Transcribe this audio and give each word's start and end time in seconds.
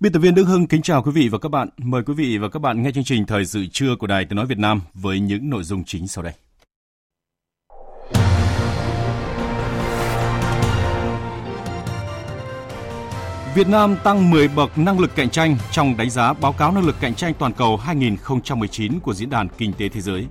Biên 0.00 0.12
tập 0.12 0.18
viên 0.18 0.34
Đức 0.34 0.44
Hưng 0.44 0.66
kính 0.66 0.82
chào 0.82 1.02
quý 1.02 1.10
vị 1.14 1.28
và 1.28 1.38
các 1.38 1.48
bạn. 1.48 1.68
Mời 1.76 2.02
quý 2.02 2.14
vị 2.14 2.38
và 2.38 2.48
các 2.48 2.58
bạn 2.58 2.82
nghe 2.82 2.90
chương 2.92 3.04
trình 3.04 3.26
Thời 3.26 3.44
sự 3.44 3.66
trưa 3.72 3.96
của 3.96 4.06
Đài 4.06 4.24
Tiếng 4.24 4.36
Nói 4.36 4.46
Việt 4.46 4.58
Nam 4.58 4.80
với 4.94 5.20
những 5.20 5.50
nội 5.50 5.62
dung 5.62 5.84
chính 5.84 6.08
sau 6.08 6.24
đây. 6.24 6.32
Việt 13.54 13.68
Nam 13.68 13.96
tăng 14.04 14.30
10 14.30 14.48
bậc 14.48 14.78
năng 14.78 15.00
lực 15.00 15.10
cạnh 15.16 15.30
tranh 15.30 15.56
trong 15.70 15.96
đánh 15.96 16.10
giá 16.10 16.32
báo 16.32 16.52
cáo 16.52 16.72
năng 16.72 16.86
lực 16.86 16.96
cạnh 17.00 17.14
tranh 17.14 17.34
toàn 17.38 17.52
cầu 17.52 17.76
2019 17.76 19.00
của 19.00 19.14
Diễn 19.14 19.30
đàn 19.30 19.48
Kinh 19.58 19.72
tế 19.72 19.88
Thế 19.88 20.00
giới. 20.00 20.26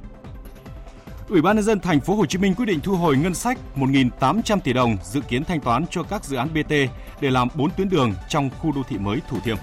Ủy 1.30 1.42
ban 1.42 1.56
nhân 1.56 1.66
dân 1.66 1.80
thành 1.80 2.00
phố 2.00 2.16
Hồ 2.16 2.26
Chí 2.26 2.38
Minh 2.38 2.56
quyết 2.56 2.66
định 2.66 2.80
thu 2.80 2.96
hồi 2.96 3.18
ngân 3.18 3.34
sách 3.34 3.58
1.800 3.76 4.60
tỷ 4.60 4.74
đồng 4.74 4.98
dự 5.04 5.22
kiến 5.22 5.44
thanh 5.44 5.62
toán 5.62 5.86
cho 5.90 6.04
các 6.04 6.26
dự 6.26 6.38
án 6.38 6.50
BT 6.54 6.72
để 7.22 7.32
làm 7.32 7.48
4 7.56 7.70
tuyến 7.72 7.90
đường 7.90 8.14
trong 8.30 8.50
khu 8.60 8.72
đô 8.72 8.82
thị 8.90 8.98
mới 8.98 9.20
Thủ 9.30 9.38
Thiêm. 9.44 9.58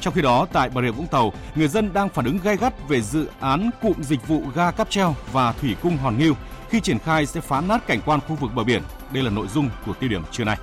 Trong 0.00 0.14
khi 0.14 0.22
đó, 0.22 0.46
tại 0.52 0.70
Bà 0.74 0.82
Rịa 0.82 0.90
Vũng 0.90 1.06
Tàu, 1.06 1.32
người 1.54 1.68
dân 1.68 1.92
đang 1.92 2.08
phản 2.08 2.24
ứng 2.24 2.38
gay 2.42 2.56
gắt 2.56 2.88
về 2.88 3.00
dự 3.00 3.28
án 3.40 3.70
cụm 3.82 4.02
dịch 4.02 4.28
vụ 4.28 4.42
ga 4.54 4.70
cáp 4.70 4.90
treo 4.90 5.14
và 5.32 5.52
thủy 5.52 5.76
cung 5.82 5.96
Hòn 5.96 6.18
Ngưu 6.18 6.34
khi 6.70 6.80
triển 6.80 6.98
khai 6.98 7.26
sẽ 7.26 7.40
phá 7.40 7.60
nát 7.60 7.86
cảnh 7.86 8.00
quan 8.06 8.20
khu 8.28 8.34
vực 8.34 8.50
bờ 8.54 8.64
biển. 8.64 8.82
Đây 9.12 9.22
là 9.22 9.30
nội 9.30 9.46
dung 9.48 9.70
của 9.86 9.92
tiêu 9.92 10.10
điểm 10.10 10.22
trưa 10.30 10.44
nay. 10.44 10.56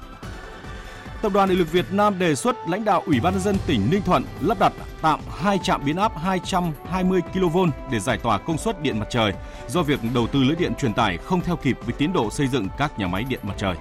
Tập 1.26 1.34
đoàn 1.34 1.50
Điện 1.50 1.58
lực 1.58 1.72
Việt 1.72 1.86
Nam 1.92 2.20
đề 2.20 2.36
xuất 2.36 2.56
lãnh 2.70 2.86
đạo 2.86 3.04
Ủy 3.06 3.20
ban 3.20 3.34
nhân 3.34 3.42
dân 3.42 3.56
tỉnh 3.68 3.88
Ninh 3.92 4.02
Thuận 4.02 4.24
lắp 4.42 4.60
đặt 4.60 4.74
tạm 5.02 5.20
hai 5.38 5.60
trạm 5.64 5.86
biến 5.86 5.96
áp 5.96 6.18
220 6.18 7.22
kV 7.34 7.58
để 7.92 8.00
giải 8.00 8.18
tỏa 8.18 8.38
công 8.38 8.58
suất 8.58 8.82
điện 8.82 9.00
mặt 9.00 9.06
trời 9.10 9.34
do 9.68 9.82
việc 9.82 10.00
đầu 10.14 10.28
tư 10.28 10.44
lưới 10.44 10.56
điện 10.56 10.76
truyền 10.76 10.94
tải 10.94 11.18
không 11.18 11.42
theo 11.42 11.56
kịp 11.56 11.78
với 11.86 11.94
tiến 11.98 12.14
độ 12.14 12.30
xây 12.30 12.48
dựng 12.48 12.68
các 12.78 13.00
nhà 13.00 13.08
máy 13.08 13.24
điện 13.30 13.40
mặt 13.44 13.54
trời. 13.58 13.76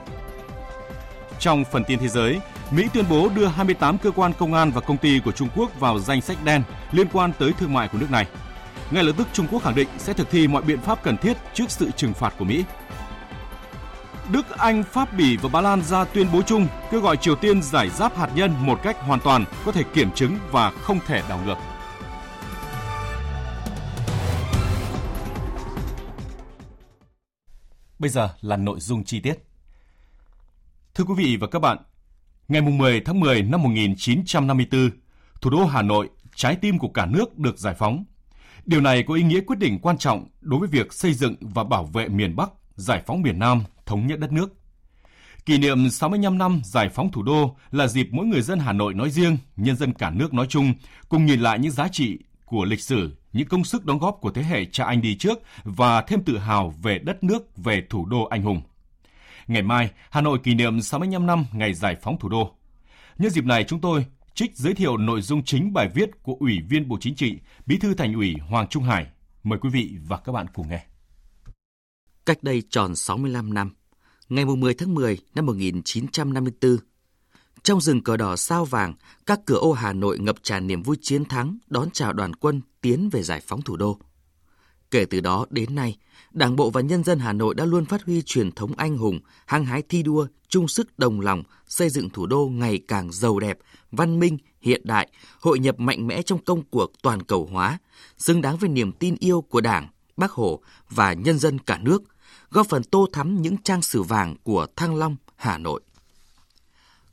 Trong 1.38 1.64
phần 1.72 1.84
tin 1.84 1.98
thế 1.98 2.08
giới, 2.08 2.40
Mỹ 2.70 2.88
tuyên 2.92 3.04
bố 3.10 3.28
đưa 3.28 3.46
28 3.46 3.98
cơ 3.98 4.10
quan 4.10 4.32
công 4.38 4.54
an 4.54 4.70
và 4.70 4.80
công 4.80 4.96
ty 4.96 5.20
của 5.24 5.32
Trung 5.32 5.48
Quốc 5.56 5.80
vào 5.80 5.98
danh 5.98 6.20
sách 6.20 6.44
đen 6.44 6.62
liên 6.92 7.06
quan 7.12 7.32
tới 7.38 7.52
thương 7.52 7.72
mại 7.72 7.88
của 7.88 7.98
nước 7.98 8.10
này. 8.10 8.26
Ngay 8.90 9.04
lập 9.04 9.12
tức 9.18 9.28
Trung 9.32 9.46
Quốc 9.50 9.62
khẳng 9.62 9.74
định 9.74 9.88
sẽ 9.98 10.12
thực 10.12 10.30
thi 10.30 10.48
mọi 10.48 10.62
biện 10.62 10.80
pháp 10.80 11.02
cần 11.02 11.16
thiết 11.16 11.36
trước 11.54 11.70
sự 11.70 11.90
trừng 11.96 12.14
phạt 12.14 12.34
của 12.38 12.44
Mỹ. 12.44 12.64
Đức, 14.32 14.50
Anh, 14.58 14.84
Pháp, 14.84 15.16
Bỉ 15.16 15.36
và 15.36 15.48
Ba 15.48 15.60
Lan 15.60 15.82
ra 15.82 16.04
tuyên 16.04 16.26
bố 16.32 16.42
chung 16.42 16.66
kêu 16.90 17.00
gọi 17.00 17.16
Triều 17.16 17.36
Tiên 17.36 17.62
giải 17.62 17.90
giáp 17.90 18.16
hạt 18.16 18.30
nhân 18.34 18.54
một 18.58 18.80
cách 18.82 18.96
hoàn 19.00 19.20
toàn, 19.20 19.44
có 19.64 19.72
thể 19.72 19.82
kiểm 19.94 20.10
chứng 20.10 20.38
và 20.50 20.70
không 20.70 20.98
thể 21.06 21.22
đảo 21.28 21.40
ngược. 21.44 21.54
Bây 27.98 28.10
giờ 28.10 28.28
là 28.40 28.56
nội 28.56 28.80
dung 28.80 29.04
chi 29.04 29.20
tiết. 29.20 29.34
Thưa 30.94 31.04
quý 31.04 31.14
vị 31.16 31.36
và 31.40 31.46
các 31.46 31.58
bạn, 31.58 31.78
ngày 32.48 32.62
10 32.62 33.00
tháng 33.00 33.20
10 33.20 33.42
năm 33.42 33.62
1954, 33.62 34.90
thủ 35.40 35.50
đô 35.50 35.64
Hà 35.64 35.82
Nội, 35.82 36.08
trái 36.34 36.56
tim 36.56 36.78
của 36.78 36.88
cả 36.88 37.06
nước 37.06 37.38
được 37.38 37.58
giải 37.58 37.74
phóng. 37.74 38.04
Điều 38.66 38.80
này 38.80 39.02
có 39.02 39.14
ý 39.14 39.22
nghĩa 39.22 39.40
quyết 39.40 39.58
định 39.58 39.78
quan 39.82 39.98
trọng 39.98 40.28
đối 40.40 40.60
với 40.60 40.68
việc 40.68 40.92
xây 40.92 41.14
dựng 41.14 41.34
và 41.40 41.64
bảo 41.64 41.84
vệ 41.84 42.08
miền 42.08 42.36
Bắc, 42.36 42.50
giải 42.76 43.02
phóng 43.06 43.22
miền 43.22 43.38
Nam, 43.38 43.62
thống 43.86 44.06
nhất 44.06 44.20
đất 44.20 44.32
nước. 44.32 44.54
Kỷ 45.46 45.58
niệm 45.58 45.90
65 45.90 46.38
năm 46.38 46.60
giải 46.64 46.88
phóng 46.88 47.12
thủ 47.12 47.22
đô 47.22 47.56
là 47.70 47.86
dịp 47.86 48.08
mỗi 48.10 48.26
người 48.26 48.42
dân 48.42 48.58
Hà 48.58 48.72
Nội 48.72 48.94
nói 48.94 49.10
riêng, 49.10 49.36
nhân 49.56 49.76
dân 49.76 49.92
cả 49.92 50.10
nước 50.10 50.34
nói 50.34 50.46
chung 50.48 50.74
cùng 51.08 51.26
nhìn 51.26 51.40
lại 51.40 51.58
những 51.58 51.72
giá 51.72 51.88
trị 51.88 52.18
của 52.44 52.64
lịch 52.64 52.80
sử, 52.80 53.16
những 53.32 53.48
công 53.48 53.64
sức 53.64 53.84
đóng 53.84 53.98
góp 53.98 54.18
của 54.20 54.30
thế 54.30 54.42
hệ 54.42 54.64
cha 54.64 54.84
anh 54.84 55.02
đi 55.02 55.16
trước 55.16 55.38
và 55.64 56.00
thêm 56.00 56.24
tự 56.24 56.38
hào 56.38 56.74
về 56.82 56.98
đất 56.98 57.24
nước, 57.24 57.56
về 57.56 57.82
thủ 57.90 58.06
đô 58.06 58.24
anh 58.24 58.42
hùng. 58.42 58.62
Ngày 59.46 59.62
mai, 59.62 59.90
Hà 60.10 60.20
Nội 60.20 60.38
kỷ 60.38 60.54
niệm 60.54 60.80
65 60.80 61.26
năm 61.26 61.44
ngày 61.52 61.74
giải 61.74 61.96
phóng 62.02 62.18
thủ 62.18 62.28
đô. 62.28 62.54
Nhân 63.18 63.30
dịp 63.30 63.44
này 63.44 63.64
chúng 63.64 63.80
tôi 63.80 64.06
trích 64.34 64.56
giới 64.56 64.74
thiệu 64.74 64.96
nội 64.96 65.20
dung 65.20 65.44
chính 65.44 65.72
bài 65.72 65.88
viết 65.94 66.10
của 66.22 66.36
Ủy 66.40 66.60
viên 66.68 66.88
Bộ 66.88 66.98
Chính 67.00 67.14
trị, 67.14 67.38
Bí 67.66 67.78
thư 67.78 67.94
Thành 67.94 68.14
ủy 68.14 68.34
Hoàng 68.48 68.68
Trung 68.68 68.82
Hải. 68.82 69.06
Mời 69.44 69.58
quý 69.58 69.70
vị 69.72 69.96
và 70.06 70.16
các 70.16 70.32
bạn 70.32 70.46
cùng 70.54 70.68
nghe. 70.68 70.93
Cách 72.26 72.42
đây 72.42 72.62
tròn 72.70 72.96
65 72.96 73.54
năm, 73.54 73.70
ngày 74.28 74.44
10 74.44 74.74
tháng 74.74 74.94
10 74.94 75.18
năm 75.34 75.46
1954, 75.46 76.76
trong 77.62 77.80
rừng 77.80 78.02
cờ 78.02 78.16
đỏ 78.16 78.36
sao 78.36 78.64
vàng, 78.64 78.94
các 79.26 79.40
cửa 79.46 79.56
ô 79.56 79.72
Hà 79.72 79.92
Nội 79.92 80.18
ngập 80.18 80.36
tràn 80.42 80.66
niềm 80.66 80.82
vui 80.82 80.96
chiến 81.00 81.24
thắng 81.24 81.58
đón 81.66 81.90
chào 81.90 82.12
đoàn 82.12 82.34
quân 82.34 82.60
tiến 82.80 83.08
về 83.12 83.22
giải 83.22 83.40
phóng 83.40 83.62
thủ 83.62 83.76
đô. 83.76 83.98
Kể 84.90 85.04
từ 85.04 85.20
đó 85.20 85.46
đến 85.50 85.74
nay, 85.74 85.96
Đảng 86.32 86.56
bộ 86.56 86.70
và 86.70 86.80
nhân 86.80 87.04
dân 87.04 87.18
Hà 87.18 87.32
Nội 87.32 87.54
đã 87.54 87.64
luôn 87.64 87.84
phát 87.84 88.02
huy 88.02 88.22
truyền 88.22 88.52
thống 88.52 88.72
anh 88.76 88.96
hùng, 88.96 89.20
hăng 89.46 89.64
hái 89.64 89.82
thi 89.82 90.02
đua, 90.02 90.26
chung 90.48 90.68
sức 90.68 90.98
đồng 90.98 91.20
lòng, 91.20 91.42
xây 91.66 91.90
dựng 91.90 92.10
thủ 92.10 92.26
đô 92.26 92.46
ngày 92.46 92.80
càng 92.88 93.12
giàu 93.12 93.38
đẹp, 93.38 93.58
văn 93.90 94.20
minh, 94.20 94.38
hiện 94.60 94.80
đại, 94.84 95.08
hội 95.40 95.58
nhập 95.58 95.80
mạnh 95.80 96.06
mẽ 96.06 96.22
trong 96.22 96.44
công 96.44 96.62
cuộc 96.70 96.92
toàn 97.02 97.22
cầu 97.22 97.48
hóa, 97.52 97.78
xứng 98.18 98.42
đáng 98.42 98.56
với 98.56 98.68
niềm 98.68 98.92
tin 98.92 99.16
yêu 99.18 99.40
của 99.40 99.60
Đảng, 99.60 99.88
Bác 100.16 100.32
Hồ 100.32 100.60
và 100.90 101.12
nhân 101.12 101.38
dân 101.38 101.58
cả 101.58 101.78
nước, 101.82 102.02
góp 102.54 102.68
phần 102.68 102.82
tô 102.84 103.06
thắm 103.12 103.42
những 103.42 103.56
trang 103.62 103.82
sử 103.82 104.02
vàng 104.02 104.36
của 104.42 104.66
Thăng 104.76 104.96
Long, 104.96 105.16
Hà 105.36 105.58
Nội. 105.58 105.80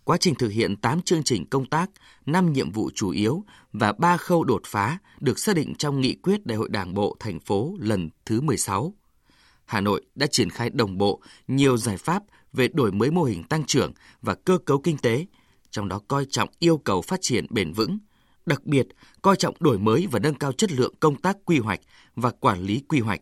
Quá 0.03 0.17
trình 0.17 0.35
thực 0.35 0.49
hiện 0.49 0.75
8 0.75 1.01
chương 1.01 1.23
trình 1.23 1.49
công 1.49 1.65
tác, 1.65 1.89
5 2.25 2.53
nhiệm 2.53 2.71
vụ 2.71 2.89
chủ 2.95 3.09
yếu 3.09 3.43
và 3.73 3.91
3 3.91 4.17
khâu 4.17 4.43
đột 4.43 4.61
phá 4.65 4.97
được 5.19 5.39
xác 5.39 5.55
định 5.55 5.75
trong 5.75 6.01
nghị 6.01 6.15
quyết 6.15 6.45
Đại 6.45 6.57
hội 6.57 6.69
Đảng 6.69 6.93
bộ 6.93 7.15
thành 7.19 7.39
phố 7.39 7.75
lần 7.79 8.09
thứ 8.25 8.41
16. 8.41 8.93
Hà 9.65 9.81
Nội 9.81 10.01
đã 10.15 10.27
triển 10.27 10.49
khai 10.49 10.69
đồng 10.69 10.97
bộ 10.97 11.21
nhiều 11.47 11.77
giải 11.77 11.97
pháp 11.97 12.23
về 12.53 12.67
đổi 12.67 12.91
mới 12.91 13.11
mô 13.11 13.23
hình 13.23 13.43
tăng 13.43 13.63
trưởng 13.63 13.93
và 14.21 14.35
cơ 14.35 14.57
cấu 14.65 14.79
kinh 14.79 14.97
tế, 14.97 15.25
trong 15.71 15.87
đó 15.87 15.99
coi 16.07 16.25
trọng 16.29 16.49
yêu 16.59 16.77
cầu 16.77 17.01
phát 17.01 17.19
triển 17.21 17.45
bền 17.49 17.73
vững, 17.73 17.97
đặc 18.45 18.65
biệt 18.65 18.87
coi 19.21 19.35
trọng 19.35 19.55
đổi 19.59 19.79
mới 19.79 20.07
và 20.11 20.19
nâng 20.19 20.35
cao 20.35 20.51
chất 20.51 20.71
lượng 20.71 20.93
công 20.99 21.15
tác 21.15 21.37
quy 21.45 21.59
hoạch 21.59 21.79
và 22.15 22.31
quản 22.31 22.61
lý 22.61 22.79
quy 22.89 22.99
hoạch. 22.99 23.21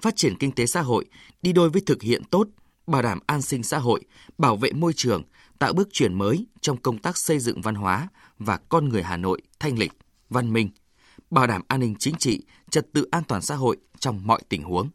Phát 0.00 0.16
triển 0.16 0.36
kinh 0.38 0.52
tế 0.52 0.66
xã 0.66 0.80
hội 0.80 1.04
đi 1.42 1.52
đôi 1.52 1.70
với 1.70 1.82
thực 1.86 2.02
hiện 2.02 2.24
tốt, 2.24 2.48
bảo 2.86 3.02
đảm 3.02 3.18
an 3.26 3.42
sinh 3.42 3.62
xã 3.62 3.78
hội, 3.78 4.04
bảo 4.38 4.56
vệ 4.56 4.72
môi 4.72 4.92
trường, 4.92 5.22
tạo 5.58 5.72
bước 5.72 5.88
chuyển 5.92 6.14
mới 6.14 6.46
trong 6.60 6.76
công 6.76 6.98
tác 6.98 7.16
xây 7.16 7.38
dựng 7.38 7.60
văn 7.60 7.74
hóa 7.74 8.08
và 8.38 8.58
con 8.68 8.88
người 8.88 9.02
Hà 9.02 9.16
Nội 9.16 9.42
thanh 9.60 9.78
lịch, 9.78 9.92
văn 10.30 10.52
minh, 10.52 10.70
bảo 11.30 11.46
đảm 11.46 11.62
an 11.68 11.80
ninh 11.80 11.94
chính 11.98 12.14
trị, 12.14 12.42
trật 12.70 12.92
tự 12.92 13.08
an 13.10 13.22
toàn 13.28 13.42
xã 13.42 13.54
hội 13.54 13.76
trong 13.98 14.26
mọi 14.26 14.40
tình 14.48 14.62
huống. 14.62 14.90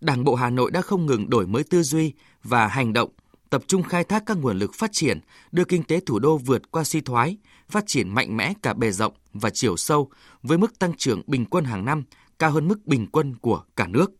Đảng 0.00 0.24
bộ 0.24 0.34
Hà 0.34 0.50
Nội 0.50 0.70
đã 0.70 0.80
không 0.80 1.06
ngừng 1.06 1.30
đổi 1.30 1.46
mới 1.46 1.64
tư 1.64 1.82
duy 1.82 2.12
và 2.42 2.66
hành 2.66 2.92
động, 2.92 3.10
tập 3.50 3.64
trung 3.66 3.82
khai 3.82 4.04
thác 4.04 4.22
các 4.26 4.36
nguồn 4.36 4.58
lực 4.58 4.74
phát 4.74 4.90
triển, 4.92 5.20
đưa 5.52 5.64
kinh 5.64 5.82
tế 5.82 6.00
thủ 6.00 6.18
đô 6.18 6.38
vượt 6.38 6.70
qua 6.70 6.84
suy 6.84 7.00
thoái, 7.00 7.36
phát 7.68 7.84
triển 7.86 8.08
mạnh 8.08 8.36
mẽ 8.36 8.54
cả 8.62 8.74
bề 8.74 8.90
rộng 8.90 9.12
và 9.32 9.50
chiều 9.50 9.76
sâu 9.76 10.10
với 10.42 10.58
mức 10.58 10.78
tăng 10.78 10.96
trưởng 10.96 11.22
bình 11.26 11.44
quân 11.44 11.64
hàng 11.64 11.84
năm 11.84 12.02
cao 12.38 12.50
hơn 12.50 12.68
mức 12.68 12.86
bình 12.86 13.06
quân 13.12 13.36
của 13.36 13.64
cả 13.76 13.86
nước. 13.86 14.12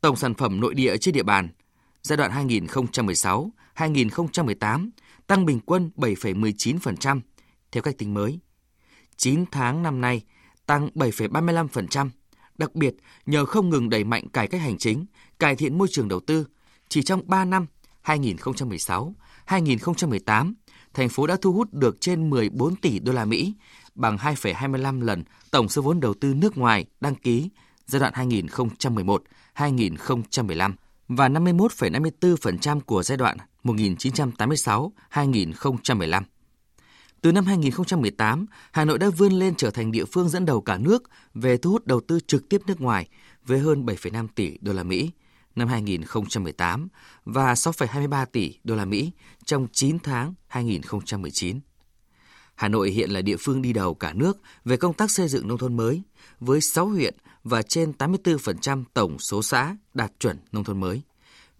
Tổng 0.00 0.16
sản 0.16 0.34
phẩm 0.34 0.60
nội 0.60 0.74
địa 0.74 0.96
trên 0.96 1.14
địa 1.14 1.22
bàn 1.22 1.48
giai 2.02 2.16
đoạn 2.16 2.48
2016-2018 2.48 4.90
tăng 5.26 5.46
bình 5.46 5.60
quân 5.66 5.90
7,19% 5.96 7.20
theo 7.72 7.82
cách 7.82 7.98
tính 7.98 8.14
mới. 8.14 8.38
9 9.16 9.44
tháng 9.50 9.82
năm 9.82 10.00
nay 10.00 10.22
tăng 10.66 10.88
7,35%, 10.94 12.10
đặc 12.58 12.74
biệt 12.74 12.94
nhờ 13.26 13.44
không 13.44 13.70
ngừng 13.70 13.90
đẩy 13.90 14.04
mạnh 14.04 14.28
cải 14.28 14.46
cách 14.46 14.60
hành 14.60 14.78
chính, 14.78 15.06
cải 15.38 15.56
thiện 15.56 15.78
môi 15.78 15.88
trường 15.90 16.08
đầu 16.08 16.20
tư, 16.20 16.46
chỉ 16.88 17.02
trong 17.02 17.22
3 17.26 17.44
năm 17.44 17.66
2016-2018, 18.04 20.52
thành 20.94 21.08
phố 21.08 21.26
đã 21.26 21.36
thu 21.42 21.52
hút 21.52 21.72
được 21.72 22.00
trên 22.00 22.30
14 22.30 22.76
tỷ 22.76 22.98
đô 22.98 23.12
la 23.12 23.24
Mỹ, 23.24 23.54
bằng 23.94 24.16
2,25 24.16 25.02
lần 25.02 25.24
tổng 25.50 25.68
số 25.68 25.82
vốn 25.82 26.00
đầu 26.00 26.14
tư 26.14 26.34
nước 26.34 26.58
ngoài 26.58 26.86
đăng 27.00 27.14
ký 27.14 27.50
giai 27.86 28.00
đoạn 28.00 28.12
2011-2015 29.56 30.72
và 31.08 31.28
51,54% 31.28 32.80
của 32.80 33.02
giai 33.02 33.18
đoạn 33.18 33.36
1986-2015. 33.64 36.22
Từ 37.20 37.32
năm 37.32 37.46
2018, 37.46 38.46
Hà 38.72 38.84
Nội 38.84 38.98
đã 38.98 39.10
vươn 39.10 39.32
lên 39.32 39.54
trở 39.54 39.70
thành 39.70 39.92
địa 39.92 40.04
phương 40.04 40.28
dẫn 40.28 40.44
đầu 40.44 40.60
cả 40.60 40.78
nước 40.78 41.02
về 41.34 41.56
thu 41.56 41.70
hút 41.70 41.86
đầu 41.86 42.00
tư 42.00 42.20
trực 42.26 42.48
tiếp 42.48 42.60
nước 42.66 42.80
ngoài 42.80 43.08
với 43.46 43.58
hơn 43.58 43.86
7,5 43.86 44.28
tỷ 44.34 44.58
đô 44.60 44.72
la 44.72 44.82
Mỹ 44.82 45.10
năm 45.56 45.68
2018 45.68 46.88
và 47.24 47.54
6,23 47.54 48.26
tỷ 48.26 48.58
đô 48.64 48.74
la 48.74 48.84
Mỹ 48.84 49.10
trong 49.44 49.66
9 49.72 49.98
tháng 49.98 50.34
2019. 50.46 51.60
Hà 52.62 52.68
Nội 52.68 52.90
hiện 52.90 53.10
là 53.10 53.22
địa 53.22 53.36
phương 53.36 53.62
đi 53.62 53.72
đầu 53.72 53.94
cả 53.94 54.12
nước 54.12 54.38
về 54.64 54.76
công 54.76 54.94
tác 54.94 55.10
xây 55.10 55.28
dựng 55.28 55.48
nông 55.48 55.58
thôn 55.58 55.76
mới, 55.76 56.02
với 56.40 56.60
6 56.60 56.86
huyện 56.86 57.14
và 57.44 57.62
trên 57.62 57.92
84% 57.98 58.84
tổng 58.94 59.18
số 59.18 59.42
xã 59.42 59.76
đạt 59.94 60.12
chuẩn 60.20 60.38
nông 60.52 60.64
thôn 60.64 60.80
mới, 60.80 61.02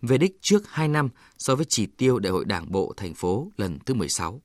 về 0.03 0.19
đích 0.19 0.39
trước 0.41 0.69
2 0.69 0.89
năm 0.89 1.09
so 1.39 1.55
với 1.55 1.67
chỉ 1.69 1.87
tiêu 1.87 2.19
Đại 2.19 2.33
hội 2.33 2.45
Đảng 2.45 2.73
bộ 2.73 2.95
thành 2.97 3.15
phố 3.15 3.49
lần 3.57 3.79
thứ 3.87 3.95
16. 3.95 4.41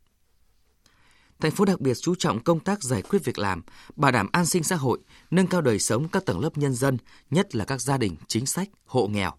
Thành 1.39 1.51
phố 1.51 1.65
đặc 1.65 1.81
biệt 1.81 1.93
chú 2.01 2.15
trọng 2.15 2.43
công 2.43 2.59
tác 2.59 2.83
giải 2.83 3.01
quyết 3.01 3.23
việc 3.23 3.39
làm, 3.39 3.61
bảo 3.95 4.11
đảm 4.11 4.29
an 4.31 4.45
sinh 4.45 4.63
xã 4.63 4.75
hội, 4.75 4.99
nâng 5.31 5.47
cao 5.47 5.61
đời 5.61 5.79
sống 5.79 6.07
các 6.07 6.25
tầng 6.25 6.39
lớp 6.39 6.57
nhân 6.57 6.73
dân, 6.73 6.97
nhất 7.31 7.55
là 7.55 7.65
các 7.65 7.81
gia 7.81 7.97
đình 7.97 8.15
chính 8.27 8.45
sách, 8.45 8.69
hộ 8.85 9.07
nghèo. 9.07 9.31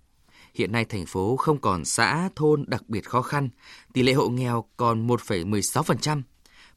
Hiện 0.55 0.73
nay 0.73 0.85
thành 0.85 1.06
phố 1.06 1.37
không 1.37 1.61
còn 1.61 1.85
xã, 1.85 2.29
thôn 2.37 2.65
đặc 2.67 2.88
biệt 2.88 3.09
khó 3.09 3.23
khăn, 3.23 3.49
tỷ 3.93 4.03
lệ 4.03 4.12
hộ 4.12 4.29
nghèo 4.29 4.65
còn 4.76 5.06
1,16%. 5.06 6.23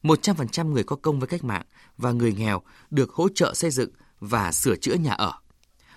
100% 0.02 0.68
người 0.68 0.84
có 0.84 0.96
công 0.96 1.20
với 1.20 1.28
cách 1.28 1.44
mạng 1.44 1.62
và 1.98 2.12
người 2.12 2.32
nghèo 2.32 2.62
được 2.90 3.12
hỗ 3.12 3.28
trợ 3.28 3.54
xây 3.54 3.70
dựng 3.70 3.90
và 4.20 4.52
sửa 4.52 4.76
chữa 4.76 4.94
nhà 4.94 5.12
ở. 5.12 5.32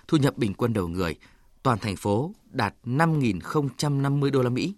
Thu 0.08 0.18
nhập 0.18 0.36
bình 0.36 0.54
quân 0.54 0.72
đầu 0.72 0.88
người 0.88 1.16
toàn 1.62 1.78
thành 1.78 1.96
phố 1.96 2.32
đạt 2.50 2.74
5.050 2.84 4.30
đô 4.30 4.42
la 4.42 4.50
Mỹ. 4.50 4.74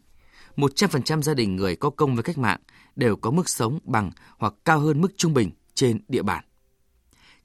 100% 0.57 1.23
gia 1.23 1.35
đình 1.35 1.57
người 1.57 1.77
có 1.77 1.91
công 1.91 2.15
với 2.15 2.23
cách 2.23 2.39
mạng 2.39 2.61
đều 2.97 3.17
có 3.17 3.31
mức 3.31 3.49
sống 3.49 3.79
bằng 3.85 4.11
hoặc 4.39 4.55
cao 4.65 4.81
hơn 4.81 5.01
mức 5.01 5.09
trung 5.17 5.35
bình 5.35 5.51
trên 5.75 6.01
địa 6.09 6.23
bàn. 6.23 6.45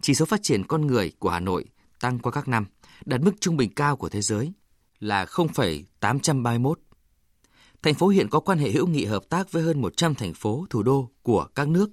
Chỉ 0.01 0.13
số 0.15 0.25
phát 0.25 0.43
triển 0.43 0.63
con 0.63 0.87
người 0.87 1.11
của 1.19 1.29
Hà 1.29 1.39
Nội 1.39 1.65
tăng 1.99 2.19
qua 2.19 2.31
các 2.31 2.47
năm, 2.47 2.65
đạt 3.05 3.21
mức 3.21 3.31
trung 3.39 3.57
bình 3.57 3.73
cao 3.75 3.95
của 3.95 4.09
thế 4.09 4.21
giới 4.21 4.53
là 4.99 5.25
0,831. 5.25 6.79
Thành 7.83 7.93
phố 7.93 8.07
hiện 8.07 8.29
có 8.29 8.39
quan 8.39 8.57
hệ 8.57 8.71
hữu 8.71 8.87
nghị 8.87 9.05
hợp 9.05 9.23
tác 9.29 9.51
với 9.51 9.63
hơn 9.63 9.81
100 9.81 10.15
thành 10.15 10.33
phố 10.33 10.65
thủ 10.69 10.83
đô 10.83 11.09
của 11.21 11.47
các 11.55 11.67
nước. 11.67 11.91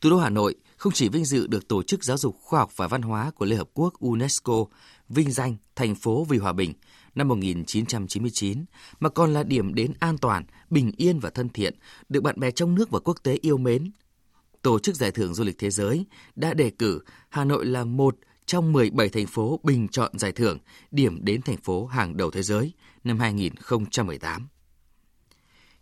Thủ 0.00 0.10
đô 0.10 0.18
Hà 0.18 0.30
Nội 0.30 0.54
không 0.76 0.92
chỉ 0.92 1.08
vinh 1.08 1.24
dự 1.24 1.46
được 1.46 1.68
Tổ 1.68 1.82
chức 1.82 2.04
Giáo 2.04 2.16
dục 2.16 2.36
Khoa 2.40 2.60
học 2.60 2.70
và 2.76 2.88
Văn 2.88 3.02
hóa 3.02 3.30
của 3.30 3.44
Liên 3.44 3.58
Hợp 3.58 3.68
Quốc 3.74 3.94
UNESCO 4.00 4.64
vinh 5.08 5.30
danh 5.30 5.56
thành 5.76 5.94
phố 5.94 6.24
vì 6.24 6.38
hòa 6.38 6.52
bình 6.52 6.72
năm 7.14 7.28
1999, 7.28 8.64
mà 9.00 9.08
còn 9.08 9.32
là 9.32 9.42
điểm 9.42 9.74
đến 9.74 9.92
an 10.00 10.18
toàn, 10.18 10.44
bình 10.70 10.92
yên 10.96 11.20
và 11.20 11.30
thân 11.30 11.48
thiện, 11.48 11.74
được 12.08 12.20
bạn 12.20 12.40
bè 12.40 12.50
trong 12.50 12.74
nước 12.74 12.90
và 12.90 12.98
quốc 12.98 13.18
tế 13.22 13.38
yêu 13.40 13.58
mến. 13.58 13.90
Tổ 14.62 14.78
chức 14.78 14.96
Giải 14.96 15.10
thưởng 15.10 15.34
Du 15.34 15.44
lịch 15.44 15.58
Thế 15.58 15.70
giới 15.70 16.06
đã 16.36 16.54
đề 16.54 16.70
cử 16.70 17.00
Hà 17.28 17.44
Nội 17.44 17.66
là 17.66 17.84
một 17.84 18.16
trong 18.46 18.72
17 18.72 19.08
thành 19.08 19.26
phố 19.26 19.60
bình 19.62 19.88
chọn 19.88 20.18
giải 20.18 20.32
thưởng 20.32 20.58
điểm 20.90 21.24
đến 21.24 21.42
thành 21.42 21.56
phố 21.56 21.86
hàng 21.86 22.16
đầu 22.16 22.30
thế 22.30 22.42
giới 22.42 22.72
năm 23.04 23.18
2018. 23.18 24.48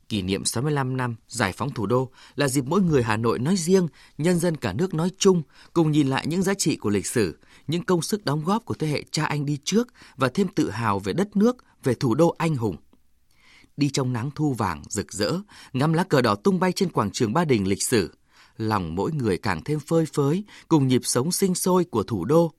Kỷ 0.09 0.23
niệm 0.23 0.45
65 0.45 0.97
năm 0.97 1.17
giải 1.29 1.53
phóng 1.53 1.71
thủ 1.71 1.87
đô 1.87 2.11
là 2.35 2.49
dịp 2.49 2.65
mỗi 2.67 2.83
người 2.83 3.03
Hà 3.03 3.17
Nội 3.17 3.39
nói 3.39 3.57
riêng, 3.57 3.89
nhân 4.19 4.39
dân 4.39 4.57
cả 4.57 4.73
nước 4.73 4.95
nói 4.95 5.11
chung 5.19 5.43
cùng 5.73 5.91
nhìn 5.91 6.09
lại 6.09 6.27
những 6.27 6.43
giá 6.43 6.55
trị 6.55 6.77
của 6.77 6.91
lịch 6.91 7.07
sử, 7.07 7.39
những 7.67 7.85
công 7.85 8.03
sức 8.03 8.25
đóng 8.25 8.45
góp 8.45 8.65
của 8.65 8.75
thế 8.75 8.87
hệ 8.87 9.03
cha 9.11 9.25
anh 9.25 9.47
đi 9.47 9.59
trước 9.65 9.89
và 10.17 10.29
thêm 10.29 10.49
tự 10.49 10.71
hào 10.71 10.99
về 10.99 11.13
đất 11.13 11.37
nước, 11.37 11.57
về 11.83 11.95
thủ 11.95 12.15
đô 12.15 12.35
anh 12.39 12.57
hùng. 12.57 12.77
Đi 13.77 13.91
trong 13.91 14.13
nắng 14.13 14.31
thu 14.35 14.53
vàng 14.53 14.83
rực 14.89 15.13
rỡ, 15.13 15.33
ngắm 15.73 15.93
lá 15.93 16.05
cờ 16.05 16.23
đỏ 16.23 16.35
tung 16.35 16.61
bay 16.61 16.73
trên 16.73 16.91
quảng 16.91 17.11
trường 17.11 17.33
Ba 17.33 17.45
Đình 17.45 17.69
lịch 17.69 17.83
sử, 17.83 18.15
lòng 18.57 18.95
mỗi 18.95 19.13
người 19.13 19.39
càng 19.39 19.65
thêm 19.65 19.81
phơi 19.81 20.05
phới 20.07 20.45
cùng 20.69 20.89
nhịp 20.89 21.01
sống 21.05 21.33
sinh 21.33 21.55
sôi 21.55 21.85
của 21.85 22.03
thủ 22.03 22.25
đô. 22.25 22.53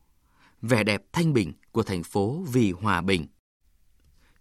Vẻ 0.61 0.83
đẹp 0.83 1.03
thanh 1.13 1.33
bình 1.33 1.53
của 1.71 1.83
thành 1.83 2.03
phố 2.03 2.43
vì 2.51 2.71
hòa 2.71 3.01
bình. 3.01 3.27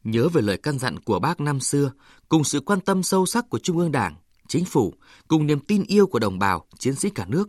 Nhớ 0.07 0.29
về 0.29 0.43
lời 0.43 0.57
căn 0.57 0.79
dặn 0.79 0.99
của 0.99 1.19
bác 1.19 1.41
năm 1.41 1.61
xưa, 1.61 1.93
cùng 2.29 2.45
sự 2.45 2.61
quan 2.61 2.81
tâm 2.81 3.03
sâu 3.03 3.27
sắc 3.27 3.51
của 3.51 3.59
Trung 3.59 3.79
ương 3.79 3.93
Đảng, 3.93 4.15
Chính 4.49 4.65
phủ, 4.65 4.95
cùng 5.29 5.47
niềm 5.47 5.61
tin 5.61 5.85
yêu 5.87 6.07
của 6.07 6.19
đồng 6.19 6.39
bào, 6.39 6.67
chiến 6.79 6.95
sĩ 6.95 7.11
cả 7.11 7.25
nước, 7.29 7.49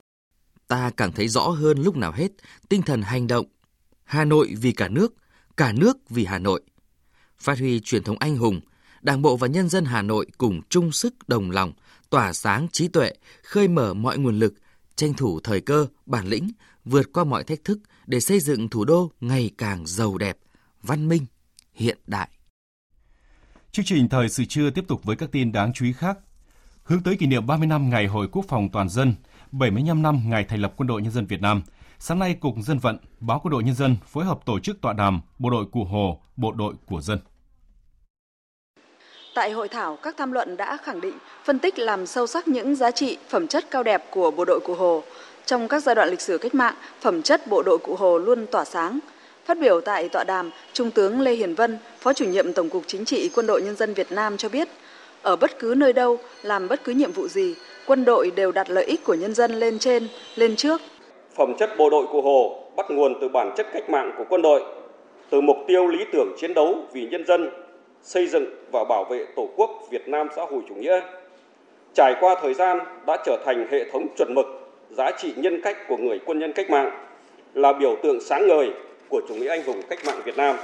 ta 0.67 0.91
càng 0.97 1.11
thấy 1.11 1.27
rõ 1.27 1.41
hơn 1.41 1.81
lúc 1.81 1.97
nào 1.97 2.11
hết 2.11 2.31
tinh 2.69 2.81
thần 2.81 3.01
hành 3.01 3.27
động 3.27 3.45
Hà 4.03 4.25
Nội 4.25 4.53
vì 4.61 4.71
cả 4.71 4.87
nước, 4.87 5.13
cả 5.57 5.71
nước 5.71 5.97
vì 6.09 6.25
Hà 6.25 6.39
Nội. 6.39 6.61
Phát 7.39 7.59
huy 7.59 7.79
truyền 7.79 8.03
thống 8.03 8.17
anh 8.19 8.37
hùng, 8.37 8.59
Đảng 9.01 9.21
bộ 9.21 9.37
và 9.37 9.47
nhân 9.47 9.69
dân 9.69 9.85
Hà 9.85 10.01
Nội 10.01 10.27
cùng 10.37 10.61
chung 10.69 10.91
sức 10.91 11.13
đồng 11.27 11.51
lòng, 11.51 11.73
tỏa 12.09 12.33
sáng 12.33 12.67
trí 12.71 12.87
tuệ, 12.87 13.11
khơi 13.43 13.67
mở 13.67 13.93
mọi 13.93 14.17
nguồn 14.17 14.39
lực, 14.39 14.53
tranh 14.95 15.13
thủ 15.13 15.39
thời 15.39 15.61
cơ, 15.61 15.87
bản 16.05 16.27
lĩnh, 16.27 16.51
vượt 16.85 17.13
qua 17.13 17.23
mọi 17.23 17.43
thách 17.43 17.63
thức 17.63 17.79
để 18.07 18.19
xây 18.19 18.39
dựng 18.39 18.69
thủ 18.69 18.85
đô 18.85 19.11
ngày 19.21 19.51
càng 19.57 19.87
giàu 19.87 20.17
đẹp, 20.17 20.37
văn 20.81 21.07
minh, 21.07 21.25
hiện 21.73 21.97
đại. 22.07 22.29
Chương 23.71 23.85
trình 23.85 24.09
thời 24.09 24.29
sự 24.29 24.45
trưa 24.45 24.69
tiếp 24.69 24.85
tục 24.87 25.03
với 25.03 25.15
các 25.15 25.29
tin 25.31 25.51
đáng 25.51 25.73
chú 25.73 25.85
ý 25.85 25.93
khác. 25.93 26.17
Hướng 26.83 27.03
tới 27.03 27.15
kỷ 27.15 27.25
niệm 27.25 27.47
30 27.47 27.67
năm 27.67 27.89
Ngày 27.89 28.07
Hội 28.07 28.27
Quốc 28.31 28.45
phòng 28.47 28.69
toàn 28.73 28.89
dân, 28.89 29.15
75 29.51 30.01
năm 30.01 30.21
ngày 30.25 30.43
thành 30.43 30.61
lập 30.61 30.73
Quân 30.77 30.87
đội 30.87 31.01
Nhân 31.01 31.11
dân 31.11 31.25
Việt 31.25 31.41
Nam, 31.41 31.61
sáng 31.99 32.19
nay 32.19 32.33
Cục 32.33 32.55
Dân 32.57 32.79
vận, 32.79 32.97
Báo 33.19 33.39
Quân 33.43 33.51
đội 33.51 33.63
Nhân 33.63 33.75
dân 33.75 33.95
phối 34.07 34.25
hợp 34.25 34.45
tổ 34.45 34.59
chức 34.59 34.81
tọa 34.81 34.93
đàm 34.93 35.21
Bộ 35.39 35.49
đội 35.49 35.65
Cụ 35.71 35.83
Hồ, 35.83 36.21
Bộ 36.35 36.51
đội 36.51 36.73
của 36.85 37.01
dân. 37.01 37.19
Tại 39.35 39.51
hội 39.51 39.67
thảo, 39.67 39.97
các 40.03 40.15
tham 40.17 40.31
luận 40.31 40.57
đã 40.57 40.77
khẳng 40.83 41.01
định, 41.01 41.17
phân 41.45 41.59
tích 41.59 41.79
làm 41.79 42.05
sâu 42.05 42.27
sắc 42.27 42.47
những 42.47 42.75
giá 42.75 42.91
trị, 42.91 43.17
phẩm 43.29 43.47
chất 43.47 43.65
cao 43.71 43.83
đẹp 43.83 44.03
của 44.11 44.31
bộ 44.31 44.45
đội 44.45 44.59
Cụ 44.65 44.75
Hồ. 44.75 45.03
Trong 45.45 45.67
các 45.67 45.83
giai 45.83 45.95
đoạn 45.95 46.09
lịch 46.09 46.21
sử 46.21 46.37
cách 46.37 46.55
mạng, 46.55 46.75
phẩm 47.01 47.21
chất 47.21 47.47
bộ 47.47 47.63
đội 47.63 47.77
Cụ 47.77 47.95
Hồ 47.95 48.17
luôn 48.17 48.45
tỏa 48.51 48.65
sáng. 48.65 48.99
Phát 49.47 49.59
biểu 49.59 49.81
tại 49.81 50.09
tọa 50.09 50.23
đàm, 50.23 50.51
Trung 50.73 50.91
tướng 50.91 51.21
Lê 51.21 51.31
Hiền 51.31 51.55
Vân, 51.55 51.77
Phó 51.99 52.13
chủ 52.13 52.25
nhiệm 52.25 52.53
Tổng 52.53 52.69
cục 52.69 52.83
Chính 52.87 53.05
trị 53.05 53.29
Quân 53.35 53.47
đội 53.47 53.61
Nhân 53.61 53.75
dân 53.75 53.93
Việt 53.93 54.11
Nam 54.11 54.37
cho 54.37 54.49
biết, 54.49 54.67
ở 55.21 55.35
bất 55.35 55.59
cứ 55.59 55.73
nơi 55.77 55.93
đâu, 55.93 56.17
làm 56.41 56.67
bất 56.67 56.83
cứ 56.83 56.91
nhiệm 56.91 57.11
vụ 57.11 57.27
gì, 57.27 57.55
quân 57.85 58.05
đội 58.05 58.31
đều 58.35 58.51
đặt 58.51 58.69
lợi 58.69 58.83
ích 58.85 59.03
của 59.03 59.13
nhân 59.13 59.33
dân 59.33 59.51
lên 59.51 59.79
trên, 59.79 60.07
lên 60.35 60.55
trước. 60.55 60.81
Phẩm 61.35 61.53
chất 61.59 61.69
bộ 61.77 61.89
đội 61.89 62.05
của 62.11 62.21
Hồ 62.21 62.63
bắt 62.75 62.91
nguồn 62.91 63.13
từ 63.21 63.29
bản 63.29 63.53
chất 63.57 63.67
cách 63.73 63.89
mạng 63.89 64.11
của 64.17 64.23
quân 64.29 64.41
đội, 64.41 64.63
từ 65.29 65.41
mục 65.41 65.57
tiêu 65.67 65.87
lý 65.87 66.05
tưởng 66.13 66.35
chiến 66.39 66.53
đấu 66.53 66.75
vì 66.93 67.07
nhân 67.11 67.25
dân, 67.27 67.49
xây 68.03 68.27
dựng 68.27 68.45
và 68.71 68.83
bảo 68.83 69.03
vệ 69.03 69.25
Tổ 69.35 69.49
quốc 69.55 69.71
Việt 69.91 70.07
Nam 70.07 70.27
xã 70.35 70.41
hội 70.41 70.61
chủ 70.69 70.75
nghĩa. 70.75 71.01
Trải 71.93 72.15
qua 72.19 72.35
thời 72.41 72.53
gian 72.53 72.79
đã 73.07 73.17
trở 73.25 73.37
thành 73.45 73.67
hệ 73.71 73.91
thống 73.91 74.07
chuẩn 74.17 74.33
mực, 74.35 74.45
giá 74.97 75.11
trị 75.17 75.33
nhân 75.35 75.61
cách 75.61 75.77
của 75.87 75.97
người 75.97 76.19
quân 76.25 76.39
nhân 76.39 76.53
cách 76.53 76.69
mạng, 76.69 77.07
là 77.53 77.73
biểu 77.73 77.95
tượng 78.03 78.21
sáng 78.21 78.47
ngời 78.47 78.69
của 79.09 79.21
chủ 79.27 79.35
nghĩa 79.35 79.49
anh 79.49 79.63
hùng 79.63 79.81
cách 79.89 79.99
mạng 80.05 80.21
Việt 80.25 80.37
Nam. 80.37 80.55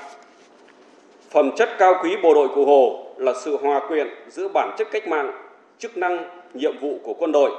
Phẩm 1.30 1.52
chất 1.58 1.70
cao 1.80 1.94
quý 2.04 2.10
bộ 2.24 2.34
đội 2.34 2.48
cụ 2.56 2.66
Hồ 2.66 3.06
là 3.18 3.34
sự 3.46 3.58
hòa 3.58 3.82
quyện 3.88 4.08
giữa 4.30 4.48
bản 4.48 4.76
chất 4.78 4.88
cách 4.92 5.08
mạng, 5.08 5.32
chức 5.80 5.98
năng, 5.98 6.30
nhiệm 6.54 6.80
vụ 6.82 7.00
của 7.04 7.14
quân 7.14 7.32
đội. 7.32 7.52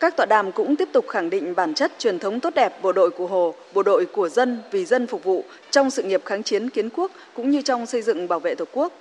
Các 0.00 0.16
tọa 0.16 0.26
đàm 0.26 0.52
cũng 0.52 0.76
tiếp 0.76 0.88
tục 0.92 1.08
khẳng 1.08 1.30
định 1.30 1.54
bản 1.56 1.74
chất 1.74 1.92
truyền 1.98 2.18
thống 2.18 2.40
tốt 2.40 2.54
đẹp 2.54 2.82
bộ 2.82 2.92
đội 2.92 3.10
của 3.10 3.26
Hồ, 3.26 3.54
bộ 3.74 3.82
đội 3.82 4.06
của 4.06 4.28
dân 4.28 4.58
vì 4.70 4.84
dân 4.84 5.06
phục 5.06 5.24
vụ 5.24 5.44
trong 5.70 5.90
sự 5.90 6.02
nghiệp 6.02 6.22
kháng 6.24 6.42
chiến 6.42 6.70
kiến 6.70 6.88
quốc 6.96 7.10
cũng 7.34 7.50
như 7.50 7.62
trong 7.62 7.86
xây 7.86 8.02
dựng 8.02 8.28
bảo 8.28 8.40
vệ 8.40 8.54
Tổ 8.54 8.64
quốc. 8.72 8.92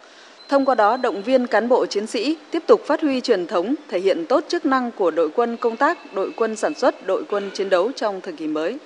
Thông 0.50 0.66
qua 0.66 0.76
đó 0.76 0.98
động 0.98 1.24
viên 1.24 1.48
cán 1.48 1.70
bộ 1.70 1.86
chiến 1.86 2.08
sĩ 2.08 2.38
tiếp 2.52 2.64
tục 2.68 2.82
phát 2.86 3.02
huy 3.02 3.22
truyền 3.22 3.48
thống, 3.48 3.76
thể 3.88 4.00
hiện 4.00 4.26
tốt 4.26 4.44
chức 4.48 4.66
năng 4.66 4.92
của 4.92 5.12
đội 5.12 5.30
quân 5.30 5.58
công 5.58 5.78
tác, 5.78 6.14
đội 6.14 6.32
quân 6.36 6.56
sản 6.56 6.74
xuất, 6.74 7.08
đội 7.08 7.24
quân 7.30 7.50
chiến 7.54 7.70
đấu 7.70 7.92
trong 7.96 8.22
thời 8.22 8.34
kỳ 8.34 8.48
mới. 8.48 8.78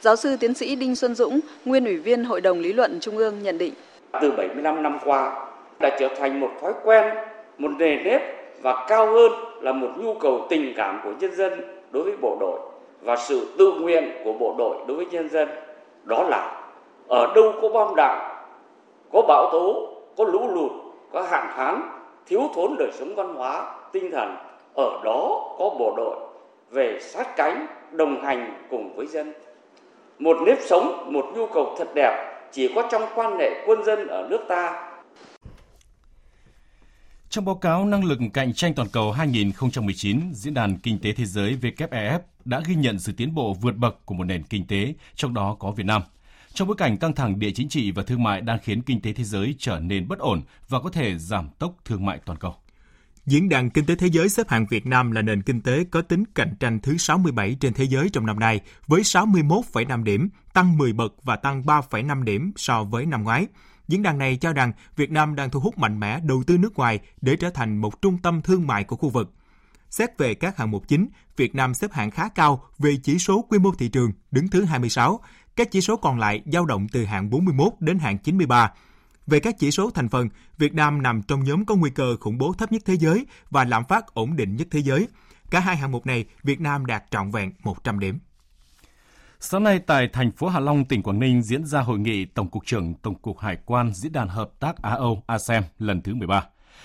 Giáo 0.00 0.16
sư 0.16 0.36
tiến 0.40 0.54
sĩ 0.54 0.76
Đinh 0.76 0.96
Xuân 0.96 1.14
Dũng, 1.14 1.40
nguyên 1.64 1.84
ủy 1.84 1.96
viên 1.96 2.24
Hội 2.24 2.40
đồng 2.40 2.60
lý 2.60 2.72
luận 2.72 2.98
Trung 3.00 3.16
ương 3.16 3.42
nhận 3.42 3.58
định. 3.58 3.74
Từ 4.20 4.30
75 4.30 4.82
năm 4.82 4.98
qua 5.04 5.46
đã 5.80 5.96
trở 6.00 6.08
thành 6.18 6.40
một 6.40 6.50
thói 6.60 6.72
quen, 6.84 7.04
một 7.58 7.70
nề 7.78 7.96
nếp 8.04 8.22
và 8.62 8.86
cao 8.88 9.06
hơn 9.06 9.32
là 9.60 9.72
một 9.72 9.88
nhu 9.96 10.14
cầu 10.14 10.46
tình 10.48 10.72
cảm 10.76 11.00
của 11.04 11.12
nhân 11.20 11.34
dân 11.34 11.52
đối 11.90 12.02
với 12.02 12.16
bộ 12.20 12.36
đội 12.40 12.60
và 13.02 13.16
sự 13.16 13.46
tự 13.58 13.72
nguyện 13.72 14.10
của 14.24 14.32
bộ 14.32 14.54
đội 14.58 14.76
đối 14.86 14.96
với 14.96 15.06
nhân 15.06 15.28
dân. 15.28 15.48
Đó 16.04 16.22
là 16.22 16.70
ở 17.08 17.32
đâu 17.34 17.52
có 17.62 17.68
bom 17.68 17.94
đạn, 17.96 18.46
có 19.12 19.22
bão 19.28 19.48
tố, 19.52 19.88
có 20.16 20.24
lũ 20.24 20.48
lụt, 20.54 20.72
có 21.12 21.22
hạn 21.22 21.46
hán, 21.50 21.82
thiếu 22.26 22.40
thốn 22.54 22.74
đời 22.78 22.90
sống 22.92 23.14
văn 23.14 23.34
hóa, 23.34 23.74
tinh 23.92 24.10
thần, 24.10 24.36
ở 24.76 25.00
đó 25.04 25.54
có 25.58 25.70
bộ 25.78 25.94
đội 25.96 26.16
về 26.70 26.98
sát 27.00 27.36
cánh, 27.36 27.66
đồng 27.92 28.24
hành 28.24 28.52
cùng 28.70 28.96
với 28.96 29.06
dân. 29.06 29.32
Một 30.18 30.36
nếp 30.46 30.58
sống, 30.68 31.12
một 31.12 31.26
nhu 31.36 31.46
cầu 31.54 31.74
thật 31.78 31.88
đẹp 31.94 32.40
chỉ 32.52 32.72
có 32.74 32.88
trong 32.92 33.02
quan 33.14 33.38
hệ 33.38 33.50
quân 33.66 33.84
dân 33.84 34.08
ở 34.08 34.26
nước 34.30 34.40
ta 34.48 34.88
trong 37.30 37.44
báo 37.44 37.54
cáo 37.54 37.84
Năng 37.84 38.04
lực 38.04 38.18
cạnh 38.34 38.54
tranh 38.54 38.74
toàn 38.74 38.88
cầu 38.88 39.12
2019, 39.12 40.20
Diễn 40.32 40.54
đàn 40.54 40.78
Kinh 40.78 40.98
tế 40.98 41.12
Thế 41.12 41.24
giới 41.24 41.56
WEF 41.62 42.18
đã 42.44 42.60
ghi 42.66 42.74
nhận 42.74 42.98
sự 42.98 43.12
tiến 43.16 43.34
bộ 43.34 43.54
vượt 43.54 43.76
bậc 43.76 44.06
của 44.06 44.14
một 44.14 44.24
nền 44.24 44.42
kinh 44.42 44.66
tế, 44.66 44.94
trong 45.14 45.34
đó 45.34 45.56
có 45.58 45.70
Việt 45.70 45.86
Nam. 45.86 46.02
trong 46.52 46.68
bối 46.68 46.76
cảnh 46.76 46.96
căng 46.96 47.14
thẳng 47.14 47.38
địa 47.38 47.50
chính 47.54 47.68
trị 47.68 47.90
và 47.90 48.02
thương 48.02 48.22
mại 48.22 48.40
đang 48.40 48.58
khiến 48.62 48.82
kinh 48.82 49.00
tế 49.02 49.12
thế 49.12 49.24
giới 49.24 49.54
trở 49.58 49.78
nên 49.80 50.08
bất 50.08 50.18
ổn 50.18 50.42
và 50.68 50.80
có 50.80 50.90
thể 50.90 51.18
giảm 51.18 51.48
tốc 51.58 51.72
thương 51.84 52.06
mại 52.06 52.18
toàn 52.24 52.38
cầu. 52.38 52.54
Diễn 53.28 53.48
đàn 53.48 53.70
Kinh 53.70 53.86
tế 53.86 53.94
Thế 53.94 54.06
giới 54.06 54.28
xếp 54.28 54.48
hạng 54.48 54.66
Việt 54.66 54.86
Nam 54.86 55.10
là 55.10 55.22
nền 55.22 55.42
kinh 55.42 55.60
tế 55.60 55.84
có 55.90 56.02
tính 56.02 56.24
cạnh 56.34 56.54
tranh 56.60 56.80
thứ 56.80 56.96
67 56.96 57.56
trên 57.60 57.74
thế 57.74 57.84
giới 57.84 58.08
trong 58.08 58.26
năm 58.26 58.38
nay, 58.38 58.60
với 58.86 59.02
61,5 59.02 60.04
điểm, 60.04 60.28
tăng 60.52 60.78
10 60.78 60.92
bậc 60.92 61.14
và 61.24 61.36
tăng 61.36 61.62
3,5 61.62 62.24
điểm 62.24 62.52
so 62.56 62.84
với 62.84 63.06
năm 63.06 63.24
ngoái. 63.24 63.46
Diễn 63.88 64.02
đàn 64.02 64.18
này 64.18 64.36
cho 64.36 64.52
rằng 64.52 64.72
Việt 64.96 65.10
Nam 65.10 65.34
đang 65.34 65.50
thu 65.50 65.60
hút 65.60 65.78
mạnh 65.78 66.00
mẽ 66.00 66.20
đầu 66.20 66.42
tư 66.46 66.58
nước 66.58 66.74
ngoài 66.76 67.00
để 67.20 67.36
trở 67.36 67.50
thành 67.50 67.76
một 67.76 68.02
trung 68.02 68.18
tâm 68.22 68.42
thương 68.42 68.66
mại 68.66 68.84
của 68.84 68.96
khu 68.96 69.08
vực. 69.08 69.34
Xét 69.90 70.18
về 70.18 70.34
các 70.34 70.56
hạng 70.56 70.70
mục 70.70 70.88
chính, 70.88 71.08
Việt 71.36 71.54
Nam 71.54 71.74
xếp 71.74 71.92
hạng 71.92 72.10
khá 72.10 72.28
cao 72.28 72.64
về 72.78 72.96
chỉ 73.02 73.18
số 73.18 73.42
quy 73.42 73.58
mô 73.58 73.70
thị 73.78 73.88
trường, 73.88 74.12
đứng 74.30 74.48
thứ 74.48 74.64
26. 74.64 75.20
Các 75.56 75.70
chỉ 75.70 75.80
số 75.80 75.96
còn 75.96 76.18
lại 76.18 76.42
dao 76.52 76.64
động 76.64 76.86
từ 76.92 77.04
hạng 77.04 77.30
41 77.30 77.72
đến 77.80 77.98
hạng 77.98 78.18
93. 78.18 78.72
Về 79.28 79.40
các 79.40 79.58
chỉ 79.58 79.70
số 79.70 79.90
thành 79.90 80.08
phần, 80.08 80.28
Việt 80.58 80.74
Nam 80.74 81.02
nằm 81.02 81.22
trong 81.22 81.44
nhóm 81.44 81.64
có 81.64 81.74
nguy 81.74 81.90
cơ 81.90 82.16
khủng 82.20 82.38
bố 82.38 82.52
thấp 82.52 82.72
nhất 82.72 82.82
thế 82.84 82.96
giới 82.96 83.26
và 83.50 83.64
lạm 83.64 83.84
phát 83.84 84.14
ổn 84.14 84.36
định 84.36 84.56
nhất 84.56 84.68
thế 84.70 84.82
giới. 84.82 85.08
Cả 85.50 85.60
hai 85.60 85.76
hạng 85.76 85.92
mục 85.92 86.06
này, 86.06 86.24
Việt 86.42 86.60
Nam 86.60 86.86
đạt 86.86 87.04
trọn 87.10 87.30
vẹn 87.30 87.52
100 87.62 87.98
điểm. 87.98 88.18
Sáng 89.40 89.64
nay 89.64 89.78
tại 89.78 90.08
thành 90.12 90.32
phố 90.32 90.48
Hạ 90.48 90.60
Long, 90.60 90.84
tỉnh 90.84 91.02
Quảng 91.02 91.18
Ninh 91.18 91.42
diễn 91.42 91.64
ra 91.64 91.80
hội 91.80 91.98
nghị 91.98 92.24
Tổng 92.24 92.50
cục 92.50 92.66
trưởng 92.66 92.94
Tổng 92.94 93.14
cục 93.14 93.38
Hải 93.38 93.56
quan 93.64 93.94
Diễn 93.94 94.12
đàn 94.12 94.28
Hợp 94.28 94.50
tác 94.60 94.82
Á-Âu 94.82 95.22
ASEM 95.26 95.62
lần 95.78 96.02
thứ 96.02 96.14
13. 96.14 96.44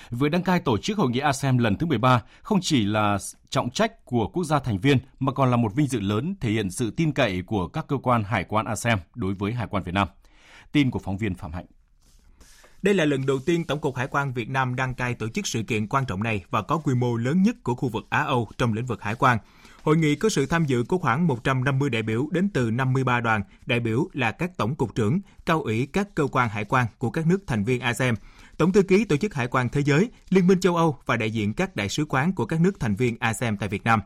Với 0.09 0.29
đăng 0.29 0.43
cai 0.43 0.59
tổ 0.59 0.77
chức 0.77 0.97
hội 0.97 1.09
nghị 1.09 1.19
ASEM 1.19 1.57
lần 1.57 1.75
thứ 1.75 1.85
13 1.85 2.21
không 2.41 2.59
chỉ 2.61 2.85
là 2.85 3.17
trọng 3.49 3.69
trách 3.69 4.05
của 4.05 4.27
quốc 4.27 4.43
gia 4.43 4.59
thành 4.59 4.79
viên 4.79 4.97
mà 5.19 5.31
còn 5.31 5.51
là 5.51 5.57
một 5.57 5.75
vinh 5.75 5.87
dự 5.87 5.99
lớn 5.99 6.35
thể 6.41 6.51
hiện 6.51 6.71
sự 6.71 6.91
tin 6.91 7.11
cậy 7.11 7.41
của 7.45 7.67
các 7.67 7.85
cơ 7.87 7.97
quan 7.97 8.23
hải 8.23 8.43
quan 8.43 8.65
ASEM 8.65 8.97
đối 9.15 9.33
với 9.33 9.53
Hải 9.53 9.67
quan 9.67 9.83
Việt 9.83 9.93
Nam. 9.93 10.07
Tin 10.71 10.91
của 10.91 10.99
phóng 10.99 11.17
viên 11.17 11.35
Phạm 11.35 11.51
Hạnh. 11.51 11.65
Đây 12.83 12.93
là 12.93 13.05
lần 13.05 13.25
đầu 13.25 13.39
tiên 13.39 13.63
Tổng 13.63 13.79
cục 13.79 13.95
Hải 13.95 14.07
quan 14.07 14.33
Việt 14.33 14.49
Nam 14.49 14.75
đăng 14.75 14.93
cai 14.93 15.13
tổ 15.13 15.29
chức 15.29 15.47
sự 15.47 15.63
kiện 15.63 15.87
quan 15.87 16.05
trọng 16.05 16.23
này 16.23 16.45
và 16.49 16.61
có 16.61 16.77
quy 16.77 16.93
mô 16.93 17.15
lớn 17.15 17.43
nhất 17.43 17.55
của 17.63 17.75
khu 17.75 17.89
vực 17.89 18.05
Á-Âu 18.09 18.47
trong 18.57 18.73
lĩnh 18.73 18.85
vực 18.85 19.01
hải 19.01 19.15
quan. 19.15 19.37
Hội 19.83 19.97
nghị 19.97 20.15
có 20.15 20.29
sự 20.29 20.45
tham 20.45 20.65
dự 20.65 20.83
của 20.83 20.97
khoảng 20.97 21.27
150 21.27 21.89
đại 21.89 22.01
biểu 22.01 22.27
đến 22.31 22.49
từ 22.53 22.71
53 22.71 23.19
đoàn, 23.21 23.43
đại 23.65 23.79
biểu 23.79 24.07
là 24.13 24.31
các 24.31 24.57
tổng 24.57 24.75
cục 24.75 24.95
trưởng, 24.95 25.19
cao 25.45 25.61
ủy 25.61 25.87
các 25.93 26.15
cơ 26.15 26.27
quan 26.31 26.49
hải 26.49 26.65
quan 26.65 26.87
của 26.97 27.09
các 27.09 27.27
nước 27.27 27.39
thành 27.47 27.63
viên 27.63 27.81
ASEM, 27.81 28.15
Tổng 28.57 28.71
thư 28.71 28.83
ký 28.83 29.05
Tổ 29.05 29.17
chức 29.17 29.33
Hải 29.33 29.47
quan 29.47 29.69
Thế 29.69 29.81
giới, 29.81 30.09
Liên 30.29 30.47
minh 30.47 30.59
châu 30.59 30.75
Âu 30.75 30.97
và 31.05 31.17
đại 31.17 31.31
diện 31.31 31.53
các 31.53 31.75
đại 31.75 31.89
sứ 31.89 32.05
quán 32.05 32.33
của 32.33 32.45
các 32.45 32.61
nước 32.61 32.79
thành 32.79 32.95
viên 32.95 33.17
ASEM 33.19 33.57
tại 33.57 33.69
Việt 33.69 33.83
Nam. 33.83 33.99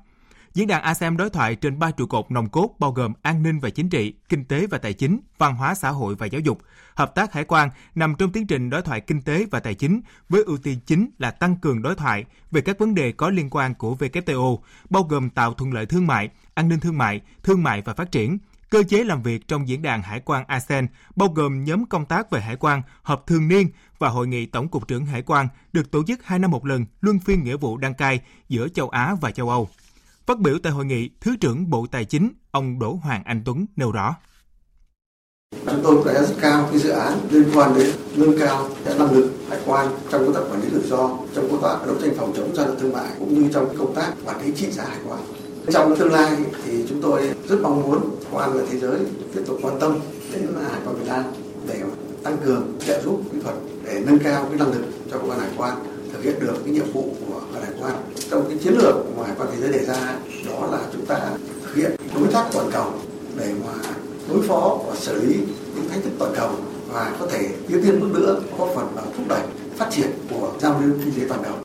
Diễn 0.57 0.67
đàn 0.67 0.81
ASEM 0.81 1.17
đối 1.17 1.29
thoại 1.29 1.55
trên 1.55 1.79
ba 1.79 1.91
trụ 1.91 2.05
cột 2.05 2.31
nòng 2.31 2.49
cốt 2.49 2.75
bao 2.79 2.91
gồm 2.91 3.13
an 3.21 3.43
ninh 3.43 3.59
và 3.59 3.69
chính 3.69 3.89
trị, 3.89 4.13
kinh 4.29 4.45
tế 4.45 4.67
và 4.67 4.77
tài 4.77 4.93
chính, 4.93 5.19
văn 5.37 5.55
hóa 5.55 5.75
xã 5.75 5.89
hội 5.89 6.15
và 6.15 6.25
giáo 6.25 6.41
dục. 6.41 6.61
Hợp 6.95 7.15
tác 7.15 7.33
hải 7.33 7.43
quan 7.43 7.69
nằm 7.95 8.15
trong 8.15 8.31
tiến 8.31 8.47
trình 8.47 8.69
đối 8.69 8.81
thoại 8.81 9.01
kinh 9.01 9.21
tế 9.21 9.45
và 9.51 9.59
tài 9.59 9.75
chính 9.75 10.01
với 10.29 10.43
ưu 10.43 10.57
tiên 10.57 10.79
chính 10.85 11.09
là 11.17 11.31
tăng 11.31 11.55
cường 11.55 11.81
đối 11.81 11.95
thoại 11.95 12.25
về 12.51 12.61
các 12.61 12.79
vấn 12.79 12.95
đề 12.95 13.11
có 13.11 13.29
liên 13.29 13.49
quan 13.49 13.73
của 13.73 13.95
WTO, 13.99 14.57
bao 14.89 15.03
gồm 15.03 15.29
tạo 15.29 15.53
thuận 15.53 15.73
lợi 15.73 15.85
thương 15.85 16.07
mại, 16.07 16.29
an 16.53 16.69
ninh 16.69 16.79
thương 16.79 16.97
mại, 16.97 17.21
thương 17.43 17.63
mại 17.63 17.81
và 17.81 17.93
phát 17.93 18.11
triển, 18.11 18.37
cơ 18.69 18.83
chế 18.83 19.03
làm 19.03 19.23
việc 19.23 19.47
trong 19.47 19.67
diễn 19.67 19.81
đàn 19.81 20.01
hải 20.01 20.19
quan 20.19 20.45
ASEAN, 20.47 20.87
bao 21.15 21.29
gồm 21.29 21.63
nhóm 21.63 21.85
công 21.85 22.05
tác 22.05 22.31
về 22.31 22.41
hải 22.41 22.55
quan, 22.55 22.81
họp 23.03 23.27
thường 23.27 23.47
niên 23.47 23.69
và 23.99 24.09
hội 24.09 24.27
nghị 24.27 24.45
tổng 24.45 24.67
cục 24.67 24.87
trưởng 24.87 25.05
hải 25.05 25.21
quan 25.21 25.47
được 25.73 25.91
tổ 25.91 26.03
chức 26.07 26.25
hai 26.25 26.39
năm 26.39 26.51
một 26.51 26.65
lần, 26.65 26.85
luân 27.01 27.19
phiên 27.19 27.43
nghĩa 27.43 27.57
vụ 27.57 27.77
đăng 27.77 27.93
cai 27.93 28.21
giữa 28.49 28.67
châu 28.67 28.89
Á 28.89 29.15
và 29.21 29.31
châu 29.31 29.49
Âu. 29.49 29.69
Phát 30.27 30.39
biểu 30.39 30.57
tại 30.63 30.71
hội 30.73 30.85
nghị, 30.85 31.09
Thứ 31.21 31.35
trưởng 31.41 31.69
Bộ 31.69 31.85
Tài 31.91 32.05
chính, 32.05 32.33
ông 32.51 32.79
Đỗ 32.79 32.99
Hoàng 33.03 33.23
Anh 33.25 33.41
Tuấn 33.45 33.65
nêu 33.75 33.91
rõ. 33.91 34.15
Chúng 35.65 35.79
tôi 35.83 36.03
đánh 36.05 36.15
giá 36.15 36.21
rất 36.21 36.35
cao 36.41 36.67
cái 36.71 36.79
dự 36.79 36.89
án 36.89 37.19
liên 37.31 37.45
quan 37.53 37.75
đến 37.75 37.95
nâng 38.15 38.39
cao 38.39 38.69
cái 38.85 38.99
năng 38.99 39.11
lực 39.11 39.31
hải 39.49 39.59
quan 39.65 39.87
trong 40.11 40.25
công 40.25 40.33
tác 40.33 40.41
quản 40.51 40.61
lý 40.61 40.69
rủi 40.69 40.81
ro, 40.81 41.17
trong 41.35 41.51
công 41.51 41.61
tác 41.61 41.77
đấu 41.85 41.95
tranh 42.01 42.13
phòng 42.17 42.33
chống 42.37 42.55
gian 42.55 42.67
lận 42.67 42.79
thương 42.79 42.93
mại 42.93 43.07
cũng 43.19 43.33
như 43.33 43.49
trong 43.53 43.77
công 43.77 43.95
tác 43.95 44.13
quản 44.25 44.41
lý 44.41 44.53
trị 44.55 44.71
giá 44.71 44.83
hải 44.83 44.99
quan. 45.07 45.19
Trong 45.73 45.95
tương 45.99 46.11
lai 46.11 46.37
thì 46.63 46.85
chúng 46.89 47.01
tôi 47.01 47.33
rất 47.47 47.57
mong 47.61 47.81
muốn 47.81 48.15
quan 48.31 48.53
và 48.53 48.61
thế 48.71 48.79
giới 48.79 48.99
tiếp 49.33 49.41
tục 49.47 49.59
quan 49.61 49.79
tâm 49.79 49.99
đến 50.33 50.47
hải 50.71 50.81
quan 50.85 50.95
Việt 50.95 51.07
Nam 51.07 51.23
để 51.67 51.81
tăng 52.23 52.37
cường 52.45 52.77
trợ 52.87 53.01
giúp 53.03 53.21
kỹ 53.31 53.39
thuật 53.43 53.55
để 53.85 54.03
nâng 54.05 54.19
cao 54.19 54.45
cái 54.49 54.59
năng 54.59 54.71
lực 54.71 54.85
cho 55.11 55.19
cơ 55.19 55.27
quan 55.27 55.39
hải 55.39 55.51
quan 55.57 55.96
thực 56.17 56.23
hiện 56.23 56.39
được 56.39 56.61
cái 56.65 56.73
nhiệm 56.73 56.91
vụ 56.93 57.15
của 57.27 57.41
hải 57.61 57.71
quan 57.81 57.95
trong 58.31 58.45
cái 58.49 58.57
chiến 58.57 58.73
lược 58.73 58.95
mà 59.17 59.27
hải 59.27 59.35
quan 59.37 59.49
thế 59.51 59.57
giới 59.61 59.71
đề 59.71 59.85
ra 59.85 60.19
đó 60.45 60.67
là 60.71 60.79
chúng 60.93 61.05
ta 61.05 61.19
thực 61.63 61.75
hiện 61.75 61.91
đối 62.15 62.27
tác 62.33 62.49
toàn 62.53 62.69
cầu 62.71 62.93
để 63.37 63.53
mà 63.65 63.73
đối 64.29 64.47
phó 64.47 64.79
và 64.87 64.95
xử 64.95 65.25
lý 65.25 65.35
những 65.75 65.89
thách 65.89 66.03
thức 66.03 66.11
toàn 66.19 66.33
cầu 66.35 66.49
và 66.87 67.15
có 67.19 67.27
thể 67.31 67.49
tiến 67.67 67.81
tiên 67.83 67.99
bước 67.99 68.11
nữa 68.13 68.41
góp 68.57 68.69
phần 68.75 68.87
vào 68.95 69.05
thúc 69.17 69.25
đẩy 69.29 69.41
phát 69.75 69.87
triển 69.91 70.07
của 70.29 70.53
giao 70.59 70.81
lưu 70.81 70.95
kinh 71.05 71.13
tế 71.13 71.25
toàn 71.29 71.41
cầu. 71.43 71.55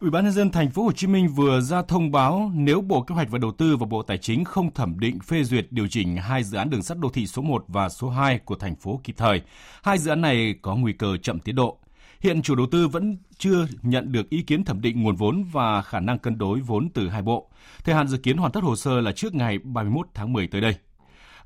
Ủy 0.00 0.10
ban 0.10 0.24
nhân 0.24 0.32
dân 0.32 0.50
thành 0.50 0.70
phố 0.70 0.82
Hồ 0.82 0.92
Chí 0.92 1.06
Minh 1.06 1.28
vừa 1.28 1.60
ra 1.60 1.82
thông 1.82 2.10
báo 2.10 2.50
nếu 2.54 2.80
Bộ 2.80 3.02
Kế 3.02 3.14
hoạch 3.14 3.30
và 3.30 3.38
Đầu 3.38 3.52
tư 3.52 3.76
và 3.76 3.86
Bộ 3.86 4.02
Tài 4.02 4.18
chính 4.18 4.44
không 4.44 4.74
thẩm 4.74 5.00
định 5.00 5.20
phê 5.20 5.44
duyệt 5.44 5.66
điều 5.70 5.88
chỉnh 5.88 6.16
hai 6.16 6.44
dự 6.44 6.58
án 6.58 6.70
đường 6.70 6.82
sắt 6.82 6.98
đô 6.98 7.08
thị 7.08 7.26
số 7.26 7.42
1 7.42 7.64
và 7.68 7.88
số 7.88 8.08
2 8.10 8.38
của 8.38 8.54
thành 8.54 8.76
phố 8.76 9.00
kịp 9.04 9.14
thời, 9.18 9.42
hai 9.82 9.98
dự 9.98 10.10
án 10.10 10.20
này 10.20 10.54
có 10.62 10.76
nguy 10.76 10.92
cơ 10.92 11.16
chậm 11.22 11.40
tiến 11.40 11.54
độ. 11.54 11.78
Hiện 12.20 12.42
chủ 12.42 12.54
đầu 12.54 12.66
tư 12.70 12.88
vẫn 12.88 13.16
chưa 13.38 13.66
nhận 13.82 14.12
được 14.12 14.30
ý 14.30 14.42
kiến 14.42 14.64
thẩm 14.64 14.80
định 14.80 15.02
nguồn 15.02 15.16
vốn 15.16 15.44
và 15.52 15.82
khả 15.82 16.00
năng 16.00 16.18
cân 16.18 16.38
đối 16.38 16.60
vốn 16.60 16.88
từ 16.94 17.08
hai 17.08 17.22
bộ. 17.22 17.50
Thời 17.84 17.94
hạn 17.94 18.08
dự 18.08 18.18
kiến 18.18 18.36
hoàn 18.36 18.52
tất 18.52 18.62
hồ 18.62 18.76
sơ 18.76 19.00
là 19.00 19.12
trước 19.12 19.34
ngày 19.34 19.58
31 19.58 20.06
tháng 20.14 20.32
10 20.32 20.46
tới 20.46 20.60
đây. 20.60 20.74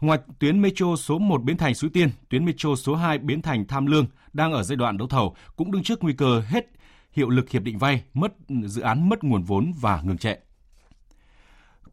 Ngoài 0.00 0.18
tuyến 0.38 0.62
metro 0.62 0.96
số 0.96 1.18
1 1.18 1.42
Bến 1.42 1.56
Thành 1.56 1.74
Suối 1.74 1.90
Tiên, 1.90 2.08
tuyến 2.28 2.44
metro 2.44 2.74
số 2.74 2.94
2 2.94 3.18
Bến 3.18 3.42
Thành 3.42 3.66
Tham 3.66 3.86
Lương 3.86 4.06
đang 4.32 4.52
ở 4.52 4.62
giai 4.62 4.76
đoạn 4.76 4.98
đấu 4.98 5.08
thầu 5.08 5.36
cũng 5.56 5.72
đứng 5.72 5.82
trước 5.82 6.02
nguy 6.02 6.12
cơ 6.12 6.42
hết 6.46 6.66
hiệu 7.12 7.28
lực 7.28 7.50
hiệp 7.50 7.62
định 7.62 7.78
vay, 7.78 8.02
mất 8.14 8.32
dự 8.64 8.82
án 8.82 9.08
mất 9.08 9.24
nguồn 9.24 9.42
vốn 9.42 9.72
và 9.80 10.02
ngừng 10.02 10.18
chạy. 10.18 10.38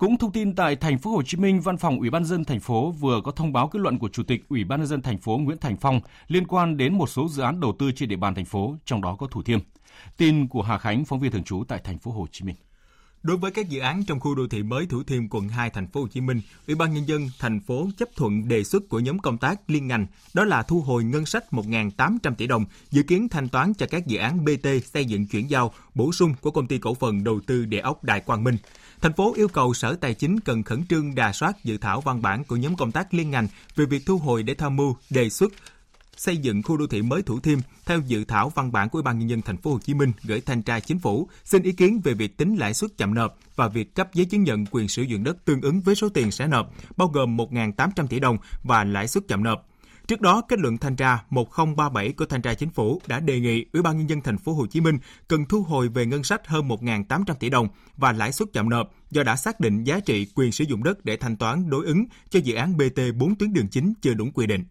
Cũng 0.01 0.17
thông 0.17 0.31
tin 0.31 0.55
tại 0.55 0.75
thành 0.75 0.97
phố 0.97 1.11
Hồ 1.11 1.23
Chí 1.23 1.37
Minh, 1.37 1.61
Văn 1.61 1.77
phòng 1.77 1.99
Ủy 1.99 2.09
ban 2.09 2.25
dân 2.25 2.45
thành 2.45 2.59
phố 2.59 2.91
vừa 2.91 3.21
có 3.23 3.31
thông 3.31 3.53
báo 3.53 3.67
kết 3.67 3.79
luận 3.79 3.99
của 3.99 4.09
Chủ 4.09 4.23
tịch 4.23 4.49
Ủy 4.49 4.63
ban 4.63 4.79
nhân 4.79 4.87
dân 4.87 5.01
thành 5.01 5.17
phố 5.17 5.37
Nguyễn 5.37 5.57
Thành 5.57 5.77
Phong 5.77 5.99
liên 6.27 6.47
quan 6.47 6.77
đến 6.77 6.97
một 6.97 7.09
số 7.09 7.27
dự 7.27 7.43
án 7.43 7.59
đầu 7.59 7.75
tư 7.79 7.91
trên 7.91 8.09
địa 8.09 8.15
bàn 8.15 8.35
thành 8.35 8.45
phố, 8.45 8.75
trong 8.85 9.01
đó 9.01 9.15
có 9.15 9.27
Thủ 9.27 9.43
Thiêm. 9.43 9.59
Tin 10.17 10.47
của 10.47 10.61
Hà 10.61 10.77
Khánh, 10.77 11.05
phóng 11.05 11.19
viên 11.19 11.31
thường 11.31 11.43
trú 11.43 11.63
tại 11.67 11.81
thành 11.83 11.97
phố 11.97 12.11
Hồ 12.11 12.27
Chí 12.31 12.45
Minh. 12.45 12.55
Đối 13.23 13.37
với 13.37 13.51
các 13.51 13.69
dự 13.69 13.79
án 13.79 14.03
trong 14.03 14.19
khu 14.19 14.35
đô 14.35 14.47
thị 14.47 14.63
mới 14.63 14.85
Thủ 14.85 15.03
Thiêm 15.03 15.29
quận 15.29 15.49
2 15.49 15.69
thành 15.69 15.87
phố 15.87 16.01
Hồ 16.01 16.07
Chí 16.07 16.21
Minh, 16.21 16.41
Ủy 16.67 16.75
ban 16.75 16.93
nhân 16.93 17.07
dân 17.07 17.29
thành 17.39 17.59
phố 17.59 17.89
chấp 17.97 18.09
thuận 18.15 18.47
đề 18.47 18.63
xuất 18.63 18.89
của 18.89 18.99
nhóm 18.99 19.19
công 19.19 19.37
tác 19.37 19.69
liên 19.69 19.87
ngành, 19.87 20.07
đó 20.33 20.43
là 20.43 20.63
thu 20.63 20.81
hồi 20.81 21.03
ngân 21.03 21.25
sách 21.25 21.43
1.800 21.51 22.35
tỷ 22.35 22.47
đồng 22.47 22.65
dự 22.91 23.03
kiến 23.03 23.29
thanh 23.29 23.49
toán 23.49 23.73
cho 23.73 23.85
các 23.89 24.07
dự 24.07 24.17
án 24.17 24.45
BT 24.45 24.67
xây 24.93 25.05
dựng 25.05 25.27
chuyển 25.27 25.49
giao 25.49 25.73
bổ 25.95 26.11
sung 26.11 26.33
của 26.41 26.51
công 26.51 26.67
ty 26.67 26.77
cổ 26.77 26.93
phần 26.93 27.23
đầu 27.23 27.39
tư 27.47 27.65
địa 27.65 27.79
ốc 27.79 28.03
Đại 28.03 28.19
Quang 28.19 28.43
Minh. 28.43 28.57
Thành 29.01 29.13
phố 29.13 29.33
yêu 29.35 29.47
cầu 29.47 29.73
Sở 29.73 29.95
Tài 29.95 30.13
chính 30.13 30.39
cần 30.39 30.63
khẩn 30.63 30.85
trương 30.85 31.15
đà 31.15 31.33
soát 31.33 31.63
dự 31.63 31.77
thảo 31.77 32.01
văn 32.01 32.21
bản 32.21 32.43
của 32.43 32.55
nhóm 32.55 32.75
công 32.75 32.91
tác 32.91 33.13
liên 33.13 33.31
ngành 33.31 33.47
về 33.75 33.85
việc 33.85 34.05
thu 34.05 34.17
hồi 34.17 34.43
để 34.43 34.53
tham 34.53 34.75
mưu 34.75 34.95
đề 35.09 35.29
xuất 35.29 35.51
xây 36.21 36.37
dựng 36.37 36.63
khu 36.63 36.77
đô 36.77 36.87
thị 36.87 37.01
mới 37.01 37.21
Thủ 37.21 37.39
Thiêm 37.39 37.59
theo 37.85 37.99
dự 38.05 38.23
thảo 38.23 38.49
văn 38.49 38.71
bản 38.71 38.89
của 38.89 38.97
Ủy 38.97 39.03
ban 39.03 39.19
nhân 39.19 39.29
dân 39.29 39.41
thành 39.41 39.57
phố 39.57 39.71
Hồ 39.71 39.79
Chí 39.79 39.93
Minh 39.93 40.11
gửi 40.23 40.41
thanh 40.41 40.61
tra 40.61 40.79
chính 40.79 40.99
phủ 40.99 41.27
xin 41.43 41.63
ý 41.63 41.71
kiến 41.71 42.01
về 42.03 42.13
việc 42.13 42.37
tính 42.37 42.55
lãi 42.55 42.73
suất 42.73 42.97
chậm 42.97 43.13
nộp 43.13 43.37
và 43.55 43.67
việc 43.67 43.95
cấp 43.95 44.13
giấy 44.13 44.25
chứng 44.25 44.43
nhận 44.43 44.65
quyền 44.71 44.87
sử 44.87 45.01
dụng 45.01 45.23
đất 45.23 45.45
tương 45.45 45.61
ứng 45.61 45.81
với 45.81 45.95
số 45.95 46.09
tiền 46.09 46.31
sẽ 46.31 46.47
nộp, 46.47 46.73
bao 46.97 47.07
gồm 47.07 47.37
1.800 47.37 48.07
tỷ 48.07 48.19
đồng 48.19 48.37
và 48.63 48.83
lãi 48.83 49.07
suất 49.07 49.27
chậm 49.27 49.43
nộp. 49.43 49.67
Trước 50.07 50.21
đó, 50.21 50.41
kết 50.41 50.59
luận 50.59 50.77
thanh 50.77 50.95
tra 50.95 51.23
1037 51.29 52.11
của 52.11 52.25
thanh 52.25 52.41
tra 52.41 52.53
chính 52.53 52.69
phủ 52.69 53.01
đã 53.07 53.19
đề 53.19 53.39
nghị 53.39 53.65
Ủy 53.73 53.81
ban 53.81 53.97
nhân 53.97 54.09
dân 54.09 54.21
thành 54.21 54.37
phố 54.37 54.53
Hồ 54.53 54.65
Chí 54.67 54.81
Minh 54.81 54.97
cần 55.27 55.45
thu 55.45 55.63
hồi 55.63 55.87
về 55.87 56.05
ngân 56.05 56.23
sách 56.23 56.47
hơn 56.47 56.67
1.800 56.67 57.33
tỷ 57.33 57.49
đồng 57.49 57.67
và 57.97 58.11
lãi 58.11 58.31
suất 58.31 58.53
chậm 58.53 58.69
nộp 58.69 58.93
do 59.11 59.23
đã 59.23 59.35
xác 59.35 59.59
định 59.59 59.83
giá 59.83 59.99
trị 59.99 60.27
quyền 60.35 60.51
sử 60.51 60.63
dụng 60.63 60.83
đất 60.83 61.05
để 61.05 61.17
thanh 61.17 61.37
toán 61.37 61.69
đối 61.69 61.85
ứng 61.85 62.05
cho 62.29 62.39
dự 62.39 62.55
án 62.55 62.77
BT 62.77 62.99
4 63.15 63.35
tuyến 63.35 63.53
đường 63.53 63.67
chính 63.67 63.93
chưa 64.01 64.13
đúng 64.13 64.31
quy 64.31 64.47
định. 64.47 64.63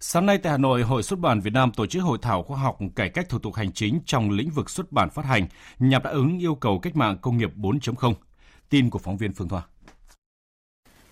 Sáng 0.00 0.26
nay 0.26 0.38
tại 0.38 0.50
Hà 0.52 0.58
Nội, 0.58 0.82
Hội 0.82 1.02
xuất 1.02 1.18
bản 1.18 1.40
Việt 1.40 1.52
Nam 1.52 1.72
tổ 1.72 1.86
chức 1.86 2.02
hội 2.02 2.18
thảo 2.22 2.42
khoa 2.42 2.58
học 2.58 2.78
cải 2.96 3.08
cách 3.08 3.28
thủ 3.28 3.38
tục 3.38 3.54
hành 3.54 3.72
chính 3.72 4.00
trong 4.06 4.30
lĩnh 4.30 4.50
vực 4.50 4.70
xuất 4.70 4.92
bản 4.92 5.10
phát 5.10 5.24
hành 5.24 5.46
nhằm 5.78 6.02
đáp 6.02 6.10
ứng 6.10 6.38
yêu 6.38 6.54
cầu 6.54 6.78
cách 6.78 6.96
mạng 6.96 7.18
công 7.22 7.38
nghiệp 7.38 7.50
4.0. 7.56 8.14
Tin 8.68 8.90
của 8.90 8.98
phóng 8.98 9.16
viên 9.16 9.32
Phương 9.32 9.48
Thoa. 9.48 9.62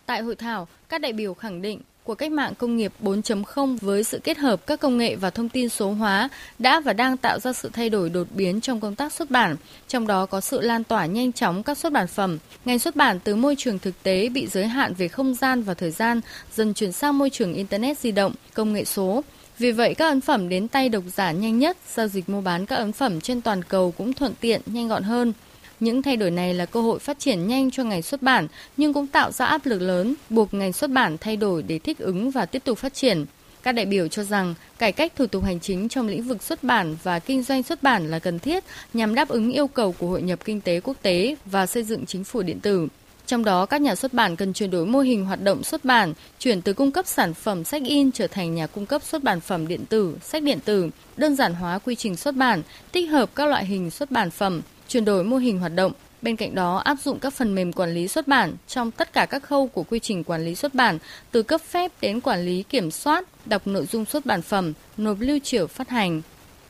Tại 0.07 0.23
hội 0.23 0.37
thảo, 0.37 0.69
các 0.89 1.01
đại 1.01 1.13
biểu 1.13 1.35
khẳng 1.35 1.63
định 1.63 1.81
của 2.05 2.15
cách 2.15 2.33
mạng 2.33 2.53
công 2.59 2.77
nghiệp 2.77 2.93
4.0 3.03 3.79
với 3.81 4.05
sự 4.05 4.19
kết 4.25 4.39
hợp 4.39 4.67
các 4.67 4.81
công 4.81 4.99
nghệ 4.99 5.17
và 5.17 5.31
thông 5.31 5.49
tin 5.49 5.69
số 5.69 5.91
hóa 5.91 6.29
đã 6.59 6.81
và 6.81 6.93
đang 6.93 7.17
tạo 7.17 7.39
ra 7.39 7.53
sự 7.53 7.71
thay 7.73 7.91
đổi 7.91 8.11
đột 8.11 8.27
biến 8.31 8.61
trong 8.61 8.81
công 8.81 8.95
tác 8.95 9.13
xuất 9.13 9.31
bản, 9.31 9.57
trong 9.89 10.07
đó 10.07 10.27
có 10.27 10.41
sự 10.41 10.61
lan 10.61 10.85
tỏa 10.85 11.07
nhanh 11.07 11.33
chóng 11.33 11.63
các 11.63 11.79
xuất 11.79 11.93
bản 11.93 12.07
phẩm. 12.07 12.39
Ngành 12.65 12.79
xuất 12.79 12.97
bản 12.97 13.21
từ 13.25 13.37
môi 13.37 13.55
trường 13.59 13.79
thực 13.79 14.03
tế 14.03 14.29
bị 14.29 14.47
giới 14.47 14.67
hạn 14.67 14.95
về 14.95 15.09
không 15.09 15.35
gian 15.35 15.63
và 15.63 15.75
thời 15.75 15.91
gian, 15.91 16.21
dần 16.55 16.75
chuyển 16.75 16.93
sang 16.93 17.19
môi 17.19 17.31
trường 17.31 17.55
Internet 17.55 17.99
di 17.99 18.13
động, 18.13 18.33
công 18.55 18.73
nghệ 18.73 18.85
số. 18.85 19.23
Vì 19.59 19.73
vậy, 19.73 19.95
các 19.95 20.09
ấn 20.09 20.21
phẩm 20.21 20.49
đến 20.49 20.69
tay 20.69 20.89
độc 20.89 21.05
giả 21.15 21.33
nhanh 21.33 21.59
nhất, 21.59 21.77
giao 21.95 22.09
dịch 22.09 22.29
mua 22.29 22.41
bán 22.41 22.67
các 22.67 22.77
ấn 22.77 22.93
phẩm 22.93 23.21
trên 23.21 23.41
toàn 23.41 23.63
cầu 23.63 23.95
cũng 23.99 24.13
thuận 24.13 24.35
tiện, 24.41 24.61
nhanh 24.67 24.89
gọn 24.89 25.03
hơn. 25.03 25.33
Những 25.81 26.03
thay 26.03 26.17
đổi 26.17 26.31
này 26.31 26.55
là 26.55 26.67
cơ 26.67 26.81
hội 26.81 26.99
phát 26.99 27.19
triển 27.19 27.47
nhanh 27.47 27.71
cho 27.71 27.85
ngành 27.85 28.03
xuất 28.03 28.23
bản, 28.23 28.47
nhưng 28.77 28.93
cũng 28.93 29.07
tạo 29.07 29.33
ra 29.33 29.47
áp 29.47 29.67
lực 29.67 29.83
lớn, 29.83 30.15
buộc 30.31 30.55
ngành 30.55 30.73
xuất 30.73 30.91
bản 30.91 31.17
thay 31.21 31.37
đổi 31.37 31.63
để 31.63 31.79
thích 31.79 31.99
ứng 31.99 32.31
và 32.31 32.47
tiếp 32.47 32.63
tục 32.65 32.79
phát 32.79 32.95
triển. 32.95 33.25
Các 33.63 33.73
đại 33.73 33.87
biểu 33.87 34.09
cho 34.09 34.25
rằng 34.25 34.55
cải 34.79 34.93
cách 34.93 35.13
thủ 35.17 35.27
tục 35.27 35.45
hành 35.45 35.61
chính 35.61 35.89
trong 35.89 36.09
lĩnh 36.09 36.23
vực 36.23 36.43
xuất 36.43 36.65
bản 36.65 36.97
và 37.03 37.19
kinh 37.19 37.43
doanh 37.43 37.63
xuất 37.63 37.83
bản 37.83 38.11
là 38.11 38.19
cần 38.19 38.39
thiết 38.39 38.65
nhằm 38.95 39.15
đáp 39.15 39.29
ứng 39.29 39.53
yêu 39.53 39.67
cầu 39.67 39.95
của 39.99 40.07
hội 40.07 40.23
nhập 40.23 40.39
kinh 40.45 40.61
tế 40.61 40.81
quốc 40.81 40.97
tế 41.03 41.37
và 41.45 41.67
xây 41.67 41.83
dựng 41.83 42.07
chính 42.07 42.25
phủ 42.25 42.43
điện 42.43 42.61
tử. 42.61 42.89
Trong 43.27 43.45
đó, 43.45 43.67
các 43.67 43.81
nhà 43.81 43.95
xuất 43.95 44.13
bản 44.13 44.37
cần 44.37 44.53
chuyển 44.53 44.71
đổi 44.71 44.87
mô 44.87 45.01
hình 45.01 45.25
hoạt 45.25 45.43
động 45.43 45.63
xuất 45.63 45.85
bản, 45.85 46.15
chuyển 46.39 46.63
từ 46.63 46.73
cung 46.73 46.91
cấp 46.91 47.07
sản 47.07 47.35
phẩm 47.35 47.65
sách 47.65 47.83
in 47.85 48.13
trở 48.13 48.27
thành 48.27 48.55
nhà 48.55 48.67
cung 48.67 48.87
cấp 48.87 49.03
xuất 49.03 49.23
bản 49.23 49.41
phẩm 49.41 49.69
điện 49.69 49.85
tử, 49.89 50.17
sách 50.23 50.43
điện 50.43 50.59
tử, 50.65 50.91
đơn 51.17 51.37
giản 51.37 51.55
hóa 51.55 51.79
quy 51.79 51.95
trình 51.95 52.17
xuất 52.17 52.37
bản, 52.37 52.63
tích 52.93 53.11
hợp 53.11 53.31
các 53.35 53.47
loại 53.47 53.65
hình 53.65 53.91
xuất 53.91 54.11
bản 54.11 54.31
phẩm, 54.31 54.63
chuyển 54.95 55.05
đổi 55.05 55.25
mô 55.25 55.37
hình 55.37 55.59
hoạt 55.59 55.73
động. 55.75 55.93
Bên 56.23 56.37
cạnh 56.37 56.55
đó, 56.55 56.77
áp 56.77 56.97
dụng 57.05 57.19
các 57.19 57.33
phần 57.33 57.55
mềm 57.55 57.73
quản 57.73 57.95
lý 57.95 58.09
xuất 58.09 58.29
bản 58.29 58.53
trong 58.69 58.91
tất 58.91 59.13
cả 59.13 59.27
các 59.27 59.43
khâu 59.43 59.67
của 59.67 59.83
quy 59.83 59.99
trình 59.99 60.25
quản 60.25 60.45
lý 60.45 60.55
xuất 60.55 60.75
bản, 60.75 60.99
từ 61.31 61.43
cấp 61.43 61.61
phép 61.61 61.93
đến 62.01 62.21
quản 62.21 62.45
lý 62.45 62.63
kiểm 62.63 62.91
soát, 62.91 63.25
đọc 63.47 63.67
nội 63.67 63.87
dung 63.87 64.05
xuất 64.05 64.27
bản 64.27 64.43
phẩm, 64.43 64.73
nộp 64.97 65.17
lưu 65.21 65.39
trữ 65.43 65.67
phát 65.67 65.89
hành. 65.89 66.23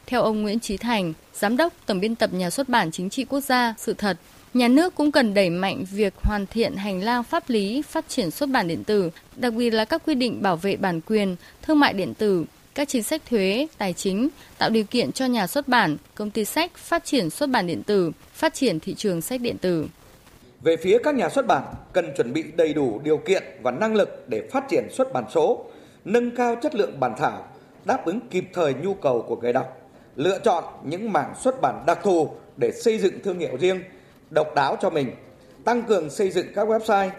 Theo 0.07 0.23
ông 0.23 0.43
Nguyễn 0.43 0.61
Trí 0.61 0.77
Thành, 0.77 1.13
Giám 1.35 1.57
đốc 1.57 1.73
Tổng 1.87 2.01
biên 2.01 2.15
tập 2.15 2.31
Nhà 2.33 2.51
xuất 2.51 2.69
bản 2.69 2.91
Chính 2.91 3.11
trị 3.11 3.25
Quốc 3.25 3.41
gia, 3.41 3.75
sự 3.79 3.95
thật, 3.95 4.17
Nhà 4.55 4.69
nước 4.69 4.95
cũng 4.95 5.13
cần 5.13 5.35
đẩy 5.35 5.51
mạnh 5.51 5.85
việc 5.91 6.15
hoàn 6.23 6.47
thiện 6.47 6.77
hành 6.77 7.03
lang 7.03 7.23
pháp 7.23 7.51
lý 7.51 7.83
phát 7.83 8.09
triển 8.09 8.31
xuất 8.31 8.49
bản 8.49 8.69
điện 8.69 8.85
tử, 8.85 9.11
đặc 9.37 9.55
biệt 9.55 9.71
là 9.71 9.85
các 9.85 10.03
quy 10.07 10.15
định 10.15 10.43
bảo 10.43 10.57
vệ 10.57 10.77
bản 10.77 11.01
quyền, 11.01 11.37
thương 11.63 11.81
mại 11.81 11.93
điện 11.93 12.15
tử, 12.15 12.45
các 12.75 12.89
chính 12.89 13.03
sách 13.03 13.23
thuế, 13.31 13.67
tài 13.79 13.93
chính, 13.93 14.29
tạo 14.59 14.71
điều 14.71 14.85
kiện 14.85 15.13
cho 15.13 15.27
nhà 15.27 15.47
xuất 15.47 15.69
bản, 15.69 15.97
công 16.15 16.31
ty 16.31 16.45
sách 16.45 16.77
phát 16.77 17.05
triển 17.05 17.31
xuất 17.31 17.51
bản 17.51 17.67
điện 17.67 17.83
tử, 17.83 18.13
phát 18.33 18.55
triển 18.55 18.81
thị 18.81 18.95
trường 18.95 19.21
sách 19.21 19.41
điện 19.41 19.57
tử. 19.59 19.87
Về 20.63 20.77
phía 20.77 20.99
các 21.05 21.15
nhà 21.15 21.29
xuất 21.29 21.47
bản, 21.47 21.63
cần 21.93 22.15
chuẩn 22.17 22.33
bị 22.33 22.43
đầy 22.57 22.75
đủ 22.75 23.01
điều 23.05 23.17
kiện 23.17 23.43
và 23.63 23.71
năng 23.71 23.95
lực 23.95 24.25
để 24.29 24.49
phát 24.53 24.65
triển 24.69 24.89
xuất 24.93 25.13
bản 25.13 25.25
số, 25.35 25.65
nâng 26.05 26.37
cao 26.37 26.57
chất 26.63 26.75
lượng 26.75 27.01
bản 27.01 27.15
thảo, 27.19 27.49
đáp 27.85 28.05
ứng 28.05 28.21
kịp 28.31 28.45
thời 28.53 28.75
nhu 28.75 28.95
cầu 28.95 29.25
của 29.29 29.37
người 29.37 29.53
đọc, 29.53 29.91
lựa 30.17 30.39
chọn 30.39 30.65
những 30.85 31.13
mảng 31.13 31.35
xuất 31.41 31.61
bản 31.61 31.85
đặc 31.87 31.99
thù 32.03 32.31
để 32.57 32.73
xây 32.73 32.99
dựng 32.99 33.23
thương 33.25 33.39
hiệu 33.39 33.57
riêng, 33.61 33.83
độc 34.31 34.55
đáo 34.55 34.77
cho 34.81 34.91
mình, 34.91 35.11
tăng 35.65 35.83
cường 35.83 36.11
xây 36.11 36.31
dựng 36.31 36.47
các 36.55 36.69
website. 36.69 37.11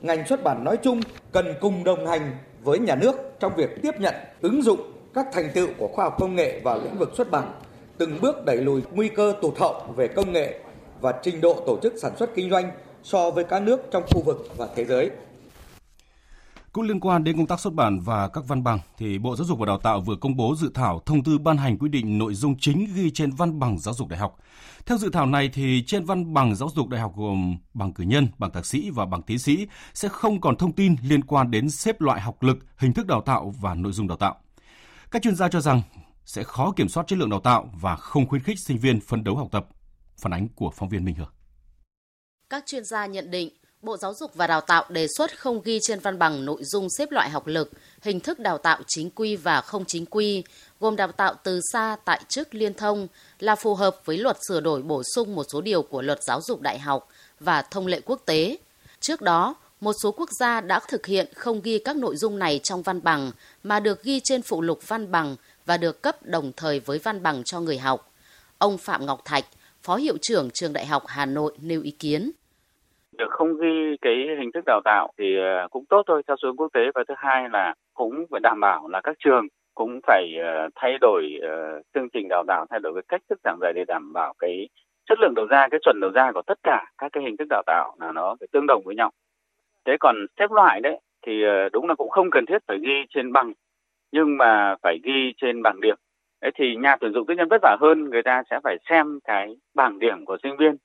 Ngành 0.00 0.26
xuất 0.26 0.42
bản 0.42 0.64
nói 0.64 0.76
chung 0.82 1.00
cần 1.32 1.54
cùng 1.60 1.84
đồng 1.84 2.06
hành 2.06 2.36
với 2.62 2.78
nhà 2.78 2.94
nước 2.94 3.14
trong 3.40 3.52
việc 3.56 3.82
tiếp 3.82 4.00
nhận, 4.00 4.14
ứng 4.40 4.62
dụng 4.62 4.97
các 5.14 5.26
thành 5.32 5.50
tựu 5.54 5.68
của 5.78 5.88
khoa 5.92 6.04
học 6.04 6.16
công 6.18 6.34
nghệ 6.34 6.60
vào 6.64 6.80
lĩnh 6.84 6.98
vực 6.98 7.12
xuất 7.16 7.30
bản, 7.30 7.52
từng 7.98 8.18
bước 8.20 8.44
đẩy 8.44 8.56
lùi 8.56 8.82
nguy 8.92 9.08
cơ 9.08 9.34
tụt 9.42 9.58
hậu 9.58 9.94
về 9.96 10.08
công 10.08 10.32
nghệ 10.32 10.60
và 11.00 11.14
trình 11.22 11.40
độ 11.40 11.62
tổ 11.66 11.78
chức 11.82 11.94
sản 12.02 12.12
xuất 12.18 12.30
kinh 12.34 12.50
doanh 12.50 12.70
so 13.02 13.30
với 13.30 13.44
các 13.44 13.62
nước 13.62 13.80
trong 13.90 14.02
khu 14.10 14.22
vực 14.22 14.48
và 14.56 14.68
thế 14.76 14.84
giới. 14.84 15.10
Cũng 16.72 16.84
liên 16.84 17.00
quan 17.00 17.24
đến 17.24 17.36
công 17.36 17.46
tác 17.46 17.60
xuất 17.60 17.74
bản 17.74 18.00
và 18.00 18.28
các 18.28 18.44
văn 18.48 18.64
bằng, 18.64 18.78
thì 18.98 19.18
Bộ 19.18 19.36
Giáo 19.36 19.44
dục 19.44 19.58
và 19.58 19.66
Đào 19.66 19.78
tạo 19.78 20.00
vừa 20.00 20.16
công 20.16 20.36
bố 20.36 20.54
dự 20.54 20.70
thảo 20.74 21.02
thông 21.06 21.24
tư 21.24 21.38
ban 21.38 21.56
hành 21.56 21.78
quy 21.78 21.88
định 21.88 22.18
nội 22.18 22.34
dung 22.34 22.58
chính 22.58 22.86
ghi 22.94 23.10
trên 23.10 23.30
văn 23.30 23.58
bằng 23.58 23.78
giáo 23.78 23.94
dục 23.94 24.08
đại 24.08 24.18
học. 24.18 24.38
Theo 24.86 24.98
dự 24.98 25.10
thảo 25.12 25.26
này 25.26 25.50
thì 25.54 25.84
trên 25.86 26.04
văn 26.04 26.34
bằng 26.34 26.54
giáo 26.54 26.68
dục 26.74 26.88
đại 26.88 27.00
học 27.00 27.12
gồm 27.16 27.56
bằng 27.74 27.92
cử 27.92 28.04
nhân, 28.04 28.28
bằng 28.38 28.50
thạc 28.50 28.66
sĩ 28.66 28.90
và 28.90 29.06
bằng 29.06 29.22
tiến 29.22 29.38
sĩ 29.38 29.66
sẽ 29.94 30.08
không 30.08 30.40
còn 30.40 30.56
thông 30.56 30.72
tin 30.72 30.96
liên 31.02 31.24
quan 31.24 31.50
đến 31.50 31.70
xếp 31.70 32.00
loại 32.00 32.20
học 32.20 32.42
lực, 32.42 32.58
hình 32.76 32.92
thức 32.92 33.06
đào 33.06 33.20
tạo 33.20 33.54
và 33.60 33.74
nội 33.74 33.92
dung 33.92 34.08
đào 34.08 34.16
tạo. 34.16 34.36
Các 35.10 35.22
chuyên 35.22 35.36
gia 35.36 35.48
cho 35.48 35.60
rằng 35.60 35.82
sẽ 36.24 36.42
khó 36.42 36.72
kiểm 36.76 36.88
soát 36.88 37.04
chất 37.06 37.18
lượng 37.18 37.30
đào 37.30 37.40
tạo 37.40 37.70
và 37.80 37.96
không 37.96 38.28
khuyến 38.28 38.42
khích 38.42 38.58
sinh 38.66 38.78
viên 38.78 39.00
phấn 39.00 39.24
đấu 39.24 39.36
học 39.36 39.48
tập. 39.52 39.66
Phản 40.18 40.32
ánh 40.32 40.48
của 40.48 40.70
phóng 40.76 40.88
viên 40.88 41.04
Minh 41.04 41.14
Hương. 41.14 41.32
Các 42.50 42.64
chuyên 42.66 42.84
gia 42.84 43.06
nhận 43.06 43.30
định 43.30 43.50
Bộ 43.82 43.96
Giáo 43.96 44.14
dục 44.14 44.34
và 44.34 44.46
Đào 44.46 44.60
tạo 44.60 44.84
đề 44.88 45.06
xuất 45.16 45.38
không 45.38 45.62
ghi 45.62 45.78
trên 45.82 46.00
văn 46.00 46.18
bằng 46.18 46.44
nội 46.44 46.64
dung 46.64 46.86
xếp 46.98 47.10
loại 47.10 47.30
học 47.30 47.46
lực, 47.46 47.70
hình 48.02 48.20
thức 48.20 48.38
đào 48.38 48.58
tạo 48.58 48.80
chính 48.86 49.10
quy 49.10 49.36
và 49.36 49.60
không 49.60 49.84
chính 49.84 50.06
quy, 50.06 50.44
gồm 50.80 50.96
đào 50.96 51.12
tạo 51.12 51.34
từ 51.42 51.60
xa 51.72 51.96
tại 52.04 52.20
chức 52.28 52.54
liên 52.54 52.74
thông 52.74 53.08
là 53.38 53.54
phù 53.54 53.74
hợp 53.74 53.96
với 54.04 54.18
luật 54.18 54.36
sửa 54.48 54.60
đổi 54.60 54.82
bổ 54.82 55.02
sung 55.14 55.34
một 55.34 55.44
số 55.52 55.60
điều 55.60 55.82
của 55.82 56.02
luật 56.02 56.22
giáo 56.22 56.40
dục 56.42 56.60
đại 56.60 56.78
học 56.78 57.08
và 57.40 57.62
thông 57.62 57.86
lệ 57.86 58.00
quốc 58.04 58.22
tế. 58.26 58.58
Trước 59.00 59.22
đó, 59.22 59.54
một 59.80 59.92
số 60.02 60.12
quốc 60.12 60.28
gia 60.40 60.60
đã 60.60 60.80
thực 60.88 61.06
hiện 61.06 61.26
không 61.34 61.60
ghi 61.64 61.78
các 61.84 61.96
nội 61.96 62.16
dung 62.16 62.38
này 62.38 62.60
trong 62.62 62.82
văn 62.82 63.00
bằng 63.04 63.30
mà 63.64 63.80
được 63.80 64.02
ghi 64.02 64.20
trên 64.24 64.40
phụ 64.42 64.62
lục 64.62 64.78
văn 64.88 65.12
bằng 65.12 65.36
và 65.66 65.76
được 65.76 66.02
cấp 66.02 66.14
đồng 66.22 66.52
thời 66.56 66.80
với 66.86 66.98
văn 67.04 67.22
bằng 67.22 67.42
cho 67.44 67.60
người 67.60 67.78
học. 67.78 68.00
Ông 68.58 68.76
Phạm 68.78 69.06
Ngọc 69.06 69.18
Thạch, 69.24 69.44
Phó 69.82 69.96
Hiệu 69.96 70.16
trưởng 70.22 70.50
Trường 70.52 70.72
Đại 70.72 70.86
học 70.86 71.02
Hà 71.06 71.26
Nội 71.26 71.52
nêu 71.62 71.82
ý 71.82 71.90
kiến. 71.90 72.30
Được 73.18 73.30
không 73.30 73.60
ghi 73.60 73.96
cái 74.00 74.14
hình 74.40 74.50
thức 74.54 74.64
đào 74.66 74.80
tạo 74.84 75.12
thì 75.18 75.24
ờ, 75.36 75.68
cũng 75.70 75.84
tốt 75.86 76.02
thôi 76.06 76.22
theo 76.26 76.36
xu 76.42 76.46
hướng 76.46 76.56
quốc 76.56 76.68
tế. 76.72 76.80
Và 76.94 77.04
thứ 77.08 77.14
hai 77.16 77.48
là 77.52 77.74
cũng 77.94 78.26
phải 78.30 78.40
đảm 78.40 78.60
bảo 78.60 78.88
là 78.88 79.00
các 79.04 79.16
trường 79.24 79.46
cũng 79.74 80.00
phải 80.06 80.28
ờ, 80.42 80.68
thay 80.74 80.98
đổi 81.00 81.22
ờ, 81.42 81.80
chương 81.94 82.08
trình 82.12 82.28
đào 82.28 82.44
tạo 82.48 82.66
thay 82.70 82.80
đổi 82.80 82.92
cái 82.94 83.02
cách 83.08 83.20
thức 83.30 83.38
giảng 83.44 83.58
dạy 83.60 83.72
để 83.76 83.84
đảm 83.88 84.12
bảo 84.12 84.34
cái 84.38 84.68
chất 85.08 85.18
lượng 85.20 85.34
đầu 85.34 85.46
ra 85.46 85.68
cái 85.70 85.80
chuẩn 85.84 86.00
đầu 86.00 86.10
ra 86.10 86.32
của 86.32 86.42
tất 86.46 86.58
cả 86.62 86.84
các 86.98 87.12
cái 87.12 87.22
hình 87.22 87.36
thức 87.36 87.46
đào 87.50 87.62
tạo 87.66 87.96
là 88.00 88.12
nó 88.12 88.36
phải 88.40 88.48
tương 88.52 88.66
đồng 88.66 88.82
với 88.84 88.94
nhau 88.94 89.10
thế 89.84 89.92
còn 90.00 90.16
xếp 90.38 90.50
loại 90.50 90.80
đấy 90.80 91.00
thì 91.26 91.42
ờ, 91.42 91.68
đúng 91.72 91.88
là 91.88 91.94
cũng 91.94 92.10
không 92.10 92.30
cần 92.30 92.44
thiết 92.46 92.58
phải 92.68 92.78
ghi 92.78 93.06
trên 93.14 93.32
bằng 93.32 93.52
nhưng 94.12 94.36
mà 94.36 94.74
phải 94.82 94.98
ghi 95.04 95.32
trên 95.40 95.62
bảng 95.62 95.80
điểm 95.80 95.96
đấy 96.40 96.50
thì 96.54 96.64
nhà 96.76 96.96
tuyển 97.00 97.12
dụng 97.14 97.26
tư 97.26 97.34
nhân 97.34 97.48
vất 97.48 97.62
vả 97.62 97.76
hơn 97.80 98.04
người 98.10 98.22
ta 98.24 98.42
sẽ 98.50 98.60
phải 98.64 98.76
xem 98.90 99.18
cái 99.24 99.56
bảng 99.74 99.98
điểm 99.98 100.24
của 100.24 100.36
sinh 100.42 100.56
viên 100.56 100.76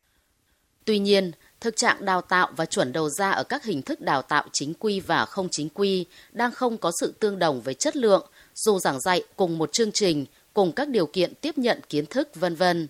Tuy 0.86 1.00
nhiên, 1.00 1.32
thực 1.62 1.76
trạng 1.76 2.06
đào 2.06 2.22
tạo 2.22 2.50
và 2.58 2.66
chuẩn 2.66 2.94
đầu 2.94 3.10
ra 3.10 3.32
ở 3.32 3.44
các 3.44 3.64
hình 3.64 3.82
thức 3.82 4.02
đào 4.02 4.22
tạo 4.22 4.44
chính 4.52 4.74
quy 4.80 5.00
và 5.00 5.26
không 5.26 5.48
chính 5.52 5.70
quy 5.70 6.06
đang 6.32 6.52
không 6.52 6.78
có 6.78 6.92
sự 7.00 7.14
tương 7.20 7.40
đồng 7.40 7.62
về 7.62 7.74
chất 7.74 7.96
lượng, 7.96 8.26
dù 8.54 8.80
giảng 8.80 9.00
dạy 9.00 9.24
cùng 9.36 9.58
một 9.58 9.74
chương 9.74 9.92
trình, 9.92 10.26
cùng 10.54 10.72
các 10.72 10.90
điều 10.90 11.06
kiện 11.06 11.34
tiếp 11.42 11.58
nhận 11.58 11.80
kiến 11.90 12.06
thức, 12.06 12.36
vân 12.36 12.56
vân. 12.56 12.88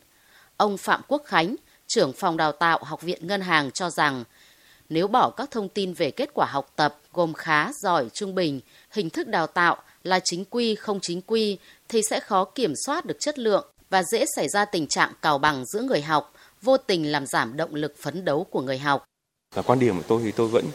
Ông 0.58 0.78
Phạm 0.78 1.02
Quốc 1.08 1.22
Khánh, 1.26 1.56
trưởng 1.88 2.14
phòng 2.14 2.38
đào 2.38 2.52
tạo 2.52 2.80
Học 2.84 3.02
viện 3.02 3.28
Ngân 3.28 3.42
hàng 3.42 3.72
cho 3.72 3.90
rằng, 3.90 4.24
nếu 4.90 5.08
bỏ 5.08 5.30
các 5.30 5.52
thông 5.52 5.70
tin 5.70 5.94
về 5.94 6.12
kết 6.12 6.30
quả 6.34 6.46
học 6.46 6.72
tập 6.76 7.00
gồm 7.14 7.34
khá, 7.34 7.72
giỏi, 7.82 8.08
trung 8.14 8.36
bình, 8.36 8.60
hình 8.92 9.10
thức 9.10 9.28
đào 9.28 9.48
tạo 9.48 9.78
là 10.04 10.20
chính 10.24 10.46
quy, 10.46 10.76
không 10.76 11.00
chính 11.02 11.22
quy, 11.22 11.58
thì 11.90 12.02
sẽ 12.10 12.20
khó 12.20 12.46
kiểm 12.46 12.74
soát 12.86 13.06
được 13.06 13.18
chất 13.20 13.40
lượng 13.40 13.68
và 13.90 14.04
dễ 14.04 14.26
xảy 14.36 14.50
ra 14.50 14.66
tình 14.66 14.88
trạng 14.88 15.14
cào 15.22 15.38
bằng 15.38 15.66
giữa 15.66 15.82
người 15.82 16.02
học, 16.02 16.34
vô 16.62 16.78
tình 16.78 17.12
làm 17.12 17.26
giảm 17.26 17.58
động 17.58 17.76
lực 17.76 17.96
phấn 18.02 18.26
đấu 18.26 18.44
của 18.44 18.62
người 18.62 18.78
học. 18.78 19.04
Và 19.56 19.62
quan 19.62 19.80
điểm 19.80 19.98
của 19.98 20.04
tôi 20.08 20.22
thì 20.24 20.32
tôi 20.32 20.48
vẫn 20.48 20.66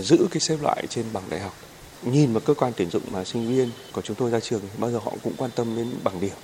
giữ 0.00 0.26
cái 0.30 0.40
xếp 0.40 0.56
loại 0.62 0.86
trên 0.88 1.04
bằng 1.12 1.24
đại 1.30 1.40
học. 1.40 1.54
Nhìn 2.02 2.32
vào 2.32 2.40
cơ 2.40 2.54
quan 2.54 2.72
tuyển 2.76 2.90
dụng 2.90 3.02
mà 3.10 3.24
sinh 3.24 3.48
viên 3.48 3.70
của 3.92 4.02
chúng 4.02 4.16
tôi 4.16 4.30
ra 4.30 4.40
trường 4.40 4.60
bao 4.78 4.90
giờ 4.90 4.98
họ 4.98 5.12
cũng 5.22 5.34
quan 5.36 5.50
tâm 5.50 5.76
đến 5.76 5.90
bằng 6.04 6.20
điểm 6.20 6.34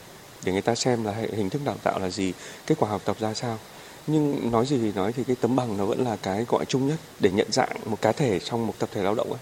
để 0.44 0.52
người 0.52 0.62
ta 0.62 0.74
xem 0.74 1.04
là 1.04 1.12
hình 1.12 1.50
thức 1.50 1.62
đào 1.64 1.76
tạo 1.82 1.98
là 1.98 2.10
gì, 2.10 2.32
kết 2.66 2.74
quả 2.78 2.90
học 2.90 3.02
tập 3.04 3.16
ra 3.20 3.34
sao. 3.34 3.58
Nhưng 4.06 4.50
nói 4.50 4.66
gì 4.66 4.78
thì 4.78 4.92
nói 4.92 5.12
thì 5.12 5.24
cái 5.24 5.36
tấm 5.40 5.56
bằng 5.56 5.76
nó 5.76 5.86
vẫn 5.86 6.04
là 6.04 6.16
cái 6.16 6.44
gọi 6.48 6.64
chung 6.64 6.88
nhất 6.88 6.98
để 7.20 7.30
nhận 7.30 7.52
dạng 7.52 7.76
một 7.86 8.00
cá 8.00 8.12
thể 8.12 8.38
trong 8.38 8.66
một 8.66 8.74
tập 8.78 8.88
thể 8.92 9.02
lao 9.02 9.14
động 9.14 9.32
ấy. 9.32 9.40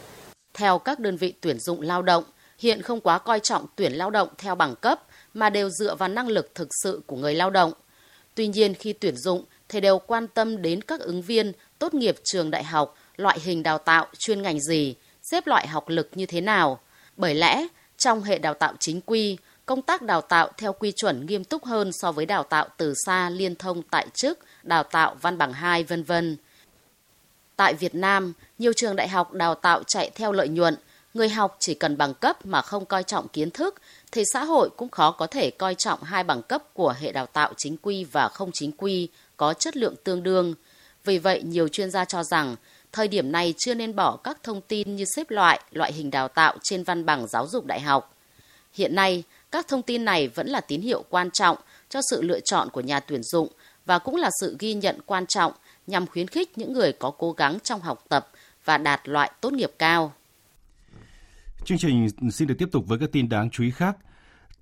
Theo 0.54 0.78
các 0.78 0.98
đơn 0.98 1.16
vị 1.16 1.34
tuyển 1.40 1.58
dụng 1.60 1.80
lao 1.80 2.02
động, 2.02 2.24
hiện 2.58 2.82
không 2.82 3.00
quá 3.00 3.18
coi 3.18 3.40
trọng 3.40 3.66
tuyển 3.76 3.92
lao 3.92 4.10
động 4.10 4.28
theo 4.38 4.54
bằng 4.54 4.74
cấp 4.76 5.02
mà 5.34 5.50
đều 5.50 5.70
dựa 5.70 5.94
vào 5.94 6.08
năng 6.08 6.28
lực 6.28 6.54
thực 6.54 6.68
sự 6.82 7.02
của 7.06 7.16
người 7.16 7.34
lao 7.34 7.50
động. 7.50 7.72
Tuy 8.34 8.46
nhiên 8.46 8.74
khi 8.74 8.92
tuyển 8.92 9.16
dụng 9.16 9.44
thì 9.68 9.80
đều 9.80 9.98
quan 9.98 10.28
tâm 10.28 10.62
đến 10.62 10.82
các 10.82 11.00
ứng 11.00 11.22
viên 11.22 11.52
tốt 11.78 11.94
nghiệp 11.94 12.16
trường 12.24 12.50
đại 12.50 12.64
học, 12.64 12.94
loại 13.16 13.38
hình 13.42 13.62
đào 13.62 13.78
tạo 13.78 14.06
chuyên 14.18 14.42
ngành 14.42 14.60
gì, 14.60 14.94
xếp 15.22 15.46
loại 15.46 15.68
học 15.68 15.88
lực 15.88 16.10
như 16.14 16.26
thế 16.26 16.40
nào. 16.40 16.80
Bởi 17.16 17.34
lẽ, 17.34 17.66
trong 17.96 18.22
hệ 18.22 18.38
đào 18.38 18.54
tạo 18.54 18.74
chính 18.80 19.00
quy, 19.06 19.38
công 19.72 19.82
tác 19.82 20.02
đào 20.02 20.20
tạo 20.20 20.50
theo 20.56 20.72
quy 20.72 20.92
chuẩn 20.92 21.26
nghiêm 21.26 21.44
túc 21.44 21.64
hơn 21.64 21.90
so 21.92 22.12
với 22.12 22.26
đào 22.26 22.42
tạo 22.42 22.68
từ 22.76 22.94
xa 23.06 23.30
liên 23.30 23.54
thông 23.56 23.82
tại 23.82 24.06
chức, 24.14 24.38
đào 24.62 24.82
tạo 24.82 25.16
văn 25.20 25.38
bằng 25.38 25.52
2 25.52 25.84
vân 25.84 26.02
vân. 26.02 26.36
Tại 27.56 27.74
Việt 27.74 27.94
Nam, 27.94 28.32
nhiều 28.58 28.72
trường 28.76 28.96
đại 28.96 29.08
học 29.08 29.32
đào 29.32 29.54
tạo 29.54 29.82
chạy 29.82 30.10
theo 30.14 30.32
lợi 30.32 30.48
nhuận, 30.48 30.76
người 31.14 31.28
học 31.28 31.56
chỉ 31.60 31.74
cần 31.74 31.96
bằng 31.96 32.14
cấp 32.14 32.46
mà 32.46 32.62
không 32.62 32.84
coi 32.84 33.02
trọng 33.02 33.28
kiến 33.28 33.50
thức 33.50 33.74
thì 34.12 34.22
xã 34.32 34.44
hội 34.44 34.70
cũng 34.76 34.88
khó 34.88 35.10
có 35.10 35.26
thể 35.26 35.50
coi 35.50 35.74
trọng 35.74 36.02
hai 36.02 36.24
bằng 36.24 36.42
cấp 36.42 36.62
của 36.74 36.94
hệ 37.00 37.12
đào 37.12 37.26
tạo 37.26 37.52
chính 37.56 37.76
quy 37.76 38.04
và 38.04 38.28
không 38.28 38.50
chính 38.52 38.72
quy 38.72 39.08
có 39.36 39.54
chất 39.54 39.76
lượng 39.76 39.94
tương 40.04 40.22
đương. 40.22 40.54
Vì 41.04 41.18
vậy, 41.18 41.42
nhiều 41.42 41.68
chuyên 41.68 41.90
gia 41.90 42.04
cho 42.04 42.24
rằng 42.24 42.56
thời 42.92 43.08
điểm 43.08 43.32
này 43.32 43.54
chưa 43.58 43.74
nên 43.74 43.96
bỏ 43.96 44.16
các 44.16 44.42
thông 44.42 44.60
tin 44.60 44.96
như 44.96 45.04
xếp 45.16 45.30
loại, 45.30 45.60
loại 45.70 45.92
hình 45.92 46.10
đào 46.10 46.28
tạo 46.28 46.56
trên 46.62 46.84
văn 46.84 47.06
bằng 47.06 47.26
giáo 47.28 47.46
dục 47.46 47.66
đại 47.66 47.80
học. 47.80 48.16
Hiện 48.72 48.94
nay, 48.94 49.24
các 49.52 49.68
thông 49.68 49.82
tin 49.82 50.04
này 50.04 50.28
vẫn 50.28 50.46
là 50.46 50.60
tín 50.60 50.80
hiệu 50.80 51.04
quan 51.10 51.30
trọng 51.30 51.56
cho 51.88 52.00
sự 52.10 52.22
lựa 52.22 52.40
chọn 52.40 52.68
của 52.70 52.80
nhà 52.80 53.00
tuyển 53.00 53.22
dụng 53.22 53.48
và 53.86 53.98
cũng 53.98 54.16
là 54.16 54.30
sự 54.40 54.56
ghi 54.58 54.74
nhận 54.74 54.98
quan 55.06 55.26
trọng 55.26 55.52
nhằm 55.86 56.06
khuyến 56.06 56.28
khích 56.28 56.58
những 56.58 56.72
người 56.72 56.92
có 56.92 57.10
cố 57.10 57.32
gắng 57.32 57.58
trong 57.60 57.80
học 57.80 58.04
tập 58.08 58.28
và 58.64 58.78
đạt 58.78 59.08
loại 59.08 59.30
tốt 59.40 59.52
nghiệp 59.52 59.70
cao. 59.78 60.12
Chương 61.64 61.78
trình 61.78 62.08
xin 62.32 62.48
được 62.48 62.54
tiếp 62.58 62.68
tục 62.72 62.84
với 62.86 62.98
các 62.98 63.12
tin 63.12 63.28
đáng 63.28 63.50
chú 63.50 63.64
ý 63.64 63.70
khác. 63.70 63.96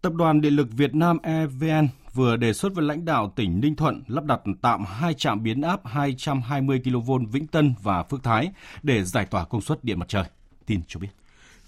Tập 0.03 0.13
đoàn 0.13 0.41
Điện 0.41 0.57
lực 0.57 0.69
Việt 0.71 0.95
Nam 0.95 1.19
EVN 1.23 1.89
vừa 2.15 2.37
đề 2.37 2.53
xuất 2.53 2.75
với 2.75 2.85
lãnh 2.85 3.05
đạo 3.05 3.33
tỉnh 3.37 3.61
Ninh 3.61 3.77
Thuận 3.77 4.03
lắp 4.07 4.25
đặt 4.25 4.41
tạm 4.63 4.85
hai 4.85 5.15
trạm 5.15 5.43
biến 5.43 5.63
áp 5.63 5.81
220 5.87 6.83
kV 6.85 7.13
Vĩnh 7.33 7.47
Tân 7.47 7.75
và 7.83 8.03
Phước 8.03 8.23
Thái 8.23 8.51
để 8.83 9.05
giải 9.05 9.27
tỏa 9.27 9.45
công 9.45 9.61
suất 9.61 9.85
điện 9.85 9.99
mặt 9.99 10.09
trời. 10.09 10.25
Tin 10.67 10.81
cho 10.89 11.01
biết. 11.01 11.09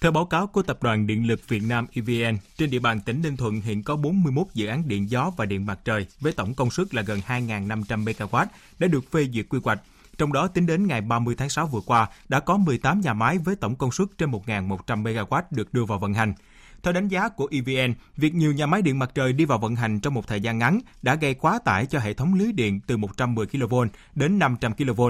Theo 0.02 0.12
báo 0.12 0.24
cáo 0.24 0.46
của 0.46 0.62
Tập 0.62 0.82
đoàn 0.82 1.06
Điện 1.06 1.26
lực 1.26 1.48
Việt 1.48 1.62
Nam 1.62 1.86
EVN, 1.92 2.38
trên 2.56 2.70
địa 2.70 2.78
bàn 2.78 3.00
tỉnh 3.00 3.22
Ninh 3.22 3.36
Thuận 3.36 3.60
hiện 3.60 3.82
có 3.82 3.96
41 3.96 4.46
dự 4.54 4.66
án 4.66 4.88
điện 4.88 5.10
gió 5.10 5.30
và 5.36 5.44
điện 5.44 5.66
mặt 5.66 5.78
trời 5.84 6.06
với 6.20 6.32
tổng 6.32 6.54
công 6.54 6.70
suất 6.70 6.94
là 6.94 7.02
gần 7.02 7.20
2.500 7.26 8.04
MW 8.04 8.46
đã 8.78 8.88
được 8.88 9.10
phê 9.12 9.28
duyệt 9.32 9.46
quy 9.48 9.58
hoạch. 9.64 9.80
Trong 10.18 10.32
đó, 10.32 10.46
tính 10.46 10.66
đến 10.66 10.86
ngày 10.86 11.00
30 11.00 11.34
tháng 11.38 11.48
6 11.48 11.66
vừa 11.66 11.80
qua, 11.86 12.08
đã 12.28 12.40
có 12.40 12.56
18 12.56 13.00
nhà 13.00 13.14
máy 13.14 13.38
với 13.38 13.56
tổng 13.56 13.76
công 13.76 13.92
suất 13.92 14.08
trên 14.18 14.30
1.100 14.30 15.02
MW 15.02 15.42
được 15.50 15.74
đưa 15.74 15.84
vào 15.84 15.98
vận 15.98 16.14
hành. 16.14 16.34
Theo 16.82 16.92
đánh 16.92 17.08
giá 17.08 17.28
của 17.28 17.48
EVN, 17.50 17.94
việc 18.16 18.34
nhiều 18.34 18.52
nhà 18.52 18.66
máy 18.66 18.82
điện 18.82 18.98
mặt 18.98 19.10
trời 19.14 19.32
đi 19.32 19.44
vào 19.44 19.58
vận 19.58 19.76
hành 19.76 20.00
trong 20.00 20.14
một 20.14 20.26
thời 20.26 20.40
gian 20.40 20.58
ngắn 20.58 20.80
đã 21.02 21.14
gây 21.14 21.34
quá 21.34 21.58
tải 21.64 21.86
cho 21.86 21.98
hệ 21.98 22.14
thống 22.14 22.34
lưới 22.34 22.52
điện 22.52 22.80
từ 22.86 22.96
110 22.96 23.46
kV 23.46 23.74
đến 24.14 24.38
500 24.38 24.72
kV. 24.74 25.02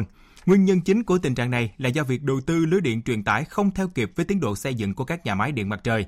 Nguyên 0.46 0.64
nhân 0.64 0.80
chính 0.80 1.02
của 1.02 1.18
tình 1.18 1.34
trạng 1.34 1.50
này 1.50 1.74
là 1.78 1.88
do 1.88 2.04
việc 2.04 2.22
đầu 2.22 2.40
tư 2.40 2.66
lưới 2.66 2.80
điện 2.80 3.02
truyền 3.02 3.24
tải 3.24 3.44
không 3.44 3.70
theo 3.70 3.88
kịp 3.88 4.12
với 4.16 4.24
tiến 4.24 4.40
độ 4.40 4.56
xây 4.56 4.74
dựng 4.74 4.94
của 4.94 5.04
các 5.04 5.26
nhà 5.26 5.34
máy 5.34 5.52
điện 5.52 5.68
mặt 5.68 5.80
trời. 5.84 6.06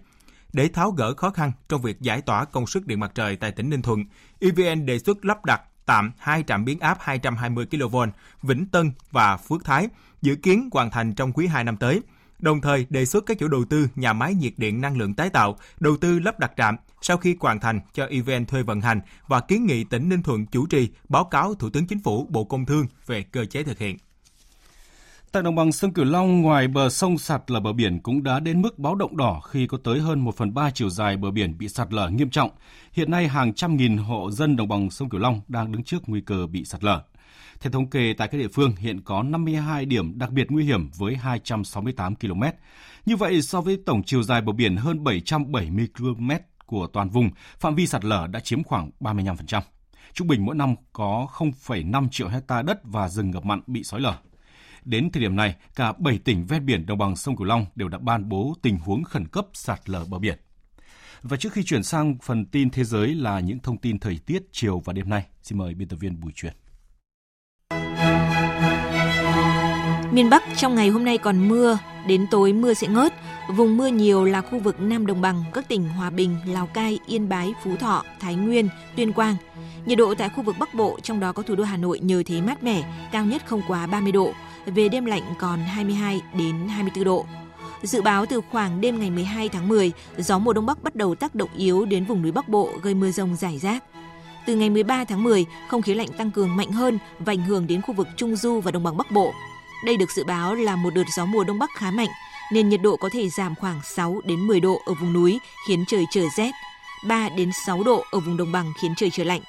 Để 0.52 0.68
tháo 0.68 0.90
gỡ 0.90 1.14
khó 1.14 1.30
khăn 1.30 1.52
trong 1.68 1.82
việc 1.82 2.00
giải 2.00 2.20
tỏa 2.20 2.44
công 2.44 2.66
suất 2.66 2.86
điện 2.86 3.00
mặt 3.00 3.12
trời 3.14 3.36
tại 3.36 3.52
tỉnh 3.52 3.70
Ninh 3.70 3.82
Thuận, 3.82 4.04
EVN 4.40 4.86
đề 4.86 4.98
xuất 4.98 5.24
lắp 5.24 5.44
đặt 5.44 5.62
tạm 5.86 6.12
hai 6.18 6.44
trạm 6.46 6.64
biến 6.64 6.80
áp 6.80 6.98
220 7.00 7.66
kV 7.66 7.96
Vĩnh 8.42 8.66
Tân 8.66 8.92
và 9.10 9.36
Phước 9.36 9.64
Thái, 9.64 9.88
dự 10.22 10.34
kiến 10.34 10.68
hoàn 10.72 10.90
thành 10.90 11.14
trong 11.14 11.32
quý 11.32 11.46
2 11.46 11.64
năm 11.64 11.76
tới. 11.76 12.00
Đồng 12.38 12.60
thời 12.60 12.86
đề 12.90 13.04
xuất 13.04 13.26
các 13.26 13.38
chủ 13.38 13.48
đầu 13.48 13.64
tư 13.64 13.88
nhà 13.94 14.12
máy 14.12 14.34
nhiệt 14.34 14.52
điện 14.56 14.80
năng 14.80 14.96
lượng 14.96 15.14
tái 15.14 15.30
tạo 15.30 15.58
đầu 15.80 15.96
tư 15.96 16.18
lắp 16.18 16.38
đặt 16.38 16.52
trạm 16.56 16.76
sau 17.02 17.16
khi 17.16 17.36
hoàn 17.40 17.60
thành 17.60 17.80
cho 17.92 18.06
EVN 18.06 18.46
thuê 18.46 18.62
vận 18.62 18.80
hành 18.80 19.00
và 19.28 19.40
kiến 19.40 19.66
nghị 19.66 19.84
tỉnh 19.84 20.08
Ninh 20.08 20.22
Thuận 20.22 20.46
chủ 20.46 20.66
trì 20.66 20.88
báo 21.08 21.24
cáo 21.24 21.54
Thủ 21.54 21.70
tướng 21.70 21.86
Chính 21.86 22.02
phủ 22.02 22.26
Bộ 22.30 22.44
Công 22.44 22.66
Thương 22.66 22.86
về 23.06 23.22
cơ 23.22 23.44
chế 23.44 23.62
thực 23.62 23.78
hiện. 23.78 23.96
Tại 25.34 25.42
đồng 25.42 25.54
bằng 25.54 25.72
sông 25.72 25.92
Cửu 25.92 26.04
Long, 26.04 26.42
ngoài 26.42 26.68
bờ 26.68 26.88
sông 26.88 27.18
sạt 27.18 27.50
lở 27.50 27.60
bờ 27.60 27.72
biển 27.72 28.00
cũng 28.00 28.22
đã 28.22 28.40
đến 28.40 28.62
mức 28.62 28.78
báo 28.78 28.94
động 28.94 29.16
đỏ 29.16 29.40
khi 29.40 29.66
có 29.66 29.78
tới 29.84 30.00
hơn 30.00 30.20
1 30.20 30.36
phần 30.36 30.54
3 30.54 30.70
chiều 30.70 30.90
dài 30.90 31.16
bờ 31.16 31.30
biển 31.30 31.58
bị 31.58 31.68
sạt 31.68 31.92
lở 31.92 32.08
nghiêm 32.08 32.30
trọng. 32.30 32.50
Hiện 32.92 33.10
nay, 33.10 33.28
hàng 33.28 33.54
trăm 33.54 33.76
nghìn 33.76 33.96
hộ 33.96 34.30
dân 34.30 34.56
đồng 34.56 34.68
bằng 34.68 34.90
sông 34.90 35.08
Cửu 35.08 35.20
Long 35.20 35.40
đang 35.48 35.72
đứng 35.72 35.84
trước 35.84 36.02
nguy 36.06 36.20
cơ 36.20 36.46
bị 36.46 36.64
sạt 36.64 36.84
lở. 36.84 37.02
Theo 37.60 37.70
thống 37.70 37.90
kê 37.90 38.14
tại 38.18 38.28
các 38.28 38.38
địa 38.38 38.48
phương 38.48 38.76
hiện 38.76 39.00
có 39.00 39.22
52 39.22 39.84
điểm 39.84 40.18
đặc 40.18 40.30
biệt 40.30 40.50
nguy 40.50 40.64
hiểm 40.64 40.90
với 40.98 41.16
268 41.16 42.16
km. 42.16 42.42
Như 43.06 43.16
vậy, 43.16 43.42
so 43.42 43.60
với 43.60 43.78
tổng 43.86 44.02
chiều 44.02 44.22
dài 44.22 44.40
bờ 44.40 44.52
biển 44.52 44.76
hơn 44.76 45.04
770 45.04 45.88
km 45.98 46.30
của 46.66 46.86
toàn 46.86 47.08
vùng, 47.08 47.30
phạm 47.58 47.74
vi 47.74 47.86
sạt 47.86 48.04
lở 48.04 48.26
đã 48.26 48.40
chiếm 48.40 48.64
khoảng 48.64 48.90
35%. 49.00 49.60
Trung 50.12 50.28
bình 50.28 50.44
mỗi 50.44 50.54
năm 50.54 50.74
có 50.92 51.26
0,5 51.32 52.08
triệu 52.10 52.28
hecta 52.28 52.62
đất 52.62 52.80
và 52.84 53.08
rừng 53.08 53.30
ngập 53.30 53.44
mặn 53.44 53.60
bị 53.66 53.84
sói 53.84 54.00
lở. 54.00 54.14
Đến 54.84 55.10
thời 55.10 55.20
điểm 55.20 55.36
này, 55.36 55.54
cả 55.74 55.92
7 55.98 56.18
tỉnh 56.18 56.46
ven 56.46 56.66
biển 56.66 56.86
đồng 56.86 56.98
bằng 56.98 57.16
sông 57.16 57.36
Cửu 57.36 57.46
Long 57.46 57.66
đều 57.74 57.88
đã 57.88 57.98
ban 57.98 58.28
bố 58.28 58.54
tình 58.62 58.78
huống 58.78 59.04
khẩn 59.04 59.28
cấp 59.28 59.46
sạt 59.52 59.90
lở 59.90 60.04
bờ 60.04 60.18
biển. 60.18 60.38
Và 61.22 61.36
trước 61.36 61.52
khi 61.52 61.62
chuyển 61.64 61.82
sang 61.82 62.16
phần 62.22 62.46
tin 62.46 62.70
thế 62.70 62.84
giới 62.84 63.14
là 63.14 63.40
những 63.40 63.58
thông 63.58 63.78
tin 63.78 63.98
thời 63.98 64.18
tiết 64.26 64.42
chiều 64.52 64.82
và 64.84 64.92
đêm 64.92 65.08
nay, 65.08 65.26
xin 65.42 65.58
mời 65.58 65.74
biên 65.74 65.88
tập 65.88 65.96
viên 66.00 66.20
Bùi 66.20 66.32
Truyền. 66.34 66.52
Miền 70.12 70.30
Bắc 70.30 70.42
trong 70.56 70.74
ngày 70.74 70.88
hôm 70.88 71.04
nay 71.04 71.18
còn 71.18 71.48
mưa, 71.48 71.78
đến 72.06 72.26
tối 72.30 72.52
mưa 72.52 72.74
sẽ 72.74 72.86
ngớt. 72.88 73.12
Vùng 73.56 73.76
mưa 73.76 73.86
nhiều 73.86 74.24
là 74.24 74.40
khu 74.40 74.58
vực 74.58 74.80
Nam 74.80 75.06
Đồng 75.06 75.20
Bằng, 75.20 75.44
các 75.52 75.68
tỉnh 75.68 75.88
Hòa 75.88 76.10
Bình, 76.10 76.36
Lào 76.46 76.66
Cai, 76.66 76.98
Yên 77.06 77.28
Bái, 77.28 77.52
Phú 77.62 77.76
Thọ, 77.76 78.04
Thái 78.20 78.34
Nguyên, 78.34 78.68
Tuyên 78.96 79.12
Quang. 79.12 79.36
Nhiệt 79.86 79.98
độ 79.98 80.14
tại 80.14 80.28
khu 80.28 80.42
vực 80.42 80.56
Bắc 80.58 80.74
Bộ, 80.74 80.98
trong 81.02 81.20
đó 81.20 81.32
có 81.32 81.42
thủ 81.42 81.54
đô 81.54 81.64
Hà 81.64 81.76
Nội 81.76 82.00
nhờ 82.00 82.22
thế 82.26 82.40
mát 82.40 82.62
mẻ, 82.62 83.08
cao 83.12 83.24
nhất 83.24 83.42
không 83.46 83.62
quá 83.68 83.86
30 83.86 84.12
độ. 84.12 84.32
Về 84.66 84.88
đêm 84.88 85.05
lạnh 85.05 85.22
còn 85.38 85.59
22 85.59 86.22
đến 86.38 86.68
24 86.68 87.05
độ. 87.05 87.27
Dự 87.83 88.03
báo 88.03 88.27
từ 88.27 88.40
khoảng 88.50 88.81
đêm 88.81 89.00
ngày 89.00 89.11
12 89.11 89.48
tháng 89.48 89.68
10, 89.68 89.92
gió 90.18 90.38
mùa 90.38 90.53
đông 90.53 90.66
bắc 90.66 90.83
bắt 90.83 90.96
đầu 90.96 91.14
tác 91.14 91.35
động 91.35 91.48
yếu 91.57 91.85
đến 91.85 92.05
vùng 92.05 92.22
núi 92.22 92.33
Bắc 92.33 92.48
Bộ 92.48 92.70
gây 92.83 92.94
mưa 92.94 93.11
rông 93.11 93.37
rải 93.37 93.59
rác. 93.59 93.85
Từ 94.46 94.57
ngày 94.57 94.70
13 94.70 95.05
tháng 95.05 95.24
10, 95.24 95.46
không 95.68 95.83
khí 95.83 95.94
lạnh 95.94 96.09
tăng 96.18 96.31
cường 96.31 96.57
mạnh 96.57 96.72
hơn 96.72 96.98
và 97.18 97.33
ảnh 97.33 97.42
hưởng 97.42 97.66
đến 97.66 97.83
khu 97.83 97.94
vực 97.94 98.09
Trung 98.16 98.37
Du 98.37 98.61
và 98.61 98.70
Đồng 98.70 98.83
bằng 98.83 98.96
Bắc 98.96 99.11
Bộ. 99.11 99.35
Đây 99.87 99.96
được 99.96 100.11
dự 100.11 100.24
báo 100.24 100.55
là 100.55 100.77
một 100.77 100.94
đợt 100.94 101.05
gió 101.16 101.24
mùa 101.24 101.44
đông 101.44 101.59
bắc 101.59 101.70
khá 101.77 101.90
mạnh, 101.90 102.09
nên 102.53 102.68
nhiệt 102.68 102.83
độ 102.83 102.96
có 102.96 103.09
thể 103.12 103.29
giảm 103.29 103.55
khoảng 103.55 103.81
6 103.85 104.20
đến 104.24 104.40
10 104.40 104.61
độ 104.61 104.81
ở 104.87 104.94
vùng 105.00 105.12
núi 105.12 105.38
khiến 105.68 105.85
trời 105.88 106.05
trở 106.11 106.22
rét, 106.37 106.50
3 107.09 107.29
đến 107.29 107.50
6 107.66 107.83
độ 107.83 108.05
ở 108.11 108.20
vùng 108.20 108.37
đồng 108.37 108.53
bằng 108.53 108.72
khiến 108.81 108.94
trời 108.96 109.11
trở 109.11 109.24
lạnh. 109.24 109.40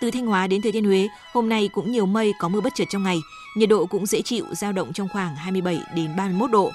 Từ 0.00 0.10
Thanh 0.10 0.26
Hóa 0.26 0.46
đến 0.46 0.62
Thừa 0.62 0.70
Thiên 0.70 0.84
Huế, 0.84 1.08
hôm 1.32 1.48
nay 1.48 1.68
cũng 1.68 1.92
nhiều 1.92 2.06
mây 2.06 2.34
có 2.38 2.48
mưa 2.48 2.60
bất 2.60 2.74
chợt 2.74 2.84
trong 2.90 3.02
ngày, 3.02 3.18
nhiệt 3.58 3.68
độ 3.68 3.86
cũng 3.86 4.06
dễ 4.06 4.22
chịu 4.22 4.44
dao 4.52 4.72
động 4.72 4.92
trong 4.92 5.08
khoảng 5.08 5.36
27 5.36 5.80
đến 5.94 6.16
31 6.16 6.50
độ. 6.50 6.72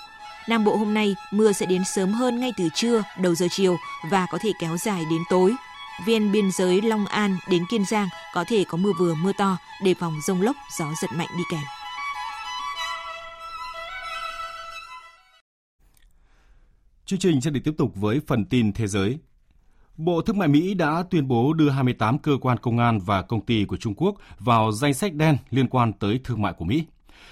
Nam 0.48 0.64
Bộ 0.64 0.76
hôm 0.76 0.94
nay 0.94 1.16
mưa 1.32 1.52
sẽ 1.52 1.66
đến 1.66 1.84
sớm 1.96 2.12
hơn 2.12 2.40
ngay 2.40 2.54
từ 2.58 2.70
trưa, 2.74 3.04
đầu 3.22 3.36
giờ 3.36 3.48
chiều 3.52 3.78
và 4.10 4.28
có 4.32 4.38
thể 4.42 4.52
kéo 4.60 4.78
dài 4.78 5.04
đến 5.10 5.22
tối. 5.30 5.54
Viên 6.06 6.32
biên 6.32 6.52
giới 6.52 6.82
Long 6.82 7.06
An 7.06 7.38
đến 7.50 7.64
Kiên 7.70 7.86
Giang 7.86 8.08
có 8.34 8.44
thể 8.48 8.64
có 8.68 8.78
mưa 8.78 8.92
vừa 9.00 9.14
mưa 9.14 9.32
to, 9.38 9.58
đề 9.84 9.94
phòng 9.94 10.20
rông 10.28 10.42
lốc, 10.42 10.56
gió 10.80 10.86
giật 11.02 11.10
mạnh 11.16 11.28
đi 11.38 11.44
kèm. 11.52 11.64
Chương 17.06 17.20
trình 17.20 17.42
sẽ 17.42 17.50
được 17.52 17.60
tiếp 17.64 17.74
tục 17.78 17.92
với 17.96 18.22
phần 18.28 18.46
tin 18.46 18.74
thế 18.74 18.88
giới. 18.88 19.20
Bộ 19.98 20.22
Thương 20.22 20.38
mại 20.38 20.48
Mỹ 20.48 20.74
đã 20.74 21.04
tuyên 21.10 21.28
bố 21.28 21.54
đưa 21.54 21.70
28 21.70 22.20
cơ 22.20 22.32
quan 22.42 22.58
công 22.58 22.80
an 22.80 23.00
và 23.00 23.22
công 23.22 23.46
ty 23.46 23.66
của 23.66 23.78
Trung 23.78 23.94
Quốc 23.98 24.16
vào 24.40 24.72
danh 24.72 24.94
sách 24.94 25.14
đen 25.14 25.38
liên 25.50 25.68
quan 25.68 25.94
tới 25.94 26.20
thương 26.24 26.42
mại 26.42 26.54
của 26.54 26.66
Mỹ. 26.66 26.84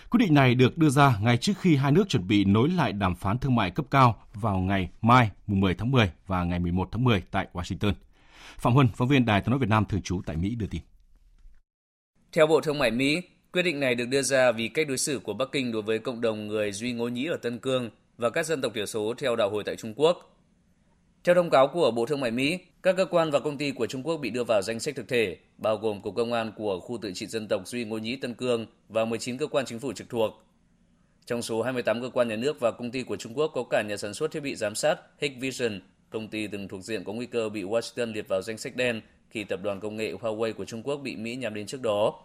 Quyết 0.09 0.17
định 0.17 0.33
này 0.33 0.55
được 0.55 0.77
đưa 0.77 0.89
ra 0.89 1.17
ngay 1.21 1.37
trước 1.37 1.53
khi 1.59 1.75
hai 1.75 1.91
nước 1.91 2.09
chuẩn 2.09 2.27
bị 2.27 2.45
nối 2.45 2.69
lại 2.69 2.93
đàm 2.93 3.15
phán 3.15 3.37
thương 3.37 3.55
mại 3.55 3.71
cấp 3.71 3.85
cao 3.91 4.23
vào 4.33 4.59
ngày 4.59 4.89
mai, 5.01 5.29
mùng 5.47 5.59
10 5.59 5.73
tháng 5.73 5.91
10 5.91 6.11
và 6.27 6.43
ngày 6.43 6.59
11 6.59 6.89
tháng 6.91 7.03
10 7.03 7.23
tại 7.31 7.47
Washington. 7.53 7.93
Phạm 8.57 8.73
Huân, 8.73 8.87
phóng 8.95 9.07
viên 9.07 9.25
Đài 9.25 9.41
tiếng 9.41 9.49
nói 9.49 9.59
Việt 9.59 9.69
Nam 9.69 9.85
thường 9.85 10.01
trú 10.01 10.21
tại 10.25 10.35
Mỹ 10.37 10.55
đưa 10.55 10.67
tin. 10.67 10.81
Theo 12.31 12.47
Bộ 12.47 12.61
Thương 12.61 12.79
mại 12.79 12.91
Mỹ, 12.91 13.21
quyết 13.53 13.63
định 13.63 13.79
này 13.79 13.95
được 13.95 14.05
đưa 14.05 14.21
ra 14.21 14.51
vì 14.51 14.67
cách 14.67 14.87
đối 14.87 14.97
xử 14.97 15.19
của 15.19 15.33
Bắc 15.33 15.51
Kinh 15.51 15.71
đối 15.71 15.81
với 15.81 15.99
cộng 15.99 16.21
đồng 16.21 16.47
người 16.47 16.71
Duy 16.71 16.93
Ngô 16.93 17.07
Nhĩ 17.07 17.25
ở 17.25 17.37
Tân 17.37 17.59
Cương 17.59 17.89
và 18.17 18.29
các 18.29 18.45
dân 18.45 18.61
tộc 18.61 18.71
thiểu 18.75 18.85
số 18.85 19.13
theo 19.17 19.35
đạo 19.35 19.49
hồi 19.49 19.63
tại 19.63 19.75
Trung 19.75 19.93
Quốc. 19.95 20.31
Theo 21.23 21.35
thông 21.35 21.49
cáo 21.49 21.67
của 21.67 21.91
Bộ 21.91 22.05
Thương 22.05 22.19
mại 22.19 22.31
Mỹ, 22.31 22.59
các 22.83 22.95
cơ 22.97 23.05
quan 23.05 23.31
và 23.31 23.39
công 23.39 23.57
ty 23.57 23.71
của 23.71 23.87
Trung 23.87 24.03
Quốc 24.03 24.17
bị 24.17 24.29
đưa 24.29 24.43
vào 24.43 24.61
danh 24.61 24.79
sách 24.79 24.95
thực 24.95 25.07
thể, 25.07 25.37
bao 25.57 25.77
gồm 25.77 26.01
Cục 26.01 26.15
Công 26.15 26.33
an 26.33 26.51
của 26.55 26.79
khu 26.79 26.97
tự 27.01 27.11
trị 27.13 27.25
dân 27.25 27.47
tộc 27.47 27.67
Duy 27.67 27.85
Ngô 27.85 27.97
Nhĩ 27.97 28.15
Tân 28.15 28.33
Cương 28.33 28.65
và 28.89 29.05
19 29.05 29.37
cơ 29.37 29.47
quan 29.47 29.65
chính 29.65 29.79
phủ 29.79 29.93
trực 29.93 30.09
thuộc. 30.09 30.43
Trong 31.25 31.41
số 31.41 31.61
28 31.61 32.01
cơ 32.01 32.09
quan 32.09 32.27
nhà 32.27 32.35
nước 32.35 32.59
và 32.59 32.71
công 32.71 32.91
ty 32.91 33.03
của 33.03 33.15
Trung 33.15 33.33
Quốc 33.37 33.51
có 33.55 33.63
cả 33.63 33.81
nhà 33.81 33.97
sản 33.97 34.13
xuất 34.13 34.31
thiết 34.31 34.39
bị 34.39 34.55
giám 34.55 34.75
sát 34.75 34.99
Hikvision, 35.21 35.79
công 36.09 36.27
ty 36.27 36.47
từng 36.47 36.67
thuộc 36.67 36.83
diện 36.83 37.03
có 37.03 37.13
nguy 37.13 37.25
cơ 37.25 37.49
bị 37.49 37.63
Washington 37.63 38.13
liệt 38.13 38.27
vào 38.27 38.41
danh 38.41 38.57
sách 38.57 38.75
đen 38.75 39.01
khi 39.29 39.43
tập 39.43 39.59
đoàn 39.63 39.79
công 39.79 39.95
nghệ 39.95 40.13
Huawei 40.13 40.53
của 40.53 40.65
Trung 40.65 40.83
Quốc 40.83 40.97
bị 40.97 41.15
Mỹ 41.15 41.35
nhắm 41.35 41.53
đến 41.53 41.65
trước 41.65 41.81
đó. 41.81 42.19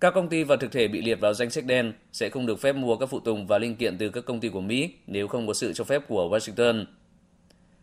Các 0.00 0.14
công 0.14 0.28
ty 0.28 0.44
và 0.44 0.56
thực 0.56 0.72
thể 0.72 0.88
bị 0.88 1.02
liệt 1.02 1.20
vào 1.20 1.34
danh 1.34 1.50
sách 1.50 1.64
đen 1.66 1.92
sẽ 2.12 2.28
không 2.28 2.46
được 2.46 2.60
phép 2.60 2.72
mua 2.72 2.96
các 2.96 3.06
phụ 3.06 3.20
tùng 3.20 3.46
và 3.46 3.58
linh 3.58 3.76
kiện 3.76 3.98
từ 3.98 4.08
các 4.08 4.24
công 4.24 4.40
ty 4.40 4.48
của 4.48 4.60
Mỹ 4.60 4.90
nếu 5.06 5.28
không 5.28 5.46
có 5.46 5.54
sự 5.54 5.72
cho 5.72 5.84
phép 5.84 6.02
của 6.08 6.28
Washington. 6.28 6.84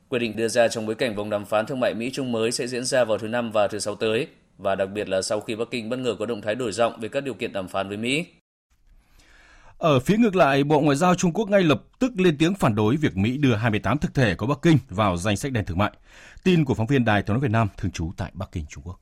Quyết 0.09 0.19
định 0.19 0.35
đưa 0.35 0.47
ra 0.47 0.67
trong 0.67 0.85
bối 0.85 0.95
cảnh 0.95 1.15
vòng 1.15 1.29
đàm 1.29 1.45
phán 1.45 1.65
thương 1.65 1.79
mại 1.79 1.93
Mỹ-Trung 1.93 2.31
mới 2.31 2.51
sẽ 2.51 2.67
diễn 2.67 2.85
ra 2.85 3.03
vào 3.03 3.17
thứ 3.17 3.27
Năm 3.27 3.51
và 3.51 3.67
thứ 3.67 3.79
Sáu 3.79 3.95
tới, 3.95 4.27
và 4.57 4.75
đặc 4.75 4.89
biệt 4.93 5.09
là 5.09 5.21
sau 5.21 5.39
khi 5.39 5.55
Bắc 5.55 5.67
Kinh 5.71 5.89
bất 5.89 5.99
ngờ 5.99 6.15
có 6.19 6.25
động 6.25 6.41
thái 6.41 6.55
đổi 6.55 6.71
giọng 6.71 6.99
về 6.99 7.09
các 7.09 7.23
điều 7.23 7.33
kiện 7.33 7.53
đàm 7.53 7.67
phán 7.67 7.87
với 7.87 7.97
Mỹ. 7.97 8.25
Ở 9.77 9.99
phía 9.99 10.17
ngược 10.17 10.35
lại, 10.35 10.63
Bộ 10.63 10.79
Ngoại 10.79 10.97
giao 10.97 11.15
Trung 11.15 11.31
Quốc 11.33 11.49
ngay 11.49 11.63
lập 11.63 11.83
tức 11.99 12.11
lên 12.15 12.35
tiếng 12.39 12.55
phản 12.55 12.75
đối 12.75 12.95
việc 12.95 13.17
Mỹ 13.17 13.37
đưa 13.37 13.55
28 13.55 13.97
thực 13.97 14.13
thể 14.13 14.35
của 14.35 14.47
Bắc 14.47 14.57
Kinh 14.61 14.77
vào 14.89 15.17
danh 15.17 15.37
sách 15.37 15.51
đen 15.51 15.65
thương 15.65 15.77
mại. 15.77 15.91
Tin 16.43 16.65
của 16.65 16.73
phóng 16.73 16.87
viên 16.87 17.05
Đài 17.05 17.23
tiếng 17.23 17.33
nói 17.33 17.41
Việt 17.41 17.51
Nam 17.51 17.67
thường 17.77 17.91
trú 17.91 18.11
tại 18.17 18.31
Bắc 18.33 18.49
Kinh, 18.51 18.65
Trung 18.69 18.83
Quốc. 18.83 18.99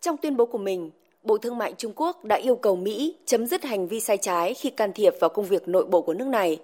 Trong 0.00 0.16
tuyên 0.22 0.36
bố 0.36 0.46
của 0.46 0.58
mình, 0.58 0.90
Bộ 1.22 1.38
Thương 1.38 1.58
mại 1.58 1.74
Trung 1.78 1.92
Quốc 1.96 2.24
đã 2.24 2.36
yêu 2.36 2.56
cầu 2.56 2.76
Mỹ 2.76 3.16
chấm 3.26 3.46
dứt 3.46 3.64
hành 3.64 3.88
vi 3.88 4.00
sai 4.00 4.16
trái 4.16 4.54
khi 4.54 4.70
can 4.70 4.90
thiệp 4.94 5.12
vào 5.20 5.30
công 5.30 5.44
việc 5.44 5.68
nội 5.68 5.86
bộ 5.86 6.02
của 6.02 6.14
nước 6.14 6.26
này 6.26 6.58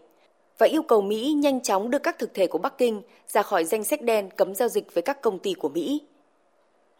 và 0.61 0.66
yêu 0.66 0.83
cầu 0.83 1.01
Mỹ 1.01 1.33
nhanh 1.33 1.61
chóng 1.61 1.90
đưa 1.90 1.99
các 1.99 2.18
thực 2.18 2.35
thể 2.35 2.46
của 2.46 2.59
Bắc 2.59 2.79
Kinh 2.79 3.03
ra 3.29 3.42
khỏi 3.42 3.64
danh 3.64 3.85
sách 3.85 4.03
đen 4.03 4.31
cấm 4.37 4.55
giao 4.55 4.68
dịch 4.68 4.94
với 4.94 5.03
các 5.03 5.20
công 5.20 5.38
ty 5.38 5.55
của 5.55 5.68
Mỹ. 5.68 6.01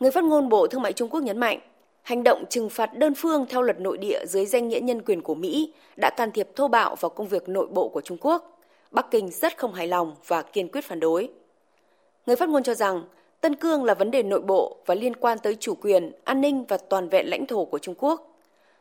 Người 0.01 0.11
phát 0.11 0.25
ngôn 0.25 0.49
Bộ 0.49 0.67
Thương 0.67 0.83
mại 0.83 0.93
Trung 0.93 1.09
Quốc 1.09 1.21
nhấn 1.21 1.39
mạnh, 1.39 1.61
hành 2.03 2.23
động 2.23 2.45
trừng 2.49 2.71
phạt 2.71 2.91
đơn 2.95 3.15
phương 3.15 3.47
theo 3.49 3.63
luật 3.63 3.81
nội 3.81 3.99
địa 3.99 4.27
dưới 4.27 4.47
danh 4.47 4.69
nghĩa 4.69 4.81
nhân 4.81 5.03
quyền 5.03 5.23
của 5.23 5.35
Mỹ 5.35 5.73
đã 5.97 6.11
can 6.17 6.33
thiệp 6.33 6.49
thô 6.57 6.69
bạo 6.69 6.97
vào 7.01 7.11
công 7.11 7.29
việc 7.29 7.49
nội 7.49 7.67
bộ 7.67 7.89
của 7.89 8.01
Trung 8.01 8.19
Quốc. 8.21 8.61
Bắc 8.91 9.11
Kinh 9.11 9.31
rất 9.31 9.59
không 9.59 9.75
hài 9.75 9.87
lòng 9.87 10.15
và 10.27 10.43
kiên 10.43 10.69
quyết 10.69 10.85
phản 10.85 11.01
đối. 11.01 11.29
Người 12.27 12.37
phát 12.37 12.49
ngôn 12.49 12.63
cho 12.63 12.75
rằng 12.75 13.03
Tân 13.41 13.57
Cương 13.57 13.85
là 13.85 13.95
vấn 13.95 14.11
đề 14.11 14.23
nội 14.23 14.41
bộ 14.41 14.77
và 14.87 14.95
liên 14.95 15.17
quan 15.17 15.39
tới 15.39 15.57
chủ 15.61 15.75
quyền, 15.75 16.13
an 16.25 16.41
ninh 16.41 16.65
và 16.69 16.77
toàn 16.77 17.09
vẹn 17.09 17.31
lãnh 17.31 17.47
thổ 17.47 17.65
của 17.65 17.79
Trung 17.79 17.95
Quốc. 17.99 18.39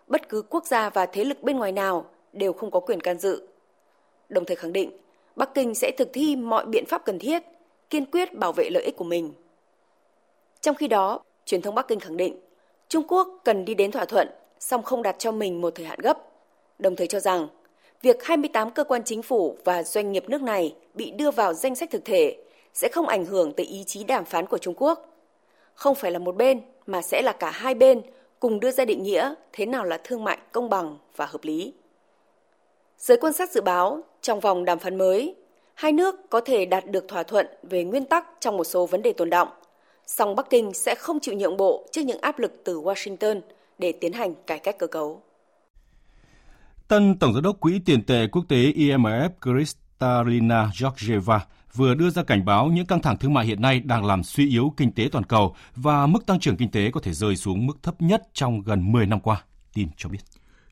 Bất 0.07 0.29
cứ 0.29 0.41
quốc 0.41 0.65
gia 0.65 0.89
và 0.89 1.05
thế 1.05 1.23
lực 1.23 1.43
bên 1.43 1.57
ngoài 1.57 1.71
nào 1.71 2.05
đều 2.33 2.53
không 2.53 2.71
có 2.71 2.79
quyền 2.79 3.01
can 3.01 3.19
dự. 3.19 3.47
Đồng 4.29 4.45
thời 4.45 4.55
khẳng 4.55 4.73
định, 4.73 4.91
Bắc 5.35 5.53
Kinh 5.53 5.75
sẽ 5.75 5.91
thực 5.97 6.09
thi 6.13 6.35
mọi 6.35 6.65
biện 6.65 6.85
pháp 6.85 7.05
cần 7.05 7.19
thiết, 7.19 7.43
kiên 7.89 8.05
quyết 8.05 8.33
bảo 8.33 8.51
vệ 8.51 8.69
lợi 8.69 8.83
ích 8.83 8.95
của 8.95 9.03
mình. 9.03 9.33
Trong 10.61 10.75
khi 10.75 10.87
đó, 10.87 11.19
truyền 11.45 11.61
thông 11.61 11.75
Bắc 11.75 11.87
Kinh 11.87 11.99
khẳng 11.99 12.17
định 12.17 12.39
Trung 12.89 13.03
Quốc 13.07 13.27
cần 13.43 13.65
đi 13.65 13.73
đến 13.73 13.91
thỏa 13.91 14.05
thuận, 14.05 14.29
song 14.59 14.83
không 14.83 15.03
đặt 15.03 15.15
cho 15.19 15.31
mình 15.31 15.61
một 15.61 15.75
thời 15.75 15.85
hạn 15.85 15.99
gấp, 16.01 16.17
đồng 16.79 16.95
thời 16.95 17.07
cho 17.07 17.19
rằng 17.19 17.47
việc 18.01 18.23
28 18.23 18.71
cơ 18.71 18.83
quan 18.83 19.03
chính 19.03 19.21
phủ 19.21 19.57
và 19.65 19.83
doanh 19.83 20.11
nghiệp 20.11 20.23
nước 20.29 20.41
này 20.41 20.75
bị 20.93 21.11
đưa 21.11 21.31
vào 21.31 21.53
danh 21.53 21.75
sách 21.75 21.89
thực 21.91 22.05
thể 22.05 22.37
sẽ 22.73 22.89
không 22.91 23.07
ảnh 23.07 23.25
hưởng 23.25 23.53
tới 23.53 23.65
ý 23.65 23.83
chí 23.83 24.03
đàm 24.03 24.25
phán 24.25 24.45
của 24.45 24.57
Trung 24.57 24.73
Quốc. 24.77 25.17
Không 25.73 25.95
phải 25.95 26.11
là 26.11 26.19
một 26.19 26.35
bên 26.35 26.61
mà 26.85 27.01
sẽ 27.01 27.21
là 27.21 27.31
cả 27.31 27.51
hai 27.51 27.75
bên 27.75 28.01
cùng 28.39 28.59
đưa 28.59 28.71
ra 28.71 28.85
định 28.85 29.03
nghĩa 29.03 29.33
thế 29.53 29.65
nào 29.65 29.85
là 29.85 29.99
thương 30.03 30.23
mại 30.23 30.37
công 30.51 30.69
bằng 30.69 30.97
và 31.15 31.25
hợp 31.25 31.43
lý. 31.43 31.73
Giới 32.97 33.17
quan 33.17 33.33
sát 33.33 33.51
dự 33.51 33.61
báo, 33.61 34.01
trong 34.21 34.39
vòng 34.39 34.65
đàm 34.65 34.79
phán 34.79 34.97
mới, 34.97 35.35
hai 35.73 35.91
nước 35.91 36.29
có 36.29 36.41
thể 36.41 36.65
đạt 36.65 36.91
được 36.91 37.07
thỏa 37.07 37.23
thuận 37.23 37.47
về 37.63 37.83
nguyên 37.83 38.05
tắc 38.05 38.25
trong 38.39 38.57
một 38.57 38.63
số 38.63 38.85
vấn 38.85 39.01
đề 39.01 39.13
tồn 39.13 39.29
động, 39.29 39.47
song 40.05 40.35
Bắc 40.35 40.49
Kinh 40.49 40.73
sẽ 40.73 40.95
không 40.95 41.19
chịu 41.19 41.35
nhượng 41.35 41.57
bộ 41.57 41.87
trước 41.91 42.01
những 42.01 42.21
áp 42.21 42.39
lực 42.39 42.61
từ 42.63 42.81
Washington 42.81 43.41
để 43.77 43.91
tiến 43.91 44.13
hành 44.13 44.33
cải 44.47 44.59
cách 44.59 44.75
cơ 44.79 44.87
cấu. 44.87 45.21
Tân 46.87 47.19
Tổng 47.19 47.33
giám 47.33 47.43
đốc 47.43 47.59
Quỹ 47.59 47.79
tiền 47.85 48.03
tệ 48.03 48.27
quốc 48.31 48.45
tế 48.49 48.57
IMF 48.57 49.29
Kristalina 49.41 50.71
Georgieva 50.81 51.45
vừa 51.73 51.93
đưa 51.93 52.09
ra 52.09 52.23
cảnh 52.23 52.45
báo 52.45 52.67
những 52.67 52.85
căng 52.85 53.01
thẳng 53.01 53.17
thương 53.17 53.33
mại 53.33 53.45
hiện 53.45 53.61
nay 53.61 53.79
đang 53.79 54.05
làm 54.05 54.23
suy 54.23 54.49
yếu 54.49 54.73
kinh 54.77 54.91
tế 54.91 55.09
toàn 55.11 55.23
cầu 55.23 55.55
và 55.75 56.07
mức 56.07 56.25
tăng 56.25 56.39
trưởng 56.39 56.57
kinh 56.57 56.71
tế 56.71 56.91
có 56.91 56.99
thể 56.99 57.13
rơi 57.13 57.35
xuống 57.35 57.65
mức 57.65 57.83
thấp 57.83 58.01
nhất 58.01 58.23
trong 58.33 58.61
gần 58.61 58.91
10 58.91 59.05
năm 59.05 59.19
qua. 59.19 59.43
Tin 59.73 59.89
cho 59.97 60.09
biết. 60.09 60.19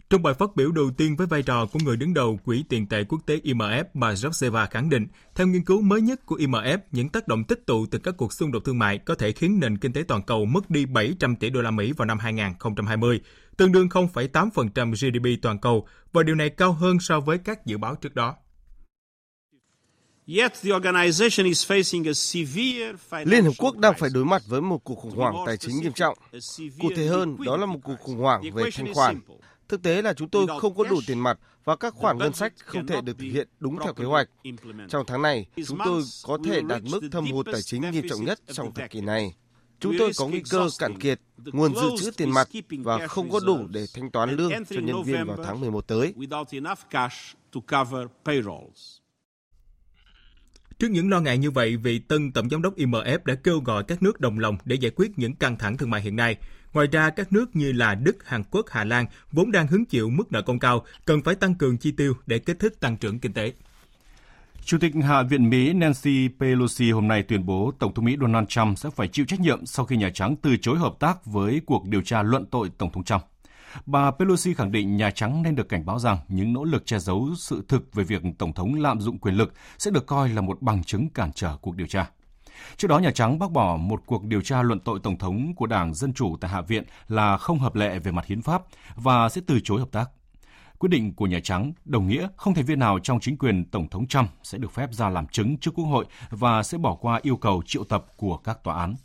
Trong 0.09 0.23
bài 0.23 0.33
phát 0.33 0.55
biểu 0.55 0.71
đầu 0.71 0.91
tiên 0.97 1.15
với 1.15 1.27
vai 1.27 1.43
trò 1.43 1.65
của 1.65 1.79
người 1.83 1.97
đứng 1.97 2.13
đầu 2.13 2.39
Quỹ 2.45 2.63
tiền 2.69 2.87
tệ 2.87 3.03
quốc 3.03 3.19
tế 3.25 3.39
IMF, 3.43 3.83
bà 3.93 4.09
Georgieva 4.09 4.65
khẳng 4.65 4.89
định, 4.89 5.07
theo 5.35 5.47
nghiên 5.47 5.63
cứu 5.63 5.81
mới 5.81 6.01
nhất 6.01 6.25
của 6.25 6.35
IMF, 6.35 6.77
những 6.91 7.09
tác 7.09 7.27
động 7.27 7.43
tích 7.43 7.65
tụ 7.65 7.85
từ 7.85 7.99
các 7.99 8.17
cuộc 8.17 8.33
xung 8.33 8.51
đột 8.51 8.59
thương 8.65 8.79
mại 8.79 8.97
có 8.97 9.15
thể 9.15 9.31
khiến 9.31 9.59
nền 9.59 9.77
kinh 9.77 9.93
tế 9.93 10.03
toàn 10.07 10.21
cầu 10.23 10.45
mất 10.45 10.69
đi 10.69 10.85
700 10.85 11.35
tỷ 11.35 11.49
đô 11.49 11.61
la 11.61 11.71
Mỹ 11.71 11.91
vào 11.91 12.05
năm 12.05 12.19
2020, 12.19 13.21
tương 13.57 13.71
đương 13.71 13.87
0,8% 13.87 14.91
GDP 14.91 15.41
toàn 15.41 15.59
cầu, 15.59 15.87
và 16.13 16.23
điều 16.23 16.35
này 16.35 16.49
cao 16.49 16.73
hơn 16.73 16.97
so 16.99 17.19
với 17.19 17.37
các 17.37 17.65
dự 17.65 17.77
báo 17.77 17.95
trước 17.95 18.15
đó. 18.15 18.35
Liên 23.25 23.43
Hợp 23.43 23.53
Quốc 23.57 23.77
đang 23.77 23.93
phải 23.97 24.09
đối 24.13 24.25
mặt 24.25 24.41
với 24.47 24.61
một 24.61 24.83
cuộc 24.83 24.95
khủng 24.95 25.15
hoảng 25.15 25.35
tài 25.45 25.57
chính 25.57 25.81
nghiêm 25.81 25.93
trọng. 25.93 26.17
Cụ 26.79 26.89
thể 26.95 27.07
hơn, 27.07 27.37
đó 27.45 27.57
là 27.57 27.65
một 27.65 27.79
cuộc 27.83 27.95
khủng 27.99 28.17
hoảng 28.17 28.41
về 28.53 28.69
thanh 28.73 28.93
khoản. 28.93 29.19
Thực 29.69 29.83
tế 29.83 30.01
là 30.01 30.13
chúng 30.13 30.29
tôi 30.29 30.47
không 30.59 30.75
có 30.75 30.83
đủ 30.83 31.01
tiền 31.07 31.19
mặt 31.19 31.39
và 31.63 31.75
các 31.75 31.93
khoản 31.93 32.17
ngân 32.17 32.33
sách 32.33 32.53
không 32.65 32.87
thể 32.87 33.01
được 33.01 33.17
thực 33.19 33.27
hiện 33.33 33.47
đúng 33.59 33.79
theo 33.83 33.93
kế 33.93 34.05
hoạch. 34.05 34.29
Trong 34.89 35.05
tháng 35.07 35.21
này, 35.21 35.45
chúng 35.67 35.77
tôi 35.85 36.03
có 36.23 36.37
thể 36.45 36.61
đạt 36.61 36.81
mức 36.91 36.99
thâm 37.11 37.31
hụt 37.31 37.45
tài 37.51 37.61
chính 37.61 37.91
nghiêm 37.91 38.05
trọng 38.09 38.25
nhất 38.25 38.39
trong 38.53 38.73
thập 38.73 38.89
kỷ 38.89 39.01
này. 39.01 39.33
Chúng 39.79 39.95
tôi 39.99 40.11
có 40.17 40.27
nguy 40.27 40.43
cơ 40.49 40.69
cạn 40.79 40.99
kiệt, 40.99 41.21
nguồn 41.37 41.75
dự 41.75 41.89
trữ 41.99 42.11
tiền 42.11 42.31
mặt 42.31 42.47
và 42.69 43.07
không 43.07 43.29
có 43.29 43.39
đủ 43.39 43.67
để 43.67 43.85
thanh 43.93 44.11
toán 44.11 44.31
lương 44.31 44.51
cho 44.69 44.81
nhân 44.81 45.03
viên 45.03 45.25
vào 45.25 45.37
tháng 45.45 45.61
11 45.61 45.87
tới. 45.87 46.13
Trước 50.79 50.87
những 50.91 51.09
lo 51.09 51.19
ngại 51.19 51.37
như 51.37 51.51
vậy, 51.51 51.77
vị 51.77 51.99
tân 51.99 52.31
tổng 52.31 52.49
giám 52.49 52.61
đốc 52.61 52.77
IMF 52.77 53.19
đã 53.25 53.35
kêu 53.35 53.59
gọi 53.59 53.83
các 53.83 54.03
nước 54.03 54.19
đồng 54.19 54.39
lòng 54.39 54.57
để 54.65 54.75
giải 54.75 54.91
quyết 54.95 55.11
những 55.15 55.35
căng 55.35 55.57
thẳng 55.57 55.77
thương 55.77 55.89
mại 55.89 56.01
hiện 56.01 56.15
nay. 56.15 56.37
Ngoài 56.73 56.87
ra, 56.91 57.09
các 57.09 57.33
nước 57.33 57.55
như 57.55 57.71
là 57.71 57.95
Đức, 57.95 58.27
Hàn 58.27 58.43
Quốc, 58.51 58.65
Hà 58.69 58.83
Lan 58.83 59.05
vốn 59.31 59.51
đang 59.51 59.67
hứng 59.67 59.85
chịu 59.85 60.09
mức 60.09 60.31
nợ 60.31 60.41
công 60.41 60.59
cao, 60.59 60.85
cần 61.05 61.21
phải 61.21 61.35
tăng 61.35 61.55
cường 61.55 61.77
chi 61.77 61.91
tiêu 61.91 62.13
để 62.25 62.39
kích 62.39 62.59
thích 62.59 62.79
tăng 62.79 62.97
trưởng 62.97 63.19
kinh 63.19 63.33
tế. 63.33 63.53
Chủ 64.65 64.77
tịch 64.77 64.93
Hạ 65.03 65.23
viện 65.23 65.49
Mỹ 65.49 65.73
Nancy 65.73 66.29
Pelosi 66.39 66.91
hôm 66.91 67.07
nay 67.07 67.23
tuyên 67.23 67.45
bố 67.45 67.71
Tổng 67.79 67.93
thống 67.93 68.05
Mỹ 68.05 68.17
Donald 68.21 68.47
Trump 68.47 68.77
sẽ 68.77 68.89
phải 68.89 69.07
chịu 69.07 69.25
trách 69.25 69.39
nhiệm 69.39 69.65
sau 69.65 69.85
khi 69.85 69.97
Nhà 69.97 70.09
Trắng 70.13 70.35
từ 70.41 70.57
chối 70.57 70.77
hợp 70.77 70.93
tác 70.99 71.25
với 71.25 71.61
cuộc 71.65 71.87
điều 71.87 72.01
tra 72.01 72.23
luận 72.23 72.45
tội 72.45 72.69
Tổng 72.77 72.91
thống 72.91 73.03
Trump. 73.03 73.21
Bà 73.85 74.11
Pelosi 74.11 74.53
khẳng 74.53 74.71
định 74.71 74.97
Nhà 74.97 75.11
Trắng 75.11 75.43
nên 75.43 75.55
được 75.55 75.69
cảnh 75.69 75.85
báo 75.85 75.99
rằng 75.99 76.17
những 76.27 76.53
nỗ 76.53 76.63
lực 76.63 76.85
che 76.85 76.99
giấu 76.99 77.29
sự 77.37 77.63
thực 77.67 77.93
về 77.93 78.03
việc 78.03 78.21
Tổng 78.37 78.53
thống 78.53 78.73
lạm 78.73 79.01
dụng 79.01 79.19
quyền 79.19 79.35
lực 79.35 79.53
sẽ 79.77 79.91
được 79.91 80.05
coi 80.05 80.29
là 80.29 80.41
một 80.41 80.61
bằng 80.61 80.83
chứng 80.83 81.09
cản 81.09 81.31
trở 81.35 81.57
cuộc 81.61 81.75
điều 81.75 81.87
tra. 81.87 82.09
Trước 82.77 82.87
đó, 82.87 82.99
Nhà 82.99 83.11
Trắng 83.11 83.39
bác 83.39 83.51
bỏ 83.51 83.77
một 83.77 84.01
cuộc 84.05 84.23
điều 84.23 84.41
tra 84.41 84.61
luận 84.61 84.79
tội 84.79 84.99
Tổng 85.03 85.17
thống 85.17 85.55
của 85.55 85.65
Đảng 85.65 85.93
Dân 85.93 86.13
Chủ 86.13 86.37
tại 86.41 86.51
Hạ 86.51 86.61
viện 86.61 86.83
là 87.07 87.37
không 87.37 87.59
hợp 87.59 87.75
lệ 87.75 87.99
về 87.99 88.11
mặt 88.11 88.25
hiến 88.25 88.41
pháp 88.41 88.63
và 88.95 89.29
sẽ 89.29 89.41
từ 89.47 89.59
chối 89.63 89.79
hợp 89.79 89.91
tác. 89.91 90.09
Quyết 90.79 90.89
định 90.89 91.13
của 91.13 91.27
Nhà 91.27 91.39
Trắng 91.43 91.73
đồng 91.85 92.07
nghĩa 92.07 92.27
không 92.35 92.53
thành 92.53 92.65
viên 92.65 92.79
nào 92.79 92.99
trong 92.99 93.19
chính 93.19 93.37
quyền 93.37 93.65
Tổng 93.65 93.89
thống 93.89 94.07
Trump 94.07 94.29
sẽ 94.43 94.57
được 94.57 94.71
phép 94.71 94.89
ra 94.93 95.09
làm 95.09 95.27
chứng 95.27 95.57
trước 95.57 95.71
Quốc 95.75 95.85
hội 95.85 96.05
và 96.29 96.63
sẽ 96.63 96.77
bỏ 96.77 96.95
qua 96.95 97.19
yêu 97.23 97.37
cầu 97.37 97.61
triệu 97.65 97.83
tập 97.83 98.05
của 98.17 98.37
các 98.37 98.63
tòa 98.63 98.79
án. 98.79 98.95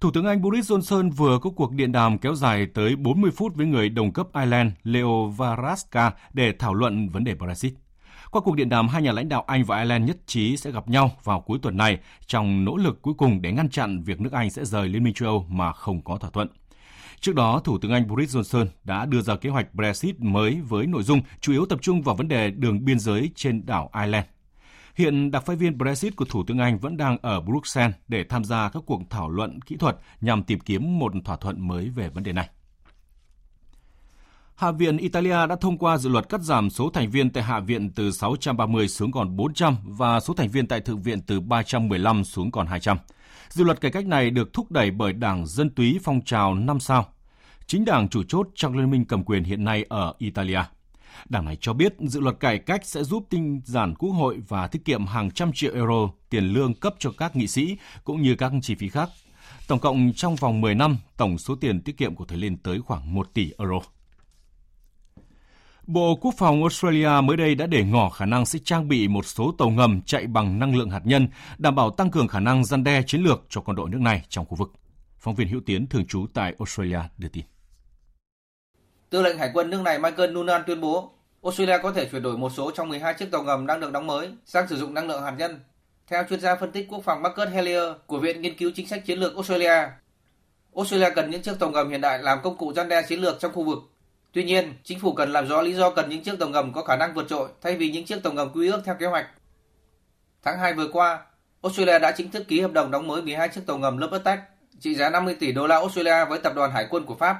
Thủ 0.00 0.10
tướng 0.14 0.26
Anh 0.26 0.42
Boris 0.42 0.72
Johnson 0.72 1.10
vừa 1.10 1.38
có 1.38 1.50
cuộc 1.50 1.72
điện 1.72 1.92
đàm 1.92 2.18
kéo 2.18 2.34
dài 2.34 2.66
tới 2.74 2.96
40 2.96 3.30
phút 3.30 3.54
với 3.54 3.66
người 3.66 3.88
đồng 3.88 4.12
cấp 4.12 4.26
Ireland 4.34 4.72
Leo 4.82 5.34
Varadkar 5.36 6.12
để 6.32 6.52
thảo 6.58 6.74
luận 6.74 7.08
vấn 7.08 7.24
đề 7.24 7.34
Brexit. 7.34 7.74
Qua 8.30 8.40
cuộc 8.40 8.56
điện 8.56 8.68
đàm, 8.68 8.88
hai 8.88 9.02
nhà 9.02 9.12
lãnh 9.12 9.28
đạo 9.28 9.44
Anh 9.46 9.64
và 9.64 9.76
Ireland 9.78 10.08
nhất 10.08 10.16
trí 10.26 10.56
sẽ 10.56 10.70
gặp 10.70 10.88
nhau 10.88 11.10
vào 11.24 11.40
cuối 11.40 11.58
tuần 11.62 11.76
này 11.76 11.98
trong 12.26 12.64
nỗ 12.64 12.76
lực 12.76 13.02
cuối 13.02 13.14
cùng 13.14 13.42
để 13.42 13.52
ngăn 13.52 13.68
chặn 13.68 14.02
việc 14.02 14.20
nước 14.20 14.32
Anh 14.32 14.50
sẽ 14.50 14.64
rời 14.64 14.88
Liên 14.88 15.04
minh 15.04 15.14
châu 15.14 15.28
Âu 15.28 15.46
mà 15.48 15.72
không 15.72 16.02
có 16.02 16.18
thỏa 16.18 16.30
thuận. 16.30 16.48
Trước 17.20 17.34
đó, 17.34 17.60
Thủ 17.64 17.78
tướng 17.78 17.92
Anh 17.92 18.08
Boris 18.08 18.36
Johnson 18.36 18.66
đã 18.84 19.06
đưa 19.06 19.20
ra 19.20 19.36
kế 19.36 19.50
hoạch 19.50 19.74
Brexit 19.74 20.20
mới 20.20 20.60
với 20.68 20.86
nội 20.86 21.02
dung 21.02 21.20
chủ 21.40 21.52
yếu 21.52 21.66
tập 21.66 21.78
trung 21.82 22.02
vào 22.02 22.14
vấn 22.14 22.28
đề 22.28 22.50
đường 22.50 22.84
biên 22.84 22.98
giới 22.98 23.30
trên 23.34 23.66
đảo 23.66 23.90
Ireland. 23.94 24.26
Hiện 24.94 25.30
đặc 25.30 25.46
phái 25.46 25.56
viên 25.56 25.78
Brexit 25.78 26.16
của 26.16 26.24
Thủ 26.24 26.44
tướng 26.46 26.58
Anh 26.58 26.78
vẫn 26.78 26.96
đang 26.96 27.18
ở 27.22 27.40
Bruxelles 27.40 27.94
để 28.08 28.24
tham 28.24 28.44
gia 28.44 28.68
các 28.68 28.82
cuộc 28.86 29.02
thảo 29.10 29.28
luận 29.28 29.60
kỹ 29.60 29.76
thuật 29.76 29.96
nhằm 30.20 30.42
tìm 30.42 30.60
kiếm 30.60 30.98
một 30.98 31.12
thỏa 31.24 31.36
thuận 31.36 31.68
mới 31.68 31.88
về 31.88 32.08
vấn 32.08 32.24
đề 32.24 32.32
này. 32.32 32.48
Hạ 34.58 34.72
viện 34.72 34.96
Italia 34.96 35.46
đã 35.46 35.56
thông 35.60 35.78
qua 35.78 35.98
dự 35.98 36.08
luật 36.08 36.28
cắt 36.28 36.40
giảm 36.40 36.70
số 36.70 36.90
thành 36.90 37.10
viên 37.10 37.30
tại 37.30 37.42
Hạ 37.42 37.60
viện 37.60 37.90
từ 37.90 38.10
630 38.10 38.88
xuống 38.88 39.12
còn 39.12 39.36
400 39.36 39.76
và 39.84 40.20
số 40.20 40.34
thành 40.34 40.48
viên 40.48 40.66
tại 40.66 40.80
Thượng 40.80 41.02
viện 41.02 41.20
từ 41.20 41.40
315 41.40 42.24
xuống 42.24 42.50
còn 42.50 42.66
200. 42.66 42.98
Dự 43.48 43.64
luật 43.64 43.80
cải 43.80 43.90
cách 43.90 44.06
này 44.06 44.30
được 44.30 44.52
thúc 44.52 44.70
đẩy 44.70 44.90
bởi 44.90 45.12
Đảng 45.12 45.46
Dân 45.46 45.70
túy 45.70 46.00
phong 46.02 46.20
trào 46.24 46.54
5 46.54 46.80
sao, 46.80 47.06
chính 47.66 47.84
đảng 47.84 48.08
chủ 48.08 48.22
chốt 48.28 48.48
trong 48.54 48.76
liên 48.76 48.90
minh 48.90 49.04
cầm 49.04 49.24
quyền 49.24 49.44
hiện 49.44 49.64
nay 49.64 49.84
ở 49.88 50.14
Italia. 50.18 50.60
Đảng 51.28 51.44
này 51.44 51.56
cho 51.60 51.72
biết 51.72 51.94
dự 52.00 52.20
luật 52.20 52.40
cải 52.40 52.58
cách 52.58 52.80
sẽ 52.84 53.02
giúp 53.02 53.26
tinh 53.30 53.60
giản 53.64 53.94
quốc 53.94 54.10
hội 54.10 54.38
và 54.48 54.66
tiết 54.66 54.84
kiệm 54.84 55.06
hàng 55.06 55.30
trăm 55.30 55.50
triệu 55.54 55.74
euro 55.74 56.10
tiền 56.30 56.44
lương 56.44 56.74
cấp 56.74 56.94
cho 56.98 57.10
các 57.18 57.36
nghị 57.36 57.46
sĩ 57.46 57.76
cũng 58.04 58.22
như 58.22 58.34
các 58.34 58.52
chi 58.62 58.74
phí 58.74 58.88
khác. 58.88 59.08
Tổng 59.68 59.78
cộng 59.78 60.12
trong 60.12 60.36
vòng 60.36 60.60
10 60.60 60.74
năm, 60.74 60.96
tổng 61.16 61.38
số 61.38 61.54
tiền 61.54 61.80
tiết 61.80 61.96
kiệm 61.96 62.16
có 62.16 62.24
thể 62.28 62.36
lên 62.36 62.56
tới 62.56 62.80
khoảng 62.80 63.14
1 63.14 63.34
tỷ 63.34 63.52
euro. 63.58 63.80
Bộ 65.88 66.18
Quốc 66.20 66.34
phòng 66.38 66.60
Australia 66.60 67.08
mới 67.22 67.36
đây 67.36 67.54
đã 67.54 67.66
để 67.66 67.84
ngỏ 67.84 68.08
khả 68.08 68.26
năng 68.26 68.46
sẽ 68.46 68.58
trang 68.64 68.88
bị 68.88 69.08
một 69.08 69.26
số 69.26 69.54
tàu 69.58 69.70
ngầm 69.70 70.02
chạy 70.02 70.26
bằng 70.26 70.58
năng 70.58 70.76
lượng 70.76 70.90
hạt 70.90 71.00
nhân, 71.04 71.28
đảm 71.58 71.74
bảo 71.74 71.90
tăng 71.90 72.10
cường 72.10 72.28
khả 72.28 72.40
năng 72.40 72.64
gian 72.64 72.84
đe 72.84 73.02
chiến 73.06 73.22
lược 73.22 73.42
cho 73.48 73.60
quân 73.60 73.76
đội 73.76 73.90
nước 73.90 74.00
này 74.00 74.22
trong 74.28 74.44
khu 74.46 74.56
vực. 74.56 74.72
Phóng 75.18 75.34
viên 75.34 75.48
Hữu 75.48 75.60
Tiến 75.66 75.86
thường 75.86 76.06
trú 76.06 76.26
tại 76.34 76.54
Australia 76.58 76.98
đưa 77.18 77.28
tin. 77.28 77.44
Tư 79.10 79.22
lệnh 79.22 79.38
Hải 79.38 79.50
quân 79.54 79.70
nước 79.70 79.82
này 79.82 79.98
Michael 79.98 80.32
Noonan 80.32 80.62
tuyên 80.66 80.80
bố 80.80 81.10
Australia 81.42 81.78
có 81.82 81.92
thể 81.92 82.08
chuyển 82.08 82.22
đổi 82.22 82.38
một 82.38 82.52
số 82.52 82.70
trong 82.70 82.88
12 82.88 83.14
chiếc 83.18 83.30
tàu 83.30 83.42
ngầm 83.42 83.66
đang 83.66 83.80
được 83.80 83.92
đóng 83.92 84.06
mới 84.06 84.28
sang 84.44 84.68
sử 84.68 84.76
dụng 84.76 84.94
năng 84.94 85.08
lượng 85.08 85.22
hạt 85.22 85.34
nhân. 85.38 85.60
Theo 86.06 86.24
chuyên 86.28 86.40
gia 86.40 86.56
phân 86.56 86.72
tích 86.72 86.86
quốc 86.88 87.04
phòng 87.04 87.22
Marcus 87.22 87.48
Hellier 87.48 87.92
của 88.06 88.18
Viện 88.18 88.42
Nghiên 88.42 88.56
cứu 88.56 88.70
Chính 88.74 88.88
sách 88.88 89.06
Chiến 89.06 89.18
lược 89.18 89.34
Australia, 89.34 89.88
Australia 90.76 91.10
cần 91.14 91.30
những 91.30 91.42
chiếc 91.42 91.58
tàu 91.58 91.70
ngầm 91.70 91.90
hiện 91.90 92.00
đại 92.00 92.22
làm 92.22 92.38
công 92.42 92.56
cụ 92.56 92.72
gian 92.72 92.88
đe 92.88 93.02
chiến 93.08 93.20
lược 93.20 93.40
trong 93.40 93.52
khu 93.52 93.64
vực 93.64 93.78
Tuy 94.32 94.44
nhiên, 94.44 94.74
chính 94.84 95.00
phủ 95.00 95.12
cần 95.12 95.32
làm 95.32 95.48
rõ 95.48 95.62
lý 95.62 95.74
do 95.74 95.90
cần 95.90 96.08
những 96.08 96.22
chiếc 96.22 96.38
tàu 96.38 96.48
ngầm 96.48 96.72
có 96.72 96.82
khả 96.82 96.96
năng 96.96 97.14
vượt 97.14 97.28
trội 97.28 97.48
thay 97.60 97.76
vì 97.76 97.90
những 97.90 98.04
chiếc 98.04 98.22
tàu 98.22 98.32
ngầm 98.32 98.50
quy 98.54 98.70
ước 98.70 98.80
theo 98.84 98.94
kế 98.94 99.06
hoạch. 99.06 99.26
Tháng 100.42 100.58
2 100.58 100.74
vừa 100.74 100.88
qua, 100.92 101.20
Australia 101.62 101.98
đã 101.98 102.12
chính 102.12 102.30
thức 102.30 102.44
ký 102.48 102.60
hợp 102.60 102.72
đồng 102.72 102.90
đóng 102.90 103.06
mới 103.06 103.22
12 103.22 103.48
chiếc 103.48 103.60
tàu 103.66 103.78
ngầm 103.78 103.98
lớp 103.98 104.08
Attack 104.12 104.42
trị 104.80 104.94
giá 104.94 105.10
50 105.10 105.36
tỷ 105.40 105.52
đô 105.52 105.66
la 105.66 105.76
Australia 105.76 106.24
với 106.24 106.38
tập 106.38 106.52
đoàn 106.56 106.70
Hải 106.70 106.86
quân 106.90 107.04
của 107.04 107.14
Pháp. 107.14 107.36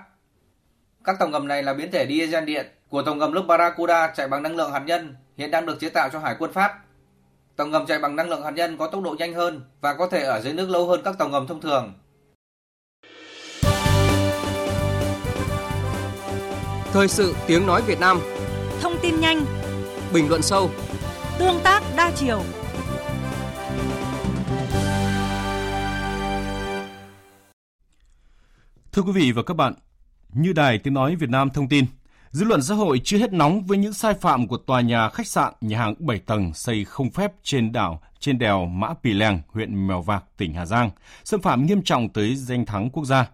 Các 1.04 1.18
tàu 1.18 1.28
ngầm 1.28 1.48
này 1.48 1.62
là 1.62 1.74
biến 1.74 1.90
thể 1.90 2.06
diesel 2.06 2.44
điện 2.44 2.66
của 2.88 3.02
tàu 3.02 3.14
ngầm 3.14 3.32
lớp 3.32 3.42
Barracuda 3.42 4.12
chạy 4.16 4.28
bằng 4.28 4.42
năng 4.42 4.56
lượng 4.56 4.72
hạt 4.72 4.82
nhân 4.86 5.16
hiện 5.36 5.50
đang 5.50 5.66
được 5.66 5.80
chế 5.80 5.88
tạo 5.88 6.08
cho 6.12 6.18
Hải 6.18 6.36
quân 6.38 6.52
Pháp. 6.52 6.78
Tàu 7.56 7.66
ngầm 7.66 7.86
chạy 7.86 7.98
bằng 7.98 8.16
năng 8.16 8.28
lượng 8.28 8.42
hạt 8.42 8.50
nhân 8.50 8.76
có 8.76 8.86
tốc 8.86 9.02
độ 9.02 9.16
nhanh 9.18 9.34
hơn 9.34 9.60
và 9.80 9.94
có 9.94 10.08
thể 10.08 10.22
ở 10.22 10.40
dưới 10.40 10.52
nước 10.52 10.70
lâu 10.70 10.86
hơn 10.86 11.00
các 11.04 11.18
tàu 11.18 11.28
ngầm 11.28 11.46
thông 11.46 11.60
thường 11.60 11.92
Thời 16.98 17.08
sự 17.08 17.34
tiếng 17.46 17.66
nói 17.66 17.82
Việt 17.82 18.00
Nam. 18.00 18.20
Thông 18.80 18.92
tin 19.02 19.20
nhanh. 19.20 19.44
Bình 20.12 20.28
luận 20.28 20.42
sâu. 20.42 20.70
Tương 21.38 21.60
tác 21.64 21.82
đa 21.96 22.10
chiều. 22.16 22.42
Thưa 28.92 29.02
quý 29.02 29.12
vị 29.12 29.32
và 29.32 29.42
các 29.42 29.54
bạn, 29.54 29.74
như 30.32 30.52
Đài 30.52 30.78
Tiếng 30.78 30.94
Nói 30.94 31.16
Việt 31.16 31.30
Nam 31.30 31.50
thông 31.50 31.68
tin, 31.68 31.84
Dư 32.30 32.44
luận 32.44 32.62
xã 32.62 32.74
hội 32.74 33.00
chưa 33.04 33.18
hết 33.18 33.32
nóng 33.32 33.62
với 33.62 33.78
những 33.78 33.92
sai 33.92 34.14
phạm 34.14 34.48
của 34.48 34.56
tòa 34.56 34.80
nhà 34.80 35.08
khách 35.08 35.26
sạn, 35.26 35.52
nhà 35.60 35.78
hàng 35.78 35.94
7 35.98 36.18
tầng 36.18 36.54
xây 36.54 36.84
không 36.84 37.10
phép 37.10 37.32
trên 37.42 37.72
đảo, 37.72 38.02
trên 38.20 38.38
đèo 38.38 38.66
Mã 38.66 38.94
Pì 39.02 39.12
Lèng, 39.12 39.40
huyện 39.48 39.86
Mèo 39.86 40.02
Vạc, 40.02 40.24
tỉnh 40.36 40.54
Hà 40.54 40.66
Giang, 40.66 40.90
xâm 41.24 41.42
phạm 41.42 41.66
nghiêm 41.66 41.82
trọng 41.82 42.08
tới 42.08 42.36
danh 42.36 42.66
thắng 42.66 42.90
quốc 42.90 43.04
gia. 43.04 43.26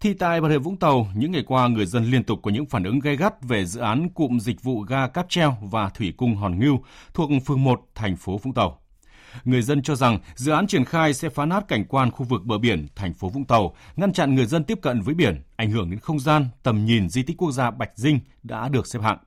Thì 0.00 0.14
tại 0.14 0.40
Bà 0.40 0.48
Rịa 0.48 0.58
Vũng 0.58 0.76
Tàu, 0.76 1.06
những 1.14 1.32
ngày 1.32 1.44
qua 1.46 1.68
người 1.68 1.86
dân 1.86 2.04
liên 2.04 2.24
tục 2.24 2.40
có 2.42 2.50
những 2.50 2.66
phản 2.66 2.84
ứng 2.84 3.00
gay 3.00 3.16
gắt 3.16 3.42
về 3.42 3.64
dự 3.64 3.80
án 3.80 4.08
cụm 4.08 4.38
dịch 4.38 4.62
vụ 4.62 4.80
ga 4.80 5.08
cáp 5.08 5.26
treo 5.28 5.56
và 5.62 5.88
thủy 5.88 6.12
cung 6.16 6.36
Hòn 6.36 6.60
Ngưu 6.60 6.78
thuộc 7.14 7.30
phường 7.46 7.64
1, 7.64 7.80
thành 7.94 8.16
phố 8.16 8.38
Vũng 8.38 8.54
Tàu. 8.54 8.78
Người 9.44 9.62
dân 9.62 9.82
cho 9.82 9.94
rằng 9.94 10.18
dự 10.34 10.52
án 10.52 10.66
triển 10.66 10.84
khai 10.84 11.14
sẽ 11.14 11.28
phá 11.28 11.46
nát 11.46 11.68
cảnh 11.68 11.84
quan 11.84 12.10
khu 12.10 12.24
vực 12.24 12.44
bờ 12.44 12.58
biển 12.58 12.86
thành 12.96 13.14
phố 13.14 13.28
Vũng 13.28 13.44
Tàu, 13.44 13.74
ngăn 13.96 14.12
chặn 14.12 14.34
người 14.34 14.46
dân 14.46 14.64
tiếp 14.64 14.78
cận 14.82 15.00
với 15.00 15.14
biển, 15.14 15.42
ảnh 15.56 15.70
hưởng 15.70 15.90
đến 15.90 16.00
không 16.00 16.20
gian, 16.20 16.46
tầm 16.62 16.84
nhìn 16.84 17.08
di 17.08 17.22
tích 17.22 17.36
quốc 17.36 17.52
gia 17.52 17.70
Bạch 17.70 17.90
Dinh 17.94 18.20
đã 18.42 18.68
được 18.68 18.86
xếp 18.86 19.00
hạng. 19.02 19.18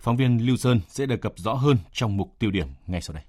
Phóng 0.00 0.16
viên 0.16 0.46
Lưu 0.46 0.56
Sơn 0.56 0.80
sẽ 0.88 1.06
đề 1.06 1.16
cập 1.16 1.32
rõ 1.36 1.54
hơn 1.54 1.78
trong 1.92 2.16
mục 2.16 2.34
tiêu 2.38 2.50
điểm 2.50 2.68
ngay 2.86 3.00
sau 3.00 3.14
đây 3.14 3.22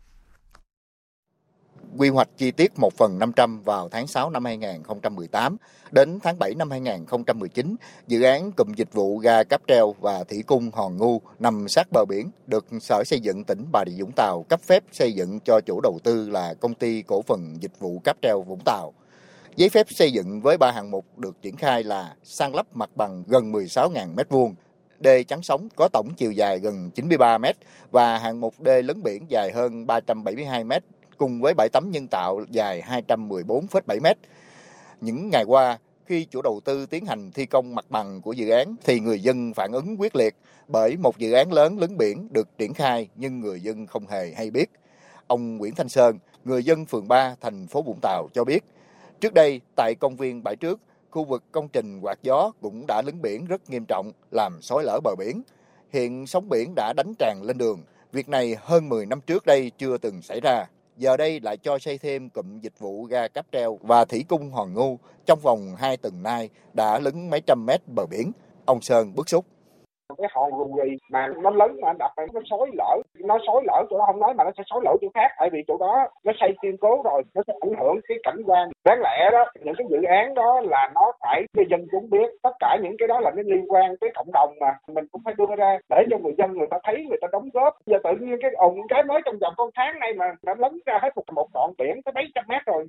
quy 1.97 2.09
hoạch 2.09 2.29
chi 2.37 2.51
tiết 2.51 2.79
1 2.79 2.93
phần 2.93 3.19
500 3.19 3.61
vào 3.63 3.89
tháng 3.89 4.07
6 4.07 4.29
năm 4.29 4.45
2018. 4.45 5.57
Đến 5.91 6.19
tháng 6.23 6.39
7 6.39 6.55
năm 6.55 6.71
2019, 6.71 7.75
dự 8.07 8.21
án 8.21 8.51
cụm 8.51 8.73
dịch 8.73 8.93
vụ 8.93 9.17
ga 9.17 9.43
cáp 9.43 9.61
treo 9.67 9.95
và 9.99 10.23
thủy 10.23 10.43
cung 10.47 10.71
Hòn 10.73 10.97
Ngu 10.97 11.21
nằm 11.39 11.67
sát 11.67 11.87
bờ 11.91 12.05
biển 12.05 12.31
được 12.47 12.65
Sở 12.81 13.03
Xây 13.05 13.19
dựng 13.19 13.43
tỉnh 13.43 13.65
Bà 13.71 13.83
Rịa 13.87 14.03
Vũng 14.03 14.11
Tàu 14.15 14.45
cấp 14.49 14.61
phép 14.61 14.83
xây 14.91 15.13
dựng 15.13 15.39
cho 15.39 15.61
chủ 15.65 15.79
đầu 15.83 15.99
tư 16.03 16.29
là 16.29 16.53
công 16.53 16.73
ty 16.73 17.01
cổ 17.01 17.21
phần 17.21 17.57
dịch 17.59 17.79
vụ 17.79 17.99
cáp 18.03 18.17
treo 18.21 18.41
Vũng 18.41 18.61
Tàu. 18.65 18.93
Giấy 19.55 19.69
phép 19.69 19.87
xây 19.89 20.11
dựng 20.11 20.41
với 20.41 20.57
ba 20.57 20.71
hạng 20.71 20.91
mục 20.91 21.05
được 21.17 21.41
triển 21.41 21.55
khai 21.55 21.83
là 21.83 22.15
san 22.23 22.51
lấp 22.51 22.65
mặt 22.73 22.89
bằng 22.95 23.23
gần 23.27 23.51
16.000 23.51 24.15
m2, 24.15 24.53
đê 24.99 25.23
chắn 25.23 25.41
sóng 25.41 25.67
có 25.75 25.89
tổng 25.93 26.07
chiều 26.17 26.31
dài 26.31 26.59
gần 26.59 26.91
93 26.95 27.37
m 27.37 27.45
và 27.91 28.17
hạng 28.17 28.39
mục 28.39 28.53
đê 28.59 28.81
lấn 28.81 29.03
biển 29.03 29.25
dài 29.29 29.51
hơn 29.51 29.87
372 29.87 30.63
m 30.63 30.71
cùng 31.17 31.41
với 31.41 31.53
bãi 31.53 31.69
tắm 31.69 31.91
nhân 31.91 32.07
tạo 32.07 32.41
dài 32.49 32.83
214,7 33.07 34.01
mét. 34.01 34.17
Những 35.01 35.29
ngày 35.29 35.43
qua, 35.43 35.79
khi 36.05 36.25
chủ 36.25 36.41
đầu 36.41 36.59
tư 36.65 36.85
tiến 36.85 37.05
hành 37.05 37.31
thi 37.31 37.45
công 37.45 37.75
mặt 37.75 37.85
bằng 37.89 38.21
của 38.21 38.33
dự 38.33 38.49
án 38.49 38.75
thì 38.83 38.99
người 38.99 39.19
dân 39.19 39.53
phản 39.53 39.71
ứng 39.71 39.95
quyết 39.99 40.15
liệt 40.15 40.35
bởi 40.67 40.97
một 40.97 41.17
dự 41.17 41.31
án 41.31 41.53
lớn 41.53 41.79
lấn 41.79 41.97
biển 41.97 42.27
được 42.31 42.57
triển 42.57 42.73
khai 42.73 43.07
nhưng 43.15 43.39
người 43.39 43.61
dân 43.61 43.87
không 43.87 44.07
hề 44.07 44.33
hay 44.33 44.51
biết. 44.51 44.69
Ông 45.27 45.57
Nguyễn 45.57 45.75
Thanh 45.75 45.89
Sơn, 45.89 46.17
người 46.45 46.63
dân 46.63 46.85
phường 46.85 47.07
3 47.07 47.35
thành 47.41 47.67
phố 47.67 47.81
Vũng 47.81 47.99
Tàu 48.01 48.27
cho 48.33 48.43
biết, 48.43 48.63
trước 49.21 49.33
đây 49.33 49.61
tại 49.75 49.95
công 49.99 50.15
viên 50.15 50.43
bãi 50.43 50.55
trước, 50.55 50.79
khu 51.11 51.23
vực 51.23 51.43
công 51.51 51.67
trình 51.67 51.99
quạt 52.01 52.19
gió 52.23 52.51
cũng 52.61 52.85
đã 52.87 53.01
lấn 53.05 53.21
biển 53.21 53.45
rất 53.45 53.69
nghiêm 53.69 53.85
trọng 53.85 54.11
làm 54.31 54.61
xói 54.61 54.83
lở 54.83 54.99
bờ 55.03 55.15
biển. 55.17 55.41
Hiện 55.93 56.27
sóng 56.27 56.49
biển 56.49 56.73
đã 56.75 56.93
đánh 56.97 57.13
tràn 57.19 57.41
lên 57.43 57.57
đường. 57.57 57.83
Việc 58.11 58.29
này 58.29 58.55
hơn 58.59 58.89
10 58.89 59.05
năm 59.05 59.21
trước 59.21 59.45
đây 59.45 59.71
chưa 59.77 59.97
từng 59.97 60.21
xảy 60.21 60.39
ra 60.39 60.65
giờ 60.97 61.17
đây 61.17 61.39
lại 61.39 61.57
cho 61.57 61.79
xây 61.79 61.97
thêm 61.97 62.29
cụm 62.29 62.59
dịch 62.59 62.79
vụ 62.79 63.03
ga 63.03 63.27
cáp 63.27 63.45
treo 63.51 63.79
và 63.81 64.05
thủy 64.05 64.25
cung 64.29 64.51
Hòn 64.51 64.73
Ngu 64.73 64.97
trong 65.25 65.39
vòng 65.39 65.75
2 65.77 65.97
tuần 65.97 66.23
nay 66.23 66.49
đã 66.73 66.99
lấn 66.99 67.29
mấy 67.29 67.41
trăm 67.41 67.65
mét 67.65 67.81
bờ 67.95 68.05
biển. 68.05 68.31
Ông 68.65 68.81
Sơn 68.81 69.15
bức 69.15 69.29
xúc 69.29 69.45
cái 70.15 70.27
hòn 70.31 70.51
rù 70.51 70.79
gì 70.83 70.97
mà 71.09 71.27
nó 71.41 71.49
lớn 71.49 71.77
mà 71.81 71.93
đập 71.99 72.11
nó 72.33 72.41
xối 72.49 72.69
lở 72.73 73.01
nó 73.19 73.37
xối 73.47 73.63
lở 73.65 73.83
chỗ 73.89 73.97
đó 73.97 74.03
không 74.07 74.19
nói 74.19 74.33
mà 74.33 74.43
nó 74.43 74.51
sẽ 74.57 74.63
xối 74.69 74.81
lở 74.83 74.95
chỗ 75.01 75.07
khác 75.13 75.31
tại 75.37 75.49
vì 75.53 75.59
chỗ 75.67 75.77
đó 75.79 76.07
nó 76.23 76.33
xây 76.39 76.49
kiên 76.61 76.77
cố 76.77 77.01
rồi 77.03 77.23
nó 77.35 77.41
sẽ 77.47 77.53
ảnh 77.61 77.73
hưởng 77.79 77.99
cái 78.07 78.17
cảnh 78.23 78.41
quan. 78.45 78.69
Đáng 78.85 78.99
lẽ 79.03 79.29
đó 79.31 79.45
những 79.63 79.75
cái 79.77 79.87
dự 79.89 79.97
án 80.07 80.33
đó 80.33 80.61
là 80.63 80.91
nó 80.95 81.11
phải 81.21 81.43
cho 81.53 81.63
dân 81.69 81.87
chúng 81.91 82.09
biết 82.09 82.29
tất 82.43 82.55
cả 82.59 82.77
những 82.83 82.95
cái 82.99 83.07
đó 83.07 83.19
là 83.19 83.31
nó 83.35 83.41
liên 83.45 83.65
quan 83.71 83.97
tới 84.01 84.09
cộng 84.15 84.31
đồng 84.33 84.53
mà 84.59 84.77
mình 84.87 85.07
cũng 85.11 85.21
phải 85.25 85.33
đưa 85.37 85.55
ra 85.57 85.77
để 85.89 86.03
cho 86.11 86.17
người 86.17 86.33
dân 86.37 86.53
người 86.53 86.67
ta 86.71 86.77
thấy 86.83 87.05
người 87.09 87.17
ta 87.21 87.27
đóng 87.31 87.49
góp. 87.53 87.77
Giờ 87.85 87.97
tự 88.03 88.09
nhiên 88.19 88.35
cái 88.41 88.51
ồn 88.53 88.77
cái 88.89 89.03
mới 89.03 89.21
trong 89.25 89.37
vòng 89.41 89.53
con 89.57 89.69
tháng 89.75 89.99
này 89.99 90.13
mà 90.13 90.25
nó 90.43 90.53
lấn 90.57 90.79
ra 90.85 90.99
hết 91.01 91.09
một 91.15 91.23
một 91.35 91.47
đoạn 91.53 91.71
biển 91.77 92.01
tới 92.05 92.13
mấy 92.13 92.23
trăm 92.35 92.45
mét 92.47 92.61
rồi. 92.65 92.87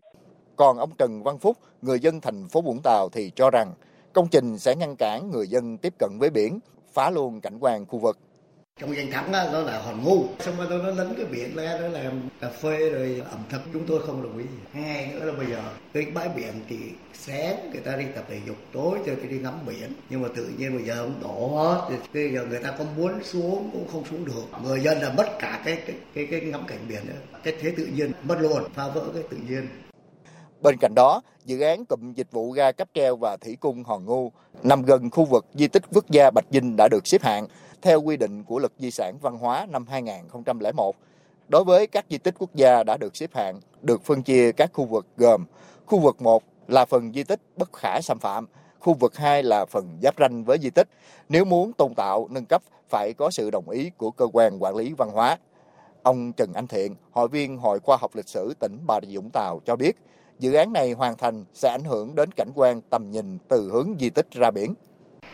Còn 0.56 0.76
ông 0.78 0.90
Trần 0.98 1.22
Văn 1.24 1.38
Phúc, 1.38 1.56
người 1.82 1.98
dân 2.00 2.20
thành 2.20 2.48
phố 2.52 2.60
Vũng 2.60 2.80
Tàu 2.84 3.08
thì 3.12 3.30
cho 3.34 3.50
rằng 3.50 3.68
công 4.12 4.26
trình 4.30 4.58
sẽ 4.58 4.74
ngăn 4.76 4.96
cản 4.96 5.30
người 5.30 5.46
dân 5.46 5.78
tiếp 5.82 5.92
cận 5.98 6.10
với 6.20 6.30
biển 6.30 6.58
phá 6.92 7.10
luôn 7.10 7.40
cảnh 7.40 7.58
quan 7.60 7.86
khu 7.86 7.98
vực. 7.98 8.18
Trong 8.80 8.96
danh 8.96 9.10
thắng 9.10 9.32
đó, 9.32 9.44
đó 9.52 9.60
là 9.60 9.78
hòn 9.78 10.04
ngu. 10.04 10.24
Xong 10.40 10.56
rồi 10.56 10.66
tôi 10.70 10.82
nó 10.82 10.90
lấn 10.90 11.14
cái 11.16 11.26
biển 11.26 11.56
ra 11.56 11.78
nó 11.80 11.88
làm 11.88 12.28
cà 12.40 12.48
phê 12.48 12.90
rồi 12.90 13.22
ẩm 13.30 13.40
thực 13.50 13.60
chúng 13.72 13.86
tôi 13.86 14.02
không 14.06 14.22
đồng 14.22 14.38
ý. 14.38 14.44
Hai 14.72 15.06
nữa 15.06 15.24
là 15.24 15.32
bây 15.32 15.46
giờ 15.46 15.62
cái 15.92 16.06
bãi 16.14 16.28
biển 16.28 16.52
thì 16.68 16.76
sáng 17.14 17.70
người 17.72 17.80
ta 17.80 17.96
đi 17.96 18.04
tập 18.14 18.24
thể 18.28 18.40
dục 18.46 18.56
tối 18.72 18.98
thì 19.04 19.28
đi 19.28 19.38
ngắm 19.38 19.54
biển. 19.66 19.92
Nhưng 20.10 20.22
mà 20.22 20.28
tự 20.36 20.48
nhiên 20.58 20.76
bây 20.76 20.86
giờ 20.86 20.94
ông 20.94 21.14
đổ 21.22 21.48
hết 21.48 21.96
bây 22.14 22.32
giờ 22.32 22.46
người 22.50 22.60
ta 22.62 22.74
có 22.78 22.84
muốn 22.96 23.22
xuống 23.22 23.70
cũng 23.72 23.88
không 23.92 24.04
xuống 24.10 24.24
được. 24.24 24.44
Người 24.64 24.80
dân 24.80 24.98
là 24.98 25.12
mất 25.16 25.26
cả 25.38 25.62
cái 25.64 25.78
cái 25.86 25.96
cái, 26.14 26.26
cái 26.30 26.40
ngắm 26.40 26.62
cảnh 26.66 26.80
biển 26.88 27.06
nữa 27.06 27.38
cái 27.42 27.54
thế 27.60 27.72
tự 27.76 27.86
nhiên 27.86 28.12
mất 28.22 28.36
luôn 28.40 28.62
phá 28.74 28.88
vỡ 28.88 29.04
cái 29.14 29.22
tự 29.30 29.36
nhiên. 29.48 29.68
Bên 30.62 30.76
cạnh 30.80 30.94
đó, 30.94 31.22
dự 31.44 31.60
án 31.60 31.84
cụm 31.84 32.12
dịch 32.12 32.32
vụ 32.32 32.50
ga 32.50 32.72
cáp 32.72 32.88
treo 32.94 33.16
và 33.16 33.36
thủy 33.36 33.56
cung 33.60 33.84
Hòn 33.84 34.04
Ngu 34.04 34.32
nằm 34.62 34.82
gần 34.82 35.10
khu 35.10 35.24
vực 35.24 35.46
di 35.54 35.68
tích 35.68 35.82
quốc 35.92 36.10
gia 36.10 36.30
Bạch 36.30 36.46
Dinh 36.50 36.76
đã 36.76 36.88
được 36.88 37.06
xếp 37.06 37.22
hạng 37.22 37.46
theo 37.82 38.02
quy 38.02 38.16
định 38.16 38.44
của 38.44 38.58
Luật 38.58 38.72
Di 38.78 38.90
sản 38.90 39.18
Văn 39.20 39.38
hóa 39.38 39.66
năm 39.70 39.86
2001. 39.86 40.96
Đối 41.48 41.64
với 41.64 41.86
các 41.86 42.04
di 42.10 42.18
tích 42.18 42.34
quốc 42.38 42.54
gia 42.54 42.84
đã 42.84 42.96
được 42.96 43.16
xếp 43.16 43.30
hạng, 43.34 43.60
được 43.82 44.04
phân 44.04 44.22
chia 44.22 44.52
các 44.52 44.70
khu 44.72 44.84
vực 44.84 45.06
gồm 45.16 45.44
khu 45.86 45.98
vực 45.98 46.22
1 46.22 46.42
là 46.68 46.84
phần 46.84 47.12
di 47.12 47.24
tích 47.24 47.40
bất 47.56 47.72
khả 47.72 48.00
xâm 48.00 48.18
phạm, 48.18 48.46
khu 48.80 48.94
vực 48.94 49.16
2 49.16 49.42
là 49.42 49.64
phần 49.64 49.98
giáp 50.02 50.14
ranh 50.18 50.44
với 50.44 50.58
di 50.58 50.70
tích. 50.70 50.88
Nếu 51.28 51.44
muốn 51.44 51.72
tôn 51.72 51.94
tạo, 51.94 52.28
nâng 52.30 52.46
cấp 52.46 52.62
phải 52.88 53.12
có 53.12 53.30
sự 53.30 53.50
đồng 53.50 53.70
ý 53.70 53.90
của 53.96 54.10
cơ 54.10 54.26
quan 54.32 54.62
quản 54.62 54.76
lý 54.76 54.92
văn 54.92 55.10
hóa. 55.10 55.36
Ông 56.02 56.32
Trần 56.32 56.52
Anh 56.52 56.66
Thiện, 56.66 56.94
hội 57.10 57.28
viên 57.28 57.58
Hội 57.58 57.80
Khoa 57.80 57.96
học 58.00 58.10
Lịch 58.14 58.28
sử 58.28 58.54
tỉnh 58.60 58.78
Bà 58.86 59.00
Rịa 59.02 59.16
Vũng 59.16 59.30
Tàu 59.30 59.60
cho 59.66 59.76
biết, 59.76 59.96
dự 60.38 60.52
án 60.52 60.72
này 60.72 60.92
hoàn 60.92 61.16
thành 61.16 61.44
sẽ 61.54 61.68
ảnh 61.68 61.84
hưởng 61.84 62.14
đến 62.14 62.30
cảnh 62.36 62.50
quan 62.54 62.80
tầm 62.90 63.10
nhìn 63.10 63.38
từ 63.48 63.70
hướng 63.72 63.94
di 63.98 64.10
tích 64.10 64.26
ra 64.32 64.50
biển 64.50 64.74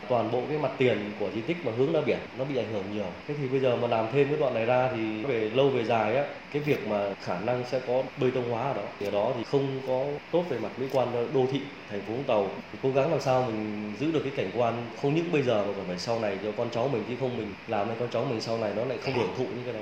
toàn 0.09 0.31
bộ 0.31 0.41
cái 0.49 0.57
mặt 0.57 0.71
tiền 0.77 1.11
của 1.19 1.29
di 1.35 1.41
tích 1.41 1.57
mà 1.65 1.71
hướng 1.77 1.93
ra 1.93 2.01
biển 2.05 2.17
nó 2.37 2.45
bị 2.45 2.57
ảnh 2.57 2.73
hưởng 2.73 2.83
nhiều. 2.93 3.05
Thế 3.27 3.35
thì 3.37 3.47
bây 3.47 3.59
giờ 3.59 3.75
mà 3.75 3.87
làm 3.87 4.07
thêm 4.13 4.27
cái 4.27 4.37
đoạn 4.39 4.53
này 4.53 4.65
ra 4.65 4.91
thì 4.95 5.23
về 5.23 5.49
lâu 5.49 5.69
về 5.69 5.83
dài 5.83 6.15
á, 6.15 6.25
cái 6.53 6.61
việc 6.61 6.87
mà 6.87 7.15
khả 7.23 7.39
năng 7.39 7.63
sẽ 7.71 7.81
có 7.87 8.03
bê 8.21 8.27
tông 8.35 8.51
hóa 8.51 8.63
ở 8.63 8.73
đó. 8.73 8.81
Thì 8.99 9.05
ở 9.07 9.11
đó 9.11 9.31
thì 9.37 9.43
không 9.43 9.81
có 9.87 10.05
tốt 10.31 10.43
về 10.49 10.59
mặt 10.59 10.71
mỹ 10.79 10.87
quan 10.93 11.31
đô 11.33 11.45
thị 11.51 11.61
thành 11.89 12.01
phố 12.01 12.13
Vũng 12.13 12.23
Tàu. 12.23 12.47
Thì 12.71 12.79
cố 12.83 12.91
gắng 12.91 13.11
làm 13.11 13.21
sao 13.21 13.43
mình 13.47 13.93
giữ 13.99 14.11
được 14.11 14.21
cái 14.23 14.33
cảnh 14.35 14.51
quan 14.57 14.85
không 15.01 15.15
những 15.15 15.31
bây 15.31 15.43
giờ 15.43 15.65
mà 15.67 15.73
còn 15.77 15.85
phải 15.87 15.99
sau 15.99 16.19
này 16.19 16.37
cho 16.43 16.51
con 16.57 16.69
cháu 16.71 16.87
mình 16.87 17.03
chứ 17.09 17.15
không 17.19 17.37
mình 17.37 17.53
làm 17.67 17.87
nên 17.87 17.97
con 17.99 18.09
cháu 18.11 18.25
mình 18.25 18.41
sau 18.41 18.57
này 18.57 18.73
nó 18.75 18.85
lại 18.85 18.97
không 19.01 19.13
hưởng 19.13 19.29
thụ 19.37 19.43
những 19.43 19.63
cái 19.65 19.73
đó. 19.73 19.79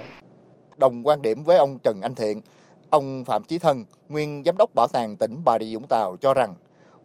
Đồng 0.78 1.08
quan 1.08 1.22
điểm 1.22 1.44
với 1.44 1.58
ông 1.58 1.80
Trần 1.84 2.02
Anh 2.02 2.16
Thiện, 2.16 2.42
Ông 2.94 3.26
Phạm 3.26 3.44
Chí 3.44 3.60
Thân, 3.60 3.86
nguyên 4.10 4.44
giám 4.46 4.58
đốc 4.58 4.76
bảo 4.76 4.88
tàng 4.88 5.16
tỉnh 5.18 5.42
Bà 5.46 5.60
Rịa 5.60 5.76
Vũng 5.76 5.88
Tàu 5.88 6.18
cho 6.22 6.34
rằng, 6.34 6.56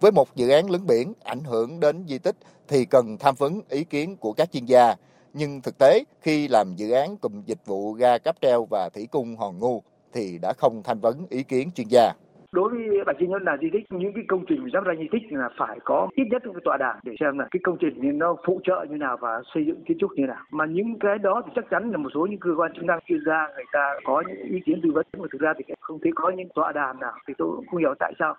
với 0.00 0.12
một 0.12 0.28
dự 0.34 0.48
án 0.48 0.70
lớn 0.70 0.86
biển 0.86 1.12
ảnh 1.24 1.44
hưởng 1.44 1.80
đến 1.80 2.04
di 2.08 2.18
tích 2.18 2.36
thì 2.68 2.84
cần 2.84 3.18
tham 3.18 3.34
vấn 3.34 3.60
ý 3.68 3.84
kiến 3.84 4.16
của 4.16 4.32
các 4.32 4.52
chuyên 4.52 4.64
gia. 4.64 4.94
Nhưng 5.32 5.60
thực 5.60 5.78
tế, 5.78 6.04
khi 6.20 6.48
làm 6.48 6.76
dự 6.76 6.90
án 6.90 7.16
cụm 7.16 7.42
dịch 7.46 7.66
vụ 7.66 7.92
ga 7.92 8.18
cáp 8.18 8.36
treo 8.40 8.64
và 8.64 8.88
thủy 8.88 9.08
cung 9.10 9.36
Hòn 9.36 9.58
Ngu 9.58 9.82
thì 10.12 10.38
đã 10.38 10.52
không 10.52 10.82
tham 10.82 11.00
vấn 11.00 11.26
ý 11.30 11.42
kiến 11.42 11.70
chuyên 11.74 11.88
gia 11.88 12.12
đối 12.52 12.70
với 12.70 13.04
bản 13.06 13.16
chi 13.20 13.26
nhân 13.26 13.42
là 13.42 13.56
di 13.62 13.68
tích 13.72 13.84
những 13.90 14.12
cái 14.14 14.24
công 14.28 14.44
trình 14.48 14.70
giáp 14.72 14.84
ranh 14.86 14.98
di 14.98 15.08
tích 15.12 15.22
là 15.30 15.48
phải 15.58 15.78
có 15.84 16.08
ít 16.14 16.24
nhất 16.30 16.46
một 16.46 16.60
tọa 16.64 16.76
đàm 16.80 16.96
để 17.04 17.12
xem 17.20 17.38
là 17.38 17.48
cái 17.50 17.60
công 17.64 17.76
trình 17.80 17.94
thì 18.02 18.08
nó 18.08 18.36
phụ 18.46 18.60
trợ 18.64 18.86
như 18.90 18.96
nào 18.96 19.16
và 19.20 19.42
xây 19.54 19.66
dựng 19.66 19.84
kiến 19.84 19.96
trúc 20.00 20.10
như 20.12 20.26
nào 20.26 20.42
mà 20.50 20.64
những 20.66 20.98
cái 21.00 21.18
đó 21.18 21.42
thì 21.46 21.52
chắc 21.56 21.64
chắn 21.70 21.90
là 21.90 21.98
một 21.98 22.10
số 22.14 22.26
những 22.30 22.40
cơ 22.40 22.50
quan 22.56 22.72
chức 22.74 22.84
năng, 22.84 22.98
chuyên 23.08 23.20
gia 23.26 23.48
người 23.54 23.64
ta 23.72 23.94
có 24.04 24.22
những 24.26 24.36
ý 24.36 24.58
kiến 24.66 24.80
tư 24.82 24.90
vấn 24.94 25.06
mà 25.18 25.26
thực 25.32 25.40
ra 25.40 25.52
thì 25.58 25.64
không 25.80 25.98
thấy 26.02 26.12
có 26.14 26.30
những 26.36 26.48
tọa 26.54 26.72
đàm 26.72 27.00
nào, 27.00 27.12
thì 27.28 27.34
tôi 27.38 27.48
cũng 27.56 27.66
không 27.66 27.80
hiểu 27.80 27.94
tại 27.98 28.12
sao 28.18 28.36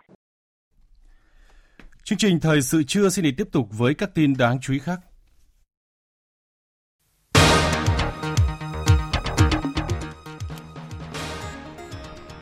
Chương 2.03 2.17
trình 2.17 2.39
thời 2.41 2.61
sự 2.61 2.83
trưa 2.83 3.09
xin 3.09 3.25
được 3.25 3.31
tiếp 3.37 3.47
tục 3.51 3.67
với 3.77 3.93
các 3.93 4.09
tin 4.15 4.33
đáng 4.39 4.57
chú 4.61 4.73
ý 4.73 4.79
khác. 4.79 4.99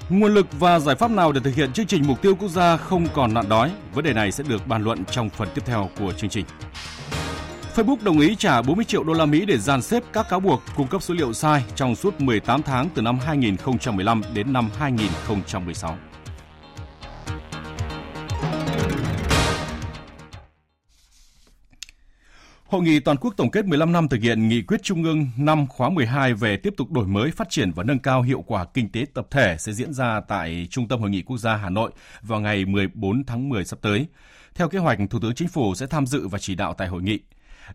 Nguồn 0.09 0.33
lực 0.33 0.47
và 0.59 0.79
giải 0.79 0.95
pháp 0.95 1.11
nào 1.11 1.31
để 1.31 1.41
thực 1.43 1.55
hiện 1.55 1.73
chương 1.73 1.85
trình 1.85 2.03
mục 2.07 2.21
tiêu 2.21 2.35
quốc 2.35 2.49
gia 2.49 2.77
không 2.77 3.07
còn 3.13 3.33
nạn 3.33 3.49
đói? 3.49 3.71
Vấn 3.93 4.05
đề 4.05 4.13
này 4.13 4.31
sẽ 4.31 4.43
được 4.47 4.67
bàn 4.67 4.83
luận 4.83 5.05
trong 5.11 5.29
phần 5.29 5.47
tiếp 5.55 5.61
theo 5.65 5.89
của 5.99 6.11
chương 6.11 6.29
trình. 6.29 6.45
Facebook 7.75 8.03
đồng 8.03 8.19
ý 8.19 8.35
trả 8.35 8.61
40 8.61 8.85
triệu 8.85 9.03
đô 9.03 9.13
la 9.13 9.25
Mỹ 9.25 9.45
để 9.45 9.57
dàn 9.57 9.81
xếp 9.81 10.03
các 10.13 10.29
cáo 10.29 10.39
buộc 10.39 10.63
cung 10.75 10.87
cấp 10.87 11.03
số 11.03 11.13
liệu 11.13 11.33
sai 11.33 11.63
trong 11.75 11.95
suốt 11.95 12.21
18 12.21 12.63
tháng 12.63 12.89
từ 12.95 13.01
năm 13.01 13.19
2015 13.25 14.21
đến 14.33 14.53
năm 14.53 14.69
2016. 14.79 15.97
Hội 22.67 22.81
nghị 22.81 22.99
toàn 22.99 23.17
quốc 23.17 23.33
tổng 23.37 23.51
kết 23.51 23.65
15 23.65 23.91
năm 23.91 24.07
thực 24.07 24.21
hiện 24.21 24.47
nghị 24.47 24.61
quyết 24.61 24.83
Trung 24.83 25.03
ương 25.03 25.27
năm 25.37 25.67
khóa 25.67 25.89
12 25.89 26.33
về 26.33 26.57
tiếp 26.57 26.73
tục 26.77 26.91
đổi 26.91 27.07
mới, 27.07 27.31
phát 27.31 27.49
triển 27.49 27.71
và 27.71 27.83
nâng 27.83 27.99
cao 27.99 28.21
hiệu 28.21 28.43
quả 28.47 28.65
kinh 28.73 28.91
tế 28.91 29.05
tập 29.13 29.27
thể 29.31 29.55
sẽ 29.59 29.73
diễn 29.73 29.93
ra 29.93 30.21
tại 30.27 30.67
Trung 30.69 30.87
tâm 30.87 31.01
Hội 31.01 31.09
nghị 31.09 31.21
Quốc 31.21 31.37
gia 31.37 31.55
Hà 31.55 31.69
Nội 31.69 31.91
vào 32.21 32.39
ngày 32.39 32.65
14 32.65 33.23
tháng 33.27 33.49
10 33.49 33.65
sắp 33.65 33.79
tới. 33.81 34.07
Theo 34.55 34.69
kế 34.69 34.79
hoạch, 34.79 34.99
Thủ 35.09 35.19
tướng 35.19 35.35
Chính 35.35 35.47
phủ 35.47 35.75
sẽ 35.75 35.85
tham 35.85 36.05
dự 36.05 36.27
và 36.27 36.39
chỉ 36.39 36.55
đạo 36.55 36.73
tại 36.73 36.87
hội 36.87 37.01
nghị. 37.01 37.19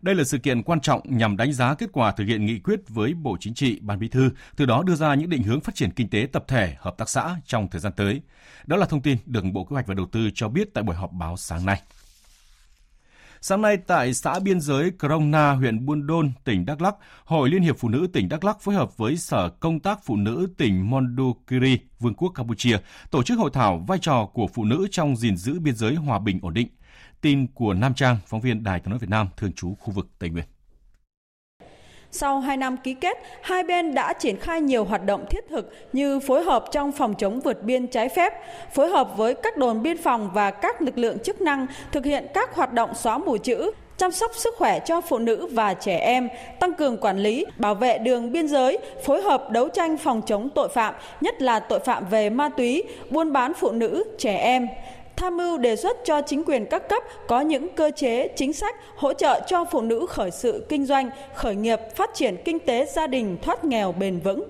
Đây 0.01 0.15
là 0.15 0.23
sự 0.23 0.37
kiện 0.37 0.63
quan 0.63 0.79
trọng 0.79 1.01
nhằm 1.05 1.37
đánh 1.37 1.53
giá 1.53 1.73
kết 1.73 1.89
quả 1.93 2.11
thực 2.11 2.25
hiện 2.25 2.45
nghị 2.45 2.59
quyết 2.59 2.79
với 2.89 3.13
Bộ 3.13 3.37
Chính 3.39 3.53
trị, 3.53 3.79
Ban 3.81 3.99
Bí 3.99 4.07
thư, 4.07 4.29
từ 4.55 4.65
đó 4.65 4.83
đưa 4.83 4.95
ra 4.95 5.15
những 5.15 5.29
định 5.29 5.43
hướng 5.43 5.61
phát 5.61 5.75
triển 5.75 5.91
kinh 5.91 6.09
tế 6.09 6.27
tập 6.31 6.43
thể, 6.47 6.75
hợp 6.79 6.97
tác 6.97 7.09
xã 7.09 7.35
trong 7.45 7.67
thời 7.67 7.81
gian 7.81 7.93
tới. 7.95 8.21
Đó 8.65 8.77
là 8.77 8.85
thông 8.85 9.01
tin 9.01 9.17
được 9.25 9.43
Bộ 9.53 9.63
Kế 9.63 9.73
hoạch 9.73 9.87
và 9.87 9.93
Đầu 9.93 10.05
tư 10.11 10.29
cho 10.35 10.49
biết 10.49 10.73
tại 10.73 10.83
buổi 10.83 10.95
họp 10.95 11.11
báo 11.11 11.37
sáng 11.37 11.65
nay. 11.65 11.81
Sáng 13.45 13.61
nay 13.61 13.77
tại 13.77 14.13
xã 14.13 14.39
biên 14.39 14.61
giới 14.61 14.91
Krông 14.99 15.31
Na, 15.31 15.51
huyện 15.51 15.85
Buôn 15.85 16.07
Đôn, 16.07 16.31
tỉnh 16.43 16.65
Đắk 16.65 16.81
Lắk, 16.81 16.95
Hội 17.25 17.49
Liên 17.49 17.61
hiệp 17.61 17.77
Phụ 17.77 17.89
nữ 17.89 18.07
tỉnh 18.13 18.29
Đắk 18.29 18.43
Lắk 18.43 18.61
phối 18.61 18.75
hợp 18.75 18.97
với 18.97 19.17
Sở 19.17 19.49
Công 19.49 19.79
tác 19.79 19.99
Phụ 20.05 20.15
nữ 20.15 20.47
tỉnh 20.57 20.89
Mondulkiri, 20.89 21.79
Vương 21.99 22.13
quốc 22.13 22.29
Campuchia, 22.29 22.77
tổ 23.11 23.23
chức 23.23 23.39
hội 23.39 23.49
thảo 23.53 23.85
vai 23.87 23.97
trò 24.01 24.25
của 24.33 24.47
phụ 24.47 24.65
nữ 24.65 24.87
trong 24.91 25.15
gìn 25.15 25.37
giữ 25.37 25.59
biên 25.59 25.75
giới 25.75 25.95
hòa 25.95 26.19
bình 26.19 26.39
ổn 26.41 26.53
định. 26.53 26.67
Tin 27.21 27.47
của 27.47 27.73
Nam 27.73 27.93
Trang, 27.93 28.17
phóng 28.27 28.41
viên 28.41 28.63
Đài 28.63 28.79
tiếng 28.79 28.89
nói 28.89 28.99
Việt 28.99 29.09
Nam, 29.09 29.27
thường 29.37 29.53
trú 29.53 29.75
khu 29.75 29.93
vực 29.93 30.07
Tây 30.19 30.29
Nguyên. 30.29 30.45
Sau 32.15 32.39
2 32.39 32.57
năm 32.57 32.77
ký 32.77 32.93
kết, 32.93 33.17
hai 33.41 33.63
bên 33.63 33.93
đã 33.93 34.13
triển 34.13 34.39
khai 34.39 34.61
nhiều 34.61 34.85
hoạt 34.85 35.05
động 35.05 35.25
thiết 35.29 35.49
thực 35.49 35.73
như 35.93 36.19
phối 36.19 36.43
hợp 36.43 36.65
trong 36.71 36.91
phòng 36.91 37.13
chống 37.13 37.39
vượt 37.39 37.63
biên 37.63 37.87
trái 37.87 38.09
phép, 38.09 38.33
phối 38.73 38.89
hợp 38.89 39.17
với 39.17 39.33
các 39.33 39.57
đồn 39.57 39.81
biên 39.81 39.97
phòng 39.97 40.29
và 40.33 40.51
các 40.51 40.81
lực 40.81 40.97
lượng 40.97 41.19
chức 41.19 41.41
năng 41.41 41.67
thực 41.91 42.05
hiện 42.05 42.25
các 42.33 42.55
hoạt 42.55 42.73
động 42.73 42.93
xóa 42.95 43.17
mù 43.17 43.37
chữ, 43.37 43.71
chăm 43.97 44.11
sóc 44.11 44.31
sức 44.35 44.55
khỏe 44.57 44.79
cho 44.79 45.01
phụ 45.01 45.17
nữ 45.17 45.47
và 45.51 45.73
trẻ 45.73 45.97
em, 45.97 46.29
tăng 46.59 46.73
cường 46.73 46.97
quản 46.97 47.19
lý, 47.19 47.45
bảo 47.57 47.75
vệ 47.75 47.97
đường 47.97 48.31
biên 48.31 48.47
giới, 48.47 48.77
phối 49.05 49.21
hợp 49.21 49.51
đấu 49.51 49.69
tranh 49.69 49.97
phòng 49.97 50.21
chống 50.25 50.49
tội 50.49 50.69
phạm, 50.69 50.95
nhất 51.21 51.41
là 51.41 51.59
tội 51.59 51.79
phạm 51.79 52.05
về 52.09 52.29
ma 52.29 52.49
túy, 52.49 52.83
buôn 53.09 53.33
bán 53.33 53.53
phụ 53.53 53.71
nữ, 53.71 54.03
trẻ 54.17 54.37
em 54.37 54.67
tham 55.15 55.37
mưu 55.37 55.57
đề 55.57 55.75
xuất 55.75 55.97
cho 56.05 56.21
chính 56.21 56.43
quyền 56.43 56.65
các 56.65 56.89
cấp 56.89 57.03
có 57.27 57.41
những 57.41 57.69
cơ 57.69 57.91
chế 57.95 58.27
chính 58.35 58.53
sách 58.53 58.75
hỗ 58.95 59.13
trợ 59.13 59.41
cho 59.47 59.65
phụ 59.65 59.81
nữ 59.81 60.05
khởi 60.09 60.31
sự 60.31 60.65
kinh 60.69 60.85
doanh, 60.85 61.09
khởi 61.35 61.55
nghiệp, 61.55 61.79
phát 61.95 62.09
triển 62.13 62.37
kinh 62.45 62.59
tế 62.59 62.85
gia 62.85 63.07
đình 63.07 63.37
thoát 63.41 63.65
nghèo 63.65 63.91
bền 63.91 64.19
vững. 64.19 64.43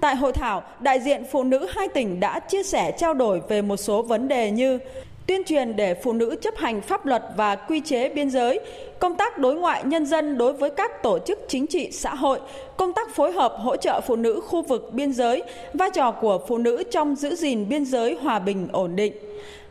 Tại 0.00 0.16
hội 0.16 0.32
thảo, 0.32 0.62
đại 0.80 1.00
diện 1.00 1.24
phụ 1.32 1.44
nữ 1.44 1.66
hai 1.70 1.88
tỉnh 1.88 2.20
đã 2.20 2.40
chia 2.40 2.62
sẻ 2.62 2.92
trao 2.98 3.14
đổi 3.14 3.40
về 3.48 3.62
một 3.62 3.76
số 3.76 4.02
vấn 4.02 4.28
đề 4.28 4.50
như 4.50 4.78
tuyên 5.26 5.44
truyền 5.44 5.76
để 5.76 5.94
phụ 5.94 6.12
nữ 6.12 6.36
chấp 6.40 6.56
hành 6.56 6.80
pháp 6.80 7.06
luật 7.06 7.22
và 7.36 7.56
quy 7.56 7.80
chế 7.80 8.08
biên 8.08 8.30
giới, 8.30 8.60
công 8.98 9.14
tác 9.14 9.38
đối 9.38 9.54
ngoại 9.54 9.84
nhân 9.84 10.06
dân 10.06 10.38
đối 10.38 10.52
với 10.52 10.70
các 10.70 11.02
tổ 11.02 11.18
chức 11.18 11.38
chính 11.48 11.66
trị 11.66 11.90
xã 11.92 12.14
hội, 12.14 12.40
công 12.76 12.92
tác 12.92 13.14
phối 13.14 13.32
hợp 13.32 13.54
hỗ 13.58 13.76
trợ 13.76 14.00
phụ 14.06 14.16
nữ 14.16 14.40
khu 14.40 14.62
vực 14.62 14.92
biên 14.92 15.12
giới, 15.12 15.42
vai 15.74 15.90
trò 15.94 16.10
của 16.10 16.40
phụ 16.48 16.58
nữ 16.58 16.82
trong 16.90 17.16
giữ 17.16 17.34
gìn 17.34 17.68
biên 17.68 17.84
giới 17.84 18.14
hòa 18.14 18.38
bình 18.38 18.68
ổn 18.72 18.96
định. 18.96 19.12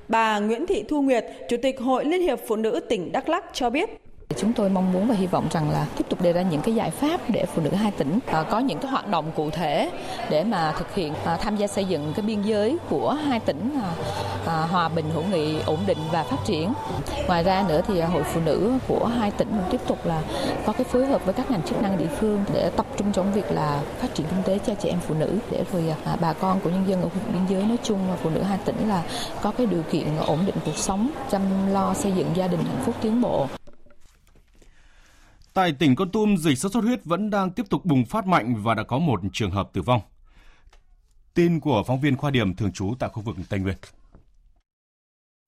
Bà 0.08 0.39
Nguyễn 0.39 0.66
Thị 0.66 0.84
Thu 0.88 1.01
Nguyệt, 1.01 1.26
Chủ 1.49 1.58
tịch 1.62 1.80
Hội 1.80 2.05
Liên 2.05 2.22
hiệp 2.22 2.39
Phụ 2.47 2.55
nữ 2.55 2.80
tỉnh 2.89 3.12
Đắk 3.12 3.30
Lắc 3.30 3.43
cho 3.53 3.70
biết. 3.70 3.89
Chúng 4.36 4.53
tôi 4.53 4.69
mong 4.69 4.93
muốn 4.93 5.07
và 5.07 5.15
hy 5.15 5.28
vọng 5.28 5.47
rằng 5.51 5.69
là 5.69 5.86
tiếp 5.97 6.03
tục 6.09 6.21
đề 6.21 6.34
ra 6.34 6.41
những 6.41 6.61
cái 6.61 6.75
giải 6.75 6.91
pháp 6.91 7.21
để 7.30 7.45
phụ 7.45 7.61
nữ 7.61 7.69
hai 7.69 7.91
tỉnh 7.91 8.19
ờ, 8.25 8.45
có 8.51 8.59
những 8.59 8.80
cái 8.80 8.91
hoạt 8.91 9.07
động 9.07 9.32
cụ 9.36 9.49
thể 9.49 9.91
để 10.30 10.43
mà 10.43 10.73
thực 10.78 10.95
hiện 10.95 11.13
ờ, 11.23 11.38
tham 11.41 11.55
gia 11.55 11.67
xây 11.67 11.86
dựng 11.86 12.13
cái 12.15 12.25
biên 12.25 12.41
giới 12.41 12.78
của 12.89 13.11
hai 13.11 13.39
tỉnh 13.39 13.80
ờ, 14.45 14.65
hòa 14.65 14.89
bình, 14.89 15.05
hữu 15.13 15.23
nghị, 15.32 15.59
ổn 15.65 15.80
định 15.88 15.97
và 16.11 16.23
phát 16.23 16.38
triển. 16.45 16.73
Ngoài 17.28 17.43
ra 17.43 17.63
nữa 17.67 17.82
thì 17.88 18.01
hội 18.01 18.23
phụ 18.23 18.39
nữ 18.45 18.78
của 18.88 19.05
hai 19.05 19.32
tỉnh 19.32 19.47
cũng 19.49 19.71
tiếp 19.71 19.82
tục 19.88 20.05
là 20.05 20.21
có 20.65 20.73
cái 20.73 20.84
phối 20.84 21.05
hợp 21.05 21.25
với 21.25 21.34
các 21.34 21.51
ngành 21.51 21.63
chức 21.63 21.82
năng 21.82 21.97
địa 21.97 22.09
phương 22.19 22.43
để 22.53 22.69
tập 22.69 22.86
trung 22.97 23.11
trong 23.11 23.34
việc 23.34 23.51
là 23.51 23.82
phát 23.99 24.13
triển 24.13 24.28
kinh 24.30 24.43
tế 24.43 24.59
cho 24.67 24.73
chị 24.75 24.89
em 24.89 24.99
phụ 25.07 25.15
nữ 25.15 25.38
để 25.51 25.63
rồi 25.73 25.93
à, 26.05 26.15
bà 26.21 26.34
con 26.34 26.59
của 26.59 26.69
nhân 26.69 26.84
dân 26.88 27.01
ở 27.01 27.09
khu 27.09 27.15
vực 27.25 27.34
biên 27.34 27.45
giới 27.49 27.63
nói 27.63 27.78
chung 27.84 27.99
và 28.09 28.15
phụ 28.15 28.30
nữ 28.30 28.41
hai 28.41 28.57
tỉnh 28.65 28.89
là 28.89 29.03
có 29.41 29.51
cái 29.51 29.67
điều 29.67 29.84
kiện 29.91 30.07
ổn 30.28 30.39
định 30.45 30.55
cuộc 30.65 30.78
sống, 30.78 31.09
chăm 31.32 31.41
lo 31.73 31.93
xây 31.93 32.11
dựng 32.11 32.28
gia 32.36 32.47
đình 32.47 32.59
hạnh 32.59 32.82
phúc 32.86 32.95
tiến 33.01 33.21
bộ. 33.21 33.47
Tại 35.58 35.72
tỉnh 35.72 35.95
Con 35.95 36.12
Tum, 36.12 36.36
dịch 36.38 36.58
sốt 36.58 36.72
xuất 36.72 36.84
huyết 36.84 37.05
vẫn 37.05 37.30
đang 37.30 37.51
tiếp 37.51 37.64
tục 37.70 37.86
bùng 37.86 38.05
phát 38.05 38.28
mạnh 38.28 38.55
và 38.64 38.74
đã 38.74 38.84
có 38.84 38.99
một 38.99 39.22
trường 39.34 39.51
hợp 39.51 39.70
tử 39.74 39.82
vong. 39.82 40.01
Tin 41.34 41.60
của 41.60 41.84
phóng 41.88 42.01
viên 42.01 42.18
khoa 42.18 42.32
điểm 42.32 42.55
thường 42.55 42.72
trú 42.72 42.93
tại 42.99 43.10
khu 43.14 43.22
vực 43.22 43.36
Tây 43.49 43.60
Nguyên. 43.60 43.76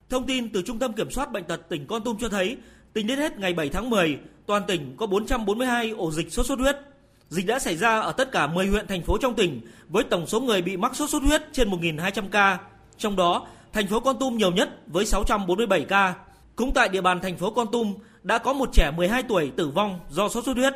Thông 0.10 0.26
tin 0.28 0.50
từ 0.50 0.62
Trung 0.66 0.80
tâm 0.80 0.94
Kiểm 0.94 1.12
soát 1.12 1.32
Bệnh 1.32 1.44
tật 1.44 1.70
tỉnh 1.70 1.88
Con 1.88 2.04
Tum 2.04 2.18
cho 2.18 2.30
thấy, 2.30 2.58
tính 2.94 3.08
đến 3.08 3.20
hết 3.20 3.38
ngày 3.38 3.54
7 3.54 3.70
tháng 3.70 3.90
10, 3.90 4.20
toàn 4.46 4.64
tỉnh 4.68 4.96
có 4.98 5.08
442 5.08 5.90
ổ 5.90 6.12
dịch 6.12 6.34
sốt 6.34 6.46
xuất 6.46 6.60
huyết. 6.60 6.76
Dịch 7.30 7.48
đã 7.48 7.60
xảy 7.60 7.78
ra 7.78 8.00
ở 8.00 8.12
tất 8.12 8.32
cả 8.32 8.48
10 8.48 8.68
huyện 8.68 8.88
thành 8.88 9.04
phố 9.04 9.18
trong 9.18 9.36
tỉnh 9.36 9.62
với 9.90 10.04
tổng 10.04 10.28
số 10.28 10.40
người 10.42 10.62
bị 10.62 10.78
mắc 10.78 10.96
sốt 10.96 11.10
xuất 11.10 11.24
huyết 11.24 11.42
trên 11.52 11.70
1.200 11.70 12.30
ca. 12.32 12.60
Trong 12.98 13.16
đó, 13.16 13.48
thành 13.74 13.88
phố 13.88 14.00
Con 14.00 14.20
Tum 14.20 14.38
nhiều 14.38 14.52
nhất 14.52 14.70
với 14.88 15.06
647 15.06 15.86
ca. 15.86 16.16
Cũng 16.56 16.74
tại 16.74 16.90
địa 16.90 17.02
bàn 17.02 17.20
thành 17.22 17.38
phố 17.38 17.52
Con 17.52 17.68
Tum 17.72 17.94
đã 18.24 18.38
có 18.38 18.54
một 18.54 18.70
trẻ 18.74 18.92
12 18.98 19.24
tuổi 19.24 19.52
tử 19.56 19.70
vong 19.70 20.00
do 20.10 20.30
sốt 20.30 20.46
xuất 20.46 20.58
huyết. 20.58 20.74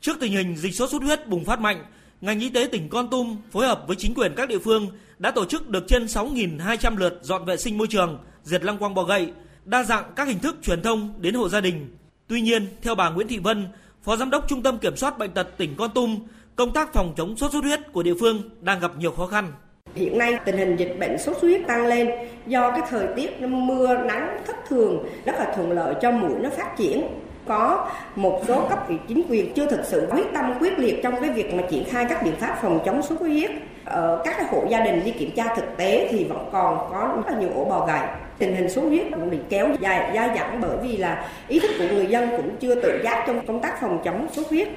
Trước 0.00 0.16
tình 0.20 0.32
hình 0.32 0.56
dịch 0.56 0.74
sốt 0.74 0.90
xuất 0.90 1.02
huyết 1.02 1.28
bùng 1.28 1.44
phát 1.44 1.60
mạnh, 1.60 1.84
ngành 2.20 2.40
y 2.40 2.48
tế 2.48 2.68
tỉnh 2.72 2.88
Con 2.88 3.10
Tum 3.10 3.36
phối 3.50 3.66
hợp 3.66 3.84
với 3.86 3.96
chính 3.96 4.14
quyền 4.14 4.32
các 4.36 4.48
địa 4.48 4.58
phương 4.58 4.88
đã 5.18 5.30
tổ 5.30 5.44
chức 5.44 5.68
được 5.68 5.84
trên 5.88 6.06
6.200 6.06 6.96
lượt 6.96 7.18
dọn 7.22 7.44
vệ 7.44 7.56
sinh 7.56 7.78
môi 7.78 7.86
trường, 7.86 8.18
diệt 8.42 8.64
lăng 8.64 8.78
quang 8.78 8.94
bò 8.94 9.02
gậy, 9.02 9.32
đa 9.64 9.84
dạng 9.84 10.12
các 10.16 10.28
hình 10.28 10.38
thức 10.38 10.56
truyền 10.62 10.82
thông 10.82 11.14
đến 11.18 11.34
hộ 11.34 11.48
gia 11.48 11.60
đình. 11.60 11.96
Tuy 12.28 12.40
nhiên, 12.40 12.66
theo 12.82 12.94
bà 12.94 13.10
Nguyễn 13.10 13.28
Thị 13.28 13.38
Vân, 13.38 13.68
Phó 14.02 14.16
Giám 14.16 14.30
đốc 14.30 14.48
Trung 14.48 14.62
tâm 14.62 14.78
Kiểm 14.78 14.96
soát 14.96 15.18
Bệnh 15.18 15.30
tật 15.30 15.48
tỉnh 15.56 15.74
Con 15.76 15.90
Tum, 15.94 16.18
công 16.56 16.72
tác 16.72 16.92
phòng 16.92 17.14
chống 17.16 17.36
sốt 17.36 17.52
xuất 17.52 17.64
huyết 17.64 17.80
của 17.92 18.02
địa 18.02 18.14
phương 18.20 18.42
đang 18.60 18.80
gặp 18.80 18.96
nhiều 18.98 19.12
khó 19.12 19.26
khăn. 19.26 19.52
Hiện 19.94 20.18
nay 20.18 20.38
tình 20.44 20.56
hình 20.56 20.76
dịch 20.76 20.96
bệnh 21.00 21.18
sốt 21.18 21.36
xuất 21.36 21.42
huyết 21.42 21.66
tăng 21.66 21.86
lên 21.86 22.10
do 22.46 22.70
cái 22.70 22.80
thời 22.90 23.06
tiết 23.16 23.42
mưa, 23.42 23.96
nắng, 23.96 24.38
thất 24.46 24.56
thường, 24.68 25.04
rất 25.24 25.32
là 25.38 25.52
thuận 25.56 25.72
lợi 25.72 25.94
cho 26.02 26.10
mũi 26.10 26.32
nó 26.40 26.50
phát 26.50 26.76
triển. 26.76 27.08
Có 27.46 27.88
một 28.16 28.42
số 28.48 28.66
cấp 28.68 28.88
ủy 28.88 28.98
chính 29.08 29.22
quyền 29.28 29.54
chưa 29.54 29.66
thực 29.66 29.84
sự 29.84 30.08
quyết 30.10 30.24
tâm, 30.34 30.54
quyết 30.60 30.78
liệt 30.78 31.00
trong 31.02 31.20
cái 31.20 31.30
việc 31.30 31.54
mà 31.54 31.62
triển 31.70 31.84
khai 31.84 32.06
các 32.08 32.22
biện 32.22 32.34
pháp 32.36 32.58
phòng 32.62 32.80
chống 32.84 33.02
sốt 33.02 33.18
xuất 33.18 33.28
huyết. 33.28 33.50
Ở 33.84 34.22
các 34.24 34.50
hộ 34.50 34.64
gia 34.68 34.80
đình 34.80 35.02
đi 35.04 35.10
kiểm 35.10 35.30
tra 35.36 35.44
thực 35.56 35.76
tế 35.76 36.08
thì 36.10 36.24
vẫn 36.24 36.48
còn 36.52 36.78
có 36.90 37.12
rất 37.16 37.32
là 37.32 37.40
nhiều 37.40 37.50
ổ 37.54 37.64
bò 37.64 37.86
gầy 37.86 38.00
tình 38.38 38.54
hình 38.54 38.70
sốt 38.70 38.84
huyết 38.84 39.06
cũng 39.14 39.30
bị 39.30 39.38
kéo 39.48 39.68
dài 39.80 40.10
dai 40.14 40.38
dẳng 40.38 40.60
bởi 40.62 40.76
vì 40.82 40.96
là 40.96 41.28
ý 41.48 41.60
thức 41.60 41.70
của 41.78 41.84
người 41.92 42.06
dân 42.06 42.28
cũng 42.36 42.50
chưa 42.60 42.74
tự 42.74 43.00
giác 43.04 43.24
trong 43.26 43.46
công 43.46 43.60
tác 43.60 43.80
phòng 43.80 44.00
chống 44.04 44.26
sốt 44.32 44.46
huyết. 44.50 44.68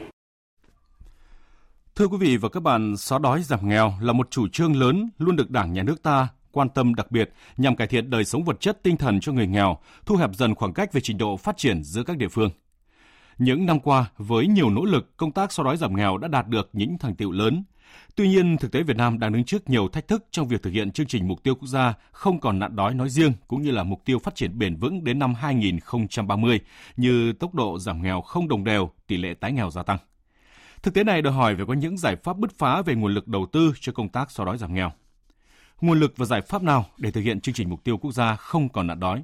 Thưa 1.95 2.07
quý 2.07 2.17
vị 2.17 2.37
và 2.37 2.49
các 2.49 2.59
bạn, 2.59 2.97
xóa 2.97 3.19
đói 3.19 3.43
giảm 3.43 3.69
nghèo 3.69 3.93
là 4.01 4.13
một 4.13 4.31
chủ 4.31 4.47
trương 4.47 4.75
lớn 4.79 5.09
luôn 5.17 5.35
được 5.35 5.51
Đảng, 5.51 5.73
Nhà 5.73 5.83
nước 5.83 6.03
ta 6.03 6.27
quan 6.51 6.69
tâm 6.69 6.95
đặc 6.95 7.11
biệt 7.11 7.33
nhằm 7.57 7.75
cải 7.75 7.87
thiện 7.87 8.09
đời 8.09 8.25
sống 8.25 8.43
vật 8.43 8.59
chất 8.59 8.83
tinh 8.83 8.97
thần 8.97 9.19
cho 9.19 9.31
người 9.31 9.47
nghèo, 9.47 9.77
thu 10.05 10.15
hẹp 10.15 10.29
dần 10.33 10.55
khoảng 10.55 10.73
cách 10.73 10.93
về 10.93 11.01
trình 11.01 11.17
độ 11.17 11.37
phát 11.37 11.57
triển 11.57 11.83
giữa 11.83 12.03
các 12.03 12.17
địa 12.17 12.27
phương. 12.27 12.49
Những 13.37 13.65
năm 13.65 13.79
qua, 13.79 14.05
với 14.17 14.47
nhiều 14.47 14.69
nỗ 14.69 14.85
lực, 14.85 15.17
công 15.17 15.31
tác 15.31 15.51
xóa 15.51 15.63
đói 15.63 15.77
giảm 15.77 15.95
nghèo 15.95 16.17
đã 16.17 16.27
đạt 16.27 16.47
được 16.47 16.69
những 16.73 16.97
thành 16.97 17.15
tiệu 17.15 17.31
lớn. 17.31 17.63
Tuy 18.15 18.27
nhiên, 18.27 18.57
thực 18.57 18.71
tế 18.71 18.83
Việt 18.83 18.97
Nam 18.97 19.19
đang 19.19 19.33
đứng 19.33 19.43
trước 19.43 19.69
nhiều 19.69 19.87
thách 19.87 20.07
thức 20.07 20.25
trong 20.31 20.47
việc 20.47 20.63
thực 20.63 20.71
hiện 20.71 20.91
chương 20.91 21.07
trình 21.07 21.27
mục 21.27 21.43
tiêu 21.43 21.55
quốc 21.55 21.67
gia 21.67 21.93
không 22.11 22.39
còn 22.39 22.59
nạn 22.59 22.75
đói 22.75 22.93
nói 22.93 23.09
riêng 23.09 23.33
cũng 23.47 23.61
như 23.61 23.71
là 23.71 23.83
mục 23.83 24.01
tiêu 24.05 24.19
phát 24.19 24.35
triển 24.35 24.59
bền 24.59 24.75
vững 24.75 25.03
đến 25.03 25.19
năm 25.19 25.33
2030 25.33 26.59
như 26.97 27.33
tốc 27.33 27.53
độ 27.53 27.79
giảm 27.79 28.01
nghèo 28.01 28.21
không 28.21 28.47
đồng 28.47 28.63
đều, 28.63 28.89
tỷ 29.07 29.17
lệ 29.17 29.33
tái 29.33 29.51
nghèo 29.51 29.71
gia 29.71 29.83
tăng. 29.83 29.97
Thực 30.85 30.93
tế 30.93 31.03
này 31.03 31.21
đòi 31.21 31.33
hỏi 31.33 31.55
phải 31.55 31.65
có 31.65 31.73
những 31.73 31.97
giải 31.97 32.15
pháp 32.15 32.37
bứt 32.37 32.57
phá 32.57 32.81
về 32.81 32.95
nguồn 32.95 33.13
lực 33.13 33.27
đầu 33.27 33.45
tư 33.45 33.73
cho 33.79 33.91
công 33.91 34.09
tác 34.09 34.31
xóa 34.31 34.45
đói 34.45 34.57
giảm 34.57 34.73
nghèo. 34.73 34.91
Nguồn 35.81 35.99
lực 35.99 36.13
và 36.17 36.25
giải 36.25 36.41
pháp 36.41 36.63
nào 36.63 36.85
để 36.97 37.11
thực 37.11 37.21
hiện 37.21 37.41
chương 37.41 37.55
trình 37.55 37.69
mục 37.69 37.83
tiêu 37.83 37.97
quốc 37.97 38.11
gia 38.11 38.35
không 38.35 38.69
còn 38.69 38.87
nạn 38.87 38.99
đói? 38.99 39.23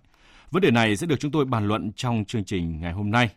Vấn 0.51 0.61
đề 0.61 0.71
này 0.71 0.97
sẽ 0.97 1.07
được 1.07 1.19
chúng 1.19 1.31
tôi 1.31 1.45
bàn 1.45 1.67
luận 1.67 1.91
trong 1.95 2.25
chương 2.25 2.43
trình 2.43 2.81
ngày 2.81 2.93
hôm 2.93 3.11
nay 3.11 3.29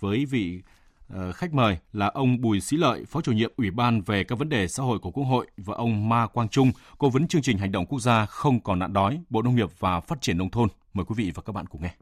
với 0.00 0.24
vị 0.24 0.62
ờ, 1.08 1.32
khách 1.32 1.54
mời 1.54 1.78
là 1.92 2.06
ông 2.06 2.40
Bùi 2.40 2.60
Sĩ 2.60 2.76
Lợi, 2.76 3.04
Phó 3.04 3.20
chủ 3.20 3.32
nhiệm 3.32 3.52
Ủy 3.56 3.70
ban 3.70 4.00
về 4.00 4.24
các 4.24 4.38
vấn 4.38 4.48
đề 4.48 4.68
xã 4.68 4.82
hội 4.82 4.98
của 4.98 5.10
Quốc 5.10 5.24
hội 5.24 5.46
và 5.56 5.74
ông 5.74 6.08
Ma 6.08 6.26
Quang 6.26 6.48
Trung, 6.48 6.72
cố 6.98 7.08
vấn 7.08 7.28
chương 7.28 7.42
trình 7.42 7.58
hành 7.58 7.72
động 7.72 7.86
quốc 7.86 8.00
gia 8.00 8.26
không 8.26 8.60
còn 8.60 8.78
nạn 8.78 8.92
đói, 8.92 9.20
Bộ 9.30 9.42
Nông 9.42 9.56
nghiệp 9.56 9.70
và 9.78 10.00
Phát 10.00 10.20
triển 10.20 10.38
nông 10.38 10.50
thôn. 10.50 10.68
Mời 10.94 11.04
quý 11.04 11.14
vị 11.18 11.32
và 11.34 11.42
các 11.42 11.52
bạn 11.52 11.66
cùng 11.66 11.82
nghe. 11.82 11.94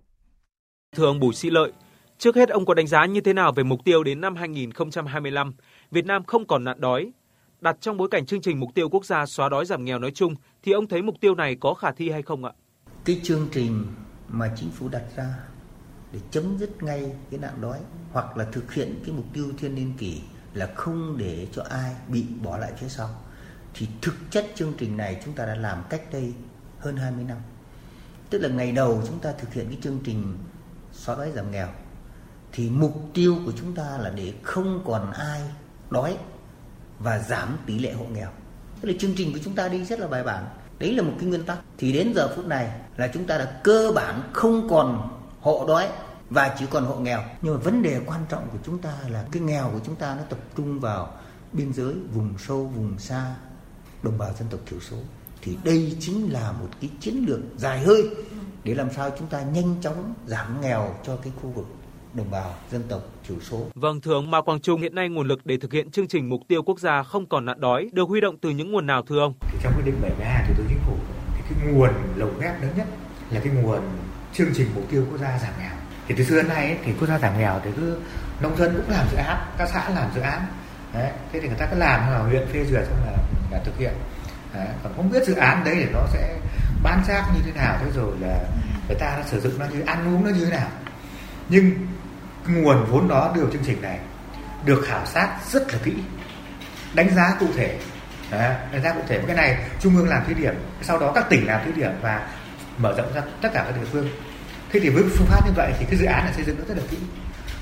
Thưa 0.97 1.07
ông 1.07 1.20
Bùi 1.20 1.35
Sĩ 1.35 1.51
Lợi, 1.51 1.72
Trước 2.18 2.36
hết, 2.36 2.48
ông 2.48 2.66
có 2.66 2.74
đánh 2.74 2.86
giá 2.86 3.06
như 3.06 3.20
thế 3.20 3.32
nào 3.32 3.52
về 3.52 3.62
mục 3.62 3.84
tiêu 3.84 4.04
đến 4.04 4.20
năm 4.20 4.36
2025 4.36 5.54
Việt 5.90 6.06
Nam 6.06 6.24
không 6.24 6.46
còn 6.46 6.64
nạn 6.64 6.80
đói? 6.80 7.12
Đặt 7.60 7.76
trong 7.80 7.96
bối 7.96 8.08
cảnh 8.10 8.26
chương 8.26 8.40
trình 8.40 8.60
mục 8.60 8.70
tiêu 8.74 8.88
quốc 8.88 9.04
gia 9.04 9.26
xóa 9.26 9.48
đói 9.48 9.66
giảm 9.66 9.84
nghèo 9.84 9.98
nói 9.98 10.10
chung, 10.10 10.34
thì 10.62 10.72
ông 10.72 10.86
thấy 10.86 11.02
mục 11.02 11.14
tiêu 11.20 11.34
này 11.34 11.56
có 11.60 11.74
khả 11.74 11.92
thi 11.92 12.10
hay 12.10 12.22
không 12.22 12.44
ạ? 12.44 12.52
Cái 13.04 13.20
chương 13.22 13.48
trình 13.52 13.86
mà 14.28 14.52
chính 14.56 14.70
phủ 14.70 14.88
đặt 14.88 15.02
ra 15.16 15.34
để 16.12 16.20
chấm 16.30 16.58
dứt 16.58 16.82
ngay 16.82 17.12
cái 17.30 17.40
nạn 17.40 17.54
đói 17.60 17.78
hoặc 18.12 18.36
là 18.36 18.44
thực 18.52 18.72
hiện 18.72 19.00
cái 19.06 19.14
mục 19.14 19.26
tiêu 19.32 19.44
thiên 19.58 19.74
niên 19.74 19.92
kỷ 19.98 20.20
là 20.54 20.66
không 20.74 21.16
để 21.18 21.46
cho 21.52 21.62
ai 21.62 21.94
bị 22.08 22.24
bỏ 22.42 22.58
lại 22.58 22.72
phía 22.80 22.88
sau, 22.88 23.08
thì 23.74 23.86
thực 24.02 24.14
chất 24.30 24.46
chương 24.54 24.72
trình 24.78 24.96
này 24.96 25.20
chúng 25.24 25.34
ta 25.34 25.46
đã 25.46 25.54
làm 25.54 25.78
cách 25.90 26.02
đây 26.12 26.32
hơn 26.78 26.96
20 26.96 27.24
năm. 27.24 27.38
Tức 28.30 28.38
là 28.38 28.48
ngày 28.48 28.72
đầu 28.72 29.02
chúng 29.06 29.18
ta 29.18 29.32
thực 29.32 29.52
hiện 29.52 29.66
cái 29.68 29.78
chương 29.82 29.98
trình 30.04 30.38
xóa 30.92 31.16
đói 31.16 31.32
giảm 31.32 31.50
nghèo 31.50 31.68
thì 32.59 32.70
mục 32.70 33.11
tiêu 33.14 33.36
của 33.44 33.52
chúng 33.56 33.74
ta 33.74 33.98
là 33.98 34.11
để 34.11 34.32
không 34.42 34.82
còn 34.86 35.12
ai 35.12 35.40
đói 35.90 36.16
và 36.98 37.18
giảm 37.18 37.56
tỷ 37.66 37.78
lệ 37.78 37.92
hộ 37.92 38.04
nghèo. 38.04 38.28
Tức 38.80 38.88
là 38.88 38.94
chương 39.00 39.14
trình 39.16 39.32
của 39.32 39.38
chúng 39.44 39.54
ta 39.54 39.68
đi 39.68 39.84
rất 39.84 39.98
là 39.98 40.06
bài 40.06 40.22
bản. 40.22 40.46
Đấy 40.78 40.94
là 40.94 41.02
một 41.02 41.12
cái 41.18 41.28
nguyên 41.28 41.44
tắc. 41.44 41.59
Thì 41.78 41.92
đến 41.92 42.12
giờ 42.14 42.32
phút 42.36 42.46
này 42.46 42.80
là 42.96 43.09
chúng 43.14 43.26
ta 43.26 43.38
đã 43.38 43.61
cơ 43.64 43.92
bản 43.94 44.22
không 44.32 44.68
còn 44.70 45.18
hộ 45.40 45.64
đói 45.68 45.88
và 46.30 46.56
chỉ 46.59 46.66
còn 46.70 46.84
hộ 46.84 46.96
nghèo. 46.96 47.22
Nhưng 47.42 47.54
mà 47.54 47.61
vấn 47.61 47.82
đề 47.82 48.00
quan 48.06 48.20
trọng 48.28 48.48
của 48.52 48.59
chúng 48.64 48.78
ta 48.78 48.94
là 49.09 49.24
cái 49.32 49.42
nghèo 49.42 49.70
của 49.72 49.80
chúng 49.86 49.96
ta 49.96 50.14
nó 50.14 50.22
tập 50.22 50.38
trung 50.56 50.80
vào 50.80 51.16
biên 51.52 51.72
giới, 51.72 51.94
vùng 52.14 52.38
sâu, 52.38 52.64
vùng 52.64 52.98
xa, 52.98 53.34
đồng 54.02 54.18
bào 54.18 54.32
dân 54.38 54.48
tộc 54.50 54.61
thiểu 54.66 54.80
số. 54.80 54.96
Thì 55.42 55.56
đây 55.64 55.96
chính 56.00 56.32
là 56.32 56.52
một 56.52 56.68
cái 56.80 56.90
chiến 57.00 57.24
lược 57.28 57.40
dài 57.56 57.80
hơi 57.80 58.02
để 58.64 58.74
làm 58.74 58.88
sao 58.96 59.11
chúng 59.18 59.28
ta 59.28 59.42
nhanh 59.42 59.76
chóng 59.82 60.14
giảm 60.26 60.61
nghèo 60.61 60.94
cho 61.04 61.16
cái 61.16 61.32
khu 61.42 61.50
vực 61.50 61.66
đồng 62.18 62.30
bào 62.30 62.54
dân 62.70 62.82
tộc 62.88 63.00
thiểu 63.28 63.36
số. 63.40 63.66
Vâng, 63.74 64.00
thưa 64.00 64.14
ông 64.14 64.30
Mao 64.30 64.42
Quang 64.42 64.60
Trung, 64.60 64.80
hiện 64.80 64.94
nay 64.94 65.08
nguồn 65.08 65.28
lực 65.28 65.40
để 65.46 65.56
thực 65.56 65.72
hiện 65.72 65.90
chương 65.90 66.08
trình 66.08 66.28
mục 66.28 66.40
tiêu 66.48 66.62
quốc 66.62 66.80
gia 66.80 67.02
không 67.02 67.26
còn 67.26 67.44
nạn 67.44 67.60
đói 67.60 67.88
được 67.92 68.08
huy 68.08 68.20
động 68.20 68.36
từ 68.42 68.50
những 68.50 68.72
nguồn 68.72 68.86
nào 68.86 69.02
thưa 69.02 69.20
ông? 69.20 69.34
Thì 69.40 69.58
trong 69.62 69.72
quyết 69.76 69.82
định 69.84 69.94
72 70.02 70.44
của 70.48 70.54
Thủ 70.54 70.58
tướng 70.58 70.66
Chính 70.68 70.78
phủ 70.86 70.96
thì 71.36 71.42
cái 71.48 71.72
nguồn 71.72 71.90
lồng 72.16 72.40
ghép 72.40 72.62
lớn 72.62 72.70
nhất 72.76 72.86
là 73.30 73.40
cái 73.40 73.52
nguồn 73.52 73.80
chương 74.32 74.48
trình 74.54 74.66
mục 74.74 74.84
tiêu 74.90 75.04
quốc 75.10 75.18
gia 75.18 75.38
giảm 75.38 75.52
nghèo. 75.58 75.70
Thì 76.08 76.14
từ 76.18 76.24
xưa 76.24 76.36
đến 76.36 76.48
nay 76.48 76.66
ấy, 76.66 76.76
thì 76.84 76.92
quốc 77.00 77.08
gia 77.08 77.18
giảm 77.18 77.38
nghèo 77.38 77.60
thì 77.64 77.70
cứ 77.76 77.98
nông 78.40 78.56
dân 78.56 78.74
cũng 78.76 78.90
làm 78.90 79.06
dự 79.10 79.16
án, 79.16 79.36
các 79.58 79.68
xã 79.72 79.90
làm 79.90 80.10
dự 80.14 80.20
án. 80.20 80.42
Đấy, 80.94 81.10
thế 81.32 81.40
thì 81.40 81.48
người 81.48 81.58
ta 81.58 81.66
cứ 81.66 81.76
làm 81.78 82.00
là 82.12 82.18
huyện 82.18 82.46
phê 82.52 82.64
duyệt 82.64 82.84
xong 82.88 82.98
là, 83.06 83.16
là 83.50 83.62
thực 83.64 83.78
hiện. 83.78 83.92
Đấy, 84.54 84.68
còn 84.82 84.92
không 84.96 85.10
biết 85.10 85.26
dự 85.26 85.34
án 85.34 85.64
đấy 85.64 85.74
thì 85.78 85.86
nó 85.92 86.06
sẽ 86.12 86.38
bán 86.82 87.04
xác 87.06 87.24
như 87.34 87.40
thế 87.44 87.52
nào 87.52 87.78
thế 87.80 87.90
rồi 87.94 88.16
là 88.20 88.38
người 88.88 88.96
ta 89.00 89.22
sử 89.26 89.40
dụng 89.40 89.58
nó 89.58 89.66
như 89.66 89.80
ăn 89.80 90.14
uống 90.14 90.24
nó 90.24 90.30
như 90.30 90.44
thế 90.44 90.50
nào 90.50 90.68
nhưng 91.48 91.72
nguồn 92.49 92.84
vốn 92.84 93.09
đó 93.09 93.32
đưa 93.34 93.42
vào 93.42 93.51
chương 93.53 93.64
trình 93.66 93.82
này 93.82 93.99
được 94.64 94.84
khảo 94.86 95.07
sát 95.07 95.38
rất 95.51 95.72
là 95.72 95.78
kỹ 95.84 95.94
đánh 96.94 97.14
giá 97.14 97.36
cụ 97.40 97.46
thể. 97.57 97.78
Đấy, 98.30 98.55
đánh 98.72 98.82
giá 98.82 98.92
cụ 98.92 99.01
thể. 99.09 99.22
Cái 99.26 99.36
này 99.36 99.57
trung 99.80 99.96
ương 99.96 100.09
làm 100.09 100.22
thí 100.26 100.34
điểm 100.34 100.55
sau 100.82 100.99
đó 100.99 101.12
các 101.14 101.26
tỉnh 101.30 101.46
làm 101.46 101.61
thí 101.64 101.72
điểm 101.72 101.90
và 102.03 102.28
mở 102.78 102.94
rộng 102.96 103.14
ra 103.14 103.22
tất 103.42 103.49
cả 103.55 103.64
các 103.66 103.80
địa 103.80 103.86
phương. 103.92 104.09
Thế 104.72 104.80
thì 104.80 104.88
với 104.88 105.03
phương 105.03 105.26
pháp 105.26 105.46
như 105.46 105.53
vậy 105.57 105.72
thì 105.78 105.84
cái 105.90 105.96
dự 105.96 106.07
án 106.07 106.24
này 106.24 106.34
xây 106.34 106.44
dựng 106.44 106.57
nó 106.59 106.64
rất 106.68 106.76
là 106.76 106.82
kỹ. 106.90 106.96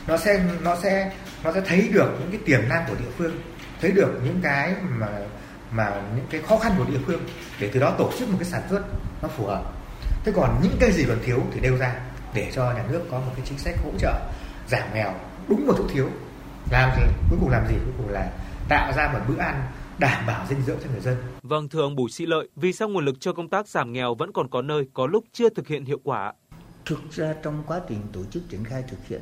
Nó 0.07 0.16
sẽ 0.16 0.41
nó 0.62 0.76
sẽ 0.82 1.11
nó 1.45 1.53
sẽ 1.53 1.61
thấy 1.61 1.89
được 1.93 2.16
những 2.20 2.30
cái 2.30 2.41
tiềm 2.47 2.68
năng 2.68 2.84
của 2.89 2.95
địa 2.95 3.11
phương 3.18 3.41
thấy 3.80 3.91
được 3.91 4.20
những 4.24 4.41
cái 4.43 4.74
mà 4.89 5.09
mà 5.70 5.93
những 6.16 6.26
cái 6.30 6.41
khó 6.49 6.59
khăn 6.59 6.72
của 6.78 6.84
địa 6.84 6.99
phương 7.07 7.26
để 7.61 7.70
từ 7.72 7.80
đó 7.80 7.95
tổ 7.99 8.11
chức 8.18 8.28
một 8.28 8.37
cái 8.41 8.49
sản 8.49 8.62
xuất 8.70 8.82
nó 9.22 9.28
phù 9.28 9.47
hợp. 9.47 9.62
Thế 10.24 10.32
còn 10.37 10.61
những 10.62 10.76
cái 10.80 10.93
gì 10.93 11.05
còn 11.09 11.18
thiếu 11.24 11.43
thì 11.55 11.61
nêu 11.61 11.76
ra 11.76 11.95
để 12.34 12.51
cho 12.55 12.72
nhà 12.72 12.82
nước 12.89 13.03
có 13.11 13.18
một 13.18 13.32
cái 13.37 13.47
chính 13.49 13.59
sách 13.59 13.74
hỗ 13.84 13.91
trợ 13.99 14.12
giảm 14.69 14.95
nghèo 14.95 15.14
đúng 15.49 15.67
một 15.67 15.75
chỗ 15.79 15.85
thiếu 15.89 16.09
làm 16.71 16.91
gì 16.97 17.03
cuối 17.31 17.39
cùng 17.41 17.49
làm 17.49 17.69
gì 17.69 17.75
cuối 17.85 17.95
cùng 17.99 18.09
là 18.09 18.33
tạo 18.69 18.93
ra 18.97 19.12
một 19.12 19.21
bữa 19.29 19.39
ăn 19.39 19.73
đảm 19.99 20.27
bảo 20.27 20.47
dinh 20.49 20.62
dưỡng 20.62 20.79
cho 20.85 20.91
người 20.91 21.01
dân. 21.01 21.17
Vâng, 21.43 21.69
thưa 21.69 21.83
ông 21.83 21.97
Bùi 21.97 22.11
Sĩ 22.11 22.27
Lợi, 22.27 22.49
vì 22.57 22.73
sao 22.73 22.89
nguồn 22.89 23.05
lực 23.05 23.21
cho 23.21 23.33
công 23.33 23.49
tác 23.49 23.69
giảm 23.69 23.93
nghèo 23.93 24.14
vẫn 24.14 24.33
còn 24.33 24.49
có 24.51 24.62
nơi 24.62 24.89
có 24.95 25.07
lúc 25.07 25.25
chưa 25.33 25.49
thực 25.49 25.69
hiện 25.69 25.85
hiệu 25.85 26.01
quả? 26.05 26.33
Thực 26.85 27.11
ra 27.11 27.35
trong 27.43 27.62
quá 27.67 27.81
trình 27.89 28.01
tổ 28.12 28.25
chức 28.25 28.43
triển 28.49 28.64
khai 28.64 28.85
thực 28.89 29.07
hiện 29.07 29.21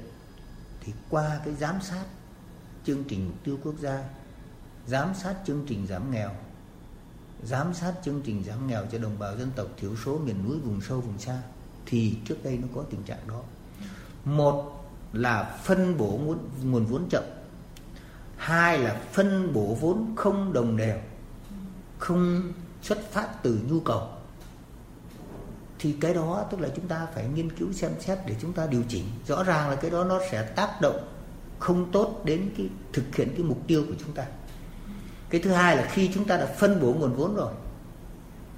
thì 0.81 0.93
qua 1.11 1.41
cái 1.45 1.55
giám 1.55 1.75
sát 1.83 2.05
chương 2.85 3.05
trình 3.09 3.27
mục 3.29 3.45
tiêu 3.45 3.59
quốc 3.65 3.75
gia, 3.81 4.05
giám 4.87 5.15
sát 5.15 5.35
chương 5.47 5.65
trình 5.69 5.87
giảm 5.87 6.11
nghèo, 6.11 6.31
giám 7.43 7.75
sát 7.75 7.93
chương 8.05 8.21
trình 8.25 8.45
giảm 8.45 8.67
nghèo 8.67 8.87
cho 8.93 8.99
đồng 8.99 9.19
bào 9.19 9.37
dân 9.37 9.51
tộc 9.57 9.67
thiểu 9.77 9.97
số 10.05 10.19
miền 10.19 10.37
núi 10.49 10.59
vùng 10.59 10.81
sâu 10.81 11.01
vùng 11.01 11.19
xa 11.19 11.39
thì 11.87 12.17
trước 12.25 12.45
đây 12.45 12.59
nó 12.63 12.69
có 12.75 12.83
tình 12.91 13.03
trạng 13.03 13.29
đó. 13.29 13.43
Một 14.25 14.84
là 15.15 15.59
phân 15.65 15.97
bổ 15.97 16.21
nguồn, 16.25 16.39
nguồn 16.63 16.87
vốn 16.87 17.09
chậm. 17.11 17.25
Hai 18.37 18.79
là 18.79 19.01
phân 19.13 19.53
bổ 19.53 19.77
vốn 19.81 20.13
không 20.17 20.53
đồng 20.53 20.77
đều 20.77 20.99
không 21.99 22.53
xuất 22.83 23.13
phát 23.13 23.43
từ 23.43 23.61
nhu 23.71 23.81
cầu. 23.81 24.09
Thì 25.79 25.95
cái 26.01 26.15
đó 26.15 26.45
tức 26.51 26.61
là 26.61 26.69
chúng 26.77 26.89
ta 26.89 27.07
phải 27.15 27.25
nghiên 27.35 27.57
cứu 27.57 27.73
xem 27.73 27.91
xét 28.01 28.19
để 28.27 28.35
chúng 28.41 28.53
ta 28.53 28.67
điều 28.67 28.83
chỉnh. 28.89 29.05
Rõ 29.27 29.45
ràng 29.45 29.71
là 29.71 29.77
cái 29.77 29.91
đó 29.91 30.05
nó 30.05 30.21
sẽ 30.31 30.43
tác 30.43 30.81
động 30.81 31.09
không 31.59 31.93
tốt 31.93 32.23
đến 32.25 32.51
cái 32.57 32.69
thực 32.93 33.17
hiện 33.17 33.29
cái 33.37 33.43
mục 33.43 33.59
tiêu 33.67 33.85
của 33.89 33.95
chúng 34.05 34.13
ta. 34.15 34.27
Cái 35.31 35.41
thứ 35.41 35.51
hai 35.51 35.77
là 35.77 35.89
khi 35.93 36.11
chúng 36.15 36.25
ta 36.25 36.37
đã 36.37 36.47
phân 36.47 36.81
bổ 36.81 36.93
nguồn 36.93 37.15
vốn 37.15 37.37
rồi 37.37 37.53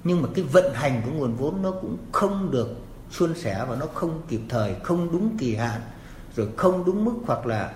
nhưng 0.07 0.21
mà 0.21 0.29
cái 0.35 0.43
vận 0.43 0.73
hành 0.73 1.01
của 1.05 1.11
nguồn 1.11 1.35
vốn 1.35 1.61
nó 1.61 1.71
cũng 1.71 1.97
không 2.11 2.51
được 2.51 2.75
suôn 3.11 3.35
sẻ 3.35 3.65
và 3.69 3.75
nó 3.75 3.85
không 3.93 4.21
kịp 4.27 4.41
thời 4.49 4.75
không 4.83 5.11
đúng 5.11 5.37
kỳ 5.37 5.55
hạn 5.55 5.81
rồi 6.37 6.47
không 6.57 6.85
đúng 6.85 7.05
mức 7.05 7.13
hoặc 7.25 7.45
là 7.45 7.73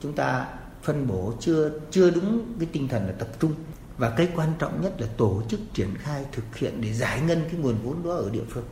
chúng 0.00 0.12
ta 0.12 0.46
phân 0.82 1.06
bổ 1.06 1.32
chưa 1.40 1.70
chưa 1.90 2.10
đúng 2.10 2.54
cái 2.58 2.68
tinh 2.72 2.88
thần 2.88 3.06
là 3.06 3.12
tập 3.12 3.28
trung 3.40 3.54
và 3.98 4.10
cái 4.16 4.28
quan 4.36 4.52
trọng 4.58 4.82
nhất 4.82 5.00
là 5.00 5.06
tổ 5.16 5.42
chức 5.48 5.60
triển 5.74 5.94
khai 5.98 6.24
thực 6.32 6.56
hiện 6.56 6.80
để 6.80 6.92
giải 6.92 7.20
ngân 7.20 7.42
cái 7.44 7.60
nguồn 7.60 7.74
vốn 7.84 8.02
đó 8.04 8.10
ở 8.10 8.30
địa 8.30 8.44
phương 8.48 8.64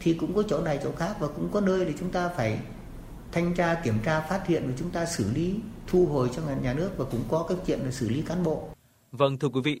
thì 0.00 0.14
cũng 0.14 0.34
có 0.34 0.42
chỗ 0.42 0.62
này 0.62 0.80
chỗ 0.84 0.92
khác 0.92 1.16
và 1.20 1.28
cũng 1.28 1.48
có 1.52 1.60
nơi 1.60 1.84
để 1.84 1.92
chúng 2.00 2.10
ta 2.10 2.28
phải 2.28 2.60
thanh 3.32 3.54
tra 3.54 3.74
kiểm 3.84 3.94
tra 4.04 4.20
phát 4.20 4.46
hiện 4.46 4.62
và 4.66 4.72
chúng 4.78 4.90
ta 4.90 5.06
xử 5.06 5.30
lý 5.34 5.54
thu 5.86 6.06
hồi 6.06 6.30
cho 6.36 6.42
nhà 6.62 6.74
nước 6.74 6.90
và 6.96 7.04
cũng 7.10 7.24
có 7.28 7.46
cái 7.48 7.58
chuyện 7.66 7.80
là 7.80 7.90
xử 7.90 8.08
lý 8.08 8.22
cán 8.22 8.44
bộ. 8.44 8.68
Vâng 9.12 9.38
thưa 9.38 9.48
quý 9.48 9.60
vị, 9.64 9.80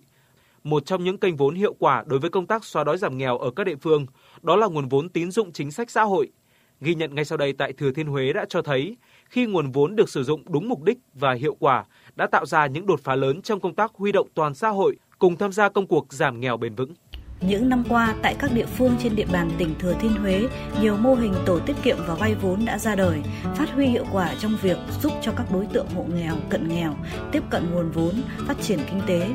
một 0.64 0.86
trong 0.86 1.04
những 1.04 1.18
kênh 1.18 1.36
vốn 1.36 1.54
hiệu 1.54 1.74
quả 1.78 2.04
đối 2.06 2.18
với 2.18 2.30
công 2.30 2.46
tác 2.46 2.64
xóa 2.64 2.84
đói 2.84 2.98
giảm 2.98 3.18
nghèo 3.18 3.38
ở 3.38 3.50
các 3.56 3.64
địa 3.64 3.76
phương 3.76 4.06
đó 4.42 4.56
là 4.56 4.66
nguồn 4.66 4.88
vốn 4.88 5.08
tín 5.08 5.30
dụng 5.30 5.52
chính 5.52 5.70
sách 5.70 5.90
xã 5.90 6.02
hội. 6.02 6.32
Ghi 6.80 6.94
nhận 6.94 7.14
ngay 7.14 7.24
sau 7.24 7.38
đây 7.38 7.52
tại 7.52 7.72
Thừa 7.72 7.92
Thiên 7.92 8.06
Huế 8.06 8.32
đã 8.32 8.46
cho 8.48 8.62
thấy, 8.62 8.96
khi 9.24 9.46
nguồn 9.46 9.70
vốn 9.70 9.96
được 9.96 10.08
sử 10.08 10.24
dụng 10.24 10.42
đúng 10.48 10.68
mục 10.68 10.82
đích 10.82 10.98
và 11.14 11.32
hiệu 11.32 11.54
quả 11.54 11.84
đã 12.16 12.26
tạo 12.26 12.46
ra 12.46 12.66
những 12.66 12.86
đột 12.86 13.00
phá 13.00 13.14
lớn 13.14 13.42
trong 13.42 13.60
công 13.60 13.74
tác 13.74 13.94
huy 13.94 14.12
động 14.12 14.28
toàn 14.34 14.54
xã 14.54 14.68
hội 14.68 14.96
cùng 15.18 15.36
tham 15.36 15.52
gia 15.52 15.68
công 15.68 15.86
cuộc 15.86 16.12
giảm 16.12 16.40
nghèo 16.40 16.56
bền 16.56 16.74
vững. 16.74 16.94
Những 17.40 17.68
năm 17.68 17.84
qua, 17.88 18.14
tại 18.22 18.36
các 18.38 18.50
địa 18.54 18.66
phương 18.66 18.96
trên 19.02 19.16
địa 19.16 19.26
bàn 19.32 19.50
tỉnh 19.58 19.74
Thừa 19.78 19.94
Thiên 20.00 20.12
Huế, 20.12 20.42
nhiều 20.80 20.96
mô 20.96 21.14
hình 21.14 21.34
tổ 21.46 21.58
tiết 21.58 21.76
kiệm 21.82 21.96
và 22.06 22.14
vay 22.14 22.34
vốn 22.34 22.64
đã 22.64 22.78
ra 22.78 22.94
đời, 22.94 23.18
phát 23.56 23.70
huy 23.74 23.86
hiệu 23.86 24.04
quả 24.12 24.30
trong 24.38 24.56
việc 24.62 24.78
giúp 25.02 25.12
cho 25.22 25.32
các 25.36 25.46
đối 25.52 25.66
tượng 25.66 25.86
hộ 25.94 26.04
nghèo, 26.14 26.34
cận 26.50 26.68
nghèo 26.68 26.94
tiếp 27.32 27.42
cận 27.50 27.70
nguồn 27.70 27.90
vốn, 27.90 28.14
phát 28.46 28.56
triển 28.62 28.78
kinh 28.90 29.00
tế. 29.06 29.28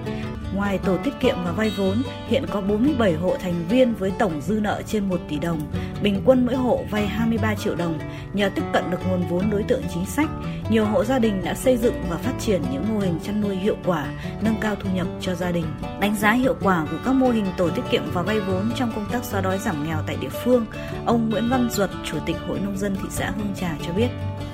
Ngoài 0.55 0.77
tổ 0.77 0.97
tiết 0.97 1.11
kiệm 1.19 1.35
và 1.45 1.51
vay 1.51 1.71
vốn, 1.77 1.97
hiện 2.27 2.45
có 2.51 2.61
47 2.61 3.13
hộ 3.13 3.35
thành 3.41 3.65
viên 3.69 3.93
với 3.93 4.11
tổng 4.19 4.41
dư 4.41 4.59
nợ 4.59 4.81
trên 4.87 5.09
1 5.09 5.19
tỷ 5.29 5.39
đồng, 5.39 5.61
bình 6.03 6.21
quân 6.25 6.45
mỗi 6.45 6.55
hộ 6.55 6.83
vay 6.89 7.07
23 7.07 7.55
triệu 7.55 7.75
đồng. 7.75 7.99
Nhờ 8.33 8.49
tiếp 8.55 8.63
cận 8.73 8.91
được 8.91 8.97
nguồn 9.09 9.27
vốn 9.29 9.49
đối 9.49 9.63
tượng 9.63 9.81
chính 9.93 10.05
sách, 10.05 10.29
nhiều 10.69 10.85
hộ 10.85 11.03
gia 11.03 11.19
đình 11.19 11.41
đã 11.43 11.53
xây 11.53 11.77
dựng 11.77 11.95
và 12.09 12.17
phát 12.17 12.33
triển 12.39 12.61
những 12.71 12.93
mô 12.93 12.99
hình 12.99 13.19
chăn 13.23 13.41
nuôi 13.41 13.55
hiệu 13.55 13.77
quả, 13.85 14.05
nâng 14.41 14.55
cao 14.61 14.75
thu 14.75 14.89
nhập 14.95 15.07
cho 15.21 15.35
gia 15.35 15.51
đình. 15.51 15.65
Đánh 15.99 16.15
giá 16.15 16.31
hiệu 16.31 16.55
quả 16.61 16.85
của 16.91 16.97
các 17.05 17.11
mô 17.11 17.29
hình 17.29 17.45
tổ 17.57 17.69
tiết 17.69 17.81
kiệm 17.91 18.03
và 18.13 18.21
vay 18.21 18.39
vốn 18.39 18.71
trong 18.75 18.91
công 18.95 19.05
tác 19.11 19.23
xóa 19.23 19.41
đói 19.41 19.57
giảm 19.57 19.83
nghèo 19.87 19.97
tại 20.07 20.17
địa 20.21 20.29
phương, 20.29 20.65
ông 21.05 21.29
Nguyễn 21.29 21.49
Văn 21.49 21.69
Duật, 21.71 21.89
Chủ 22.03 22.17
tịch 22.25 22.35
Hội 22.47 22.59
Nông 22.59 22.77
dân 22.77 22.95
thị 22.95 23.07
xã 23.09 23.31
Hương 23.37 23.53
Trà 23.55 23.75
cho 23.87 23.93
biết. 23.93 24.07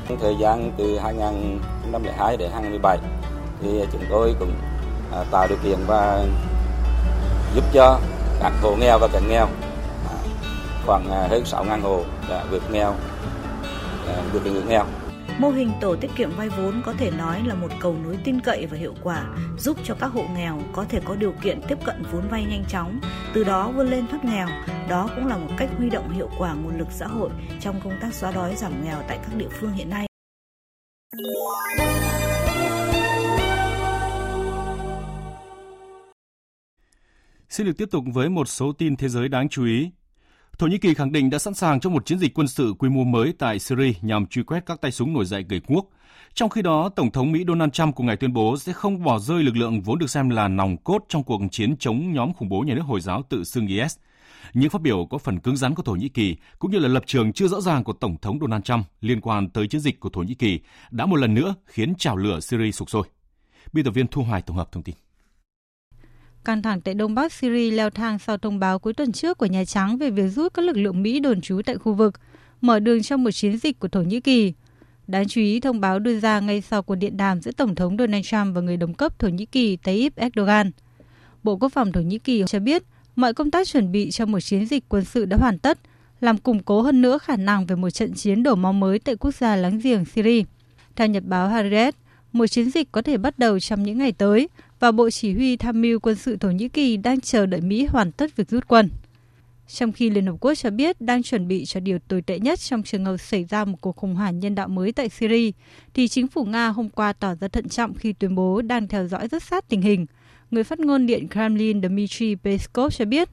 Trong 0.09 0.19
thời 0.19 0.35
gian 0.39 0.71
từ 0.77 0.99
2002 0.99 2.38
đến 2.38 2.49
2017 2.53 2.97
thì 3.61 3.67
chúng 3.91 4.03
tôi 4.09 4.35
cũng 4.39 4.51
à, 5.11 5.23
tạo 5.31 5.47
điều 5.47 5.57
kiện 5.63 5.77
và 5.88 6.25
giúp 7.55 7.63
cho 7.73 7.99
các 8.39 8.53
hộ 8.61 8.75
nghèo 8.75 8.99
và 8.99 9.07
cận 9.13 9.23
nghèo 9.29 9.45
à, 10.09 10.15
khoảng 10.85 11.11
à, 11.11 11.27
hơn 11.29 11.43
6.000 11.43 11.81
hộ 11.81 12.03
đã 12.29 12.43
vượt 12.51 12.71
nghèo, 12.71 12.93
vượt 14.33 14.41
nghèo. 14.67 14.85
Mô 15.39 15.49
hình 15.49 15.71
tổ 15.81 15.95
tiết 15.95 16.11
kiệm 16.15 16.29
vay 16.38 16.49
vốn 16.49 16.81
có 16.85 16.93
thể 16.93 17.11
nói 17.11 17.43
là 17.45 17.55
một 17.55 17.67
cầu 17.79 17.97
nối 18.03 18.17
tin 18.23 18.39
cậy 18.39 18.65
và 18.65 18.77
hiệu 18.77 18.93
quả, 19.03 19.35
giúp 19.57 19.77
cho 19.83 19.95
các 19.99 20.07
hộ 20.07 20.25
nghèo 20.35 20.61
có 20.73 20.85
thể 20.89 20.99
có 21.05 21.15
điều 21.15 21.33
kiện 21.43 21.61
tiếp 21.67 21.77
cận 21.85 22.03
vốn 22.11 22.27
vay 22.29 22.45
nhanh 22.45 22.63
chóng, 22.69 22.99
từ 23.33 23.43
đó 23.43 23.71
vươn 23.71 23.89
lên 23.89 24.07
thoát 24.07 24.25
nghèo. 24.25 24.47
Đó 24.89 25.09
cũng 25.15 25.27
là 25.27 25.38
một 25.38 25.49
cách 25.57 25.69
huy 25.77 25.89
động 25.89 26.13
hiệu 26.13 26.29
quả 26.38 26.53
nguồn 26.53 26.77
lực 26.77 26.88
xã 26.91 27.07
hội 27.07 27.29
trong 27.61 27.81
công 27.83 27.93
tác 28.01 28.13
xóa 28.13 28.31
đói 28.31 28.55
giảm 28.55 28.83
nghèo 28.83 29.03
tại 29.07 29.17
các 29.17 29.38
địa 29.38 29.49
phương 29.59 29.71
hiện 29.71 29.89
nay. 29.89 30.07
Xin 37.49 37.67
được 37.67 37.77
tiếp 37.77 37.88
tục 37.91 38.03
với 38.13 38.29
một 38.29 38.47
số 38.47 38.71
tin 38.71 38.95
thế 38.95 39.09
giới 39.09 39.29
đáng 39.29 39.49
chú 39.49 39.65
ý. 39.65 39.91
Thổ 40.58 40.68
Nhĩ 40.68 40.78
Kỳ 40.78 40.93
khẳng 40.93 41.12
định 41.12 41.30
đã 41.30 41.39
sẵn 41.39 41.53
sàng 41.53 41.80
cho 41.80 41.89
một 41.89 42.05
chiến 42.05 42.20
dịch 42.20 42.34
quân 42.34 42.47
sự 42.47 42.74
quy 42.80 42.89
mô 42.89 43.03
mới 43.03 43.34
tại 43.39 43.60
Syria 43.60 43.93
nhằm 44.01 44.26
truy 44.26 44.43
quét 44.43 44.66
các 44.66 44.82
tay 44.82 44.91
súng 44.91 45.14
nổi 45.14 45.26
dậy 45.26 45.45
người 45.49 45.62
quốc. 45.68 45.86
Trong 46.34 46.49
khi 46.49 46.62
đó, 46.62 46.89
Tổng 46.89 47.12
thống 47.12 47.32
Mỹ 47.32 47.43
Donald 47.47 47.72
Trump 47.72 47.95
của 47.95 48.03
ngày 48.03 48.18
tuyên 48.18 48.34
bố 48.34 48.58
sẽ 48.58 48.74
không 48.74 49.03
bỏ 49.03 49.20
rơi 49.20 49.43
lực 49.43 49.55
lượng 49.55 49.82
vốn 49.82 49.99
được 49.99 50.10
xem 50.10 50.30
là 50.30 50.47
nòng 50.47 50.78
cốt 50.78 51.05
trong 51.10 51.24
cuộc 51.24 51.41
chiến 51.51 51.78
chống 51.78 52.14
nhóm 52.14 52.34
khủng 52.34 52.49
bố 52.49 52.62
nhà 52.62 52.74
nước 52.74 52.82
Hồi 52.86 53.01
giáo 53.01 53.24
tự 53.30 53.43
xưng 53.43 53.68
IS. 53.68 53.97
Những 54.53 54.70
phát 54.70 54.82
biểu 54.82 55.05
có 55.10 55.18
phần 55.18 55.39
cứng 55.39 55.58
rắn 55.58 55.76
của 55.76 55.84
Thổ 55.84 55.91
Nhĩ 55.91 56.10
Kỳ 56.10 56.36
cũng 56.60 56.72
như 56.72 56.80
là 56.80 56.88
lập 56.88 57.03
trường 57.05 57.34
chưa 57.34 57.47
rõ 57.47 57.62
ràng 57.62 57.84
của 57.84 57.93
Tổng 57.93 58.18
thống 58.22 58.39
Donald 58.41 58.64
Trump 58.64 58.86
liên 59.01 59.22
quan 59.22 59.49
tới 59.49 59.68
chiến 59.68 59.82
dịch 59.82 59.99
của 59.99 60.10
Thổ 60.10 60.22
Nhĩ 60.22 60.34
Kỳ 60.34 60.60
đã 60.91 61.05
một 61.05 61.16
lần 61.16 61.34
nữa 61.34 61.55
khiến 61.66 61.95
trào 61.95 62.18
lửa 62.18 62.39
Syria 62.39 62.72
sục 62.72 62.89
sôi. 62.89 63.08
Biên 63.74 63.86
tập 63.86 63.91
viên 63.91 64.08
Thu 64.08 64.24
Hoài 64.24 64.41
tổng 64.41 64.58
hợp 64.58 64.72
thông 64.72 64.84
tin. 64.84 64.95
Căng 66.47 66.61
thẳng 66.61 66.81
tại 66.81 66.93
Đông 66.93 67.15
Bắc 67.15 67.33
Syria 67.33 67.71
leo 67.71 67.89
thang 67.89 68.19
sau 68.19 68.37
thông 68.37 68.59
báo 68.59 68.79
cuối 68.79 68.93
tuần 68.93 69.11
trước 69.11 69.37
của 69.37 69.45
Nhà 69.45 69.65
Trắng 69.65 69.97
về 69.97 70.09
việc 70.09 70.27
rút 70.27 70.53
các 70.53 70.65
lực 70.65 70.77
lượng 70.77 71.03
Mỹ 71.03 71.19
đồn 71.19 71.41
trú 71.41 71.61
tại 71.65 71.77
khu 71.77 71.93
vực, 71.93 72.13
mở 72.61 72.79
đường 72.79 73.03
cho 73.03 73.17
một 73.17 73.31
chiến 73.31 73.57
dịch 73.57 73.79
của 73.79 73.87
Thổ 73.87 74.01
Nhĩ 74.01 74.19
Kỳ. 74.19 74.53
Đáng 75.07 75.27
chú 75.27 75.41
ý, 75.41 75.59
thông 75.59 75.79
báo 75.81 75.99
đưa 75.99 76.19
ra 76.19 76.39
ngay 76.39 76.61
sau 76.61 76.83
cuộc 76.83 76.95
điện 76.95 77.17
đàm 77.17 77.41
giữa 77.41 77.51
Tổng 77.51 77.75
thống 77.75 77.97
Donald 77.97 78.25
Trump 78.25 78.55
và 78.55 78.61
người 78.61 78.77
đồng 78.77 78.93
cấp 78.93 79.19
Thổ 79.19 79.27
Nhĩ 79.27 79.45
Kỳ 79.45 79.75
Tayyip 79.77 80.15
Erdogan. 80.15 80.71
Bộ 81.43 81.57
Quốc 81.57 81.69
phòng 81.69 81.91
Thổ 81.91 82.01
Nhĩ 82.01 82.19
Kỳ 82.19 82.43
cho 82.47 82.59
biết 82.59 82.83
mọi 83.15 83.33
công 83.33 83.51
tác 83.51 83.67
chuẩn 83.67 83.91
bị 83.91 84.11
cho 84.11 84.25
một 84.25 84.39
chiến 84.39 84.65
dịch 84.65 84.83
quân 84.89 85.05
sự 85.05 85.25
đã 85.25 85.37
hoàn 85.37 85.59
tất 85.59 85.79
làm 86.21 86.37
củng 86.37 86.63
cố 86.63 86.81
hơn 86.81 87.01
nữa 87.01 87.17
khả 87.17 87.35
năng 87.35 87.65
về 87.65 87.75
một 87.75 87.89
trận 87.89 88.13
chiến 88.13 88.43
đổ 88.43 88.55
máu 88.55 88.73
mới 88.73 88.99
tại 88.99 89.15
quốc 89.15 89.35
gia 89.35 89.55
láng 89.55 89.79
giềng 89.79 90.05
Syria. 90.05 90.43
Theo 90.95 91.07
nhật 91.07 91.23
báo 91.23 91.49
Haaretz, 91.49 91.91
một 92.31 92.47
chiến 92.47 92.69
dịch 92.69 92.91
có 92.91 93.01
thể 93.01 93.17
bắt 93.17 93.39
đầu 93.39 93.59
trong 93.59 93.83
những 93.83 93.97
ngày 93.97 94.11
tới 94.11 94.49
và 94.80 94.91
Bộ 94.91 95.09
Chỉ 95.09 95.34
huy 95.34 95.57
Tham 95.57 95.82
mưu 95.82 95.99
quân 95.99 96.15
sự 96.15 96.38
Thổ 96.38 96.49
Nhĩ 96.49 96.69
Kỳ 96.69 96.97
đang 96.97 97.21
chờ 97.21 97.45
đợi 97.45 97.61
Mỹ 97.61 97.86
hoàn 97.86 98.11
tất 98.11 98.36
việc 98.36 98.49
rút 98.49 98.67
quân. 98.67 98.89
Trong 99.67 99.91
khi 99.91 100.09
Liên 100.09 100.25
Hợp 100.25 100.36
Quốc 100.39 100.53
cho 100.55 100.69
biết 100.69 101.01
đang 101.01 101.23
chuẩn 101.23 101.47
bị 101.47 101.65
cho 101.65 101.80
điều 101.80 101.99
tồi 102.07 102.21
tệ 102.21 102.39
nhất 102.39 102.59
trong 102.59 102.84
trường 102.84 103.05
hợp 103.05 103.17
xảy 103.17 103.43
ra 103.43 103.65
một 103.65 103.78
cuộc 103.82 103.95
khủng 103.95 104.15
hoảng 104.15 104.39
nhân 104.39 104.55
đạo 104.55 104.67
mới 104.67 104.91
tại 104.91 105.09
Syria, 105.09 105.51
thì 105.93 106.07
chính 106.07 106.28
phủ 106.28 106.45
Nga 106.45 106.67
hôm 106.67 106.89
qua 106.89 107.13
tỏ 107.13 107.36
ra 107.36 107.47
thận 107.47 107.69
trọng 107.69 107.93
khi 107.93 108.13
tuyên 108.13 108.36
bố 108.36 108.61
đang 108.61 108.88
theo 108.88 109.07
dõi 109.07 109.28
rất 109.28 109.43
sát 109.43 109.69
tình 109.69 109.82
hình. 109.82 110.05
Người 110.51 110.63
phát 110.63 110.80
ngôn 110.80 111.05
Điện 111.05 111.28
Kremlin 111.30 111.82
Dmitry 111.82 112.36
Peskov 112.36 112.93
cho 112.93 113.05
biết. 113.05 113.30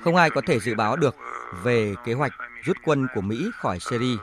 Không 0.00 0.16
ai 0.16 0.30
có 0.30 0.40
thể 0.46 0.58
dự 0.60 0.74
báo 0.74 0.96
được 0.96 1.16
về 1.62 1.94
kế 2.04 2.12
hoạch 2.12 2.32
rút 2.64 2.76
quân 2.84 3.06
của 3.14 3.20
Mỹ 3.20 3.50
khỏi 3.54 3.78
Syria. 3.80 4.16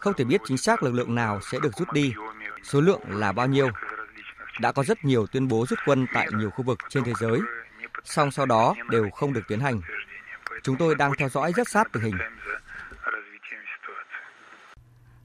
Không 0.00 0.14
thể 0.14 0.24
biết 0.24 0.40
chính 0.46 0.58
xác 0.58 0.82
lực 0.82 0.94
lượng 0.94 1.14
nào 1.14 1.40
sẽ 1.50 1.58
được 1.62 1.76
rút 1.76 1.92
đi, 1.92 2.12
số 2.62 2.80
lượng 2.80 3.00
là 3.08 3.32
bao 3.32 3.46
nhiêu. 3.46 3.68
Đã 4.60 4.72
có 4.72 4.84
rất 4.84 5.04
nhiều 5.04 5.26
tuyên 5.26 5.48
bố 5.48 5.66
rút 5.66 5.78
quân 5.86 6.06
tại 6.14 6.28
nhiều 6.38 6.50
khu 6.50 6.64
vực 6.64 6.78
trên 6.88 7.04
thế 7.04 7.12
giới, 7.20 7.40
song 8.04 8.30
sau 8.30 8.46
đó 8.46 8.74
đều 8.90 9.10
không 9.10 9.32
được 9.32 9.42
tiến 9.48 9.60
hành. 9.60 9.80
Chúng 10.62 10.76
tôi 10.76 10.94
đang 10.94 11.12
theo 11.18 11.28
dõi 11.28 11.52
rất 11.56 11.68
sát 11.68 11.92
tình 11.92 12.02
hình. 12.02 12.14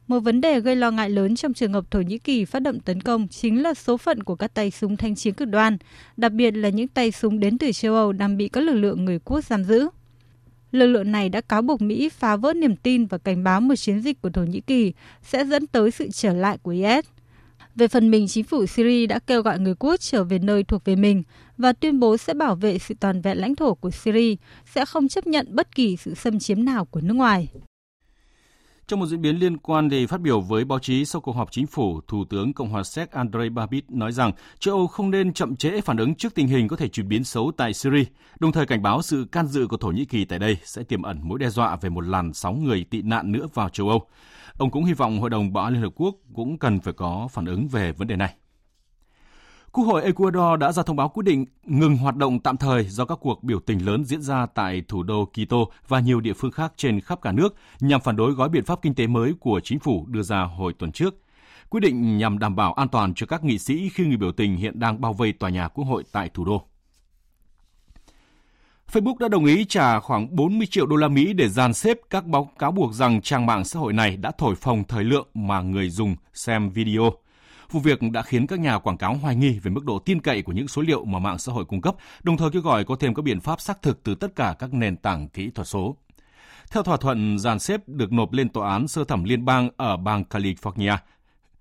Một 0.07 0.19
vấn 0.19 0.41
đề 0.41 0.59
gây 0.59 0.75
lo 0.75 0.91
ngại 0.91 1.09
lớn 1.09 1.35
trong 1.35 1.53
trường 1.53 1.73
hợp 1.73 1.91
Thổ 1.91 2.01
Nhĩ 2.01 2.17
Kỳ 2.17 2.45
phát 2.45 2.59
động 2.59 2.79
tấn 2.79 3.01
công 3.01 3.27
chính 3.27 3.63
là 3.63 3.73
số 3.73 3.97
phận 3.97 4.23
của 4.23 4.35
các 4.35 4.53
tay 4.53 4.71
súng 4.71 4.97
thanh 4.97 5.15
chiến 5.15 5.33
cực 5.33 5.47
đoan, 5.47 5.77
đặc 6.17 6.31
biệt 6.31 6.51
là 6.51 6.69
những 6.69 6.87
tay 6.87 7.11
súng 7.11 7.39
đến 7.39 7.57
từ 7.57 7.71
châu 7.71 7.95
Âu 7.95 8.11
đang 8.11 8.37
bị 8.37 8.49
các 8.49 8.61
lực 8.61 8.73
lượng 8.73 9.05
người 9.05 9.19
quốc 9.19 9.43
giam 9.45 9.63
giữ. 9.63 9.89
Lực 10.71 10.87
lượng 10.87 11.11
này 11.11 11.29
đã 11.29 11.41
cáo 11.41 11.61
buộc 11.61 11.81
Mỹ 11.81 12.09
phá 12.09 12.35
vỡ 12.35 12.53
niềm 12.53 12.75
tin 12.75 13.05
và 13.05 13.17
cảnh 13.17 13.43
báo 13.43 13.61
một 13.61 13.75
chiến 13.75 14.01
dịch 14.01 14.21
của 14.21 14.29
Thổ 14.29 14.43
Nhĩ 14.43 14.61
Kỳ 14.61 14.93
sẽ 15.23 15.45
dẫn 15.45 15.67
tới 15.67 15.91
sự 15.91 16.09
trở 16.11 16.33
lại 16.33 16.57
của 16.57 16.71
IS. 16.71 17.05
Về 17.75 17.87
phần 17.87 18.11
mình, 18.11 18.27
chính 18.27 18.43
phủ 18.43 18.65
Syria 18.65 19.05
đã 19.05 19.19
kêu 19.19 19.41
gọi 19.41 19.59
người 19.59 19.75
quốc 19.79 19.95
trở 19.99 20.23
về 20.23 20.39
nơi 20.39 20.63
thuộc 20.63 20.85
về 20.85 20.95
mình 20.95 21.23
và 21.57 21.73
tuyên 21.73 21.99
bố 21.99 22.17
sẽ 22.17 22.33
bảo 22.33 22.55
vệ 22.55 22.79
sự 22.79 22.95
toàn 22.99 23.21
vẹn 23.21 23.37
lãnh 23.37 23.55
thổ 23.55 23.73
của 23.73 23.91
Syria, 23.91 24.35
sẽ 24.65 24.85
không 24.85 25.07
chấp 25.07 25.27
nhận 25.27 25.47
bất 25.49 25.75
kỳ 25.75 25.97
sự 25.97 26.13
xâm 26.13 26.39
chiếm 26.39 26.65
nào 26.65 26.85
của 26.85 27.01
nước 27.01 27.13
ngoài. 27.13 27.47
Trong 28.87 28.99
một 28.99 29.05
diễn 29.05 29.21
biến 29.21 29.39
liên 29.39 29.57
quan 29.57 29.89
để 29.89 30.07
phát 30.07 30.21
biểu 30.21 30.39
với 30.41 30.65
báo 30.65 30.79
chí 30.79 31.05
sau 31.05 31.21
cuộc 31.21 31.31
họp 31.35 31.51
chính 31.51 31.67
phủ, 31.67 32.01
Thủ 32.07 32.25
tướng 32.29 32.53
Cộng 32.53 32.69
hòa 32.69 32.83
Séc 32.83 33.11
Andrei 33.11 33.49
Babis 33.49 33.83
nói 33.89 34.11
rằng 34.11 34.31
châu 34.59 34.75
Âu 34.75 34.87
không 34.87 35.11
nên 35.11 35.33
chậm 35.33 35.55
trễ 35.55 35.81
phản 35.81 35.97
ứng 35.97 36.15
trước 36.15 36.35
tình 36.35 36.47
hình 36.47 36.67
có 36.67 36.75
thể 36.75 36.87
chuyển 36.87 37.07
biến 37.07 37.23
xấu 37.23 37.51
tại 37.57 37.73
Syria, 37.73 38.03
đồng 38.39 38.51
thời 38.51 38.65
cảnh 38.65 38.81
báo 38.81 39.01
sự 39.01 39.25
can 39.31 39.47
dự 39.47 39.67
của 39.67 39.77
Thổ 39.77 39.87
Nhĩ 39.87 40.05
Kỳ 40.05 40.25
tại 40.25 40.39
đây 40.39 40.57
sẽ 40.63 40.83
tiềm 40.83 41.01
ẩn 41.01 41.19
mối 41.23 41.39
đe 41.39 41.49
dọa 41.49 41.75
về 41.75 41.89
một 41.89 42.01
làn 42.01 42.33
sóng 42.33 42.63
người 42.63 42.85
tị 42.89 43.01
nạn 43.01 43.31
nữa 43.31 43.47
vào 43.53 43.69
châu 43.69 43.89
Âu. 43.89 44.07
Ông 44.59 44.71
cũng 44.71 44.85
hy 44.85 44.93
vọng 44.93 45.19
Hội 45.19 45.29
đồng 45.29 45.53
Bảo 45.53 45.63
an 45.63 45.73
Liên 45.73 45.81
Hợp 45.81 45.93
Quốc 45.95 46.15
cũng 46.35 46.57
cần 46.57 46.79
phải 46.79 46.93
có 46.93 47.27
phản 47.31 47.45
ứng 47.45 47.67
về 47.67 47.91
vấn 47.91 48.07
đề 48.07 48.15
này. 48.15 48.33
Quốc 49.71 49.83
hội 49.83 50.03
Ecuador 50.03 50.59
đã 50.59 50.71
ra 50.71 50.83
thông 50.83 50.95
báo 50.95 51.09
quyết 51.09 51.23
định 51.23 51.45
ngừng 51.63 51.97
hoạt 51.97 52.15
động 52.15 52.39
tạm 52.39 52.57
thời 52.57 52.83
do 52.83 53.05
các 53.05 53.17
cuộc 53.21 53.43
biểu 53.43 53.59
tình 53.59 53.85
lớn 53.85 54.05
diễn 54.05 54.21
ra 54.21 54.45
tại 54.45 54.83
thủ 54.87 55.03
đô 55.03 55.25
Quito 55.25 55.57
và 55.87 55.99
nhiều 55.99 56.21
địa 56.21 56.33
phương 56.33 56.51
khác 56.51 56.73
trên 56.77 57.01
khắp 57.01 57.21
cả 57.21 57.31
nước 57.31 57.55
nhằm 57.79 58.01
phản 58.01 58.15
đối 58.15 58.31
gói 58.31 58.49
biện 58.49 58.65
pháp 58.65 58.79
kinh 58.81 58.95
tế 58.95 59.07
mới 59.07 59.33
của 59.39 59.59
chính 59.63 59.79
phủ 59.79 60.05
đưa 60.07 60.21
ra 60.21 60.41
hồi 60.41 60.73
tuần 60.73 60.91
trước. 60.91 61.15
Quyết 61.69 61.79
định 61.79 62.17
nhằm 62.17 62.39
đảm 62.39 62.55
bảo 62.55 62.73
an 62.73 62.87
toàn 62.87 63.13
cho 63.13 63.25
các 63.25 63.43
nghị 63.43 63.59
sĩ 63.59 63.89
khi 63.89 64.05
người 64.05 64.17
biểu 64.17 64.31
tình 64.31 64.57
hiện 64.57 64.79
đang 64.79 65.01
bao 65.01 65.13
vây 65.13 65.33
tòa 65.33 65.49
nhà 65.49 65.67
Quốc 65.67 65.85
hội 65.85 66.03
tại 66.11 66.29
thủ 66.33 66.45
đô. 66.45 66.68
Facebook 68.91 69.17
đã 69.17 69.27
đồng 69.27 69.45
ý 69.45 69.65
trả 69.65 69.99
khoảng 69.99 70.35
40 70.35 70.67
triệu 70.71 70.85
đô 70.85 70.95
la 70.95 71.07
Mỹ 71.07 71.33
để 71.33 71.49
dàn 71.49 71.73
xếp 71.73 71.97
các 72.09 72.25
báo 72.25 72.51
cáo 72.59 72.71
buộc 72.71 72.93
rằng 72.93 73.21
trang 73.21 73.45
mạng 73.45 73.65
xã 73.65 73.79
hội 73.79 73.93
này 73.93 74.17
đã 74.17 74.31
thổi 74.37 74.55
phồng 74.55 74.83
thời 74.83 75.03
lượng 75.03 75.27
mà 75.33 75.61
người 75.61 75.89
dùng 75.89 76.15
xem 76.33 76.69
video. 76.69 77.11
Vụ 77.71 77.79
việc 77.79 77.99
đã 78.11 78.21
khiến 78.21 78.47
các 78.47 78.59
nhà 78.59 78.79
quảng 78.79 78.97
cáo 78.97 79.13
hoài 79.13 79.35
nghi 79.35 79.59
về 79.59 79.71
mức 79.71 79.85
độ 79.85 79.99
tin 79.99 80.21
cậy 80.21 80.41
của 80.41 80.51
những 80.51 80.67
số 80.67 80.81
liệu 80.81 81.05
mà 81.05 81.19
mạng 81.19 81.37
xã 81.37 81.51
hội 81.51 81.65
cung 81.65 81.81
cấp, 81.81 81.95
đồng 82.23 82.37
thời 82.37 82.49
kêu 82.49 82.61
gọi 82.61 82.83
có 82.83 82.95
thêm 82.99 83.13
các 83.13 83.21
biện 83.21 83.39
pháp 83.39 83.61
xác 83.61 83.81
thực 83.81 84.03
từ 84.03 84.15
tất 84.15 84.35
cả 84.35 84.55
các 84.59 84.73
nền 84.73 84.97
tảng 84.97 85.29
kỹ 85.29 85.49
thuật 85.49 85.67
số. 85.67 85.95
Theo 86.71 86.83
thỏa 86.83 86.97
thuận 86.97 87.39
dàn 87.39 87.59
xếp 87.59 87.81
được 87.87 88.11
nộp 88.11 88.33
lên 88.33 88.49
tòa 88.49 88.71
án 88.71 88.87
sơ 88.87 89.03
thẩm 89.03 89.23
liên 89.23 89.45
bang 89.45 89.69
ở 89.77 89.97
bang 89.97 90.23
California, 90.29 90.97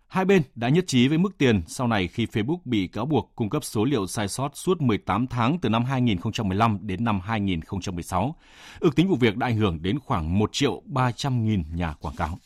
hai 0.09 0.25
bên 0.25 0.43
đã 0.55 0.69
nhất 0.69 0.85
trí 0.87 1.09
với 1.09 1.19
mức 1.19 1.39
tiền 1.39 1.63
sau 1.67 1.87
này 1.87 2.09
khi 2.09 2.27
Facebook 2.27 2.59
bị 2.65 2.87
cáo 2.87 3.07
buộc 3.07 3.33
cung 3.37 3.51
cấp 3.51 3.65
số 3.65 3.85
liệu 3.85 4.07
sai 4.07 4.29
sót 4.29 4.51
suốt 4.55 4.81
18 4.81 5.27
tháng 5.27 5.59
từ 5.59 5.69
năm 5.69 5.85
2015 5.85 6.79
đến 6.83 7.05
năm 7.05 7.21
2016. 7.21 8.35
Ước 8.81 8.97
tính 8.97 9.09
vụ 9.09 9.17
việc 9.17 9.37
đã 9.37 9.47
ảnh 9.47 9.57
hưởng 9.57 9.83
đến 9.83 9.99
khoảng 9.99 10.39
1 10.39 10.51
triệu 10.53 10.83
300 10.87 11.45
nghìn 11.45 11.63
nhà 11.75 11.93
quảng 11.93 12.17
cáo. 12.17 12.39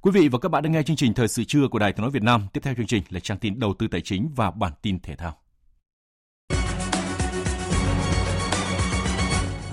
Quý 0.00 0.10
vị 0.10 0.28
và 0.28 0.38
các 0.38 0.48
bạn 0.48 0.62
đang 0.62 0.72
nghe 0.72 0.82
chương 0.82 0.96
trình 0.96 1.14
Thời 1.14 1.28
sự 1.28 1.44
trưa 1.44 1.68
của 1.68 1.78
Đài 1.78 1.92
Tiếng 1.92 2.02
Nói 2.02 2.10
Việt 2.10 2.22
Nam. 2.22 2.46
Tiếp 2.52 2.60
theo 2.62 2.74
chương 2.74 2.86
trình 2.86 3.02
là 3.10 3.20
trang 3.20 3.38
tin 3.38 3.58
đầu 3.58 3.74
tư 3.74 3.88
tài 3.88 4.00
chính 4.00 4.28
và 4.36 4.50
bản 4.50 4.72
tin 4.82 5.00
thể 5.00 5.16
thao. 5.16 5.38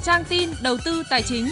Trang 0.03 0.23
tin 0.29 0.49
đầu 0.63 0.77
tư 0.85 1.03
tài 1.09 1.21
chính. 1.23 1.45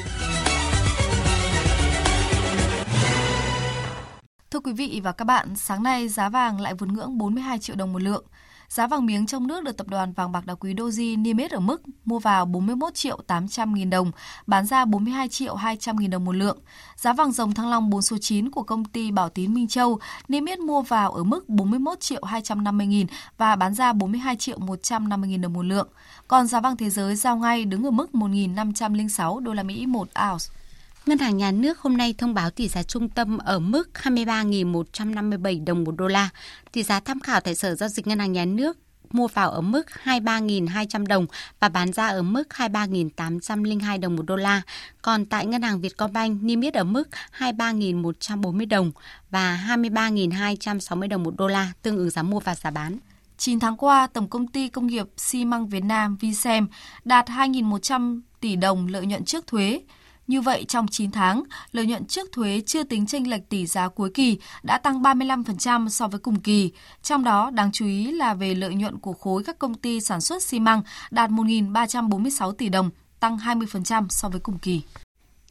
Thưa 4.52 4.60
quý 4.60 4.74
vị 4.74 5.02
và 5.04 5.12
các 5.12 5.26
bạn, 5.26 5.56
sáng 5.56 5.84
nay 5.84 6.10
giá 6.10 6.30
vàng 6.30 6.62
lại 6.62 6.74
vượt 6.74 6.89
ngưỡng 6.89 7.18
42 7.18 7.60
triệu 7.60 7.76
đồng 7.76 7.93
một 7.93 8.02
lượng. 8.02 8.26
Giá 8.68 8.88
vàng 8.88 9.06
miếng 9.06 9.26
trong 9.26 9.47
nước 9.47 9.64
được 9.64 9.78
tập 9.78 9.88
đoàn 9.88 10.14
vàng 10.14 10.32
bạc 10.32 10.45
đá 10.45 10.56
quý 10.56 10.74
Doji 10.74 11.22
niêm 11.22 11.38
yết 11.38 11.52
ở 11.52 11.60
mức 11.60 11.82
mua 12.06 12.20
vào 12.20 12.45
41 12.45 12.93
triệu 12.93 13.20
800 13.28 13.74
nghìn 13.74 13.89
đồng, 13.89 14.12
bán 14.47 14.66
ra 14.66 14.86
42 14.86 15.30
triệu 15.30 15.56
200 15.56 15.95
nghìn 15.95 16.10
đồng 16.10 16.26
một 16.26 16.36
lượng. 16.36 16.58
Giá 16.95 17.14
vàng 17.14 17.32
dòng 17.32 17.54
thăng 17.54 17.70
long 17.70 17.89
4 17.89 18.02
số 18.02 18.18
9 18.22 18.52
của 18.52 18.64
công 18.64 18.86
ty 18.86 19.12
Bảo 19.12 19.30
Tín 19.30 19.54
Minh 19.54 19.68
Châu 19.68 19.99
niêm 20.28 20.45
yết 20.45 20.60
mua 20.60 20.82
vào 20.82 21.12
ở 21.12 21.24
mức 21.24 21.49
41 21.49 21.99
triệu 21.99 22.24
250 22.24 22.88
nghìn 22.88 23.08
và 23.38 23.56
bán 23.56 23.74
ra 23.74 23.93
42 23.93 24.36
triệu 24.36 24.60
150 24.60 25.30
nghìn 25.30 25.41
đồng 25.41 25.54
một 25.54 25.66
lượng. 25.66 25.88
Còn 26.28 26.47
giá 26.47 26.60
vàng 26.60 26.78
thế 26.78 26.89
giới 26.89 27.16
giao 27.16 27.38
ngay 27.38 27.66
đứng 27.66 27.84
ở 27.84 27.91
mức 27.91 28.10
1.506 28.14 29.39
đô 29.39 29.54
la 29.54 29.64
Mỹ 29.64 29.86
một 29.86 30.08
ounce. 30.30 30.61
Ngân 31.06 31.18
hàng 31.18 31.38
Nhà 31.38 31.52
nước 31.52 31.80
hôm 31.80 31.97
nay 31.97 32.16
thông 32.18 32.34
báo 32.34 32.49
tỷ 32.49 32.68
giá 32.68 32.84
trung 32.84 33.10
tâm 33.10 33.38
ở 33.38 33.60
mức 33.60 33.89
23.157 34.04 35.66
đồng 35.66 35.84
một 35.84 35.95
đô 35.97 36.08
la. 36.08 36.30
Tỷ 36.72 36.84
giá 36.84 36.99
tham 36.99 37.20
khảo 37.20 37.41
tại 37.41 37.56
Sở 37.56 37.76
Giao 37.76 37.89
dịch 37.89 38.08
Ngân 38.08 38.20
hàng 38.20 38.32
Nhà 38.32 38.45
nước 38.45 38.78
mua 39.12 39.28
vào 39.28 39.52
ở 39.52 39.62
mức 39.62 39.88
23.200 40.04 41.06
đồng 41.08 41.26
và 41.60 41.70
bán 41.70 41.93
ra 41.93 42.08
ở 42.08 42.22
mức 42.22 42.47
23.802 42.49 43.99
đồng 43.99 44.16
một 44.16 44.24
đô 44.28 44.36
la. 44.36 44.62
Còn 45.02 45.26
tại 45.26 45.45
Ngân 45.45 45.62
hàng 45.62 45.82
Vietcombank 45.82 46.43
niêm 46.43 46.62
yết 46.62 46.74
ở 46.74 46.84
mức 46.84 47.10
23.140 47.38 48.68
đồng 48.70 48.91
và 49.30 49.66
23.260 49.68 51.08
đồng 51.08 51.24
một 51.24 51.34
đô 51.38 51.47
la, 51.47 51.72
tương 51.82 51.97
ứng 51.97 52.10
giá 52.10 52.24
mua 52.24 52.39
và 52.39 52.56
giá 52.56 52.72
bán. 52.72 52.97
9 53.38 53.60
tháng 53.60 53.78
qua, 53.78 54.08
Tổng 54.08 54.28
công 54.28 54.47
ty 54.47 54.70
Công 54.70 54.88
nghiệp 54.88 55.06
xi 55.18 55.45
măng 55.45 55.68
Việt 55.68 55.84
Nam 55.84 56.18
Visem 56.18 56.68
đạt 57.06 57.26
2.100 57.30 58.22
tỷ 58.39 58.56
đồng 58.56 58.88
lợi 58.88 59.06
nhuận 59.06 59.26
trước 59.26 59.47
thuế, 59.47 59.82
như 60.28 60.41
vậy, 60.41 60.65
trong 60.67 60.88
9 60.88 61.11
tháng, 61.11 61.43
lợi 61.72 61.86
nhuận 61.86 62.05
trước 62.05 62.32
thuế 62.32 62.61
chưa 62.65 62.84
tính 62.84 63.05
tranh 63.05 63.28
lệch 63.28 63.49
tỷ 63.49 63.65
giá 63.65 63.88
cuối 63.88 64.11
kỳ 64.13 64.38
đã 64.63 64.78
tăng 64.78 65.01
35% 65.01 65.89
so 65.89 66.07
với 66.07 66.19
cùng 66.19 66.39
kỳ. 66.39 66.72
Trong 67.03 67.24
đó, 67.24 67.51
đáng 67.51 67.72
chú 67.72 67.86
ý 67.86 68.11
là 68.11 68.34
về 68.34 68.55
lợi 68.55 68.76
nhuận 68.76 68.99
của 68.99 69.13
khối 69.13 69.43
các 69.43 69.59
công 69.59 69.74
ty 69.74 70.01
sản 70.01 70.22
xuất 70.22 70.43
xi 70.43 70.59
măng 70.59 70.82
đạt 71.11 71.30
1.346 71.30 72.51
tỷ 72.51 72.69
đồng, 72.69 72.89
tăng 73.19 73.38
20% 73.38 74.05
so 74.09 74.30
với 74.30 74.39
cùng 74.39 74.57
kỳ. 74.57 74.82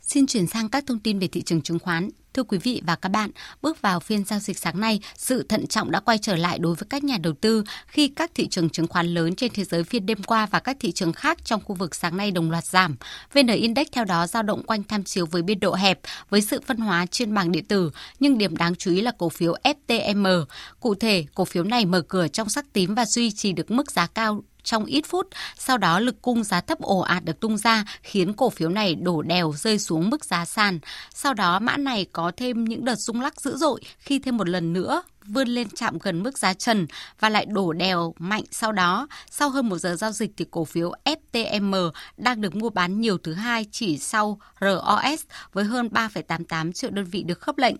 Xin 0.02 0.26
chuyển 0.26 0.46
sang 0.46 0.68
các 0.68 0.84
thông 0.86 0.98
tin 0.98 1.18
về 1.18 1.28
thị 1.28 1.42
trường 1.42 1.62
chứng 1.62 1.78
khoán. 1.78 2.08
Thưa 2.34 2.42
quý 2.42 2.58
vị 2.58 2.82
và 2.86 2.96
các 2.96 3.08
bạn, 3.08 3.30
bước 3.62 3.82
vào 3.82 4.00
phiên 4.00 4.24
giao 4.24 4.38
dịch 4.38 4.58
sáng 4.58 4.80
nay, 4.80 5.00
sự 5.16 5.42
thận 5.42 5.66
trọng 5.66 5.90
đã 5.90 6.00
quay 6.00 6.18
trở 6.18 6.36
lại 6.36 6.58
đối 6.58 6.74
với 6.74 6.86
các 6.90 7.04
nhà 7.04 7.18
đầu 7.20 7.32
tư 7.40 7.64
khi 7.86 8.08
các 8.08 8.30
thị 8.34 8.48
trường 8.48 8.70
chứng 8.70 8.86
khoán 8.86 9.06
lớn 9.06 9.34
trên 9.34 9.52
thế 9.54 9.64
giới 9.64 9.84
phiên 9.84 10.06
đêm 10.06 10.22
qua 10.22 10.46
và 10.46 10.60
các 10.60 10.76
thị 10.80 10.92
trường 10.92 11.12
khác 11.12 11.44
trong 11.44 11.60
khu 11.64 11.74
vực 11.74 11.94
sáng 11.94 12.16
nay 12.16 12.30
đồng 12.30 12.50
loạt 12.50 12.64
giảm. 12.64 12.96
VN 13.32 13.46
Index 13.46 13.86
theo 13.92 14.04
đó 14.04 14.26
dao 14.26 14.42
động 14.42 14.62
quanh 14.62 14.82
tham 14.84 15.04
chiếu 15.04 15.26
với 15.26 15.42
biên 15.42 15.60
độ 15.60 15.74
hẹp 15.74 16.00
với 16.30 16.40
sự 16.40 16.60
phân 16.66 16.76
hóa 16.76 17.06
trên 17.06 17.34
bảng 17.34 17.52
điện 17.52 17.64
tử, 17.64 17.90
nhưng 18.20 18.38
điểm 18.38 18.56
đáng 18.56 18.74
chú 18.74 18.90
ý 18.90 19.00
là 19.00 19.12
cổ 19.18 19.28
phiếu 19.28 19.54
FTM. 19.64 20.44
Cụ 20.80 20.94
thể, 20.94 21.24
cổ 21.34 21.44
phiếu 21.44 21.64
này 21.64 21.84
mở 21.84 22.02
cửa 22.02 22.28
trong 22.28 22.48
sắc 22.48 22.72
tím 22.72 22.94
và 22.94 23.04
duy 23.04 23.30
trì 23.30 23.52
được 23.52 23.70
mức 23.70 23.90
giá 23.90 24.06
cao 24.06 24.42
trong 24.70 24.84
ít 24.84 25.04
phút, 25.06 25.28
sau 25.58 25.78
đó 25.78 25.98
lực 25.98 26.22
cung 26.22 26.44
giá 26.44 26.60
thấp 26.60 26.78
ồ 26.80 26.98
ạt 26.98 27.24
được 27.24 27.40
tung 27.40 27.56
ra 27.56 27.84
khiến 28.02 28.32
cổ 28.32 28.50
phiếu 28.50 28.68
này 28.68 28.94
đổ 28.94 29.22
đèo 29.22 29.52
rơi 29.56 29.78
xuống 29.78 30.10
mức 30.10 30.24
giá 30.24 30.44
sàn. 30.44 30.78
Sau 31.14 31.34
đó 31.34 31.58
mã 31.58 31.76
này 31.76 32.06
có 32.12 32.32
thêm 32.36 32.64
những 32.64 32.84
đợt 32.84 32.94
rung 32.94 33.20
lắc 33.20 33.40
dữ 33.40 33.56
dội 33.56 33.80
khi 33.98 34.18
thêm 34.18 34.36
một 34.36 34.48
lần 34.48 34.72
nữa 34.72 35.02
vươn 35.24 35.48
lên 35.48 35.68
chạm 35.68 35.98
gần 35.98 36.22
mức 36.22 36.38
giá 36.38 36.54
trần 36.54 36.86
và 37.20 37.28
lại 37.28 37.46
đổ 37.46 37.72
đèo 37.72 38.14
mạnh 38.18 38.44
sau 38.50 38.72
đó. 38.72 39.08
Sau 39.30 39.50
hơn 39.50 39.68
một 39.68 39.78
giờ 39.78 39.96
giao 39.96 40.12
dịch 40.12 40.30
thì 40.36 40.44
cổ 40.50 40.64
phiếu 40.64 40.92
FTM 41.04 41.90
đang 42.16 42.40
được 42.40 42.54
mua 42.54 42.70
bán 42.70 43.00
nhiều 43.00 43.18
thứ 43.18 43.34
hai 43.34 43.66
chỉ 43.70 43.98
sau 43.98 44.40
ROS 44.60 45.22
với 45.52 45.64
hơn 45.64 45.88
3,88 45.92 46.72
triệu 46.72 46.90
đơn 46.90 47.04
vị 47.04 47.22
được 47.22 47.40
khớp 47.40 47.58
lệnh. 47.58 47.76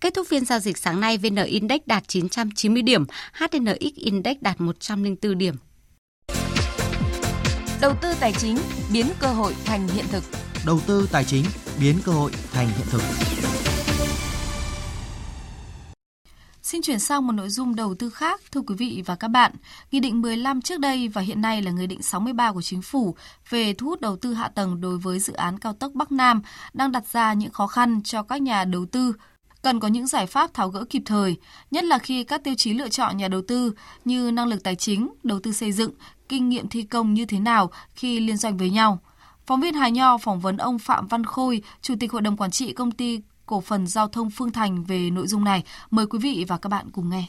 Kết 0.00 0.14
thúc 0.14 0.26
phiên 0.28 0.44
giao 0.44 0.58
dịch 0.58 0.78
sáng 0.78 1.00
nay, 1.00 1.18
VN 1.18 1.34
Index 1.34 1.80
đạt 1.86 2.08
990 2.08 2.82
điểm, 2.82 3.04
HNX 3.32 3.94
Index 3.94 4.36
đạt 4.40 4.60
104 4.60 5.38
điểm. 5.38 5.54
Đầu 7.82 7.94
tư 8.02 8.08
tài 8.20 8.32
chính 8.32 8.56
biến 8.92 9.06
cơ 9.20 9.26
hội 9.26 9.54
thành 9.64 9.88
hiện 9.88 10.04
thực. 10.10 10.24
Đầu 10.66 10.80
tư 10.86 11.08
tài 11.12 11.24
chính 11.24 11.44
biến 11.80 11.96
cơ 12.04 12.12
hội 12.12 12.30
thành 12.52 12.66
hiện 12.66 12.86
thực. 12.90 13.02
Xin 16.62 16.82
chuyển 16.82 16.98
sang 16.98 17.26
một 17.26 17.32
nội 17.32 17.48
dung 17.48 17.74
đầu 17.74 17.94
tư 17.94 18.10
khác, 18.10 18.40
thưa 18.52 18.60
quý 18.60 18.74
vị 18.74 19.02
và 19.06 19.14
các 19.14 19.28
bạn. 19.28 19.52
Nghị 19.90 20.00
định 20.00 20.22
15 20.22 20.62
trước 20.62 20.80
đây 20.80 21.08
và 21.08 21.20
hiện 21.20 21.40
nay 21.40 21.62
là 21.62 21.70
Nghị 21.70 21.86
định 21.86 22.02
63 22.02 22.52
của 22.52 22.62
Chính 22.62 22.82
phủ 22.82 23.16
về 23.50 23.74
thu 23.74 23.86
hút 23.86 24.00
đầu 24.00 24.16
tư 24.16 24.34
hạ 24.34 24.48
tầng 24.48 24.80
đối 24.80 24.98
với 24.98 25.18
dự 25.18 25.32
án 25.32 25.58
cao 25.58 25.72
tốc 25.72 25.92
Bắc 25.94 26.12
Nam 26.12 26.42
đang 26.72 26.92
đặt 26.92 27.04
ra 27.12 27.32
những 27.32 27.52
khó 27.52 27.66
khăn 27.66 28.02
cho 28.02 28.22
các 28.22 28.42
nhà 28.42 28.64
đầu 28.64 28.86
tư 28.86 29.12
cần 29.62 29.80
có 29.80 29.88
những 29.88 30.06
giải 30.06 30.26
pháp 30.26 30.54
tháo 30.54 30.68
gỡ 30.68 30.84
kịp 30.84 31.02
thời, 31.06 31.36
nhất 31.70 31.84
là 31.84 31.98
khi 31.98 32.24
các 32.24 32.44
tiêu 32.44 32.54
chí 32.56 32.72
lựa 32.72 32.88
chọn 32.88 33.16
nhà 33.16 33.28
đầu 33.28 33.42
tư 33.48 33.72
như 34.04 34.30
năng 34.30 34.48
lực 34.48 34.62
tài 34.62 34.76
chính, 34.76 35.08
đầu 35.22 35.40
tư 35.40 35.52
xây 35.52 35.72
dựng, 35.72 35.90
kinh 36.32 36.48
nghiệm 36.48 36.68
thi 36.68 36.82
công 36.82 37.14
như 37.14 37.24
thế 37.24 37.38
nào 37.38 37.70
khi 37.94 38.20
liên 38.20 38.36
doanh 38.36 38.56
với 38.56 38.70
nhau. 38.70 38.98
Phóng 39.46 39.60
viên 39.60 39.74
Hà 39.74 39.88
Nho 39.88 40.18
phỏng 40.18 40.40
vấn 40.40 40.56
ông 40.56 40.78
Phạm 40.78 41.06
Văn 41.06 41.24
Khôi, 41.24 41.62
Chủ 41.82 41.94
tịch 42.00 42.12
Hội 42.12 42.22
đồng 42.22 42.36
Quản 42.36 42.50
trị 42.50 42.72
Công 42.72 42.90
ty 42.90 43.20
Cổ 43.46 43.60
phần 43.60 43.86
Giao 43.86 44.08
thông 44.08 44.30
Phương 44.30 44.52
Thành 44.52 44.84
về 44.84 45.10
nội 45.10 45.26
dung 45.26 45.44
này. 45.44 45.62
Mời 45.90 46.06
quý 46.06 46.18
vị 46.18 46.44
và 46.48 46.58
các 46.58 46.68
bạn 46.68 46.90
cùng 46.90 47.10
nghe. 47.10 47.24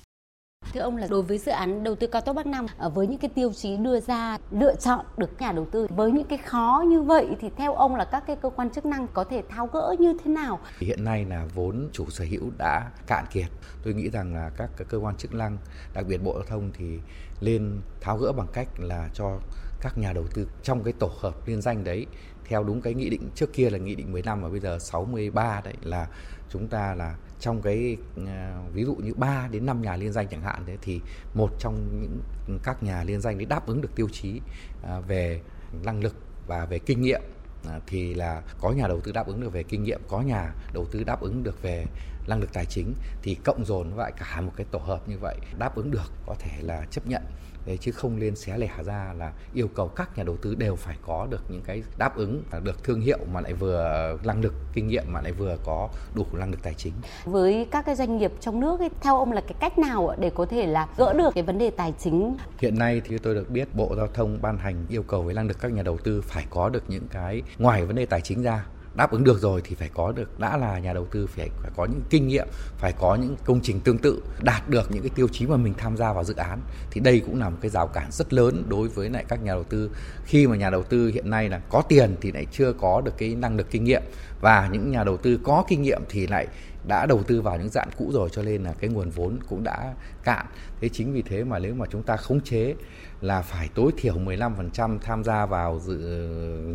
Thưa 0.73 0.79
ông 0.79 0.97
là 0.97 1.07
đối 1.09 1.21
với 1.21 1.37
dự 1.37 1.51
án 1.51 1.83
đầu 1.83 1.95
tư 1.95 2.07
cao 2.07 2.21
tốc 2.21 2.35
Bắc 2.35 2.45
Nam 2.45 2.65
với 2.93 3.07
những 3.07 3.19
cái 3.19 3.29
tiêu 3.35 3.53
chí 3.53 3.77
đưa 3.77 3.99
ra 3.99 4.37
lựa 4.51 4.75
chọn 4.75 5.05
được 5.17 5.41
nhà 5.41 5.51
đầu 5.51 5.67
tư 5.71 5.87
với 5.89 6.11
những 6.11 6.27
cái 6.27 6.37
khó 6.37 6.83
như 6.87 7.01
vậy 7.01 7.27
thì 7.39 7.49
theo 7.57 7.73
ông 7.73 7.95
là 7.95 8.05
các 8.05 8.23
cái 8.27 8.35
cơ 8.35 8.49
quan 8.49 8.69
chức 8.69 8.85
năng 8.85 9.07
có 9.07 9.23
thể 9.23 9.43
tháo 9.49 9.67
gỡ 9.67 9.95
như 9.99 10.17
thế 10.23 10.31
nào? 10.31 10.59
Hiện 10.79 11.03
nay 11.03 11.25
là 11.25 11.45
vốn 11.53 11.89
chủ 11.93 12.09
sở 12.09 12.25
hữu 12.25 12.51
đã 12.57 12.91
cạn 13.07 13.25
kiệt. 13.31 13.47
Tôi 13.83 13.93
nghĩ 13.93 14.09
rằng 14.09 14.35
là 14.35 14.51
các 14.57 14.69
cơ 14.89 14.97
quan 14.97 15.17
chức 15.17 15.33
năng, 15.33 15.57
đặc 15.93 16.05
biệt 16.07 16.17
Bộ 16.17 16.33
Giao 16.33 16.43
thông 16.47 16.71
thì 16.73 16.99
lên 17.39 17.81
tháo 18.01 18.17
gỡ 18.17 18.31
bằng 18.31 18.47
cách 18.53 18.67
là 18.77 19.09
cho 19.13 19.37
các 19.81 19.97
nhà 19.97 20.13
đầu 20.13 20.25
tư 20.33 20.47
trong 20.63 20.83
cái 20.83 20.93
tổ 20.99 21.11
hợp 21.19 21.47
liên 21.47 21.61
danh 21.61 21.83
đấy 21.83 22.05
theo 22.45 22.63
đúng 22.63 22.81
cái 22.81 22.93
nghị 22.93 23.09
định 23.09 23.29
trước 23.35 23.53
kia 23.53 23.69
là 23.69 23.77
nghị 23.77 23.95
định 23.95 24.11
15 24.11 24.41
và 24.41 24.49
bây 24.49 24.59
giờ 24.59 24.77
63 24.79 25.61
đấy 25.63 25.73
là 25.83 26.07
chúng 26.49 26.67
ta 26.67 26.95
là 26.95 27.15
trong 27.43 27.61
cái 27.61 27.97
à, 28.27 28.57
ví 28.73 28.83
dụ 28.83 28.95
như 28.95 29.13
3 29.13 29.47
đến 29.51 29.65
5 29.65 29.81
nhà 29.81 29.95
liên 29.95 30.11
danh 30.11 30.27
chẳng 30.27 30.41
hạn 30.41 30.63
thế 30.65 30.77
thì 30.81 31.01
một 31.33 31.49
trong 31.59 32.01
những 32.01 32.19
các 32.63 32.83
nhà 32.83 33.03
liên 33.03 33.21
danh 33.21 33.37
đấy 33.37 33.45
đáp 33.45 33.67
ứng 33.67 33.81
được 33.81 33.95
tiêu 33.95 34.09
chí 34.11 34.41
à, 34.83 34.99
về 34.99 35.41
năng 35.83 36.03
lực 36.03 36.15
và 36.47 36.65
về 36.65 36.79
kinh 36.79 37.01
nghiệm. 37.01 37.21
À, 37.69 37.79
thì 37.87 38.13
là 38.13 38.41
có 38.61 38.71
nhà 38.71 38.87
đầu 38.87 38.99
tư 38.99 39.11
đáp 39.11 39.27
ứng 39.27 39.41
được 39.41 39.53
về 39.53 39.63
kinh 39.63 39.83
nghiệm, 39.83 40.01
có 40.07 40.21
nhà 40.21 40.53
đầu 40.73 40.85
tư 40.91 41.03
đáp 41.03 41.21
ứng 41.21 41.43
được 41.43 41.61
về 41.61 41.85
năng 42.27 42.39
lực 42.39 42.53
tài 42.53 42.65
chính 42.65 42.93
thì 43.21 43.35
cộng 43.43 43.65
dồn 43.65 43.97
lại 43.97 44.11
cả 44.17 44.41
một 44.41 44.51
cái 44.55 44.65
tổ 44.71 44.79
hợp 44.79 45.09
như 45.09 45.17
vậy 45.21 45.37
đáp 45.59 45.75
ứng 45.75 45.91
được 45.91 46.11
có 46.25 46.35
thể 46.39 46.51
là 46.61 46.85
chấp 46.91 47.07
nhận. 47.07 47.21
Đấy, 47.65 47.77
chứ 47.81 47.91
không 47.91 48.17
lên 48.17 48.35
xé 48.35 48.57
lẻ 48.57 48.69
ra 48.85 49.13
là 49.17 49.31
yêu 49.53 49.67
cầu 49.67 49.87
các 49.87 50.17
nhà 50.17 50.23
đầu 50.23 50.37
tư 50.37 50.55
đều 50.55 50.75
phải 50.75 50.97
có 51.05 51.27
được 51.29 51.41
những 51.49 51.61
cái 51.61 51.83
đáp 51.97 52.15
ứng 52.15 52.43
được 52.63 52.83
thương 52.83 53.01
hiệu 53.01 53.19
mà 53.33 53.41
lại 53.41 53.53
vừa 53.53 54.17
năng 54.23 54.41
lực 54.41 54.53
kinh 54.73 54.87
nghiệm 54.87 55.03
mà 55.07 55.21
lại 55.21 55.31
vừa 55.31 55.57
có 55.65 55.89
đủ 56.15 56.25
năng 56.33 56.51
lực 56.51 56.63
tài 56.63 56.73
chính. 56.73 56.93
Với 57.25 57.67
các 57.71 57.85
cái 57.85 57.95
doanh 57.95 58.17
nghiệp 58.17 58.31
trong 58.39 58.59
nước 58.59 58.79
ấy, 58.79 58.89
theo 59.01 59.17
ông 59.17 59.31
là 59.31 59.41
cái 59.41 59.55
cách 59.59 59.79
nào 59.79 60.15
để 60.19 60.31
có 60.35 60.45
thể 60.45 60.67
là 60.67 60.87
gỡ 60.97 61.13
được 61.13 61.33
cái 61.33 61.43
vấn 61.43 61.57
đề 61.57 61.69
tài 61.69 61.93
chính? 61.99 62.35
Hiện 62.59 62.79
nay 62.79 63.01
thì 63.05 63.17
tôi 63.17 63.35
được 63.35 63.49
biết 63.49 63.75
Bộ 63.75 63.93
Giao 63.97 64.07
thông 64.07 64.37
ban 64.41 64.57
hành 64.57 64.85
yêu 64.89 65.03
cầu 65.03 65.21
với 65.21 65.33
năng 65.33 65.47
lực 65.47 65.59
các 65.59 65.71
nhà 65.71 65.83
đầu 65.83 65.97
tư 66.03 66.21
phải 66.21 66.45
có 66.49 66.69
được 66.69 66.83
những 66.87 67.07
cái 67.11 67.41
ngoài 67.57 67.85
vấn 67.85 67.95
đề 67.95 68.05
tài 68.05 68.21
chính 68.21 68.43
ra 68.43 68.65
đáp 68.95 69.11
ứng 69.11 69.23
được 69.23 69.39
rồi 69.39 69.61
thì 69.63 69.75
phải 69.75 69.89
có 69.93 70.11
được, 70.11 70.39
đã 70.39 70.57
là 70.57 70.79
nhà 70.79 70.93
đầu 70.93 71.07
tư 71.11 71.27
phải 71.27 71.49
phải 71.61 71.71
có 71.75 71.85
những 71.85 72.01
kinh 72.09 72.27
nghiệm, 72.27 72.47
phải 72.77 72.93
có 72.99 73.15
những 73.15 73.35
công 73.45 73.59
trình 73.61 73.79
tương 73.79 73.97
tự, 73.97 74.23
đạt 74.41 74.69
được 74.69 74.91
những 74.91 75.03
cái 75.03 75.11
tiêu 75.15 75.27
chí 75.27 75.47
mà 75.47 75.57
mình 75.57 75.73
tham 75.77 75.97
gia 75.97 76.13
vào 76.13 76.23
dự 76.23 76.35
án. 76.35 76.59
Thì 76.91 77.01
đây 77.01 77.19
cũng 77.25 77.39
là 77.39 77.49
một 77.49 77.57
cái 77.61 77.71
rào 77.71 77.87
cản 77.87 78.11
rất 78.11 78.33
lớn 78.33 78.63
đối 78.67 78.87
với 78.87 79.09
lại 79.09 79.25
các 79.27 79.43
nhà 79.43 79.53
đầu 79.53 79.63
tư. 79.63 79.91
Khi 80.25 80.47
mà 80.47 80.55
nhà 80.55 80.69
đầu 80.69 80.83
tư 80.83 81.07
hiện 81.07 81.29
nay 81.29 81.49
là 81.49 81.59
có 81.69 81.81
tiền 81.81 82.15
thì 82.21 82.31
lại 82.31 82.45
chưa 82.51 82.73
có 82.73 83.01
được 83.01 83.17
cái 83.17 83.35
năng 83.35 83.57
lực 83.57 83.67
kinh 83.71 83.83
nghiệm. 83.83 84.01
Và 84.41 84.69
những 84.71 84.91
nhà 84.91 85.03
đầu 85.03 85.17
tư 85.17 85.39
có 85.43 85.65
kinh 85.67 85.81
nghiệm 85.81 86.01
thì 86.09 86.27
lại 86.27 86.47
đã 86.87 87.05
đầu 87.05 87.23
tư 87.23 87.41
vào 87.41 87.57
những 87.57 87.69
dạng 87.69 87.89
cũ 87.97 88.11
rồi, 88.13 88.29
cho 88.31 88.43
nên 88.43 88.63
là 88.63 88.73
cái 88.79 88.89
nguồn 88.89 89.09
vốn 89.09 89.39
cũng 89.49 89.63
đã 89.63 89.93
cạn. 90.23 90.45
Thế 90.81 90.89
chính 90.89 91.13
vì 91.13 91.21
thế 91.21 91.43
mà 91.43 91.59
nếu 91.59 91.73
mà 91.73 91.85
chúng 91.91 92.03
ta 92.03 92.17
khống 92.17 92.41
chế 92.41 92.75
là 93.23 93.41
phải 93.41 93.69
tối 93.75 93.91
thiểu 93.97 94.13
15% 94.13 94.99
tham 94.99 95.23
gia 95.23 95.45
vào 95.45 95.79
dự, 95.79 95.97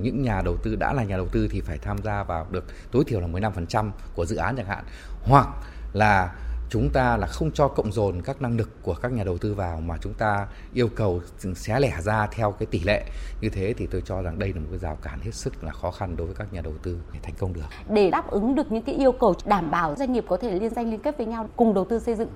những 0.03 0.22
nhà 0.22 0.42
đầu 0.44 0.57
tư, 0.57 0.76
đã 0.76 0.92
là 0.92 1.05
nhà 1.05 1.16
đầu 1.16 1.28
tư 1.32 1.49
thì 1.51 1.61
phải 1.61 1.78
tham 1.78 1.99
gia 1.99 2.22
vào 2.22 2.46
được 2.51 2.64
tối 2.90 3.05
thiểu 3.07 3.20
là 3.20 3.26
15% 3.26 3.90
của 4.14 4.26
dự 4.26 4.36
án 4.36 4.57
chẳng 4.57 4.66
hạn. 4.66 4.84
Hoặc 5.22 5.49
là 5.92 6.34
chúng 6.71 6.91
ta 6.91 7.16
là 7.16 7.27
không 7.27 7.51
cho 7.51 7.69
cộng 7.69 7.93
dồn 7.93 8.23
các 8.23 8.43
năng 8.43 8.57
lực 8.57 8.71
của 8.83 8.95
các 8.95 9.12
nhà 9.12 9.25
đầu 9.25 9.39
tư 9.39 9.55
vào 9.55 9.81
mà 9.81 9.97
chúng 10.01 10.14
ta 10.14 10.47
yêu 10.75 10.89
cầu 10.89 11.21
xé 11.55 11.81
lẻ 11.81 12.01
ra 12.01 12.27
theo 12.27 12.53
cái 12.53 12.66
tỷ 12.66 12.81
lệ 12.81 13.05
như 13.41 13.49
thế 13.49 13.75
thì 13.77 13.87
tôi 13.87 14.03
cho 14.05 14.23
rằng 14.23 14.39
đây 14.39 14.53
là 14.53 14.61
một 14.61 14.66
cái 14.71 14.79
rào 14.79 14.97
cản 15.03 15.21
hết 15.21 15.35
sức 15.35 15.64
là 15.64 15.73
khó 15.73 15.91
khăn 15.91 16.16
đối 16.16 16.27
với 16.27 16.37
các 16.37 16.53
nhà 16.53 16.61
đầu 16.61 16.73
tư 16.83 16.99
để 17.12 17.19
thành 17.23 17.35
công 17.39 17.53
được. 17.53 17.62
Để 17.91 18.11
đáp 18.11 18.31
ứng 18.31 18.55
được 18.55 18.73
những 18.73 18.83
cái 18.83 18.95
yêu 18.95 19.12
cầu 19.12 19.35
đảm 19.45 19.71
bảo 19.71 19.95
doanh 19.99 20.12
nghiệp 20.12 20.25
có 20.29 20.37
thể 20.37 20.59
liên 20.59 20.75
danh 20.75 20.91
liên 20.91 21.01
kết 21.01 21.16
với 21.16 21.27
nhau 21.27 21.49
cùng 21.57 21.75
đầu 21.75 21.85
tư 21.91 21.99
xây 21.99 22.14
dựng. 22.14 22.29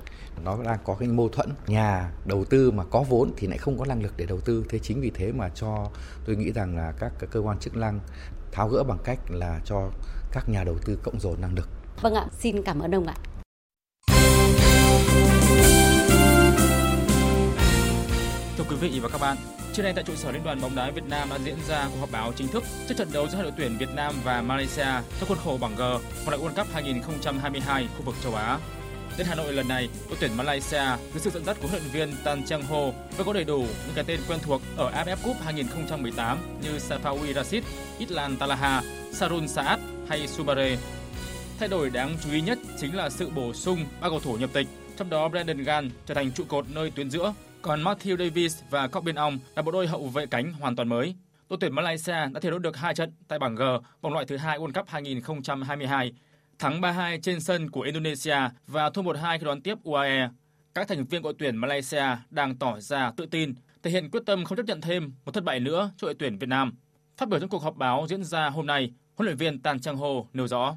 Nó 0.45 0.59
đang 0.65 0.79
có 0.85 0.97
cái 0.99 1.09
mâu 1.09 1.29
thuẫn 1.29 1.49
nhà 1.67 2.11
đầu 2.25 2.45
tư 2.45 2.71
mà 2.71 2.85
có 2.85 3.05
vốn 3.09 3.31
thì 3.37 3.47
lại 3.47 3.59
không 3.59 3.79
có 3.79 3.85
năng 3.85 4.03
lực 4.03 4.13
để 4.17 4.27
đầu 4.27 4.41
tư 4.41 4.65
thế 4.69 4.79
chính 4.79 5.01
vì 5.01 5.11
thế 5.15 5.33
mà 5.33 5.49
cho 5.55 5.89
tôi 6.27 6.37
nghĩ 6.37 6.53
rằng 6.53 6.77
là 6.77 6.93
các 6.99 7.13
cơ 7.31 7.41
quan 7.41 7.59
chức 7.59 7.77
năng 7.77 8.01
tháo 8.53 8.69
gỡ 8.69 8.83
bằng 8.83 8.99
cách 9.05 9.19
là 9.29 9.61
cho 9.65 9.91
các 10.33 10.49
nhà 10.49 10.65
đầu 10.65 10.77
tư 10.85 10.99
cộng 11.03 11.21
dồn 11.21 11.41
năng 11.41 11.55
lực. 11.55 11.69
Vâng 12.03 12.15
ạ, 12.15 12.27
xin 12.33 12.63
cảm 12.63 12.81
ơn 12.81 12.95
ông 12.95 13.07
ạ. 13.07 13.15
Thưa 18.57 18.65
quý 18.71 18.77
vị 18.77 19.01
và 19.01 19.09
các 19.09 19.21
bạn, 19.21 19.37
trưa 19.73 19.83
nay 19.83 19.93
tại 19.95 20.05
trụ 20.05 20.15
sở 20.15 20.33
Liên 20.33 20.45
đoàn 20.45 20.61
bóng 20.61 20.75
đá 20.75 20.91
Việt 20.91 21.05
Nam 21.09 21.29
đã 21.31 21.39
diễn 21.45 21.57
ra 21.69 21.89
cuộc 21.93 22.01
họp 22.01 22.11
báo 22.11 22.33
chính 22.37 22.49
thức 22.49 22.65
trước 22.89 22.95
trận 22.99 23.09
đấu 23.13 23.29
giữa 23.29 23.35
hai 23.35 23.43
đội 23.43 23.53
tuyển 23.57 23.79
Việt 23.79 23.95
Nam 23.95 24.15
và 24.25 24.43
Malaysia 24.43 24.87
trong 25.21 25.29
khuôn 25.29 25.39
khổ 25.45 25.59
bảng 25.61 25.77
G 25.77 25.81
vòng 25.81 26.01
loại 26.27 26.43
World 26.43 26.55
Cup 26.55 26.73
2022 26.73 27.89
khu 27.97 28.03
vực 28.05 28.15
châu 28.23 28.35
Á. 28.35 28.59
Đến 29.19 29.27
Hà 29.27 29.35
Nội 29.35 29.53
lần 29.53 29.69
này, 29.69 29.89
đội 30.09 30.17
tuyển 30.21 30.37
Malaysia 30.37 30.83
dưới 31.13 31.21
sự 31.21 31.31
dẫn 31.31 31.45
dắt 31.45 31.57
của 31.63 31.69
huấn 31.69 31.83
luyện 31.83 31.93
viên 31.93 32.17
Tan 32.25 32.45
Chang 32.45 32.63
Ho 32.63 32.81
vẫn 33.17 33.27
có 33.27 33.33
đầy 33.33 33.45
đủ 33.45 33.59
những 33.59 33.95
cái 33.95 34.05
tên 34.05 34.21
quen 34.29 34.39
thuộc 34.43 34.63
ở 34.77 34.91
AFF 34.91 35.17
Cup 35.25 35.37
2018 35.45 36.39
như 36.63 36.79
Safawi 36.79 37.33
Rashid, 37.35 37.65
Islan 37.99 38.37
Talaha, 38.37 38.83
Sarun 39.13 39.49
Saad 39.49 39.81
hay 40.09 40.27
Subare. 40.29 40.79
Thay 41.59 41.69
đổi 41.69 41.91
đáng 41.91 42.17
chú 42.25 42.33
ý 42.33 42.41
nhất 42.41 42.59
chính 42.81 42.97
là 42.97 43.11
sự 43.11 43.31
bổ 43.31 43.53
sung 43.53 43.85
ba 44.01 44.09
cầu 44.09 44.21
thủ 44.21 44.37
nhập 44.37 44.51
tịch, 44.53 44.67
trong 45.03 45.11
đó 45.11 45.29
Brandon 45.29 45.63
Gan 45.63 45.91
trở 46.07 46.15
thành 46.15 46.33
trụ 46.33 46.45
cột 46.49 46.71
nơi 46.71 46.91
tuyến 46.91 47.11
giữa 47.11 47.35
còn 47.63 47.85
Matthew 47.85 48.17
Davis 48.17 48.63
và 48.71 48.89
Corbin 48.89 49.15
Ong 49.15 49.39
là 49.57 49.63
bộ 49.63 49.73
đôi 49.73 49.87
hậu 49.87 50.09
vệ 50.09 50.27
cánh 50.27 50.53
hoàn 50.53 50.77
toàn 50.77 50.89
mới. 50.89 51.15
Đội 51.49 51.57
tuyển 51.61 51.75
Malaysia 51.75 52.13
đã 52.33 52.41
thi 52.41 52.51
đấu 52.51 52.59
được 52.59 52.77
hai 52.77 52.95
trận 52.95 53.13
tại 53.29 53.39
bảng 53.39 53.55
G 53.55 53.63
vòng 54.01 54.13
loại 54.13 54.27
thứ 54.27 54.37
hai 54.37 54.59
World 54.59 54.73
Cup 54.73 54.89
2022, 54.89 56.13
thắng 56.59 56.81
3-2 56.81 57.21
trên 57.23 57.41
sân 57.41 57.71
của 57.71 57.81
Indonesia 57.81 58.37
và 58.67 58.91
thua 58.91 59.03
1-2 59.03 59.39
khi 59.39 59.45
đón 59.45 59.61
tiếp 59.61 59.79
UAE. 59.85 60.29
Các 60.75 60.89
thành 60.89 61.05
viên 61.05 61.23
của 61.23 61.29
đội 61.29 61.37
tuyển 61.39 61.57
Malaysia 61.57 62.05
đang 62.31 62.57
tỏ 62.57 62.81
ra 62.81 63.13
tự 63.17 63.27
tin, 63.27 63.55
thể 63.83 63.91
hiện 63.91 64.11
quyết 64.11 64.23
tâm 64.27 64.45
không 64.45 64.57
chấp 64.57 64.67
nhận 64.67 64.81
thêm 64.81 65.13
một 65.25 65.33
thất 65.33 65.45
bại 65.45 65.61
nữa 65.61 65.91
cho 65.97 66.07
đội 66.07 66.15
tuyển 66.19 66.39
Việt 66.39 66.49
Nam. 66.49 66.75
Phát 67.17 67.29
biểu 67.29 67.41
trong 67.41 67.49
cuộc 67.49 67.63
họp 67.63 67.77
báo 67.77 68.07
diễn 68.09 68.25
ra 68.25 68.49
hôm 68.49 68.67
nay, 68.67 68.93
huấn 69.15 69.27
luyện 69.27 69.37
viên 69.37 69.63
Tan 69.63 69.81
Chang 69.81 69.97
Ho 69.97 70.09
nêu 70.33 70.49
rõ. 70.49 70.77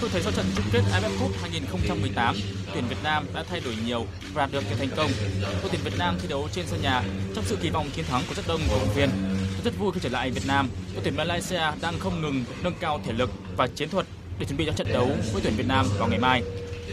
Tôi 0.00 0.10
thấy 0.12 0.22
sau 0.22 0.32
trận 0.32 0.46
chung 0.56 0.64
kết 0.72 0.80
AFF 0.92 1.18
Cup 1.20 1.30
2018, 1.40 2.36
tuyển 2.74 2.84
Việt 2.88 2.96
Nam 3.02 3.26
đã 3.34 3.44
thay 3.50 3.60
đổi 3.60 3.74
nhiều 3.86 4.06
và 4.32 4.42
đạt 4.42 4.52
được 4.52 4.62
nhiều 4.68 4.76
thành 4.78 4.96
công. 4.96 5.10
Đội 5.42 5.70
tuyển 5.70 5.80
Việt 5.84 5.98
Nam 5.98 6.18
thi 6.22 6.28
đấu 6.28 6.48
trên 6.52 6.66
sân 6.66 6.82
nhà 6.82 7.02
trong 7.34 7.44
sự 7.44 7.56
kỳ 7.62 7.70
vọng 7.70 7.90
chiến 7.96 8.04
thắng 8.04 8.22
của 8.28 8.34
rất 8.34 8.42
đông 8.48 8.60
cổ 8.70 8.78
động 8.78 8.94
viên. 8.94 9.08
Tôi 9.30 9.64
rất 9.64 9.78
vui 9.78 9.92
khi 9.92 10.00
trở 10.02 10.08
lại 10.08 10.30
Việt 10.30 10.46
Nam. 10.46 10.68
Đội 10.94 11.04
tuyển 11.04 11.16
Malaysia 11.16 11.62
đang 11.80 11.98
không 11.98 12.22
ngừng 12.22 12.44
nâng 12.62 12.74
cao 12.80 13.00
thể 13.06 13.12
lực 13.12 13.30
và 13.56 13.66
chiến 13.66 13.88
thuật 13.88 14.06
để 14.38 14.46
chuẩn 14.46 14.56
bị 14.56 14.66
cho 14.66 14.72
trận 14.72 14.92
đấu 14.92 15.10
với 15.32 15.42
tuyển 15.42 15.56
Việt 15.56 15.66
Nam 15.66 15.86
vào 15.98 16.08
ngày 16.08 16.18
mai. 16.18 16.42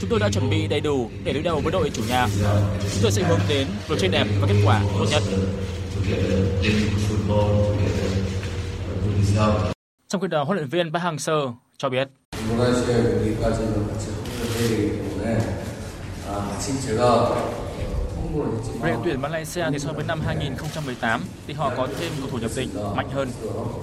Chúng 0.01 0.09
tôi 0.09 0.19
đã 0.19 0.29
chuẩn 0.29 0.49
bị 0.49 0.67
đầy 0.67 0.79
đủ 0.79 1.09
để 1.23 1.33
đối 1.33 1.43
đầu 1.43 1.59
với 1.59 1.71
đội 1.71 1.89
chủ 1.89 2.03
nhà. 2.09 2.27
Chúng 2.93 3.01
tôi 3.01 3.11
sẽ 3.11 3.23
hướng 3.23 3.39
đến 3.49 3.67
một 3.89 3.95
chơi 3.99 4.09
đẹp 4.09 4.27
và 4.41 4.47
kết 4.47 4.55
quả 4.65 4.81
tốt 4.99 5.05
nhất. 5.11 5.23
Trong 10.07 10.21
khi 10.21 10.27
đó, 10.27 10.43
huấn 10.43 10.57
luyện 10.57 10.69
viên 10.69 10.93
Park 10.93 11.03
Hang-seo 11.03 11.53
cho 11.77 11.89
biết. 11.89 12.07
Về 18.81 18.91
đội 18.91 19.01
tuyển 19.03 19.21
Malaysia 19.21 19.65
thì 19.71 19.79
so 19.79 19.91
với 19.91 20.03
năm 20.03 20.21
2018 20.25 21.23
thì 21.47 21.53
họ 21.53 21.71
có 21.77 21.87
thêm 21.99 22.11
cầu 22.19 22.29
thủ 22.31 22.37
nhập 22.37 22.51
tịch 22.55 22.69
mạnh 22.95 23.09
hơn. 23.09 23.29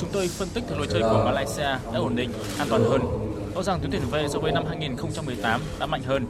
Chúng 0.00 0.08
tôi 0.12 0.28
phân 0.28 0.48
tích 0.54 0.64
từ 0.68 0.76
lối 0.76 0.86
chơi 0.90 1.02
của 1.02 1.22
Malaysia 1.24 1.62
đã 1.62 1.98
ổn 1.98 2.16
định, 2.16 2.30
an 2.58 2.68
toàn 2.70 2.84
hơn. 2.84 3.00
Rõ 3.54 3.62
ràng 3.62 3.80
tuyến 3.80 3.90
tuyển 3.90 4.02
về 4.10 4.26
so 4.28 4.38
với 4.38 4.52
năm 4.52 4.64
2018 4.68 5.60
đã 5.80 5.86
mạnh 5.86 6.02
hơn. 6.06 6.26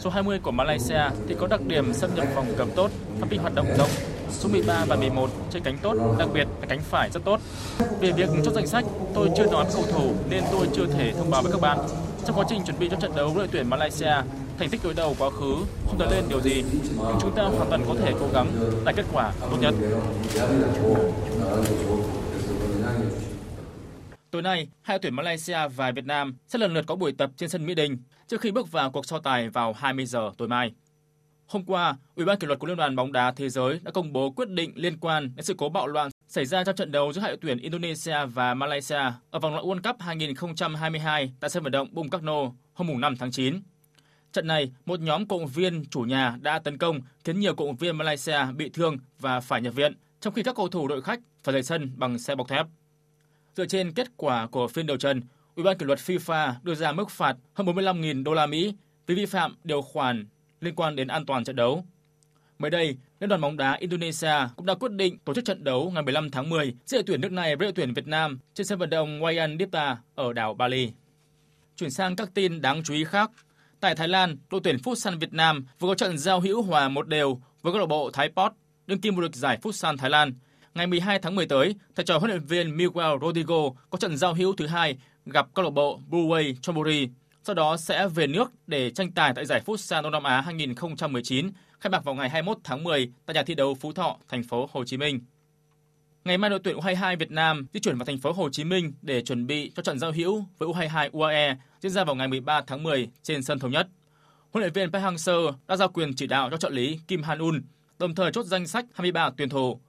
Số 0.00 0.10
20 0.10 0.38
của 0.42 0.50
Malaysia 0.50 1.00
thì 1.28 1.34
có 1.38 1.46
đặc 1.46 1.60
điểm 1.66 1.94
xâm 1.94 2.14
nhập 2.14 2.26
vòng 2.34 2.46
cấm 2.56 2.70
tốt, 2.76 2.90
phạm 3.20 3.28
vi 3.28 3.36
hoạt 3.36 3.54
động 3.54 3.66
rộng. 3.78 3.88
Số 4.30 4.48
13 4.48 4.84
và 4.88 4.96
11 4.96 5.30
chơi 5.50 5.62
cánh 5.64 5.78
tốt, 5.82 5.94
đặc 6.18 6.28
biệt 6.32 6.48
là 6.60 6.66
cánh 6.68 6.80
phải 6.80 7.10
rất 7.10 7.24
tốt. 7.24 7.40
Về 8.00 8.12
việc 8.12 8.28
chốt 8.44 8.54
danh 8.54 8.66
sách, 8.66 8.84
tôi 9.14 9.30
chưa 9.36 9.46
nói 9.46 9.64
với 9.64 9.72
cầu 9.74 9.84
thủ 9.92 10.12
nên 10.30 10.44
tôi 10.52 10.68
chưa 10.74 10.86
thể 10.86 11.12
thông 11.12 11.30
báo 11.30 11.42
với 11.42 11.52
các 11.52 11.60
bạn. 11.60 11.78
Trong 12.26 12.36
quá 12.36 12.44
trình 12.48 12.64
chuẩn 12.64 12.78
bị 12.78 12.88
cho 12.90 12.96
trận 12.96 13.16
đấu 13.16 13.28
với 13.28 13.36
đội 13.36 13.48
tuyển 13.52 13.70
Malaysia, 13.70 14.14
thành 14.58 14.68
tích 14.70 14.80
đối 14.84 14.94
đầu 14.94 15.14
quá 15.18 15.30
khứ 15.30 15.54
không 15.86 15.98
nói 15.98 16.08
lên 16.10 16.24
điều 16.28 16.40
gì, 16.40 16.64
nhưng 16.96 17.16
chúng 17.20 17.32
ta 17.34 17.42
hoàn 17.42 17.68
toàn 17.68 17.84
có 17.88 17.94
thể 18.04 18.12
cố 18.20 18.26
gắng 18.32 18.46
đạt 18.84 18.96
kết 18.96 19.04
quả 19.12 19.32
tốt 19.40 19.56
nhất. 19.60 19.74
Tối 24.30 24.42
nay, 24.42 24.68
hai 24.82 24.98
tuyển 24.98 25.14
Malaysia 25.14 25.68
và 25.76 25.90
Việt 25.90 26.04
Nam 26.04 26.36
sẽ 26.46 26.58
lần 26.58 26.74
lượt 26.74 26.84
có 26.86 26.96
buổi 26.96 27.12
tập 27.12 27.30
trên 27.36 27.48
sân 27.48 27.66
Mỹ 27.66 27.74
Đình 27.74 27.98
trước 28.28 28.40
khi 28.40 28.50
bước 28.50 28.72
vào 28.72 28.90
cuộc 28.90 29.06
so 29.06 29.18
tài 29.18 29.48
vào 29.48 29.72
20 29.72 30.06
giờ 30.06 30.30
tối 30.38 30.48
mai. 30.48 30.72
Hôm 31.46 31.64
qua, 31.64 31.96
Ủy 32.14 32.26
ban 32.26 32.38
kỷ 32.38 32.46
luật 32.46 32.58
của 32.58 32.66
Liên 32.66 32.76
đoàn 32.76 32.96
bóng 32.96 33.12
đá 33.12 33.32
thế 33.32 33.48
giới 33.48 33.80
đã 33.82 33.90
công 33.90 34.12
bố 34.12 34.30
quyết 34.30 34.48
định 34.48 34.72
liên 34.74 34.98
quan 34.98 35.32
đến 35.36 35.44
sự 35.44 35.54
cố 35.58 35.68
bạo 35.68 35.86
loạn 35.86 36.10
xảy 36.28 36.44
ra 36.44 36.64
trong 36.64 36.76
trận 36.76 36.92
đấu 36.92 37.12
giữa 37.12 37.20
hai 37.20 37.30
đội 37.30 37.38
tuyển 37.40 37.58
Indonesia 37.58 38.26
và 38.26 38.54
Malaysia 38.54 39.12
ở 39.30 39.38
vòng 39.38 39.52
loại 39.52 39.64
World 39.64 39.82
Cup 39.82 40.00
2022 40.00 41.32
tại 41.40 41.50
sân 41.50 41.62
vận 41.62 41.72
động 41.72 41.88
Bung 41.92 42.10
Karno 42.10 42.52
hôm 42.72 43.00
5 43.00 43.16
tháng 43.16 43.30
9. 43.30 43.60
Trận 44.32 44.46
này, 44.46 44.72
một 44.86 45.00
nhóm 45.00 45.26
cộng 45.26 45.46
viên 45.46 45.84
chủ 45.84 46.00
nhà 46.00 46.36
đã 46.40 46.58
tấn 46.58 46.78
công 46.78 47.00
khiến 47.24 47.40
nhiều 47.40 47.54
cộng 47.54 47.76
viên 47.76 47.96
Malaysia 47.96 48.38
bị 48.56 48.68
thương 48.68 48.96
và 49.20 49.40
phải 49.40 49.60
nhập 49.60 49.74
viện, 49.74 49.96
trong 50.20 50.34
khi 50.34 50.42
các 50.42 50.56
cầu 50.56 50.68
thủ 50.68 50.88
đội 50.88 51.02
khách 51.02 51.20
phải 51.44 51.52
rời 51.52 51.62
sân 51.62 51.92
bằng 51.96 52.18
xe 52.18 52.34
bọc 52.34 52.48
thép. 52.48 52.66
Dựa 53.60 53.66
trên 53.66 53.92
kết 53.92 54.08
quả 54.16 54.46
của 54.46 54.68
phiên 54.68 54.86
điều 54.86 54.96
trần, 54.96 55.22
Ủy 55.54 55.64
ban 55.64 55.78
kỷ 55.78 55.86
luật 55.86 55.98
FIFA 55.98 56.52
đưa 56.62 56.74
ra 56.74 56.92
mức 56.92 57.10
phạt 57.10 57.36
hơn 57.54 57.66
45.000 57.66 58.24
đô 58.24 58.34
la 58.34 58.46
Mỹ 58.46 58.74
vì 59.06 59.14
vi 59.14 59.26
phạm 59.26 59.56
điều 59.64 59.82
khoản 59.82 60.26
liên 60.60 60.74
quan 60.74 60.96
đến 60.96 61.08
an 61.08 61.26
toàn 61.26 61.44
trận 61.44 61.56
đấu. 61.56 61.84
Mới 62.58 62.70
đây, 62.70 62.96
Liên 63.20 63.28
đoàn 63.28 63.40
bóng 63.40 63.56
đá 63.56 63.72
Indonesia 63.72 64.34
cũng 64.56 64.66
đã 64.66 64.74
quyết 64.74 64.92
định 64.92 65.18
tổ 65.18 65.34
chức 65.34 65.44
trận 65.44 65.64
đấu 65.64 65.90
ngày 65.90 66.02
15 66.02 66.30
tháng 66.30 66.50
10 66.50 66.74
giữa 66.86 66.98
đội 66.98 67.04
tuyển 67.06 67.20
nước 67.20 67.32
này 67.32 67.56
với 67.56 67.66
đội 67.66 67.72
tuyển 67.72 67.94
Việt 67.94 68.06
Nam 68.06 68.38
trên 68.54 68.66
sân 68.66 68.78
vận 68.78 68.90
động 68.90 69.20
Wayan 69.20 69.58
Dipta 69.58 69.96
ở 70.14 70.32
đảo 70.32 70.54
Bali. 70.54 70.92
Chuyển 71.76 71.90
sang 71.90 72.16
các 72.16 72.30
tin 72.34 72.60
đáng 72.60 72.82
chú 72.84 72.94
ý 72.94 73.04
khác. 73.04 73.30
Tại 73.80 73.94
Thái 73.94 74.08
Lan, 74.08 74.36
đội 74.50 74.60
tuyển 74.64 74.76
Futsal 74.76 75.18
Việt 75.18 75.32
Nam 75.32 75.66
vừa 75.78 75.88
có 75.88 75.94
trận 75.94 76.18
giao 76.18 76.40
hữu 76.40 76.62
hòa 76.62 76.88
một 76.88 77.08
đều 77.08 77.40
với 77.62 77.72
câu 77.72 77.80
lạc 77.80 77.86
bộ 77.86 78.10
Thái 78.10 78.28
Pot, 78.28 78.52
đương 78.86 79.00
kim 79.00 79.14
vô 79.14 79.22
địch 79.22 79.34
giải 79.34 79.58
Futsal 79.62 79.96
Thái 79.96 80.10
Lan. 80.10 80.32
Ngày 80.74 80.86
12 80.86 81.18
tháng 81.18 81.34
10 81.34 81.46
tới, 81.46 81.74
thầy 81.94 82.04
trò 82.04 82.18
huấn 82.18 82.30
luyện 82.30 82.44
viên 82.44 82.76
Miguel 82.76 83.18
Rodrigo 83.22 83.70
có 83.90 83.98
trận 83.98 84.16
giao 84.16 84.34
hữu 84.34 84.56
thứ 84.56 84.66
hai 84.66 84.98
gặp 85.26 85.46
câu 85.54 85.64
lạc 85.64 85.70
bộ 85.70 86.00
Blueway 86.10 86.54
Chonburi 86.62 87.08
sau 87.44 87.54
đó 87.54 87.76
sẽ 87.76 88.08
về 88.08 88.26
nước 88.26 88.52
để 88.66 88.90
tranh 88.90 89.12
tài 89.12 89.32
tại 89.34 89.46
giải 89.46 89.62
Futsal 89.66 90.02
Đông 90.02 90.12
Nam 90.12 90.22
Á 90.22 90.40
2019 90.40 91.50
khai 91.80 91.90
mạc 91.90 92.04
vào 92.04 92.14
ngày 92.14 92.28
21 92.28 92.58
tháng 92.64 92.84
10 92.84 93.12
tại 93.26 93.34
nhà 93.34 93.42
thi 93.42 93.54
đấu 93.54 93.74
Phú 93.74 93.92
Thọ, 93.92 94.16
thành 94.28 94.42
phố 94.42 94.68
Hồ 94.72 94.84
Chí 94.84 94.96
Minh. 94.96 95.20
Ngày 96.24 96.38
mai 96.38 96.50
đội 96.50 96.58
tuyển 96.64 96.76
U22 96.76 97.16
Việt 97.16 97.30
Nam 97.30 97.66
di 97.72 97.80
chuyển 97.80 97.98
vào 97.98 98.04
thành 98.06 98.18
phố 98.18 98.32
Hồ 98.32 98.48
Chí 98.50 98.64
Minh 98.64 98.92
để 99.02 99.22
chuẩn 99.22 99.46
bị 99.46 99.72
cho 99.76 99.82
trận 99.82 99.98
giao 99.98 100.12
hữu 100.12 100.44
với 100.58 100.68
U22 100.68 101.10
UAE 101.12 101.56
diễn 101.80 101.92
ra 101.92 102.04
vào 102.04 102.14
ngày 102.14 102.28
13 102.28 102.62
tháng 102.66 102.82
10 102.82 103.08
trên 103.22 103.42
sân 103.42 103.58
thống 103.58 103.70
nhất. 103.70 103.88
Huấn 104.50 104.62
luyện 104.62 104.72
viên 104.72 104.92
Park 104.92 105.04
Hang-seo 105.04 105.52
đã 105.68 105.76
giao 105.76 105.88
quyền 105.88 106.14
chỉ 106.14 106.26
đạo 106.26 106.50
cho 106.50 106.56
trợ 106.56 106.70
lý 106.70 106.98
Kim 107.08 107.22
Han-un, 107.22 107.62
đồng 107.98 108.14
thời 108.14 108.32
chốt 108.32 108.46
danh 108.46 108.66
sách 108.66 108.84
23 108.94 109.30
tuyển 109.36 109.48
thủ. 109.48 109.80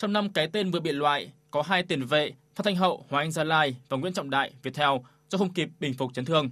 Trong 0.00 0.12
năm 0.12 0.32
cái 0.32 0.48
tên 0.48 0.70
vừa 0.70 0.80
bị 0.80 0.92
loại, 0.92 1.32
có 1.50 1.62
hai 1.62 1.82
tiền 1.82 2.04
vệ 2.04 2.32
Phan 2.54 2.64
Thanh 2.64 2.76
Hậu, 2.76 3.04
Hoàng 3.08 3.24
Anh 3.24 3.30
Gia 3.30 3.44
Lai 3.44 3.76
và 3.88 3.96
Nguyễn 3.96 4.12
Trọng 4.12 4.30
Đại 4.30 4.52
Viettel 4.62 4.88
do 5.30 5.38
không 5.38 5.52
kịp 5.52 5.68
bình 5.80 5.94
phục 5.94 6.14
chấn 6.14 6.24
thương. 6.24 6.50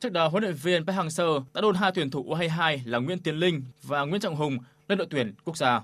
Trước 0.00 0.12
đó, 0.12 0.28
huấn 0.28 0.42
luyện 0.42 0.54
viên 0.54 0.86
Park 0.86 0.98
Hang-seo 0.98 1.44
đã 1.54 1.60
đôn 1.60 1.74
hai 1.74 1.92
tuyển 1.94 2.10
thủ 2.10 2.34
U22 2.34 2.78
là 2.84 2.98
Nguyễn 2.98 3.18
Tiến 3.18 3.36
Linh 3.36 3.62
và 3.82 4.02
Nguyễn 4.02 4.20
Trọng 4.20 4.36
Hùng 4.36 4.58
lên 4.88 4.98
đội 4.98 5.06
tuyển 5.10 5.34
quốc 5.44 5.56
gia. 5.56 5.80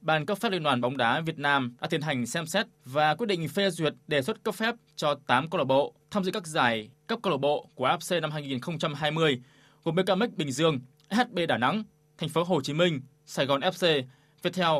Ban 0.00 0.26
cấp 0.26 0.38
phép 0.38 0.52
Liên 0.52 0.62
đoàn 0.62 0.80
bóng 0.80 0.96
đá 0.96 1.20
Việt 1.20 1.38
Nam 1.38 1.76
đã 1.80 1.88
tiến 1.88 2.00
hành 2.00 2.26
xem 2.26 2.46
xét 2.46 2.66
và 2.84 3.14
quyết 3.14 3.26
định 3.26 3.48
phê 3.48 3.70
duyệt 3.70 3.94
đề 4.08 4.22
xuất 4.22 4.42
cấp 4.42 4.54
phép 4.54 4.74
cho 4.96 5.14
8 5.26 5.50
câu 5.50 5.58
lạc 5.58 5.64
bộ 5.64 5.94
tham 6.10 6.24
dự 6.24 6.30
các 6.30 6.46
giải 6.46 6.90
cấp 7.06 7.18
câu 7.22 7.30
lạc 7.30 7.38
bộ 7.38 7.68
của 7.74 7.88
AFC 7.88 8.20
năm 8.20 8.30
2020 8.30 9.42
gồm 9.84 9.94
BKMX 9.94 10.36
Bình 10.36 10.52
Dương, 10.52 10.80
HB 11.10 11.38
Đà 11.48 11.58
Nẵng, 11.58 11.84
Thành 12.18 12.28
phố 12.28 12.44
Hồ 12.44 12.60
Chí 12.60 12.72
Minh, 12.72 13.00
Sài 13.26 13.46
Gòn 13.46 13.60
FC, 13.60 14.02
Viettel, 14.42 14.72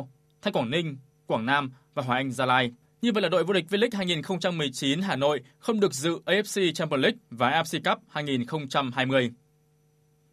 Thanh 0.45 0.53
Quảng 0.53 0.69
Ninh, 0.69 0.97
Quảng 1.27 1.45
Nam 1.45 1.71
và 1.93 2.03
Hoài 2.03 2.19
Anh 2.19 2.31
Gia 2.31 2.45
Lai. 2.45 2.71
Như 3.01 3.11
vậy 3.11 3.23
là 3.23 3.29
đội 3.29 3.43
vô 3.43 3.53
địch 3.53 3.65
V-League 3.69 3.97
2019 3.97 5.01
Hà 5.01 5.15
Nội 5.15 5.41
không 5.59 5.79
được 5.79 5.93
dự 5.93 6.19
AFC 6.25 6.73
Champions 6.73 7.01
League 7.01 7.17
và 7.29 7.49
AFC 7.49 7.79
Cup 7.83 8.03
2020. 8.09 9.31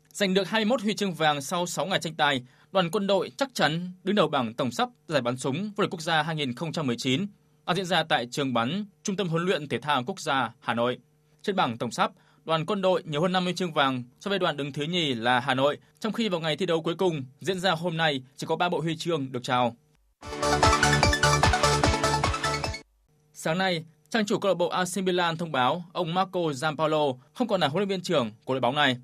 Giành 0.08 0.34
được 0.34 0.48
21 0.48 0.82
huy 0.82 0.94
chương 0.94 1.14
vàng 1.14 1.40
sau 1.40 1.66
6 1.66 1.86
ngày 1.86 1.98
tranh 2.00 2.14
tài, 2.14 2.42
đoàn 2.72 2.90
quân 2.90 3.06
đội 3.06 3.30
chắc 3.36 3.54
chắn 3.54 3.92
đứng 4.04 4.16
đầu 4.16 4.28
bảng 4.28 4.54
tổng 4.54 4.70
sắp 4.70 4.88
giải 5.08 5.22
bắn 5.22 5.36
súng 5.36 5.72
vô 5.76 5.82
địch 5.82 5.90
quốc 5.90 6.02
gia 6.02 6.22
2019 6.22 7.26
đang 7.66 7.76
diễn 7.76 7.86
ra 7.86 8.02
tại 8.02 8.26
trường 8.30 8.54
bắn 8.54 8.84
Trung 9.02 9.16
tâm 9.16 9.28
huấn 9.28 9.44
luyện 9.44 9.68
thể 9.68 9.78
thao 9.78 10.02
quốc 10.06 10.20
gia 10.20 10.52
Hà 10.60 10.74
Nội. 10.74 10.98
Trên 11.42 11.56
bảng 11.56 11.78
tổng 11.78 11.90
sắp, 11.90 12.10
đoàn 12.44 12.66
quân 12.66 12.82
đội 12.82 13.02
nhiều 13.06 13.22
hơn 13.22 13.32
50 13.32 13.54
chương 13.54 13.72
vàng 13.72 14.02
so 14.20 14.28
với 14.28 14.38
đoàn 14.38 14.56
đứng 14.56 14.72
thứ 14.72 14.82
nhì 14.82 15.14
là 15.14 15.40
Hà 15.40 15.54
Nội, 15.54 15.78
trong 16.00 16.12
khi 16.12 16.28
vào 16.28 16.40
ngày 16.40 16.56
thi 16.56 16.66
đấu 16.66 16.82
cuối 16.82 16.94
cùng 16.94 17.24
diễn 17.40 17.60
ra 17.60 17.70
hôm 17.70 17.96
nay 17.96 18.22
chỉ 18.36 18.46
có 18.46 18.56
3 18.56 18.68
bộ 18.68 18.80
huy 18.80 18.96
chương 18.96 19.32
được 19.32 19.42
trao. 19.42 19.76
Sáng 23.44 23.58
nay, 23.58 23.84
trang 24.10 24.26
chủ 24.26 24.38
câu 24.38 24.48
lạc 24.50 24.54
bộ 24.54 24.68
AC 24.68 24.88
Milan 25.04 25.36
thông 25.36 25.52
báo 25.52 25.84
ông 25.92 26.14
Marco 26.14 26.52
Giampaolo 26.52 27.06
không 27.34 27.48
còn 27.48 27.60
là 27.60 27.68
huấn 27.68 27.80
luyện 27.80 27.88
viên 27.88 28.00
trưởng 28.00 28.30
của 28.44 28.54
đội 28.54 28.60
bóng 28.60 28.74
này. 28.74 28.96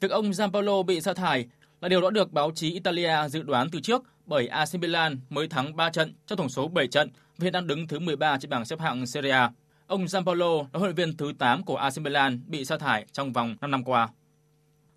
Việc 0.00 0.10
ông 0.10 0.34
Giampaolo 0.34 0.82
bị 0.82 1.00
sa 1.00 1.14
thải 1.14 1.46
là 1.80 1.88
điều 1.88 2.00
đã 2.00 2.10
được 2.10 2.32
báo 2.32 2.50
chí 2.54 2.72
Italia 2.72 3.28
dự 3.28 3.42
đoán 3.42 3.70
từ 3.70 3.80
trước 3.80 4.02
bởi 4.26 4.46
AC 4.46 4.74
Milan 4.74 5.20
mới 5.30 5.48
thắng 5.48 5.76
3 5.76 5.90
trận 5.90 6.14
trong 6.26 6.38
tổng 6.38 6.48
số 6.48 6.68
7 6.68 6.86
trận 6.86 7.10
và 7.38 7.44
hiện 7.44 7.52
đang 7.52 7.66
đứng 7.66 7.88
thứ 7.88 7.98
13 7.98 8.38
trên 8.38 8.50
bảng 8.50 8.64
xếp 8.64 8.80
hạng 8.80 9.06
Serie 9.06 9.32
A. 9.32 9.50
Ông 9.86 10.08
Giampaolo 10.08 10.56
là 10.56 10.78
huấn 10.78 10.82
luyện 10.82 10.94
viên 10.94 11.16
thứ 11.16 11.32
8 11.38 11.64
của 11.64 11.76
AC 11.76 11.98
Milan 11.98 12.40
bị 12.46 12.64
sa 12.64 12.78
thải 12.78 13.06
trong 13.12 13.32
vòng 13.32 13.56
5 13.60 13.70
năm 13.70 13.84
qua. 13.84 14.08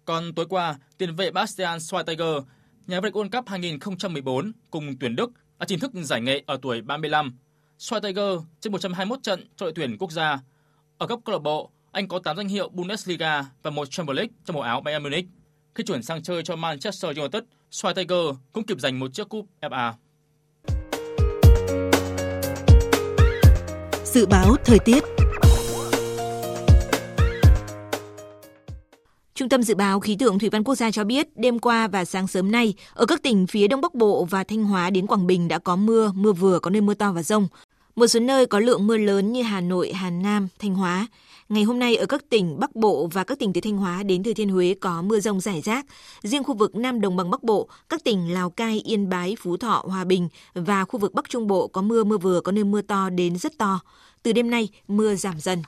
Còn 0.06 0.34
tối 0.36 0.46
qua, 0.50 0.76
tiền 0.98 1.16
vệ 1.16 1.32
Bastian 1.32 1.78
Schweinsteiger, 1.78 2.42
nhà 2.88 3.00
vô 3.00 3.02
địch 3.02 3.14
World 3.14 3.30
Cup 3.30 3.50
2014 3.50 4.52
cùng 4.72 4.98
tuyển 5.00 5.16
Đức 5.16 5.32
đã 5.60 5.66
chính 5.66 5.80
thức 5.80 5.92
giải 5.94 6.22
nghệ 6.22 6.44
ở 6.46 6.58
tuổi 6.62 6.82
35 6.82 7.38
Schweinsteiger 7.80 8.42
trên 8.60 8.72
121 8.72 9.24
trận 9.24 9.48
cho 9.56 9.66
đội 9.66 9.74
tuyển 9.76 9.98
quốc 9.98 10.12
gia. 10.12 10.40
Ở 10.98 11.08
cấp 11.08 11.20
câu 11.26 11.34
lạc 11.34 11.40
bộ, 11.40 11.72
anh 11.92 12.08
có 12.08 12.20
8 12.20 12.38
danh 12.38 12.48
hiệu 12.48 12.70
Bundesliga 12.70 13.46
và 13.64 13.72
một 13.72 13.92
Champions 13.92 14.18
League 14.18 14.34
trong 14.46 14.56
màu 14.56 14.64
áo 14.64 14.82
Bayern 14.82 15.04
Munich. 15.04 15.26
Khi 15.76 15.84
chuyển 15.84 16.04
sang 16.04 16.24
chơi 16.24 16.44
cho 16.44 16.56
Manchester 16.56 17.18
United, 17.18 17.44
Schweinsteiger 17.72 18.36
cũng 18.52 18.66
kịp 18.66 18.80
giành 18.80 19.00
một 19.00 19.14
chiếc 19.14 19.30
cúp 19.30 19.46
FA. 19.62 19.94
Dự 24.06 24.26
báo 24.26 24.56
thời 24.66 24.80
tiết 24.80 25.04
Trung 29.40 29.50
tâm 29.50 29.64
Dự 29.64 29.76
báo 29.76 30.00
Khí 30.00 30.16
tượng 30.16 30.40
Thủy 30.40 30.50
văn 30.50 30.64
Quốc 30.64 30.76
gia 30.76 30.92
cho 30.92 31.04
biết, 31.04 31.38
đêm 31.38 31.60
qua 31.60 31.88
và 31.88 32.06
sáng 32.06 32.28
sớm 32.28 32.52
nay, 32.52 32.74
ở 32.94 33.06
các 33.06 33.24
tỉnh 33.24 33.48
phía 33.48 33.68
Đông 33.68 33.82
Bắc 33.82 33.96
Bộ 33.96 34.26
và 34.26 34.44
Thanh 34.44 34.64
Hóa 34.64 34.90
đến 34.90 35.08
Quảng 35.08 35.28
Bình 35.28 35.48
đã 35.48 35.60
có 35.60 35.76
mưa, 35.76 36.12
mưa 36.16 36.34
vừa, 36.34 36.60
có 36.60 36.70
nơi 36.70 36.82
mưa 36.82 36.94
to 36.94 37.12
và 37.12 37.24
rông. 37.24 37.48
Một 37.96 38.08
số 38.08 38.20
nơi 38.20 38.46
có 38.46 38.60
lượng 38.60 38.88
mưa 38.88 38.98
lớn 38.98 39.32
như 39.32 39.42
Hà 39.42 39.62
Nội, 39.62 39.94
Hà 39.94 40.10
Nam, 40.10 40.48
Thanh 40.60 40.76
Hóa. 40.76 41.08
Ngày 41.50 41.64
hôm 41.64 41.80
nay 41.80 41.96
ở 41.96 42.06
các 42.06 42.30
tỉnh 42.30 42.60
Bắc 42.60 42.76
Bộ 42.76 43.10
và 43.14 43.24
các 43.24 43.40
tỉnh 43.40 43.54
từ 43.54 43.62
Thanh 43.62 43.78
Hóa 43.78 44.04
đến 44.04 44.24
Thừa 44.24 44.34
Thiên 44.34 44.50
Huế 44.50 44.76
có 44.82 45.02
mưa 45.02 45.20
rông 45.20 45.40
rải 45.40 45.62
rác. 45.62 45.86
Riêng 46.22 46.44
khu 46.44 46.54
vực 46.54 46.76
Nam 46.76 47.02
Đồng 47.02 47.16
bằng 47.18 47.32
Bắc 47.32 47.44
Bộ, 47.44 47.70
các 47.90 48.04
tỉnh 48.04 48.34
Lào 48.34 48.50
Cai, 48.50 48.80
Yên 48.80 49.10
Bái, 49.10 49.36
Phú 49.40 49.58
Thọ, 49.58 49.84
Hòa 49.88 50.04
Bình 50.04 50.30
và 50.54 50.86
khu 50.86 51.00
vực 51.00 51.14
Bắc 51.14 51.30
Trung 51.30 51.48
Bộ 51.48 51.68
có 51.68 51.82
mưa 51.82 52.04
mưa 52.04 52.18
vừa, 52.18 52.42
có 52.42 52.52
nơi 52.52 52.64
mưa 52.64 52.82
to 52.82 53.10
đến 53.10 53.38
rất 53.38 53.58
to. 53.58 53.80
Từ 54.24 54.34
đêm 54.34 54.50
nay, 54.50 54.70
mưa 54.88 55.16
giảm 55.16 55.40
dần. 55.40 55.64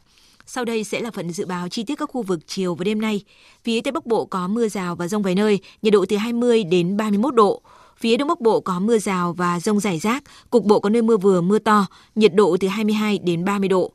Sau 0.54 0.66
đây 0.66 0.84
sẽ 0.84 1.02
là 1.02 1.12
phần 1.12 1.32
dự 1.32 1.46
báo 1.46 1.70
chi 1.70 1.84
tiết 1.84 1.96
các 1.96 2.10
khu 2.14 2.22
vực 2.22 2.40
chiều 2.48 2.76
và 2.76 2.84
đêm 2.84 3.02
nay. 3.02 3.24
Phía 3.64 3.82
Tây 3.82 3.92
Bắc 3.92 4.06
Bộ 4.06 4.26
có 4.26 4.48
mưa 4.48 4.68
rào 4.68 4.96
và 4.96 5.08
rông 5.08 5.24
vài 5.24 5.36
nơi, 5.36 5.60
nhiệt 5.82 5.94
độ 5.94 6.06
từ 6.10 6.18
20 6.18 6.64
đến 6.64 6.98
31 6.98 7.36
độ. 7.36 7.62
Phía 8.00 8.18
Đông 8.18 8.28
Bắc 8.28 8.42
Bộ 8.42 8.60
có 8.60 8.80
mưa 8.80 8.98
rào 8.98 9.34
và 9.34 9.60
rông 9.60 9.80
rải 9.80 10.00
rác, 10.00 10.24
cục 10.50 10.64
bộ 10.66 10.80
có 10.80 10.90
nơi 10.90 11.02
mưa 11.02 11.18
vừa 11.18 11.42
mưa 11.42 11.60
to, 11.60 11.88
nhiệt 12.16 12.36
độ 12.36 12.58
từ 12.60 12.68
22 12.68 13.18
đến 13.18 13.46
30 13.46 13.70
độ. 13.70 13.92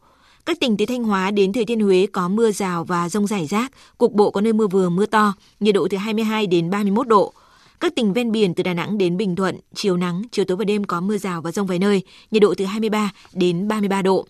Các 0.46 0.60
tỉnh 0.60 0.76
từ 0.76 0.86
Thanh 0.86 1.04
Hóa 1.04 1.30
đến 1.30 1.52
Thừa 1.52 1.64
Thiên 1.66 1.80
Huế 1.80 2.06
có 2.12 2.28
mưa 2.28 2.50
rào 2.50 2.84
và 2.84 3.08
rông 3.08 3.26
rải 3.26 3.46
rác, 3.46 3.72
cục 3.98 4.12
bộ 4.12 4.30
có 4.30 4.40
nơi 4.40 4.52
mưa 4.52 4.66
vừa 4.66 4.88
mưa 4.88 5.06
to, 5.06 5.34
nhiệt 5.60 5.74
độ 5.74 5.88
từ 5.90 5.96
22 5.96 6.46
đến 6.46 6.70
31 6.70 7.08
độ. 7.08 7.32
Các 7.80 7.94
tỉnh 7.94 8.12
ven 8.12 8.32
biển 8.32 8.54
từ 8.54 8.62
Đà 8.62 8.74
Nẵng 8.74 8.98
đến 8.98 9.16
Bình 9.16 9.36
Thuận, 9.36 9.60
chiều 9.74 9.96
nắng, 9.96 10.22
chiều 10.32 10.44
tối 10.44 10.56
và 10.56 10.64
đêm 10.64 10.84
có 10.84 11.00
mưa 11.00 11.18
rào 11.18 11.42
và 11.42 11.52
rông 11.52 11.66
vài 11.66 11.78
nơi, 11.78 12.02
nhiệt 12.30 12.42
độ 12.42 12.54
từ 12.56 12.64
23 12.64 13.10
đến 13.32 13.68
33 13.68 14.02
độ. 14.02 14.26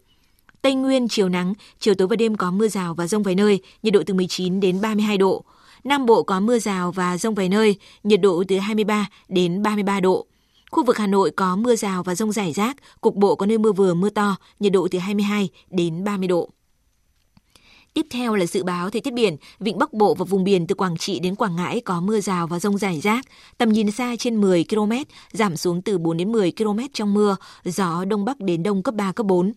Tây 0.62 0.74
Nguyên 0.74 1.09
chiều 1.09 1.28
nắng, 1.28 1.54
chiều 1.80 1.94
tối 1.94 2.09
và 2.09 2.16
đêm 2.16 2.36
có 2.36 2.50
mưa 2.50 2.68
rào 2.68 2.94
và 2.94 3.07
rông 3.07 3.22
vài 3.22 3.34
nơi, 3.34 3.61
nhiệt 3.82 3.94
độ 3.94 4.02
từ 4.07 4.14
19 4.14 4.61
đến 4.61 4.80
32 4.80 5.18
độ. 5.18 5.44
Nam 5.84 6.07
Bộ 6.07 6.22
có 6.22 6.40
mưa 6.40 6.59
rào 6.59 6.92
và 6.92 7.18
rông 7.18 7.34
vài 7.34 7.48
nơi, 7.48 7.76
nhiệt 8.02 8.20
độ 8.20 8.44
từ 8.48 8.59
23 8.59 9.07
đến 9.28 9.62
33 9.62 10.00
độ. 10.00 10.26
Khu 10.70 10.84
vực 10.84 10.98
Hà 10.98 11.07
Nội 11.07 11.30
có 11.30 11.57
mưa 11.57 11.76
rào 11.76 12.02
và 12.02 12.14
rông 12.14 12.32
rải 12.32 12.52
rác, 12.52 12.76
cục 13.00 13.14
bộ 13.14 13.34
có 13.34 13.46
nơi 13.46 13.59
mưa 13.59 13.72
vừa 13.72 13.94
mưa 13.94 14.11
to, 14.11 14.36
nhiệt 14.61 14.72
độ 14.72 14.88
từ 14.90 14.98
22 14.98 15.48
đến 15.70 16.04
30 16.04 16.28
độ. 16.28 16.50
Tiếp 17.94 18.07
theo 18.11 18.34
là 18.34 18.46
dự 18.46 18.64
báo 18.64 18.90
thời 18.90 19.00
tiết 19.00 19.12
biển, 19.12 19.36
vịnh 19.61 19.78
Bắc 19.78 19.92
Bộ 19.92 20.14
và 20.14 20.24
vùng 20.24 20.44
biển 20.44 20.66
từ 20.66 20.74
Quảng 20.74 20.96
Trị 20.96 21.18
đến 21.18 21.34
Quảng 21.34 21.57
Ngãi 21.57 21.80
có 21.80 22.00
mưa 22.00 22.20
rào 22.20 22.46
và 22.46 22.59
rông 22.59 22.78
rải 22.78 23.00
rác, 23.00 23.24
tầm 23.59 23.72
nhìn 23.72 23.90
xa 23.90 24.16
trên 24.18 24.40
10 24.40 24.64
km, 24.64 24.92
giảm 25.32 25.57
xuống 25.57 25.82
từ 25.82 25.98
4 25.98 26.16
đến 26.16 26.32
10 26.32 26.52
km 26.52 26.78
trong 26.92 27.14
mưa, 27.14 27.36
gió 27.64 28.04
đông 28.04 28.24
bắc 28.24 28.40
đến 28.40 28.62
đông 28.62 28.82
cấp 28.82 28.94
3 28.94 29.12
cấp 29.12 29.26
4. 29.26 29.52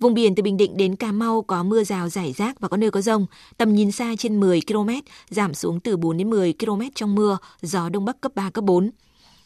Vùng 0.00 0.14
biển 0.14 0.34
từ 0.34 0.42
Bình 0.42 0.56
Định 0.56 0.76
đến 0.76 0.96
Cà 0.96 1.12
Mau 1.12 1.42
có 1.42 1.62
mưa 1.62 1.84
rào 1.84 2.08
rải 2.08 2.32
rác 2.32 2.60
và 2.60 2.68
có 2.68 2.76
nơi 2.76 2.90
có 2.90 3.00
rông. 3.00 3.26
Tầm 3.56 3.74
nhìn 3.74 3.92
xa 3.92 4.14
trên 4.18 4.40
10 4.40 4.60
km, 4.66 4.90
giảm 5.30 5.54
xuống 5.54 5.80
từ 5.80 5.96
4 5.96 6.16
đến 6.16 6.30
10 6.30 6.54
km 6.60 6.80
trong 6.94 7.14
mưa, 7.14 7.38
gió 7.62 7.88
Đông 7.88 8.04
Bắc 8.04 8.20
cấp 8.20 8.32
3, 8.34 8.50
cấp 8.50 8.64
4. 8.64 8.90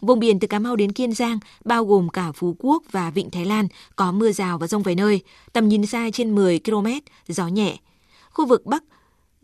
Vùng 0.01 0.21
biển 0.21 0.41
từ 0.41 0.47
Cà 0.47 0.59
Mau 0.59 0.77
đến 0.77 0.93
Kiên 0.93 1.13
Giang, 1.13 1.39
bao 1.65 1.85
gồm 1.85 2.09
cả 2.09 2.33
Phú 2.33 2.57
Quốc 2.59 2.83
và 2.91 3.11
Vịnh 3.11 3.31
Thái 3.31 3.45
Lan, 3.45 3.69
có 3.97 4.13
mưa 4.13 4.33
rào 4.33 4.59
và 4.59 4.67
rông 4.67 4.83
vài 4.83 4.95
nơi. 4.95 5.21
Tầm 5.53 5.69
nhìn 5.69 5.87
xa 5.87 6.11
trên 6.13 6.35
10 6.35 6.61
km, 6.65 6.87
gió 7.29 7.47
nhẹ. 7.47 7.77
Khu 8.31 8.47
vực 8.47 8.67
Bắc 8.67 8.85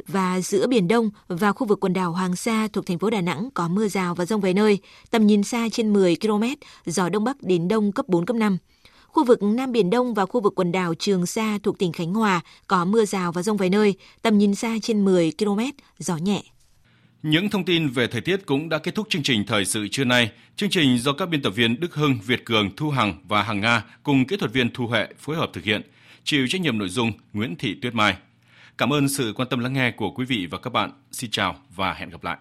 và 0.07 0.41
giữa 0.41 0.67
Biển 0.67 0.89
Đông 0.89 1.11
và 1.29 1.53
khu 1.53 1.67
vực 1.67 1.81
quần 1.81 1.93
đảo 1.93 2.13
Hoàng 2.13 2.37
Sa 2.37 2.69
thuộc 2.73 2.87
thành 2.87 2.99
phố 2.99 3.11
Đà 3.11 3.21
Nẵng 3.21 3.49
có 3.55 3.69
mưa 3.69 3.89
rào 3.89 4.15
và 4.15 4.25
rông 4.25 4.41
vài 4.41 4.55
nơi, 4.55 4.79
tầm 5.11 5.27
nhìn 5.27 5.43
xa 5.43 5.69
trên 5.73 5.93
10 5.93 6.17
km, 6.17 6.45
gió 6.87 7.09
Đông 7.09 7.25
Bắc 7.25 7.43
đến 7.43 7.69
Đông 7.69 7.93
cấp 7.93 8.09
4, 8.09 8.27
cấp 8.27 8.37
5. 8.37 8.59
Khu 9.09 9.25
vực 9.25 9.43
Nam 9.43 9.73
Biển 9.73 9.91
Đông 9.91 10.15
và 10.15 10.27
khu 10.27 10.41
vực 10.41 10.53
quần 10.57 10.73
đảo 10.73 10.95
Trường 10.95 11.27
Sa 11.27 11.59
thuộc 11.63 11.79
tỉnh 11.79 11.93
Khánh 11.93 12.15
Hòa 12.15 12.41
có 12.67 12.85
mưa 12.85 13.05
rào 13.05 13.33
và 13.33 13.43
rông 13.43 13.57
vài 13.57 13.71
nơi, 13.71 13.95
tầm 14.23 14.39
nhìn 14.39 14.55
xa 14.55 14.77
trên 14.83 15.05
10 15.05 15.33
km, 15.39 15.61
gió 15.99 16.17
nhẹ. 16.17 16.43
Những 17.23 17.51
thông 17.51 17.65
tin 17.65 17.89
về 17.89 18.07
thời 18.07 18.21
tiết 18.21 18.47
cũng 18.47 18.69
đã 18.69 18.79
kết 18.79 18.95
thúc 18.95 19.07
chương 19.11 19.23
trình 19.23 19.45
thời 19.47 19.65
sự 19.65 19.89
trưa 19.89 20.05
nay. 20.05 20.31
Chương 20.57 20.71
trình 20.71 20.99
do 20.99 21.13
các 21.13 21.29
biên 21.29 21.43
tập 21.43 21.51
viên 21.51 21.81
Đức 21.81 21.95
Hưng, 21.95 22.19
Việt 22.27 22.45
Cường, 22.45 22.77
Thu 22.77 22.91
Hằng 22.91 23.15
và 23.29 23.43
Hằng 23.43 23.61
Nga 23.61 23.85
cùng 24.03 24.27
kỹ 24.27 24.37
thuật 24.37 24.53
viên 24.53 24.71
Thu 24.73 24.87
Huệ 24.87 25.07
phối 25.19 25.37
hợp 25.37 25.51
thực 25.53 25.65
hiện. 25.65 25.83
Chịu 26.25 26.47
trách 26.49 26.61
nhiệm 26.61 26.79
nội 26.79 26.89
dung 26.89 27.13
Nguyễn 27.33 27.57
Thị 27.57 27.75
Tuyết 27.83 27.95
Mai. 27.95 28.17
Cảm 28.79 28.93
ơn 28.93 29.09
sự 29.09 29.33
quan 29.37 29.49
tâm 29.49 29.59
lắng 29.59 29.73
nghe 29.73 29.91
của 29.91 30.11
quý 30.11 30.25
vị 30.25 30.47
và 30.51 30.59
các 30.59 30.73
bạn. 30.73 30.91
Xin 31.13 31.31
chào 31.31 31.57
và 31.77 31.93
hẹn 31.93 32.11
gặp 32.11 32.25
lại. 32.25 32.39